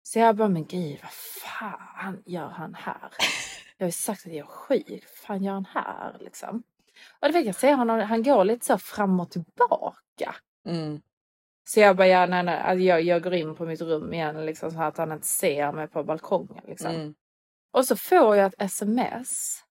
Så 0.07 0.19
jag 0.19 0.37
bara, 0.37 0.49
men 0.49 0.67
gud 0.67 0.99
vad 1.03 1.13
fan 1.13 2.23
gör 2.27 2.49
han 2.49 2.75
här? 2.75 3.11
Jag 3.77 3.85
har 3.85 3.89
ju 3.89 3.93
sagt 3.93 4.27
att 4.27 4.33
jag 4.33 4.47
är 4.47 4.51
sjuk, 4.51 4.89
vad 4.89 5.11
fan 5.27 5.43
gör 5.43 5.53
han 5.53 5.65
här 5.65 6.17
liksom? 6.21 6.63
Och 7.21 7.29
det 7.29 7.33
vet 7.33 7.47
jag, 7.47 7.55
ser 7.55 7.75
honom, 7.75 8.01
han 8.01 8.23
går 8.23 8.45
lite 8.45 8.67
så 8.67 8.79
fram 8.79 9.21
och 9.21 9.31
tillbaka. 9.31 10.35
Mm. 10.67 11.01
Så 11.65 11.81
jag 11.81 11.97
bara, 11.97 12.07
ja, 12.07 12.27
nej, 12.27 12.43
nej, 12.43 12.61
alltså 12.61 12.83
jag, 12.83 13.03
jag 13.03 13.23
går 13.23 13.35
in 13.35 13.55
på 13.55 13.67
mitt 13.67 13.81
rum 13.81 14.13
igen 14.13 14.47
liksom 14.47 14.71
så 14.71 14.83
att 14.83 14.97
han 14.97 15.13
inte 15.13 15.27
ser 15.27 15.73
mig 15.73 15.89
på 15.89 16.05
balkongen 16.05 16.65
liksom. 16.67 16.91
Mm. 16.91 17.15
Och 17.73 17.85
så 17.85 17.97
får 17.97 18.37
jag 18.37 18.47
ett 18.47 18.63
sms. 18.63 19.63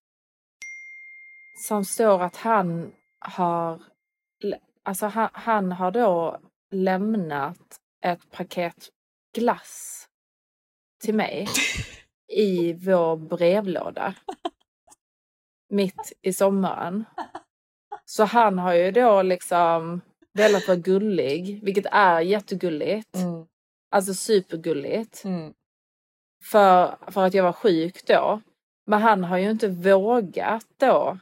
Som 1.67 1.85
står 1.85 2.21
att 2.23 2.35
han 2.35 2.93
har, 3.19 3.83
alltså 4.83 5.05
han, 5.05 5.29
han 5.33 5.71
har 5.71 5.91
då 5.91 6.39
lämnat 6.71 7.79
ett 8.01 8.31
paket 8.31 8.89
glass 9.33 10.07
till 11.05 11.15
mig 11.15 11.47
i 12.33 12.73
vår 12.73 13.17
brevlåda. 13.17 14.13
Mitt 15.69 16.13
i 16.21 16.33
sommaren. 16.33 17.05
Så 18.05 18.23
han 18.23 18.59
har 18.59 18.73
ju 18.73 18.91
då 18.91 19.21
liksom 19.21 20.01
velat 20.33 20.67
vara 20.67 20.77
gullig, 20.77 21.63
vilket 21.63 21.85
är 21.91 22.21
jättegulligt. 22.21 23.15
Mm. 23.15 23.45
Alltså 23.91 24.13
supergulligt. 24.13 25.23
Mm. 25.23 25.53
För, 26.43 26.97
för 27.11 27.25
att 27.25 27.33
jag 27.33 27.43
var 27.43 27.53
sjuk 27.53 28.07
då. 28.07 28.41
Men 28.87 29.01
han 29.01 29.23
har 29.23 29.37
ju 29.37 29.49
inte 29.49 29.67
vågat 29.67 30.65
då 30.77 31.17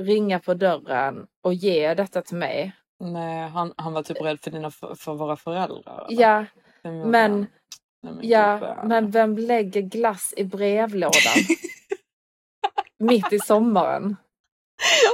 ringa 0.00 0.38
på 0.38 0.54
dörren 0.54 1.26
och 1.42 1.54
ge 1.54 1.94
detta 1.94 2.22
till 2.22 2.36
mig. 2.36 2.72
Nej, 3.00 3.48
han, 3.48 3.72
han 3.76 3.92
var 3.92 4.02
typ 4.02 4.22
rädd 4.22 4.40
för, 4.40 4.50
dina, 4.50 4.70
för 4.70 5.14
våra 5.14 5.36
föräldrar. 5.36 6.06
eller? 6.08 6.22
Ja, 6.22 6.46
men? 6.82 7.46
Nej, 8.02 8.12
men 8.12 8.28
ja, 8.28 8.76
men 8.84 9.10
vem 9.10 9.38
lägger 9.38 9.80
glass 9.80 10.34
i 10.36 10.44
brevlådan? 10.44 11.36
Mitt 12.98 13.32
i 13.32 13.38
sommaren. 13.38 14.16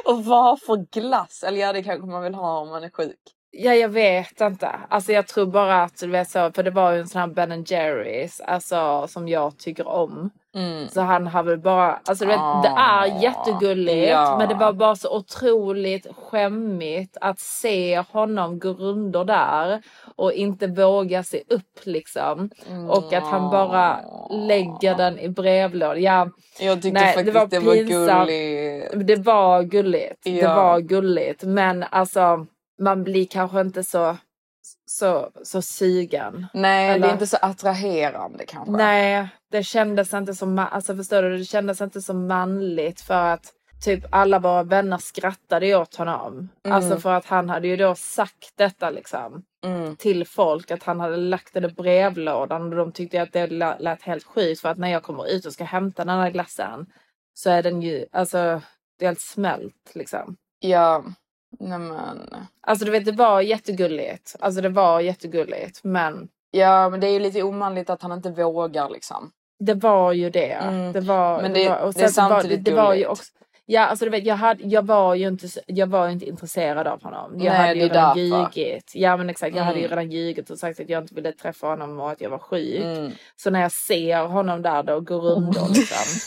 Och 0.05 0.25
varför 0.25 0.77
glass? 0.77 1.43
Eller 1.43 1.61
ja, 1.61 1.73
det 1.73 1.83
kanske 1.83 2.07
man 2.07 2.23
vill 2.23 2.35
ha 2.35 2.59
om 2.59 2.69
man 2.69 2.85
är 2.85 2.91
sjuk. 2.91 3.36
Ja, 3.59 3.75
jag 3.75 3.89
vet 3.89 4.41
inte. 4.41 4.71
Alltså 4.89 5.13
jag 5.13 5.27
tror 5.27 5.47
bara 5.47 5.83
att 5.83 6.01
du 6.01 6.07
vet 6.07 6.31
så, 6.31 6.51
för 6.53 6.63
det 6.63 6.71
var 6.71 6.93
ju 6.93 7.01
en 7.01 7.09
sån 7.09 7.21
här 7.21 7.29
Ben 7.29 7.65
Jerrys, 7.65 8.41
alltså 8.41 9.07
som 9.09 9.29
jag 9.29 9.59
tycker 9.59 9.89
om. 9.89 10.31
Mm. 10.55 10.89
Så 10.89 11.01
han 11.01 11.27
har 11.27 11.43
väl 11.43 11.59
bara, 11.59 12.01
alltså 12.05 12.25
du 12.25 12.29
vet, 12.29 12.41
det 12.63 12.75
är 12.79 13.23
jättegulligt 13.23 14.11
ja. 14.11 14.37
men 14.39 14.49
det 14.49 14.55
var 14.55 14.73
bara 14.73 14.97
så 14.97 15.17
otroligt 15.17 16.07
skämmigt 16.17 17.17
att 17.21 17.39
se 17.41 18.03
honom 18.13 18.59
gå 18.59 18.69
rundor 18.69 19.25
där 19.25 19.83
och 20.17 20.33
inte 20.33 20.67
våga 20.67 21.23
se 21.23 21.43
upp 21.49 21.81
liksom. 21.83 22.51
Och 22.91 23.13
att 23.13 23.25
han 23.25 23.51
bara 23.51 24.01
lägger 24.31 24.95
den 24.95 25.19
i 25.19 25.29
brevlådan. 25.29 26.03
Ja, 26.03 26.29
Jag 26.61 26.83
tyckte 26.83 27.01
Nej, 27.01 27.15
faktiskt 27.15 27.27
det 27.35 27.41
var 27.41 27.47
det 27.47 27.59
var 27.59 27.75
gulligt. 27.75 29.07
det 29.07 29.17
var 29.17 29.63
gulligt. 29.63 30.25
Det 30.25 30.31
Ja. 30.31 30.55
var 30.55 30.81
gulligt. 30.81 31.43
Men 31.43 31.85
alltså 31.91 32.47
man 32.79 33.05
blir 33.05 33.27
kanske 33.27 33.61
inte 33.61 33.85
så, 33.85 34.17
så, 34.87 35.31
så 35.43 35.63
sugen. 35.63 36.47
Nej, 36.55 36.89
det 36.89 36.95
Eller- 36.95 37.09
är 37.09 37.13
inte 37.13 37.27
så 37.27 37.37
attraherande 37.43 38.45
kanske. 38.47 38.73
Nej, 38.73 39.29
det 39.51 39.63
kändes 39.63 40.15
inte 40.15 40.35
som, 40.35 40.59
alltså 40.59 40.97
förstår 40.97 41.23
du, 41.23 41.39
det 41.39 41.45
kändes 41.45 41.81
inte 41.81 42.01
så 42.01 42.15
manligt 42.15 43.01
för 43.01 43.15
att 43.15 43.53
typ 43.85 44.05
alla 44.11 44.39
våra 44.39 44.63
vänner 44.63 44.99
skrattade 44.99 45.77
åt 45.77 45.95
honom. 45.95 46.49
Mm. 46.65 46.77
Alltså 46.77 46.97
för 47.01 47.13
att 47.13 47.27
han 47.27 47.49
hade 47.51 47.69
ju 47.69 47.77
då 47.77 47.95
sagt 47.95 48.53
detta 48.57 48.91
liksom 48.91 49.43
Mm. 49.65 49.97
till 49.97 50.27
folk 50.27 50.71
att 50.71 50.83
han 50.83 51.01
hade 51.01 51.17
lagt 51.17 51.55
det 51.55 51.65
i 51.65 51.69
brevlådan 51.73 52.63
och 52.63 52.77
de 52.79 52.93
tyckte 52.93 53.23
att 53.23 53.33
det 53.33 53.47
lä- 53.47 53.77
lät 53.79 54.03
helt 54.03 54.25
sjukt 54.25 54.61
för 54.61 54.69
att 54.69 54.79
när 54.79 54.89
jag 54.89 55.03
kommer 55.03 55.29
ut 55.31 55.47
och 55.47 55.53
ska 55.53 55.65
hämta 55.65 56.05
den 56.05 56.19
här 56.19 56.31
glassen 56.31 56.87
så 57.35 57.51
är 57.51 57.63
den 57.63 57.83
ju, 57.83 58.07
alltså 58.13 58.61
det 58.99 59.05
är 59.05 59.09
helt 59.09 59.21
smält 59.21 59.91
liksom. 59.95 60.37
Ja, 60.59 61.05
nej 61.61 61.79
men. 61.79 62.31
Alltså 62.61 62.85
du 62.85 62.91
vet 62.91 63.05
det 63.05 63.13
var 63.13 63.41
jättegulligt, 63.41 64.37
alltså 64.41 64.61
det 64.61 64.69
var 64.69 65.01
jättegulligt 65.01 65.81
men 65.85 66.29
Ja, 66.51 66.89
men 66.89 67.01
det 67.01 67.07
är 67.07 67.13
ju 67.13 67.19
lite 67.21 67.43
omanligt 67.43 67.91
att 67.91 68.03
han 68.03 68.13
inte 68.13 68.31
vågar 68.31 68.91
liksom. 68.91 69.31
Det 69.59 69.75
var 69.75 70.13
ju 70.13 70.31
det. 70.31 70.53
Mm. 70.53 70.93
Det 70.93 71.01
var, 71.01 71.43
Men 71.43 71.53
det- 71.53 71.69
var, 71.69 71.79
och 71.79 71.95
det 71.95 72.01
är 72.01 72.05
sen 72.09 72.13
så 72.13 72.23
var, 72.23 72.29
samtidigt 72.29 72.65
det, 72.65 72.71
det 72.71 72.77
var 72.77 72.95
ju 72.95 73.07
också, 73.07 73.33
Ja 73.69 73.87
alltså 73.87 74.05
du 74.05 74.11
vet 74.11 74.25
jag, 74.25 74.37
hade, 74.37 74.63
jag 74.65 74.87
var 74.87 75.15
ju 75.15 75.29
inte, 75.29 75.49
jag 75.67 75.87
var 75.87 76.09
inte 76.09 76.27
intresserad 76.27 76.87
av 76.87 77.03
honom. 77.03 77.33
Jag 77.41 77.53
Nej, 77.53 77.57
hade 77.69 77.73
ju 77.75 77.79
det 77.81 77.85
är 77.85 77.89
redan 77.89 78.17
därför. 78.17 78.61
ljugit. 78.61 78.93
Ja 78.95 79.17
men 79.17 79.31
exakt 79.31 79.57
jag 79.57 79.65
hade 79.65 79.79
ju 79.79 79.85
Mm. 79.87 79.91
redan 79.99 80.11
ljugit 80.11 80.51
och 80.51 80.59
sagt 80.59 80.81
att 80.81 80.89
jag 80.89 81.03
inte 81.03 81.15
ville 81.15 81.33
träffa 81.33 81.67
honom 81.67 82.01
och 82.01 82.11
att 82.11 82.21
jag 82.21 82.31
var 82.31 82.39
sjuk. 82.39 82.85
Mm. 82.85 83.13
Så 83.37 83.51
när 83.51 83.63
jag 83.63 83.73
ser 83.73 84.23
honom 84.27 84.63
där 84.63 84.83
då 84.83 85.01
gå 85.01 85.15
rundor 85.19 85.69
liksom. 85.69 86.21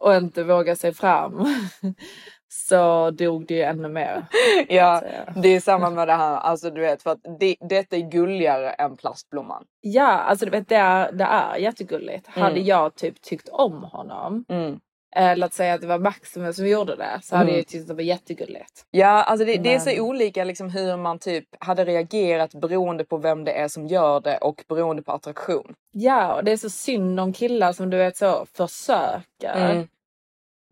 och 0.00 0.14
inte 0.14 0.42
våga 0.44 0.76
sig 0.76 0.94
fram. 0.94 1.46
så 2.54 3.10
dog 3.10 3.46
det 3.46 3.54
ju 3.54 3.62
ännu 3.62 3.88
mer. 3.88 4.26
Ja, 4.68 5.02
det 5.36 5.48
är 5.48 5.60
samma 5.60 5.90
med 5.90 6.08
det 6.08 6.14
här. 6.14 6.36
Alltså 6.36 6.70
du 6.70 6.80
vet, 6.80 7.02
för 7.02 7.10
att 7.10 7.20
det, 7.40 7.56
detta 7.60 7.96
är 7.96 8.10
gulligare 8.10 8.70
än 8.70 8.96
plastblomman. 8.96 9.64
Ja 9.80 10.08
alltså 10.08 10.44
du 10.44 10.50
vet 10.50 10.68
det 10.68 10.76
är, 10.76 11.12
det 11.12 11.24
är 11.24 11.56
jättegulligt. 11.56 12.26
Hade 12.26 12.50
Mm. 12.50 12.64
jag 12.64 12.94
typ 12.94 13.22
tyckt 13.22 13.48
om 13.48 13.82
honom. 13.84 14.44
Mm. 14.48 14.80
Eh, 15.16 15.36
låt 15.36 15.52
säga 15.52 15.74
att 15.74 15.80
det 15.80 15.86
var 15.86 15.98
Maximus 15.98 16.56
som 16.56 16.66
gjorde 16.68 16.96
det. 16.96 17.20
Så 17.22 17.36
hade 17.36 17.48
Mm. 17.48 17.56
jag 17.58 17.66
tyckt 17.66 17.82
att 17.82 17.88
det 17.88 17.94
var 17.94 18.02
jättegulligt. 18.02 18.86
Ja, 18.90 19.22
alltså 19.22 19.46
det, 19.46 19.56
det 19.56 19.74
är 19.74 19.78
så 19.78 20.00
olika 20.02 20.44
liksom 20.44 20.70
hur 20.70 20.96
man 20.96 21.18
typ 21.18 21.44
hade 21.58 21.84
reagerat 21.84 22.54
beroende 22.54 23.04
på 23.04 23.16
vem 23.16 23.44
det 23.44 23.52
är 23.52 23.68
som 23.68 23.86
gör 23.86 24.20
det 24.20 24.36
och 24.38 24.64
beroende 24.68 25.02
på 25.02 25.12
attraktion. 25.12 25.74
Ja, 25.92 26.34
och 26.34 26.44
det 26.44 26.52
är 26.52 26.56
så 26.56 26.70
synd 26.70 27.20
om 27.20 27.32
killar 27.32 27.72
som 27.72 27.90
du 27.90 27.96
vet 27.96 28.16
så 28.16 28.46
försöker. 28.56 29.70
Mm. 29.70 29.88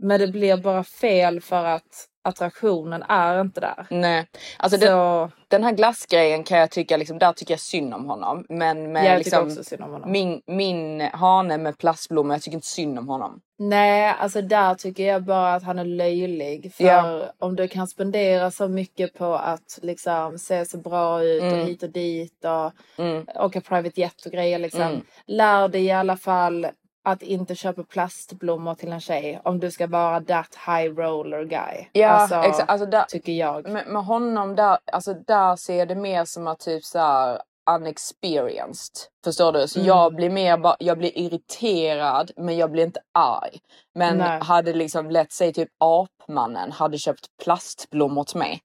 Men 0.03 0.21
det 0.21 0.27
blir 0.29 0.57
bara 0.57 0.85
fel 0.85 1.41
för 1.41 1.65
att 1.65 2.09
attraktionen 2.25 3.03
är 3.09 3.41
inte 3.41 3.61
där. 3.61 3.87
Nej, 3.91 4.27
alltså 4.59 4.79
det, 4.79 4.87
så 4.87 5.31
den 5.49 5.65
här 5.65 5.73
glassgrejen 5.73 6.45
kan 6.45 6.59
jag 6.59 6.71
tycka, 6.71 6.97
liksom, 6.97 7.19
där 7.19 7.33
tycker 7.33 7.53
jag 7.55 7.61
synd 7.61 7.95
om 7.95 8.05
honom. 8.07 8.47
Men 8.49 8.93
med 8.93 9.05
jag 9.07 9.19
liksom, 9.19 9.47
också 9.47 9.65
synd 9.65 9.83
om 9.83 9.91
honom. 9.93 10.11
min, 10.13 10.43
min 10.47 11.01
hane 11.01 11.59
med 11.59 11.79
plastblommor, 11.79 12.35
jag 12.35 12.43
tycker 12.43 12.55
inte 12.57 12.67
synd 12.67 12.99
om 12.99 13.09
honom. 13.09 13.41
Nej, 13.59 14.15
alltså 14.19 14.43
där 14.43 14.75
tycker 14.75 15.07
jag 15.07 15.25
bara 15.25 15.55
att 15.55 15.63
han 15.63 15.79
är 15.79 15.85
löjlig. 15.85 16.75
För 16.75 16.85
Ja. 16.85 17.23
om 17.39 17.57
du 17.57 17.69
kan 17.69 17.87
spendera 17.87 18.51
så 18.51 18.69
mycket 18.69 19.15
på 19.19 19.35
att 19.35 19.79
liksom 19.83 20.39
se 20.39 20.65
så 20.65 20.79
bra 20.79 21.25
ut 21.25 21.43
och 21.43 21.49
Mm. 21.49 21.67
hit 21.67 21.83
och 21.83 21.91
dit 21.91 22.45
och 22.45 22.73
Mm. 23.05 23.27
åka 23.35 23.61
private 23.61 24.01
jet 24.01 24.27
och 24.27 24.33
grejer 24.33 24.59
liksom. 24.59 24.83
Mm. 24.83 25.01
Lär 25.27 25.69
dig 25.69 25.85
i 25.85 25.91
alla 25.91 26.17
fall 26.17 26.67
att 27.05 27.23
inte 27.23 27.55
köpa 27.55 27.83
plastblommor 27.83 28.75
till 28.75 28.93
en 28.93 29.01
tjej 29.01 29.41
om 29.45 29.61
du 29.61 29.71
ska 29.71 29.87
vara 29.87 30.21
that 30.21 30.55
high 30.67 30.95
roller 30.95 31.45
guy. 31.45 31.87
Ja, 31.93 32.09
alltså, 32.09 32.35
exakt. 32.37 32.71
Alltså 32.71 32.87
där, 32.87 33.03
tycker 33.05 33.33
jag. 33.33 33.69
med, 33.69 33.87
med 33.87 34.05
honom 34.05 34.57
där, 34.57 34.79
alltså 34.93 35.15
där 35.15 35.57
ser 35.57 35.75
jag 35.79 35.89
det 35.89 35.95
mer 35.95 36.25
som 36.25 36.47
att 36.47 36.59
typ 36.61 36.85
så 36.85 36.99
här 36.99 37.41
unexperienced. 37.71 38.95
Förstår 39.25 39.53
du? 39.53 39.69
Så 39.69 39.79
Mm. 39.79 39.87
jag 39.89 40.15
blir 40.15 40.31
mer 40.31 40.57
bara, 40.59 40.77
jag 40.79 40.99
blir 40.99 41.19
irriterad 41.19 42.31
men 42.37 42.57
jag 42.57 42.71
blir 42.71 42.85
inte 42.85 43.01
arg. 43.15 43.59
Men 43.95 44.19
Nej. 44.19 44.41
hade 44.43 44.73
liksom 44.73 45.11
lätt 45.11 45.33
sig 45.33 45.53
typ 45.53 45.69
apmannen 45.79 46.73
hade 46.73 46.99
köpt 46.99 47.27
plastblommor 47.45 48.25
till 48.25 48.39
mig. 48.39 48.61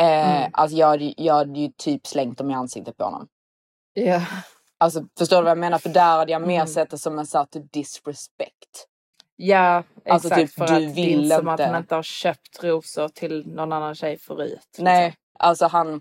Eh, 0.00 0.36
Mm. 0.38 0.50
Alltså 0.52 0.76
jag 0.76 0.86
hade, 0.86 1.14
jag 1.16 1.34
hade 1.34 1.60
ju 1.60 1.68
typ 1.78 2.06
slängt 2.06 2.38
dem 2.38 2.50
i 2.50 2.54
ansiktet 2.54 2.96
på 2.96 3.04
honom. 3.04 3.26
Ja. 3.94 4.20
Alltså 4.78 5.04
förstår 5.18 5.36
du 5.36 5.42
vad 5.42 5.50
jag 5.50 5.58
menar? 5.58 5.78
För 5.78 5.88
där 5.88 6.16
hade 6.16 6.32
jag 6.32 6.42
mer 6.42 6.54
Mm. 6.54 6.66
sett 6.66 6.90
det 6.90 6.98
som 6.98 7.18
en 7.18 7.26
sån 7.26 7.46
här 7.54 7.62
disrespect. 7.72 8.86
Ja, 9.36 9.82
Alltså, 10.08 10.28
exakt. 10.28 10.40
typ, 10.40 10.54
för 10.54 10.66
du 10.66 10.74
att 10.74 10.94
det 10.94 11.00
är 11.00 11.08
inte 11.08 11.36
som 11.36 11.48
att 11.48 11.60
han 11.60 11.76
inte 11.76 11.94
har 11.94 12.02
köpt 12.02 12.64
rosor 12.64 13.08
till 13.08 13.46
någon 13.48 13.72
annan 13.72 13.94
tjej 13.94 14.18
förut. 14.18 14.60
liksom. 14.66 14.84
Nej, 14.84 15.14
alltså 15.38 15.66
han, 15.66 16.00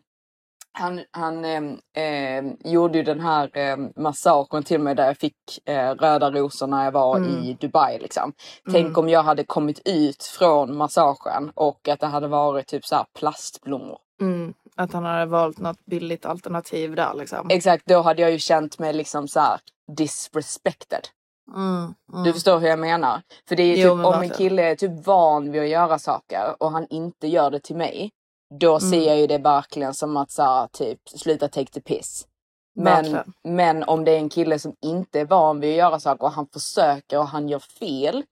han, 0.71 1.01
han 1.11 1.45
ehm, 1.45 1.79
ehm, 1.93 2.57
gjorde 2.63 2.97
ju 2.97 3.03
den 3.03 3.19
här 3.19 3.49
ehm, 3.57 3.93
massagen 3.95 4.63
till 4.63 4.79
mig 4.79 4.95
där 4.95 5.05
jag 5.07 5.17
fick 5.17 5.35
eh, 5.65 5.91
röda 5.95 6.31
rosor 6.31 6.67
när 6.67 6.83
jag 6.85 6.91
var 6.91 7.17
Mm. 7.17 7.29
i 7.43 7.57
Dubai. 7.59 7.99
Liksom. 7.99 8.33
Tänk 8.71 8.85
Mm. 8.85 8.97
om 8.99 9.09
jag 9.09 9.23
hade 9.23 9.43
kommit 9.43 9.81
ut 9.85 10.23
från 10.23 10.77
massagen 10.77 11.51
och 11.55 11.87
att 11.87 11.99
det 11.99 12.07
hade 12.07 12.27
varit 12.27 12.67
typ 12.67 12.85
så 12.85 12.95
här 12.95 13.05
plastblommor. 13.19 13.97
Mm, 14.21 14.53
att 14.77 14.93
han 14.93 15.05
hade 15.05 15.25
valt 15.25 15.57
något 15.59 15.85
billigt 15.85 16.25
alternativ 16.25 16.95
där 16.95 17.13
liksom. 17.13 17.47
Exakt, 17.49 17.85
då 17.85 18.01
hade 18.01 18.21
jag 18.21 18.31
ju 18.31 18.39
känt 18.39 18.79
mig 18.79 18.93
liksom 18.93 19.27
så 19.27 19.39
här 19.39 19.59
disrespected. 19.97 21.07
Mm, 21.55 21.93
mm. 22.13 22.23
Du 22.23 22.33
förstår 22.33 22.59
hur 22.59 22.67
jag 22.67 22.79
menar? 22.79 23.21
För 23.49 23.55
det 23.55 23.63
är 23.63 23.75
ju 23.77 23.83
Jo, 23.83 23.97
typ 23.97 24.05
om 24.05 24.21
en 24.21 24.29
kille 24.29 24.63
är 24.63 24.75
typ 24.75 25.05
van 25.07 25.51
vid 25.51 25.61
att 25.61 25.67
göra 25.69 25.99
saker 25.99 26.55
och 26.63 26.71
han 26.71 26.87
inte 26.89 27.27
gör 27.27 27.51
det 27.51 27.59
till 27.59 27.75
mig. 27.75 28.11
Då 28.59 28.79
ser 28.79 28.87
Mm. 28.97 29.03
jag 29.07 29.17
ju 29.17 29.27
det 29.27 29.37
verkligen 29.37 29.93
som 29.93 30.17
att 30.17 30.31
så 30.31 30.43
här, 30.43 30.67
typ 30.67 30.99
sluta 31.09 31.47
take 31.47 31.71
the 31.71 31.81
piss. 31.81 32.27
Men, 32.75 32.85
Verkligen. 33.03 33.33
men 33.43 33.83
om 33.83 34.05
det 34.05 34.11
är 34.11 34.17
en 34.17 34.29
kille 34.29 34.59
som 34.59 34.75
inte 34.85 35.19
är 35.19 35.25
van 35.25 35.59
vid 35.59 35.71
att 35.71 35.77
göra 35.77 35.99
saker 35.99 36.23
och 36.23 36.31
han 36.31 36.47
försöker 36.53 37.19
och 37.19 37.27
han 37.27 37.49
gör 37.49 37.59
fel. 37.59 38.23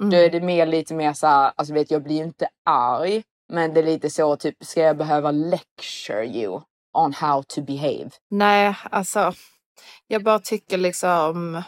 Mm. 0.00 0.10
Då 0.10 0.16
är 0.16 0.30
det 0.30 0.40
mer 0.40 0.66
lite 0.66 0.94
mer 0.94 1.12
så 1.12 1.26
här, 1.26 1.52
alltså 1.56 1.74
vet 1.74 1.90
jag 1.90 2.02
blir 2.02 2.22
inte 2.22 2.48
arg. 2.64 3.22
Men 3.52 3.74
det 3.74 3.80
är 3.80 3.84
lite 3.84 4.10
så 4.10 4.36
typ, 4.36 4.56
ska 4.64 4.80
jag 4.80 4.96
behöva 4.96 5.30
lecture 5.30 6.26
you 6.26 6.60
on 6.92 7.12
how 7.12 7.42
to 7.42 7.62
behave? 7.62 8.10
Nej, 8.30 8.76
alltså. 8.90 9.32
Jag 10.06 10.24
bara 10.24 10.38
tycker 10.38 10.78
liksom 10.78 11.62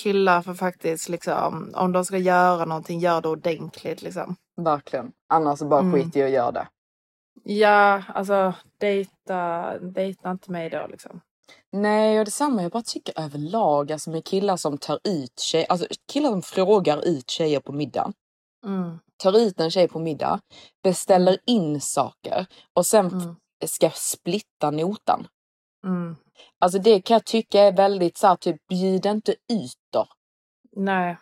killar 0.00 0.42
får 0.42 0.54
faktiskt 0.54 1.08
liksom, 1.08 1.72
om 1.74 1.92
de 1.92 2.04
ska 2.04 2.18
göra 2.18 2.64
någonting, 2.64 3.00
gör 3.00 3.20
det 3.20 3.28
ordentligt 3.28 4.02
liksom. 4.02 4.36
Verkligen. 4.56 5.12
Annars 5.28 5.60
bara 5.60 5.80
Mm. 5.80 5.92
skit 5.92 6.16
i 6.16 6.22
att 6.22 6.30
göra 6.30 6.52
det. 6.52 6.68
Ja, 7.44 8.02
alltså 8.14 8.54
dejta, 8.78 9.78
dejta 9.78 10.30
inte 10.30 10.50
mig 10.50 10.70
då 10.70 10.86
liksom. 10.90 11.20
Nej, 11.72 12.18
och 12.18 12.24
detsamma. 12.24 12.62
Jag 12.62 12.70
bara 12.72 12.82
tycker 12.82 13.20
överlag, 13.20 13.92
alltså 13.92 14.10
med 14.10 14.24
killar 14.24 14.56
som 14.56 14.78
tar 14.78 14.98
ut 15.04 15.40
tjejer, 15.40 15.66
alltså 15.68 15.86
killar 16.12 16.30
som 16.30 16.42
frågar 16.42 17.04
ut 17.08 17.30
tjejer 17.30 17.60
på 17.60 17.72
middag. 17.72 18.12
Mm. 18.66 18.98
Tar 19.22 19.38
ut 19.38 19.60
en 19.60 19.70
tjej 19.70 19.88
på 19.88 19.98
middag, 19.98 20.40
beställer 20.82 21.38
in 21.46 21.80
saker 21.80 22.46
och 22.74 22.86
sen 22.86 23.06
f- 23.62 23.70
ska 23.70 23.90
splitta 23.90 24.70
notan. 24.70 25.26
Mm. 25.86 26.16
Alltså 26.58 26.78
det 26.78 27.00
kan 27.00 27.14
jag 27.14 27.24
tycka 27.24 27.60
är 27.62 27.72
väldigt 27.72 28.18
så 28.18 28.26
här, 28.26 28.36
typ 28.36 28.66
bjud 28.68 29.06
inte 29.06 29.32
ut 29.32 29.78
då. 29.92 30.06
Nej. 30.76 31.16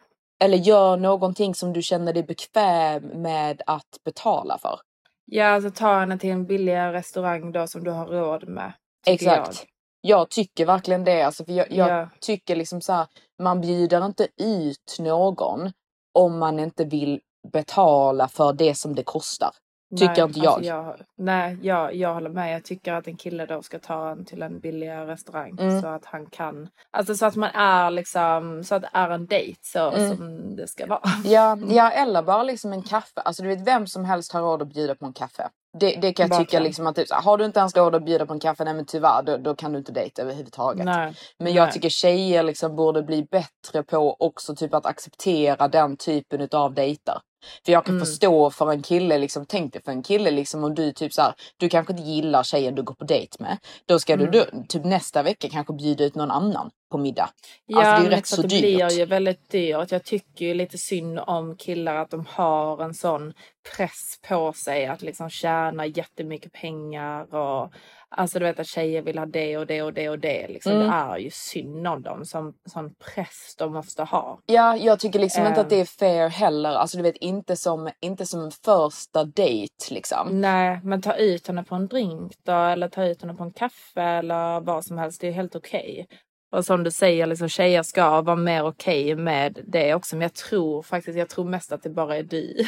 Eller 0.45 0.57
gör 0.59 0.97
någonting 0.97 1.55
som 1.55 1.73
du 1.73 1.83
känner 1.83 2.13
dig 2.13 2.23
bekväm 2.23 3.03
med 3.23 3.63
att 3.67 3.99
betala 4.05 4.59
för. 4.59 4.81
Ja, 5.25 5.47
alltså 5.47 5.71
ta 5.71 5.99
henne 5.99 6.19
till 6.19 6.31
en 6.31 6.47
billigare 6.47 6.93
restaurang 6.93 7.53
då 7.53 7.67
som 7.67 7.85
du 7.85 7.91
har 7.91 8.07
råd 8.07 8.49
med. 8.49 8.73
Exakt. 9.07 9.65
Jag. 10.01 10.31
tycker 10.31 10.67
verkligen 10.67 11.05
det. 11.05 11.23
Alltså, 11.23 11.45
för 11.45 11.53
jag, 11.53 11.73
jag 11.73 11.89
Ja. 11.89 12.09
tycker 12.21 12.57
liksom 12.57 12.81
så 12.81 12.93
här, 12.93 13.07
man 13.43 13.61
bjuder 13.61 14.07
inte 14.07 14.29
ut 14.37 14.97
någon 14.99 15.73
om 16.15 16.39
man 16.39 16.59
inte 16.59 16.85
vill 16.85 17.21
betala 17.53 18.29
för 18.29 18.53
det 18.53 18.75
som 18.75 18.95
det 18.95 19.03
kostar. 19.03 19.51
Tycker 19.99 20.07
Nej, 20.15 20.21
inte 20.23 20.41
jag. 20.41 20.53
Alltså 20.53 20.69
jag 20.71 20.97
nej, 21.19 21.59
jag, 21.63 21.95
jag 21.95 22.15
håller 22.15 22.31
med. 22.31 22.55
Jag 22.55 22.65
tycker 22.65 22.93
att 22.93 23.07
en 23.07 23.17
kille 23.17 23.47
då 23.47 23.63
ska 23.63 23.79
ta 23.79 24.11
en 24.11 24.25
till 24.25 24.43
en 24.43 24.61
billigare 24.61 25.07
restaurang 25.07 25.57
Mm. 25.61 25.81
så 25.83 25.87
att 25.89 26.05
han 26.05 26.27
kan. 26.27 26.69
Alltså 26.91 27.15
så 27.15 27.27
att 27.27 27.37
man 27.37 27.51
är 27.55 27.91
liksom 27.91 28.65
så 28.65 28.75
att 28.75 28.83
det 28.83 28.91
är 28.93 29.11
en 29.11 29.27
dejt 29.27 29.59
så 29.63 29.91
Mm. 29.91 30.17
som 30.17 30.57
det 30.57 30.69
ska 30.69 30.87
vara. 30.87 31.01
Ja, 31.25 31.59
ja, 31.69 31.91
eller 31.91 32.23
bara 32.23 32.43
liksom 32.43 32.73
en 32.73 32.83
kaffe. 32.83 33.21
Alltså 33.21 33.43
du 33.43 33.49
vet 33.49 33.67
vem 33.67 33.87
som 33.87 34.05
helst 34.05 34.33
har 34.33 34.41
råd 34.41 34.63
att 34.63 34.69
bjuda 34.69 34.95
på 34.95 35.07
en 35.07 35.13
kaffe. 35.13 35.49
Det, 35.79 35.97
det 36.03 36.13
kan 36.13 36.29
jag 36.29 36.39
tycka 36.39 36.61
liksom 36.61 36.87
att 36.87 36.97
typ, 36.97 37.11
har 37.13 37.39
du 37.39 37.45
inte 37.45 37.61
ens 37.61 37.77
råd 37.77 37.95
att 37.95 38.05
bjuda 38.05 38.27
på 38.27 38.33
en 38.33 38.41
kaffe, 38.41 38.65
nej 38.65 38.75
men 38.75 38.87
tyvärr 38.87 39.23
då, 39.23 39.37
då 39.37 39.55
kan 39.55 39.73
du 39.73 39.79
inte 39.79 39.93
dejta 39.93 40.23
överhuvudtaget. 40.23 40.85
Nej. 40.85 41.15
Men 41.39 41.53
jag 41.55 41.65
Nej. 41.65 41.73
tycker 41.73 41.89
tjejer 41.89 42.43
liksom 42.43 42.77
borde 42.77 43.03
bli 43.03 43.23
bättre 43.31 43.83
på 43.83 44.17
också 44.19 44.55
typ 44.55 44.75
att 44.75 44.87
acceptera 44.87 45.69
den 45.69 45.97
typen 45.97 46.41
utav 46.41 46.75
dejter. 46.75 47.21
För 47.65 47.73
jag 47.73 47.85
kan 47.85 47.95
Mm. 47.95 48.07
förstå 48.07 48.51
för 48.51 48.71
en 48.73 48.83
kille, 48.83 49.19
liksom, 49.19 49.47
tänk 49.47 49.73
dig 49.73 49.83
för 49.83 49.93
en 49.93 50.03
kille 50.03 50.31
liksom 50.31 50.65
om 50.65 50.75
du 50.75 50.93
typ 50.93 51.13
så 51.13 51.23
här, 51.23 51.35
du 51.57 51.69
kanske 51.69 51.93
inte 51.93 52.03
gillar 52.03 52.43
tjejen 52.43 52.75
du 52.75 52.83
går 52.83 52.95
på 52.95 53.05
dejt 53.05 53.37
med. 53.39 53.59
Då 53.87 53.99
ska 53.99 54.13
Mm. 54.13 54.31
du 54.31 54.45
typ 54.69 54.85
nästa 54.85 55.23
vecka 55.23 55.49
kanske 55.49 55.73
bjuda 55.73 56.05
ut 56.05 56.15
någon 56.15 56.31
annan 56.31 56.71
på 56.91 56.99
middag. 56.99 57.31
Ja, 57.67 57.79
alltså 57.79 57.93
det 58.03 58.09
är 58.09 58.11
ju 58.11 58.17
rätt 58.17 58.27
så 58.27 58.43
det 58.43 58.49
dyrt. 58.49 58.61
blir 58.61 58.91
ju 58.99 59.05
väldigt 59.05 59.51
dyrt. 59.51 59.91
Jag 59.93 60.05
tycker 60.05 60.45
ju 60.47 60.55
lite 60.55 60.79
synd 60.79 61.19
om 61.27 61.57
killar 61.57 61.95
att 61.97 62.11
de 62.11 62.27
har 62.29 62.83
en 62.85 62.95
sån 62.95 63.33
press 63.77 64.19
på 64.29 64.53
sig 64.53 64.87
att 64.87 65.03
liksom 65.03 65.31
tjäna 65.31 65.87
jättemycket 65.87 66.53
pengar 66.53 67.35
och 67.35 67.73
alltså 68.17 68.39
du 68.39 68.45
vet 68.45 68.61
att 68.61 68.67
tjejer 68.67 69.03
vill 69.03 69.19
ha 69.19 69.27
det 69.27 69.57
och 69.59 69.67
det 69.67 69.83
och 69.83 69.93
det 69.93 70.09
och 70.09 70.19
det. 70.19 70.49
Liksom. 70.49 70.73
Mm. 70.73 70.87
Det 70.87 70.93
är 70.93 71.19
ju 71.19 71.31
synd 71.31 71.87
om 71.87 72.03
dem 72.03 72.25
som 72.25 72.55
sån 72.69 72.95
press 72.95 73.55
de 73.59 73.73
måste 73.73 74.03
ha. 74.03 74.39
Ja, 74.47 74.77
jag 74.77 75.01
tycker 75.01 75.19
liksom 75.19 75.47
inte 75.47 75.61
att 75.61 75.69
det 75.71 75.75
Ehm. 75.77 75.81
är 75.83 75.85
fair 75.87 76.29
heller. 76.29 76.71
Alltså 76.71 76.97
du 76.97 77.03
vet 77.03 77.17
inte 77.17 77.57
som, 77.57 77.91
inte 78.01 78.27
som 78.27 78.41
en 78.45 78.51
första 78.65 79.25
dejt 79.25 79.75
liksom. 79.91 80.41
Nej, 80.41 80.81
men 80.85 81.03
ta 81.03 81.15
ut 81.15 81.47
henne 81.47 81.65
på 81.65 81.75
en 81.75 81.87
drink 81.89 82.33
då 82.45 82.53
eller 82.53 82.89
ta 82.89 83.05
ut 83.05 83.23
henne 83.23 83.35
på 83.35 83.45
en 83.45 83.53
kaffe 83.53 84.03
eller 84.03 84.61
vad 84.61 84.85
som 84.85 84.99
helst. 84.99 85.21
Det 85.21 85.29
är 85.29 85.33
helt 85.33 85.57
okej. 85.57 86.07
Och 86.53 86.65
som 86.65 86.85
du 86.85 86.91
säger, 86.91 87.27
liksom, 87.27 87.49
tjejer 87.49 87.83
ska 87.83 88.21
vara 88.21 88.37
mer 88.37 88.65
okej 88.65 89.15
med 89.17 89.59
det 89.67 89.95
också. 89.95 90.17
Men 90.17 90.23
jag 90.23 90.35
tror 90.35 90.83
faktiskt, 90.83 91.19
jag 91.19 91.29
tror 91.29 91.45
mest 91.45 91.73
att 91.73 91.83
det 91.83 91.91
bara 91.91 92.17
är 92.17 92.23
du. 92.23 92.67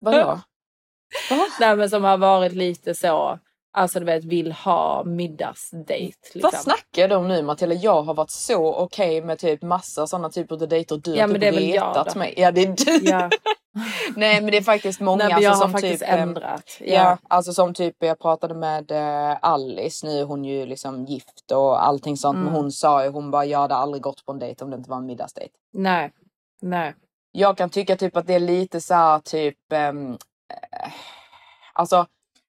Vadå? 0.00 0.40
Nej 1.60 1.76
men 1.76 1.90
som 1.90 2.04
har 2.04 2.18
varit 2.18 2.52
lite 2.52 2.94
så, 2.94 3.38
alltså 3.72 4.00
du 4.00 4.06
vet 4.06 4.24
vill 4.24 4.52
ha 4.52 5.04
middagsdejt. 5.04 6.16
Liksom. 6.34 6.40
Vad 6.52 6.54
snackar 6.60 7.08
du 7.08 7.14
om 7.14 7.28
nu 7.28 7.42
Matilda? 7.42 7.74
Jag 7.74 8.02
har 8.02 8.14
varit 8.14 8.30
så 8.30 8.74
okej 8.74 9.22
med 9.22 9.38
typ 9.38 9.62
massa 9.62 10.06
sådana 10.06 10.30
typer 10.30 10.54
av 10.62 10.68
dejter. 10.68 10.96
Du 10.96 11.14
Ja, 11.14 11.22
har 11.22 11.28
men 11.28 11.40
typ 11.40 11.54
retat 11.54 12.14
mig. 12.16 12.34
Ja 12.36 12.50
det 12.50 12.62
är 12.62 13.00
du. 13.00 13.08
Ja. 13.10 13.30
Nej 14.16 14.40
men 14.40 14.50
det 14.50 14.56
är 14.56 14.62
faktiskt 14.62 15.00
många 15.00 15.24
Nej, 15.28 15.34
men 15.34 15.46
alltså, 15.50 15.62
som 15.62 15.72
faktiskt 15.72 16.00
typ 16.00 16.08
ehm, 16.12 16.18
ändrat. 16.20 16.76
Ja. 16.80 16.86
Ja. 16.94 17.18
alltså 17.28 17.52
som 17.52 17.74
typ 17.74 17.96
jag 17.98 18.18
pratade 18.18 18.54
med 18.54 18.90
eh, 18.90 19.36
Alice, 19.42 20.06
nu 20.06 20.20
är 20.20 20.24
hon 20.24 20.44
ju 20.44 20.66
liksom 20.66 21.04
gift 21.04 21.50
och 21.52 21.86
allting 21.86 22.16
sånt. 22.16 22.38
Men 22.38 22.48
Mm. 22.48 22.54
hon 22.62 22.72
sa 22.72 23.04
ju, 23.04 23.10
hon 23.10 23.30
bara 23.30 23.44
jag 23.44 23.58
hade 23.58 23.74
aldrig 23.74 24.02
gått 24.02 24.24
på 24.26 24.32
en 24.32 24.38
dejt 24.38 24.64
om 24.64 24.70
det 24.70 24.76
inte 24.76 24.90
var 24.90 24.96
en 24.96 25.06
middagsdejt. 25.06 25.52
Nej, 25.72 26.10
nej. 26.62 26.94
Jag 27.32 27.56
kan 27.56 27.70
tycka 27.70 27.96
typ 27.96 28.16
att 28.16 28.26
det 28.26 28.34
är 28.34 28.40
lite 28.40 28.80
så 28.80 28.94
här 28.94 29.18
typ 29.18 29.72
eh, 29.72 29.92
Alltså 31.72 32.06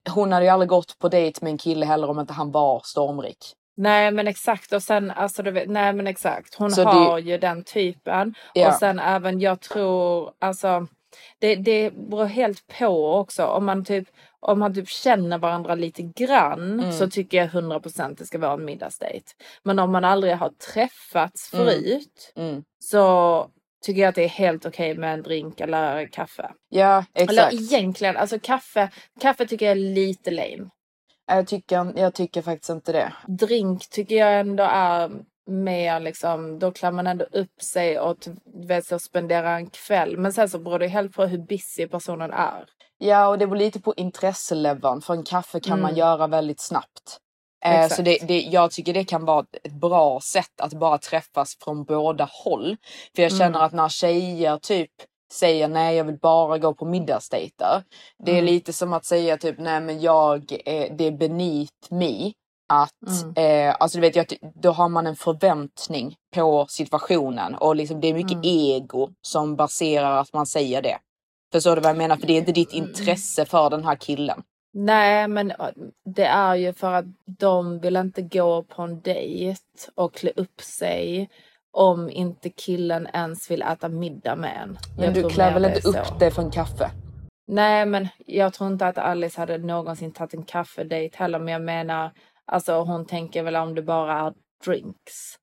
hon 0.09 0.31
hade 0.31 0.45
ju 0.45 0.51
aldrig 0.51 0.69
gått 0.69 0.99
på 0.99 1.09
dejt 1.09 1.39
med 1.41 1.51
en 1.51 1.57
kille 1.57 1.85
heller 1.85 2.09
om 2.09 2.19
inte 2.19 2.33
han 2.33 2.51
var 2.51 2.81
stormrik. 2.85 3.53
Nej 3.77 4.11
men 4.11 4.27
exakt 4.27 4.73
och 4.73 4.83
sen 4.83 5.11
alltså 5.11 5.43
du 5.43 5.51
vet, 5.51 5.69
nej 5.69 5.93
men 5.93 6.07
exakt 6.07 6.55
hon 6.55 6.71
Så 6.71 6.83
det- 6.83 6.89
har 6.89 7.19
ju 7.19 7.37
den 7.37 7.63
typen 7.63 8.33
Ja. 8.53 8.67
och 8.67 8.73
sen 8.73 8.99
även 8.99 9.39
jag 9.39 9.59
tror 9.61 10.31
alltså 10.39 10.87
det, 11.39 11.55
det 11.55 11.91
beror 11.93 12.25
helt 12.25 12.67
på 12.79 13.13
också 13.15 13.45
om 13.45 13.65
man 13.65 13.85
typ 13.85 14.07
om 14.39 14.59
man 14.59 14.73
typ 14.75 14.89
känner 14.89 15.37
varandra 15.37 15.75
lite 15.75 16.01
grann 16.01 16.79
Mm. 16.79 16.91
så 16.91 17.09
tycker 17.09 17.37
jag 17.37 17.47
100% 17.49 18.15
det 18.17 18.25
ska 18.25 18.37
vara 18.37 18.53
en 18.53 18.65
middagsdejt. 18.65 19.25
Men 19.63 19.79
om 19.79 19.91
man 19.91 20.05
aldrig 20.05 20.35
har 20.37 20.49
träffats 20.73 21.53
Mm. 21.53 21.65
förut 21.65 22.33
Mm. 22.35 22.63
så 22.79 23.47
tycker 23.81 24.01
jag 24.01 24.09
att 24.09 24.15
det 24.15 24.23
är 24.23 24.27
helt 24.29 24.65
okej 24.65 24.97
med 24.97 25.13
en 25.13 25.23
drink 25.23 25.59
eller 25.59 26.07
kaffe. 26.07 26.51
Ja 26.69 27.05
exakt. 27.13 27.31
Eller 27.31 27.53
egentligen, 27.53 28.17
alltså 28.17 28.39
kaffe, 28.39 28.89
kaffe 29.19 29.45
tycker 29.47 29.65
jag 29.65 29.71
är 29.71 29.75
lite 29.93 30.31
lame. 30.31 30.69
Jag 31.27 31.47
tycker, 31.47 31.93
jag 31.95 32.13
tycker 32.13 32.41
faktiskt 32.41 32.69
inte 32.69 32.91
det. 32.91 33.13
drink 33.27 33.89
tycker 33.89 34.15
jag 34.15 34.39
ändå 34.39 34.63
är 34.63 35.11
mer 35.47 35.99
liksom, 35.99 36.59
då 36.59 36.71
klär 36.71 36.91
man 36.91 37.07
ändå 37.07 37.25
upp 37.31 37.61
sig 37.61 37.99
och 37.99 38.17
vet 38.67 38.85
så 38.85 38.99
spendera 38.99 39.51
en 39.55 39.69
kväll. 39.69 40.17
Men 40.17 40.33
sen 40.33 40.49
så 40.49 40.59
beror 40.59 40.79
det 40.79 40.87
helt 40.87 41.15
på 41.15 41.25
hur 41.25 41.37
busy 41.37 41.87
personen 41.87 42.31
är. 42.33 42.65
Ja 42.97 43.27
och 43.27 43.37
det 43.37 43.47
beror 43.47 43.59
lite 43.59 43.79
på 43.81 43.93
intresseleveln 43.97 45.01
för 45.01 45.13
en 45.13 45.23
kaffe 45.23 45.59
kan 45.59 45.81
man 45.81 45.89
Mm. 45.89 45.99
göra 45.99 46.27
väldigt 46.27 46.59
snabbt. 46.61 47.17
Eh, 47.65 47.87
så 47.87 48.01
det, 48.01 48.17
det, 48.27 48.41
jag 48.41 48.71
tycker 48.71 48.93
det 48.93 49.03
kan 49.03 49.25
vara 49.25 49.45
ett 49.63 49.73
bra 49.73 50.19
sätt 50.23 50.61
att 50.61 50.73
bara 50.73 50.97
träffas 50.97 51.57
från 51.63 51.83
båda 51.83 52.29
håll. 52.31 52.77
För 53.15 53.21
jag 53.23 53.31
känner 53.31 53.45
Mm. 53.47 53.61
att 53.61 53.73
när 53.73 53.89
tjejer 53.89 54.57
typ 54.57 54.91
säger 55.33 55.67
nej 55.67 55.95
jag 55.95 56.03
vill 56.05 56.17
bara 56.19 56.57
gå 56.57 56.73
på 56.73 56.85
middagsdejter. 56.85 57.83
Det 58.25 58.31
är 58.31 58.35
Mm. 58.35 58.45
lite 58.45 58.73
som 58.73 58.93
att 58.93 59.05
säga 59.05 59.37
typ 59.37 59.55
nej 59.59 59.81
men 59.81 60.01
jag, 60.01 60.51
eh, 60.65 60.95
det 60.95 61.07
är 61.07 61.11
beneath 61.11 61.73
me 61.89 62.33
att, 62.73 63.33
Mm. 63.35 63.67
eh, 63.69 63.75
alltså 63.79 63.97
du 63.97 64.01
vet, 64.01 64.15
jag, 64.15 64.25
då 64.61 64.71
har 64.71 64.89
man 64.89 65.07
en 65.07 65.15
förväntning 65.15 66.15
på 66.35 66.65
situationen 66.69 67.55
och 67.55 67.75
liksom 67.75 68.01
det 68.01 68.07
är 68.07 68.13
mycket 68.13 68.31
Mm. 68.31 68.43
ego 68.45 69.09
som 69.21 69.55
baserar 69.55 70.17
att 70.17 70.33
man 70.33 70.45
säger 70.45 70.81
det. 70.81 70.97
Förstår 71.51 71.75
du 71.75 71.81
vad 71.81 71.89
jag 71.89 71.97
menar? 71.97 72.17
För 72.17 72.27
det 72.27 72.33
är 72.33 72.37
inte 72.37 72.51
ditt 72.51 72.73
Mm. 72.73 72.85
intresse 72.89 73.45
för 73.45 73.69
den 73.69 73.85
här 73.85 73.95
killen. 73.95 74.41
Nej 74.73 75.27
men 75.27 75.53
det 76.05 76.25
är 76.25 76.55
ju 76.55 76.73
för 76.73 76.93
att 76.93 77.05
de 77.25 77.79
vill 77.79 77.95
inte 77.95 78.21
gå 78.21 78.63
på 78.63 78.81
en 78.81 79.01
dejt 79.01 79.61
och 79.95 80.13
klä 80.13 80.31
upp 80.35 80.61
sig 80.61 81.29
om 81.71 82.09
inte 82.09 82.49
killen 82.49 83.07
ens 83.13 83.51
vill 83.51 83.61
äta 83.61 83.89
middag 83.89 84.35
med 84.35 84.57
en. 84.63 84.77
Men 84.97 85.05
Jag 85.05 85.13
du 85.13 85.29
klär 85.29 85.53
väl 85.53 85.65
inte 85.65 85.77
är 85.77 85.87
upp 85.87 86.05
så. 86.05 86.17
det 86.19 86.31
för 86.31 86.41
en 86.41 86.51
kaffe? 86.51 86.91
Nej, 87.47 87.85
men 87.85 88.07
jag 88.25 88.53
tror 88.53 88.71
inte 88.71 88.87
att 88.87 88.97
Alice 88.97 89.41
hade 89.41 89.57
någonsin 89.57 90.11
tagit 90.11 90.33
en 90.33 90.43
kaffedejt 90.43 91.15
heller. 91.15 91.39
Men 91.39 91.53
jag 91.53 91.61
menar, 91.61 92.11
alltså 92.45 92.73
hon 92.81 93.05
tänker 93.05 93.43
väl 93.43 93.55
om 93.55 93.75
det 93.75 93.81
bara 93.81 94.19
är 94.19 94.33
drinks. 94.65 95.35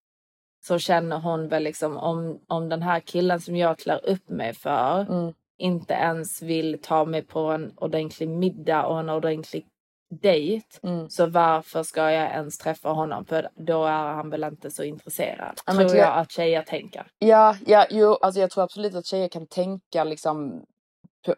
Så 0.67 0.79
känner 0.79 1.19
hon 1.19 1.49
väl 1.49 1.63
liksom 1.63 1.97
om, 1.97 2.41
om 2.49 2.69
den 2.69 2.83
här 2.83 3.01
killen 3.01 3.41
som 3.41 3.57
jag 3.57 3.79
klär 3.79 4.07
upp 4.07 4.29
mig 4.29 4.55
för 4.55 5.01
Mm. 5.01 5.33
Inte 5.59 5.95
ens 5.95 6.43
vill 6.43 6.79
ta 6.83 7.05
mig 7.05 7.23
på 7.23 7.41
en 7.41 7.73
ordentlig 7.77 8.29
middag 8.29 8.87
och 8.87 9.01
en 9.01 9.09
ordentlig 9.09 9.67
dejt. 10.11 10.67
Mm. 10.83 11.11
Så 11.11 11.27
varför 11.27 11.83
ska 11.83 12.13
jag 12.13 12.31
ens 12.31 12.59
träffa 12.59 12.89
honom? 12.89 13.25
För 13.25 13.49
då 13.55 13.85
är 13.85 14.15
han 14.15 14.31
väl 14.31 14.45
inte 14.45 14.71
så 14.71 14.83
intresserad. 14.85 15.61
Ja, 15.67 15.73
tror 15.73 15.97
jag 15.97 16.19
att 16.19 16.33
tjejer 16.33 16.63
tänker. 16.63 17.07
Ja, 17.19 17.57
ja, 17.67 17.87
jo, 17.91 18.15
alltså 18.15 18.41
jag 18.41 18.51
tror 18.51 18.65
absolut 18.65 18.95
att 18.95 19.07
tjejer 19.07 19.29
kan 19.29 19.47
tänka 19.47 20.05
liksom 20.05 20.65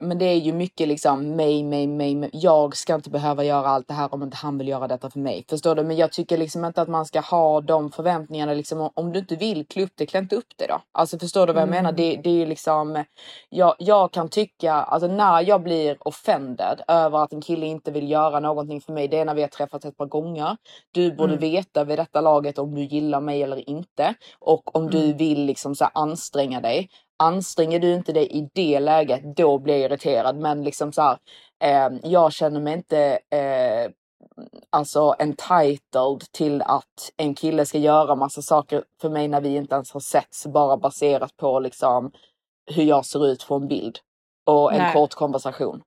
Men 0.01 0.19
det 0.19 0.25
är 0.25 0.37
ju 0.37 0.53
mycket 0.53 0.89
liksom 0.89 1.37
mig, 1.37 1.63
mig, 1.65 1.87
mig, 1.87 2.15
mig. 2.15 2.31
Jag 2.33 2.77
ska 2.77 2.95
inte 2.95 3.11
behöva 3.11 3.45
göra 3.45 3.67
allt 3.69 3.89
det 3.89 3.95
här 3.95 4.15
om 4.15 4.23
inte 4.23 4.37
han 4.37 4.59
vill 4.59 4.69
göra 4.69 4.89
detta 4.89 5.11
för 5.11 5.19
mig. 5.19 5.45
Förstår 5.49 5.75
du? 5.75 5.83
Men 5.83 5.97
jag 5.97 6.13
tycker 6.13 6.39
liksom 6.39 6.65
inte 6.65 6.83
att 6.83 6.89
man 6.89 7.07
ska 7.07 7.21
ha 7.21 7.61
de 7.61 7.91
förväntningarna 7.93 8.55
liksom. 8.55 8.91
om- 8.95 9.13
du 9.13 9.19
inte 9.19 9.37
vill 9.37 9.67
klä 9.67 9.83
upp 9.83 9.93
det, 9.95 10.07
klä 10.07 10.19
inte 10.19 10.37
upp 10.37 10.53
det 10.57 10.67
då. 10.67 10.81
Alltså 10.93 11.19
förstår 11.19 11.47
du 11.47 11.53
vad 11.53 11.63
jag 11.63 11.69
Mm. 11.69 11.83
menar? 11.83 11.93
Det, 11.97 12.17
det 12.25 12.43
är 12.43 12.47
liksom. 12.47 13.05
Jag, 13.49 13.75
jag 13.79 14.13
kan 14.13 14.29
tycka, 14.29 14.73
alltså 14.73 15.09
när 15.09 15.43
jag 15.43 15.63
blir 15.63 15.97
offended 16.09 16.81
över 16.89 17.19
att 17.19 17.33
en 17.33 17.41
kille 17.41 17.67
inte 17.67 17.91
vill 17.91 18.11
göra 18.11 18.41
någonting 18.41 18.81
för 18.81 18.93
mig. 18.93 19.09
Det 19.09 19.19
är 19.19 19.25
när 19.25 19.35
vi 19.35 19.41
har 19.43 19.49
träffats 19.49 19.85
ett 19.85 19.97
par 19.97 20.07
gånger. 20.07 20.57
Du 20.93 21.13
borde 21.13 21.33
Mm. 21.33 21.41
veta 21.41 21.85
vid 21.85 21.99
detta 21.99 22.21
laget 22.21 22.59
om 22.59 22.75
du 22.75 22.83
gillar 22.83 23.21
mig 23.21 23.43
eller 23.43 23.69
inte. 23.71 24.15
Och 24.39 24.77
om 24.77 24.91
du 24.91 25.05
Mm. 25.05 25.17
vill 25.17 25.45
liksom 25.45 25.75
så 25.75 25.85
anstränga 25.95 26.61
dig. 26.61 26.89
Anstränger 27.23 27.81
du 27.81 27.95
inte 27.95 28.13
dig 28.13 28.27
i 28.27 28.49
det 28.55 28.81
läget, 28.81 29.37
då 29.37 29.59
blir 29.59 29.75
jag 29.75 29.85
irriterad. 29.85 30.37
Men 30.37 30.65
liksom 30.65 30.93
så 30.93 31.03
här, 31.03 31.19
eh, 31.63 31.99
jag 32.03 32.33
känner 32.33 32.61
mig 32.61 32.75
inte 32.75 33.19
eh, 33.31 33.91
alltså 34.71 35.15
entitled 35.19 36.33
till 36.33 36.63
att 36.63 37.13
en 37.17 37.35
kille 37.35 37.67
ska 37.67 37.79
göra 37.79 38.15
massa 38.15 38.43
saker 38.43 38.85
för 39.01 39.11
mig 39.11 39.29
när 39.29 39.41
vi 39.41 39.57
inte 39.57 39.75
ens 39.75 39.93
har 39.93 40.01
setts 40.01 40.47
bara 40.47 40.77
baserat 40.77 41.37
på 41.37 41.61
liksom 41.61 42.13
hur 42.67 42.85
jag 42.85 43.07
ser 43.07 43.27
ut 43.27 43.47
på 43.49 43.55
en 43.55 43.69
bild 43.69 43.99
och 44.47 44.73
en 44.73 44.79
Nej. 44.79 44.93
kort 44.93 45.15
konversation. 45.15 45.83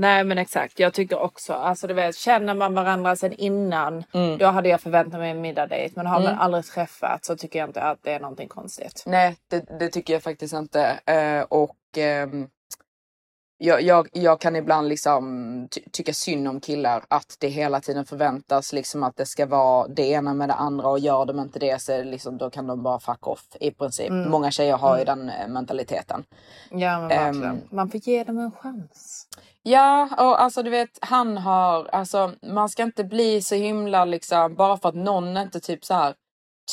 Nej 0.00 0.24
men 0.24 0.38
exakt, 0.38 0.78
jag 0.78 0.94
tycker 0.94 1.18
också, 1.18 1.52
alltså 1.52 1.86
du 1.86 1.94
vet, 1.94 2.16
känner 2.16 2.54
man 2.54 2.74
varandra 2.74 3.16
sedan 3.16 3.32
innan, 3.32 4.04
Mm. 4.12 4.38
då 4.38 4.46
hade 4.46 4.68
jag 4.68 4.80
förväntat 4.80 5.20
mig 5.20 5.30
en 5.30 5.40
middagdejt. 5.40 5.92
Men 5.96 6.06
har 6.06 6.20
man 6.20 6.26
Mm. 6.28 6.38
aldrig 6.40 6.64
träffats 6.64 7.26
så 7.26 7.36
tycker 7.36 7.58
jag 7.58 7.68
inte 7.68 7.82
att 7.82 7.98
det 8.02 8.12
är 8.12 8.20
någonting 8.20 8.48
konstigt. 8.48 9.02
Nej, 9.06 9.36
det, 9.50 9.78
det 9.78 9.88
tycker 9.88 10.12
jag 10.12 10.22
faktiskt 10.22 10.54
inte. 10.54 11.00
Eh, 11.06 11.42
och 11.42 11.76
ehm, 11.96 12.48
jag, 13.60 13.82
jag, 13.82 14.08
jag 14.12 14.40
kan 14.40 14.56
ibland 14.56 14.88
liksom 14.88 15.68
ty 15.70 15.80
tycka 15.92 16.12
synd 16.12 16.48
om 16.48 16.60
killar 16.60 17.04
att 17.08 17.36
det 17.40 17.48
hela 17.48 17.80
tiden 17.80 18.04
förväntas 18.04 18.72
liksom 18.72 19.02
att 19.02 19.16
det 19.16 19.26
ska 19.26 19.46
vara 19.46 19.88
det 19.88 20.02
ena 20.10 20.34
med 20.34 20.48
det 20.48 20.54
andra 20.54 20.88
och 20.88 20.98
gör 20.98 21.24
de 21.26 21.40
inte 21.40 21.58
det 21.58 21.82
så 21.82 22.02
liksom, 22.02 22.38
då 22.38 22.50
kan 22.50 22.66
de 22.66 22.82
bara 22.82 23.00
fuck 23.00 23.26
off 23.26 23.44
i 23.60 23.70
princip. 23.70 24.10
Mm. 24.10 24.30
Många 24.30 24.50
tjejer 24.50 24.76
har 24.76 24.96
ju 24.98 25.02
Mm. 25.02 25.18
den 25.26 25.30
eh, 25.40 25.48
mentaliteten. 25.48 26.24
Ja 26.70 26.98
men 26.98 27.08
verkligen. 27.08 27.44
Ehm, 27.50 27.60
man 27.70 27.90
får 27.90 28.00
ge 28.00 28.24
dem 28.24 28.38
en 28.38 28.52
chans. 28.52 29.26
Ja, 29.68 30.08
och 30.18 30.42
alltså 30.42 30.62
du 30.62 30.70
vet, 30.70 30.98
han 31.00 31.38
har, 31.38 31.84
alltså 31.92 32.34
man 32.42 32.68
ska 32.68 32.82
inte 32.82 33.04
bli 33.04 33.42
så 33.42 33.54
himla 33.54 34.04
liksom, 34.04 34.54
bara 34.54 34.76
för 34.76 34.88
att 34.88 34.94
någon 34.94 35.36
inte 35.36 35.60
typ 35.60 35.84
så 35.84 35.94
här 35.94 36.14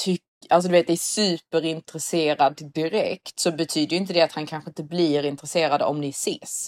tycker, 0.04 0.26
alltså 0.50 0.70
du 0.70 0.72
vet, 0.72 0.90
är 0.90 0.96
superintresserad 0.96 2.72
direkt 2.74 3.40
så 3.40 3.52
betyder 3.52 3.96
ju 3.96 4.02
inte 4.02 4.14
det 4.14 4.22
att 4.22 4.32
han 4.32 4.46
kanske 4.46 4.70
inte 4.70 4.84
blir 4.84 5.26
intresserad 5.26 5.82
om 5.82 6.02
ni 6.02 6.10
ses. 6.10 6.68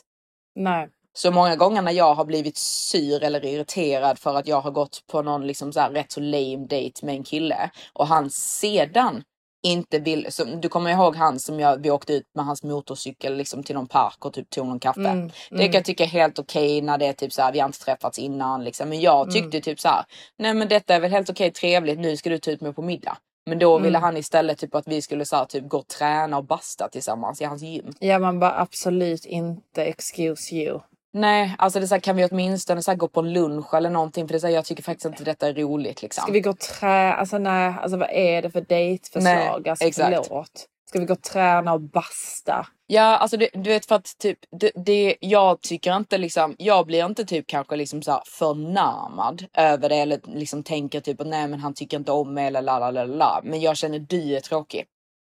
Nej. 0.56 0.90
Så 1.14 1.32
många 1.32 1.56
gånger 1.56 1.82
när 1.82 1.92
jag 1.92 2.14
har 2.14 2.26
blivit 2.26 2.58
sur 2.58 3.24
eller 3.24 3.46
irriterad 3.46 4.20
för 4.20 4.36
att 4.36 4.48
jag 4.48 4.62
har 4.62 4.72
gått 4.72 5.04
på 5.12 5.22
någon 5.22 5.48
liksom 5.48 5.74
så 5.74 5.80
här 5.80 5.92
rätt 5.92 6.12
så 6.12 6.20
lame 6.20 6.58
date 6.58 7.06
med 7.06 7.16
en 7.16 7.24
kille 7.24 7.72
och 7.94 8.08
han 8.08 8.30
sedan 8.30 9.24
inte 9.68 10.00
vill, 10.00 10.28
så, 10.30 10.44
du 10.44 10.70
kommer 10.70 10.92
ihåg 10.92 11.16
han 11.16 11.40
som 11.40 11.60
jag, 11.60 11.78
vi 11.84 11.92
åkte 11.92 12.14
ut 12.14 12.26
med 12.36 12.46
hans 12.46 12.64
motorcykel 12.64 13.36
liksom 13.38 13.64
till 13.64 13.76
någon 13.76 13.88
park 13.88 14.26
och 14.26 14.34
typ 14.34 14.50
tog 14.50 14.68
någon 14.68 14.80
kaffe. 14.80 15.00
Mm, 15.00 15.28
Det 15.50 15.56
mm. 15.56 15.66
kan 15.72 15.74
jag 15.74 15.86
tycka 15.86 16.04
är 16.04 16.08
helt 16.08 16.40
okej 16.40 16.82
när 16.82 16.98
det 16.98 17.06
är 17.06 17.14
typ 17.14 17.34
så 17.34 17.42
här, 17.42 17.52
vi 17.52 17.60
har 17.60 17.66
inte 17.68 17.80
träffats 17.80 18.20
innan 18.20 18.64
liksom. 18.64 18.90
Men 18.90 19.00
jag 19.02 19.32
tyckte 19.32 19.58
Mm. 19.58 19.62
typ 19.62 19.80
så 19.80 19.88
här, 19.88 20.06
nej 20.38 20.54
men 20.54 20.68
detta 20.68 20.96
är 20.96 21.00
väl 21.00 21.12
helt 21.12 21.30
okej 21.30 21.52
trevligt, 21.52 22.00
nu 22.00 22.18
ska 22.18 22.30
du 22.30 22.38
ta 22.38 22.52
ut 22.52 22.62
mig 22.62 22.74
på 22.74 22.82
middag. 22.82 23.18
Men 23.46 23.60
då 23.60 23.78
ville 23.78 23.98
Mm. 23.98 24.04
han 24.04 24.18
istället 24.18 24.58
typ 24.58 24.76
att 24.76 24.88
vi 24.88 25.02
skulle 25.02 25.26
så 25.26 25.36
här, 25.36 25.46
typ 25.46 25.70
gå 25.70 25.78
och 25.78 25.88
träna 25.88 26.38
och 26.38 26.44
basta 26.46 26.88
tillsammans 26.90 27.42
i 27.42 27.46
hans 27.46 27.62
gym. 27.62 27.94
Ja 28.00 28.20
man 28.20 28.40
bara 28.40 28.60
absolut 28.62 29.26
inte 29.26 29.84
excuse 29.86 30.56
you. 30.56 30.80
Nej, 31.18 31.56
alltså 31.58 31.80
det 31.80 31.86
är 31.86 31.88
så 31.88 31.96
här, 31.96 32.00
kan 32.00 32.16
vi 32.16 32.26
åtminstone 32.26 32.82
så 32.82 32.92
här, 32.92 32.98
gå 32.98 33.08
på 33.08 33.22
lunch 33.22 33.74
eller 33.74 33.90
någonting? 33.90 34.28
För 34.28 34.34
det 34.34 34.38
är 34.38 34.40
så 34.40 34.48
här, 34.48 34.54
jag 34.54 34.66
tycker 34.66 34.84
faktiskt 34.84 35.06
inte 35.06 35.24
detta 35.24 35.48
är 35.48 35.54
roligt 35.54 36.02
liksom. 36.02 36.22
Ska 36.22 36.32
vi 36.32 36.42
gå 36.42 36.54
trä... 36.54 37.14
Alltså 37.14 37.38
nej, 37.38 37.76
alltså 37.82 37.98
vad 37.98 38.10
är 38.12 38.42
det 38.42 38.52
för 38.52 38.62
dejtförslag? 38.62 39.62
Nej, 39.64 39.70
Alltså 39.70 39.86
exakt. 39.86 40.28
förlåt. 40.28 40.68
Ska 40.90 41.00
vi 41.00 41.06
gå 41.06 41.14
och 41.14 41.22
träna 41.22 41.74
och 41.74 41.82
basta? 41.82 42.68
Ja, 42.88 43.18
alltså 43.18 43.38
det, 43.38 43.50
du 43.54 43.70
vet 43.70 43.86
för 43.86 43.96
att 43.96 44.18
typ 44.18 44.40
det, 44.60 44.72
det, 44.86 45.16
jag 45.20 45.62
tycker 45.62 45.96
inte 45.98 46.18
liksom, 46.18 46.56
jag 46.58 46.86
blir 46.86 47.06
inte 47.06 47.26
typ 47.26 47.48
kanske 47.48 47.76
liksom 47.76 48.02
så 48.02 48.12
här 48.12 48.22
förnärmad 48.26 49.46
över 49.58 49.90
det 49.90 49.96
eller 49.96 50.20
liksom 50.26 50.64
tänker 50.64 51.00
typ 51.00 51.22
att 51.22 51.28
nej 51.28 51.48
men 51.48 51.60
han 51.60 51.74
tycker 51.74 51.98
inte 51.98 52.12
om 52.12 52.34
mig 52.34 52.48
eller 52.48 52.62
la 52.62 52.80
la 52.80 52.92
la 52.92 53.06
la. 53.06 53.42
Men 53.44 53.62
jag 53.62 53.78
känner 53.78 54.00
du 54.00 54.36
är 54.36 54.40
tråkig. 54.40 54.86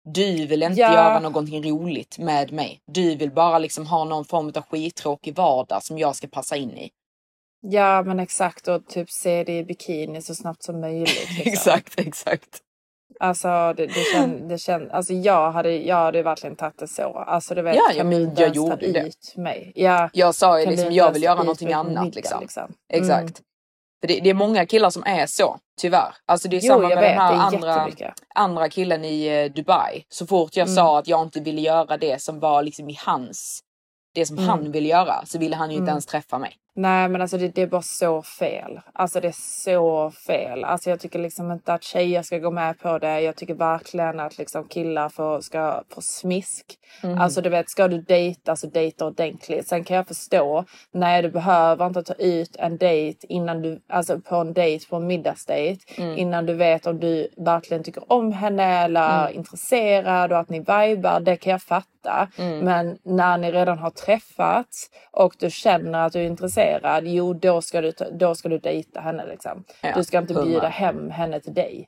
Du 0.06 0.46
vill 0.46 0.64
inte 0.64 0.80
Ja. 0.82 0.94
göra 0.94 1.20
någonting 1.20 1.72
roligt 1.72 2.18
med 2.20 2.52
mig. 2.52 2.80
Du 2.88 3.16
vill 3.16 3.32
bara 3.32 3.60
liksom 3.60 3.86
ha 3.88 4.04
någon 4.04 4.26
form 4.26 4.52
av 4.56 4.62
skittråkig 4.62 5.36
vardag 5.36 5.84
som 5.84 5.98
jag 5.98 6.16
ska 6.16 6.28
passa 6.28 6.56
in 6.56 6.78
i. 6.78 6.90
Ja 7.68 8.04
men 8.04 8.20
exakt 8.20 8.68
och 8.68 8.88
typ 8.88 9.10
se 9.12 9.44
det 9.44 9.58
i 9.58 9.64
bikini 9.64 10.22
så 10.22 10.36
snabbt 10.36 10.64
som 10.64 10.82
möjligt. 10.82 11.30
Liksom. 11.38 11.52
exakt, 11.54 12.00
exakt. 12.00 12.62
Alltså 13.20 13.48
det, 13.78 13.86
det 13.88 14.04
känns, 14.14 14.50
det 14.50 14.58
känns, 14.58 14.92
alltså 14.92 15.14
jag 15.14 15.52
hade, 15.52 15.72
jag 15.78 15.96
hade 15.96 16.24
verkligen 16.24 16.56
tagit 16.56 16.78
det 16.78 16.88
så. 16.88 17.18
Alltså 17.28 17.56
du 17.56 17.62
vet, 17.62 17.76
Ja, 17.76 17.82
ja, 17.90 17.98
kan 17.98 18.10
men 18.10 18.36
jag 18.36 18.56
gjorde 18.56 18.92
det. 18.92 19.12
mig? 19.38 19.72
Ja, 19.76 20.10
Jag 20.14 20.36
sa 20.36 20.60
ju 20.60 20.66
liksom 20.66 20.92
jag 20.92 21.12
vill 21.12 21.24
göra 21.24 21.36
någonting 21.40 21.74
annat 21.74 22.04
middag, 22.16 22.40
liksom. 22.40 22.64
Mm. 22.64 22.76
Exakt. 23.04 23.42
För 24.02 24.08
det, 24.08 24.20
det 24.20 24.30
är 24.30 24.34
många 24.34 24.66
killar 24.66 24.90
som 24.90 25.04
är 25.06 25.26
så, 25.26 25.58
tyvärr. 25.82 26.16
Alltså 26.26 26.48
det 26.48 26.58
är 26.58 26.62
Jo, 26.62 26.68
samma 26.68 26.88
med 26.88 26.98
vet, 26.98 27.02
den 27.02 27.20
här 27.22 27.34
andra, 27.34 27.90
andra 28.36 28.70
killen 28.70 29.06
i 29.06 29.26
eh, 29.26 29.52
Dubai. 29.52 30.04
Så 30.10 30.28
fort 30.28 30.56
jag 30.58 30.68
Mm. 30.68 30.76
sa 30.76 31.00
att 31.00 31.08
jag 31.08 31.22
inte 31.22 31.40
ville 31.40 31.62
göra 31.62 31.98
det 31.98 32.22
som 32.22 32.40
var 32.40 32.64
liksom 32.64 32.90
i 32.90 32.98
hans, 33.06 33.60
det 34.16 34.26
som 34.26 34.38
Mm. 34.38 34.50
han 34.50 34.72
ville 34.72 34.90
göra, 34.90 35.26
så 35.26 35.40
ville 35.40 35.56
han 35.56 35.70
ju 35.70 35.76
inte 35.76 35.82
Mm. 35.84 35.90
ens 35.90 36.06
träffa 36.06 36.38
mig. 36.40 36.56
Nej 36.78 37.10
men 37.10 37.22
alltså 37.22 37.38
det, 37.38 37.48
det 37.48 37.62
är 37.62 37.68
bara 37.68 37.82
så 37.82 38.22
fel. 38.22 38.80
Alltså 38.94 39.20
det 39.20 39.28
är 39.28 39.36
så 39.64 40.12
fel. 40.28 40.64
Alltså 40.64 40.90
jag 40.90 41.00
tycker 41.00 41.20
liksom 41.20 41.52
inte 41.52 41.74
att 41.74 41.84
tjejer 41.84 42.22
ska 42.22 42.38
gå 42.38 42.52
med 42.52 42.80
på 42.80 43.00
det. 43.00 43.22
Jag 43.22 43.36
tycker 43.36 43.54
verkligen 43.54 44.20
att 44.20 44.38
liksom 44.38 44.68
killar 44.68 45.10
får, 45.10 45.42
ska 45.42 45.84
få 45.90 46.02
smisk. 46.02 46.66
Mm. 47.04 47.22
Alltså 47.22 47.42
du 47.42 47.50
vet, 47.50 47.70
ska 47.70 47.88
du 47.88 48.02
dejta 48.02 48.56
så 48.56 48.68
dejta 48.68 49.06
ordentligt. 49.06 49.68
Sen 49.68 49.84
kan 49.84 49.98
jag 49.98 50.08
förstå, 50.08 50.66
nej 50.92 51.22
du 51.22 51.30
behöver 51.32 51.88
inte 51.88 52.04
ta 52.04 52.14
ut 52.14 52.56
en 52.56 52.78
dejt 52.78 53.28
innan 53.30 53.62
du, 53.62 53.82
alltså 53.90 54.20
på 54.20 54.36
en 54.36 54.54
dejt, 54.54 54.86
på 54.90 54.96
en 54.96 55.08
middagsdejt. 55.08 55.86
Mm. 55.98 56.18
Innan 56.18 56.46
du 56.46 56.54
vet 56.54 56.88
om 56.88 57.00
du 57.00 57.28
verkligen 57.38 57.84
tycker 57.84 58.12
om 58.14 58.32
henne 58.32 58.84
eller 58.84 59.06
Mm. 59.06 59.28
är 59.28 59.30
intresserad 59.30 60.32
och 60.32 60.40
att 60.40 60.50
ni 60.50 60.60
vibar. 60.60 61.20
Det 61.20 61.36
kan 61.36 61.52
jag 61.52 61.62
fatta. 61.62 62.28
Mm. 62.38 62.60
Men 62.60 62.98
när 63.04 63.38
ni 63.38 63.52
redan 63.52 63.78
har 63.78 63.90
träffats 63.90 64.90
och 65.12 65.36
du 65.40 65.50
känner 65.52 66.06
att 66.06 66.14
du 66.14 66.20
är 66.20 66.26
intresserad, 66.26 66.65
jo 67.04 67.34
då 67.34 67.62
ska 67.62 67.82
du, 67.82 67.92
ta- 67.92 68.10
då 68.12 68.36
ska 68.36 68.50
du 68.50 68.58
dejta 68.60 69.00
henne 69.00 69.26
liksom. 69.26 69.64
Ja, 69.82 69.92
du 69.96 70.04
ska 70.04 70.18
inte 70.18 70.34
bjuda 70.34 70.68
hem 70.68 71.10
henne 71.10 71.40
till 71.40 71.54
dig. 71.54 71.88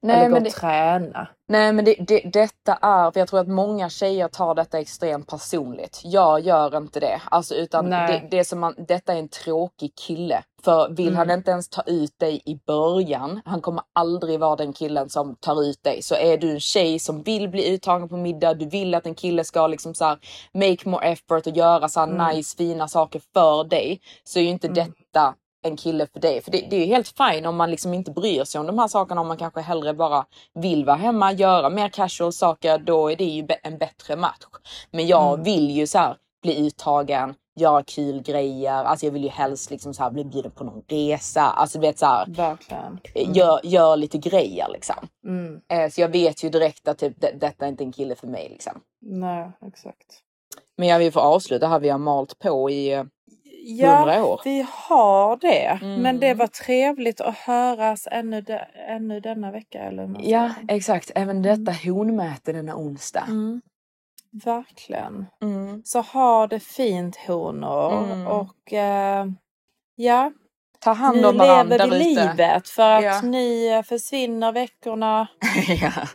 Nej, 0.00 0.16
eller 0.16 0.24
gå 0.28 0.32
men 0.34 0.42
och 0.42 0.44
det- 0.44 0.50
träna. 0.50 1.28
Nej 1.48 1.72
men 1.72 1.84
det, 1.84 1.94
det, 1.98 2.20
detta 2.20 2.74
är, 2.74 3.10
för 3.10 3.20
jag 3.20 3.28
tror 3.28 3.40
att 3.40 3.48
många 3.48 3.90
tjejer 3.90 4.28
tar 4.28 4.54
detta 4.54 4.78
extremt 4.78 5.26
personligt. 5.28 6.00
Jag 6.04 6.40
gör 6.40 6.76
inte 6.76 7.00
det. 7.00 7.20
Alltså 7.30 7.54
utan 7.54 7.90
det, 7.90 8.28
det 8.30 8.44
som 8.44 8.58
man, 8.60 8.74
detta 8.88 9.12
är 9.14 9.18
en 9.18 9.28
tråkig 9.28 9.94
kille. 9.94 10.42
För 10.62 10.88
vill 10.88 11.16
han 11.16 11.26
Mm. 11.26 11.38
inte 11.38 11.50
ens 11.50 11.68
ta 11.68 11.82
ut 11.86 12.18
dig 12.18 12.42
i 12.44 12.54
början, 12.66 13.40
han 13.44 13.60
kommer 13.60 13.82
aldrig 13.92 14.40
vara 14.40 14.56
den 14.56 14.72
killen 14.72 15.08
som 15.08 15.36
tar 15.36 15.62
ut 15.62 15.82
dig. 15.82 16.02
Så 16.02 16.14
är 16.14 16.38
du 16.38 16.50
en 16.50 16.60
tjej 16.60 16.98
som 16.98 17.22
vill 17.22 17.48
bli 17.48 17.74
uttagen 17.74 18.08
på 18.08 18.16
middag, 18.16 18.54
du 18.54 18.66
vill 18.68 18.94
att 18.94 19.06
en 19.06 19.14
kille 19.14 19.44
ska 19.44 19.66
liksom 19.66 19.94
så 19.94 20.04
här 20.04 20.18
make 20.54 20.88
more 20.88 21.06
effort 21.08 21.46
och 21.46 21.56
göra 21.56 21.88
så 21.88 22.00
här 22.00 22.06
Mm. 22.08 22.36
nice 22.36 22.56
fina 22.56 22.88
saker 22.88 23.22
för 23.34 23.64
dig. 23.64 24.00
Så 24.24 24.38
är 24.38 24.42
ju 24.42 24.48
inte 24.48 24.66
Mm. 24.66 24.74
detta 24.74 25.34
en 25.62 25.76
kille 25.76 26.06
för 26.12 26.20
dig. 26.20 26.42
För 26.42 26.50
det, 26.50 26.66
det 26.70 26.76
är 26.76 26.80
ju 26.80 26.86
helt 26.86 27.08
fine 27.18 27.46
om 27.46 27.56
man 27.56 27.70
liksom 27.70 27.94
inte 27.94 28.10
bryr 28.10 28.44
sig 28.44 28.60
om 28.60 28.66
de 28.66 28.78
här 28.78 28.88
sakerna. 28.88 29.20
Om 29.20 29.28
man 29.28 29.36
kanske 29.36 29.60
hellre 29.60 29.94
bara 29.94 30.26
vill 30.54 30.84
vara 30.84 30.96
hemma, 30.96 31.32
göra 31.32 31.70
mer 31.70 31.88
casual 31.88 32.32
saker. 32.32 32.78
Då 32.78 33.10
är 33.10 33.16
det 33.16 33.24
ju 33.24 33.46
en 33.62 33.78
bättre 33.78 34.16
match. 34.16 34.44
Men 34.90 35.06
jag 35.06 35.32
Mm. 35.32 35.44
vill 35.44 35.70
ju 35.70 35.86
så 35.86 35.98
här 35.98 36.16
bli 36.42 36.66
uttagen, 36.66 37.34
göra 37.60 37.82
kul 37.82 38.22
grejer. 38.22 38.84
Alltså 38.84 39.06
jag 39.06 39.12
vill 39.12 39.22
ju 39.24 39.28
helst 39.28 39.70
liksom 39.70 39.94
så 39.94 40.02
här 40.02 40.10
bli 40.10 40.24
bjuden 40.24 40.50
på 40.50 40.64
någon 40.64 40.82
resa. 40.88 41.42
Alltså 41.42 41.78
du 41.78 41.86
vet 41.86 41.98
så 41.98 42.06
här, 42.06 42.26
Verkligen. 42.28 42.98
gör, 43.34 43.60
gör 43.64 43.96
lite 43.96 44.18
grejer 44.18 44.66
liksom. 44.72 44.96
Mm. 45.26 45.60
Eh, 45.68 45.90
så 45.90 46.00
jag 46.00 46.08
vet 46.08 46.44
ju 46.44 46.48
direkt 46.50 46.88
att 46.88 46.98
typ, 46.98 47.20
det, 47.20 47.32
detta 47.40 47.64
är 47.64 47.68
inte 47.68 47.84
en 47.84 47.92
kille 47.92 48.14
för 48.14 48.26
mig 48.26 48.48
liksom. 48.48 48.72
Nej, 49.00 49.50
exakt. 49.66 50.22
Men 50.76 50.88
jag 50.88 50.98
vill 50.98 51.12
få 51.12 51.20
avsluta 51.20 51.66
här. 51.68 51.80
Vi 51.80 51.88
har 51.88 51.98
malt 51.98 52.38
på 52.38 52.70
i 52.70 52.92
eh, 52.92 53.04
Ja, 53.70 53.96
100 53.98 54.24
år. 54.24 54.40
vi 54.44 54.66
har 54.72 55.36
det. 55.36 55.78
Mm. 55.82 56.02
Men 56.02 56.20
det 56.20 56.34
var 56.34 56.46
trevligt 56.46 57.20
att 57.20 57.36
höras 57.36 58.08
ännu, 58.10 58.40
de, 58.40 58.58
ännu 58.88 59.20
denna 59.20 59.50
vecka. 59.50 59.78
Eller 59.78 60.16
Ja, 60.20 60.50
exakt. 60.68 61.10
Även 61.14 61.42
detta 61.42 61.72
honmäte 61.84 62.52
denna 62.52 62.76
onsdag. 62.76 63.24
Mm. 63.28 63.60
Verkligen. 64.44 65.26
Mm. 65.42 65.82
Så 65.84 66.00
ha 66.00 66.46
det 66.46 66.60
fint 66.60 67.16
honor. 67.26 68.04
Mm. 68.12 68.26
Och 68.26 68.72
eh, 68.72 69.26
ja, 69.94 70.32
Ta 70.80 70.92
hand 70.92 71.26
om 71.26 71.38
varandra 71.38 71.76
lever 71.86 71.98
vi 71.98 72.04
livet 72.04 72.68
för 72.68 72.90
att 72.90 73.04
Ja. 73.04 73.20
ni 73.22 73.66
eh, 73.68 73.82
försvinner 73.82 74.52
veckorna. 74.52 75.28
ja. 75.82 75.92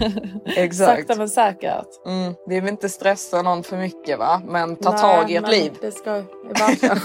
Exakt. 0.56 0.98
Sakta 0.98 1.14
men 1.18 1.28
säkert. 1.28 2.06
Mm, 2.06 2.34
vi 2.48 2.60
vill 2.60 2.68
inte 2.70 2.88
stressa 2.88 3.42
någon 3.42 3.62
för 3.62 3.76
mycket 3.76 4.18
va? 4.18 4.42
Men 4.48 4.76
ta 4.76 4.90
Nej, 4.90 5.00
tag 5.00 5.30
i 5.30 5.36
ert 5.36 5.48
liv. 5.50 5.72
Det 5.80 5.92
ska 5.92 6.12
verkligen 6.58 6.98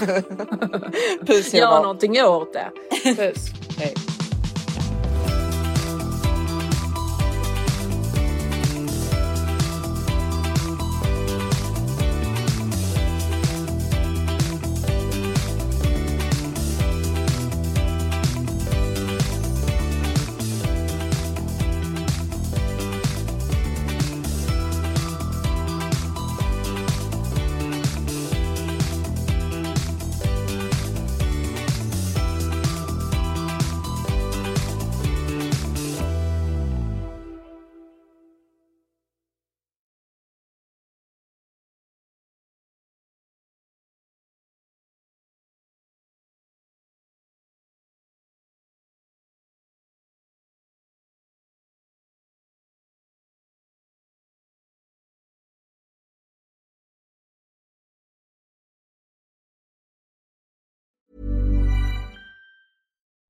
Puss 1.26 1.54
Eva. 1.54 1.80
någonting 1.80 2.22
åt 2.22 2.52
det. 2.52 2.70
Puss. 3.16 3.46
Hej. 3.78 3.94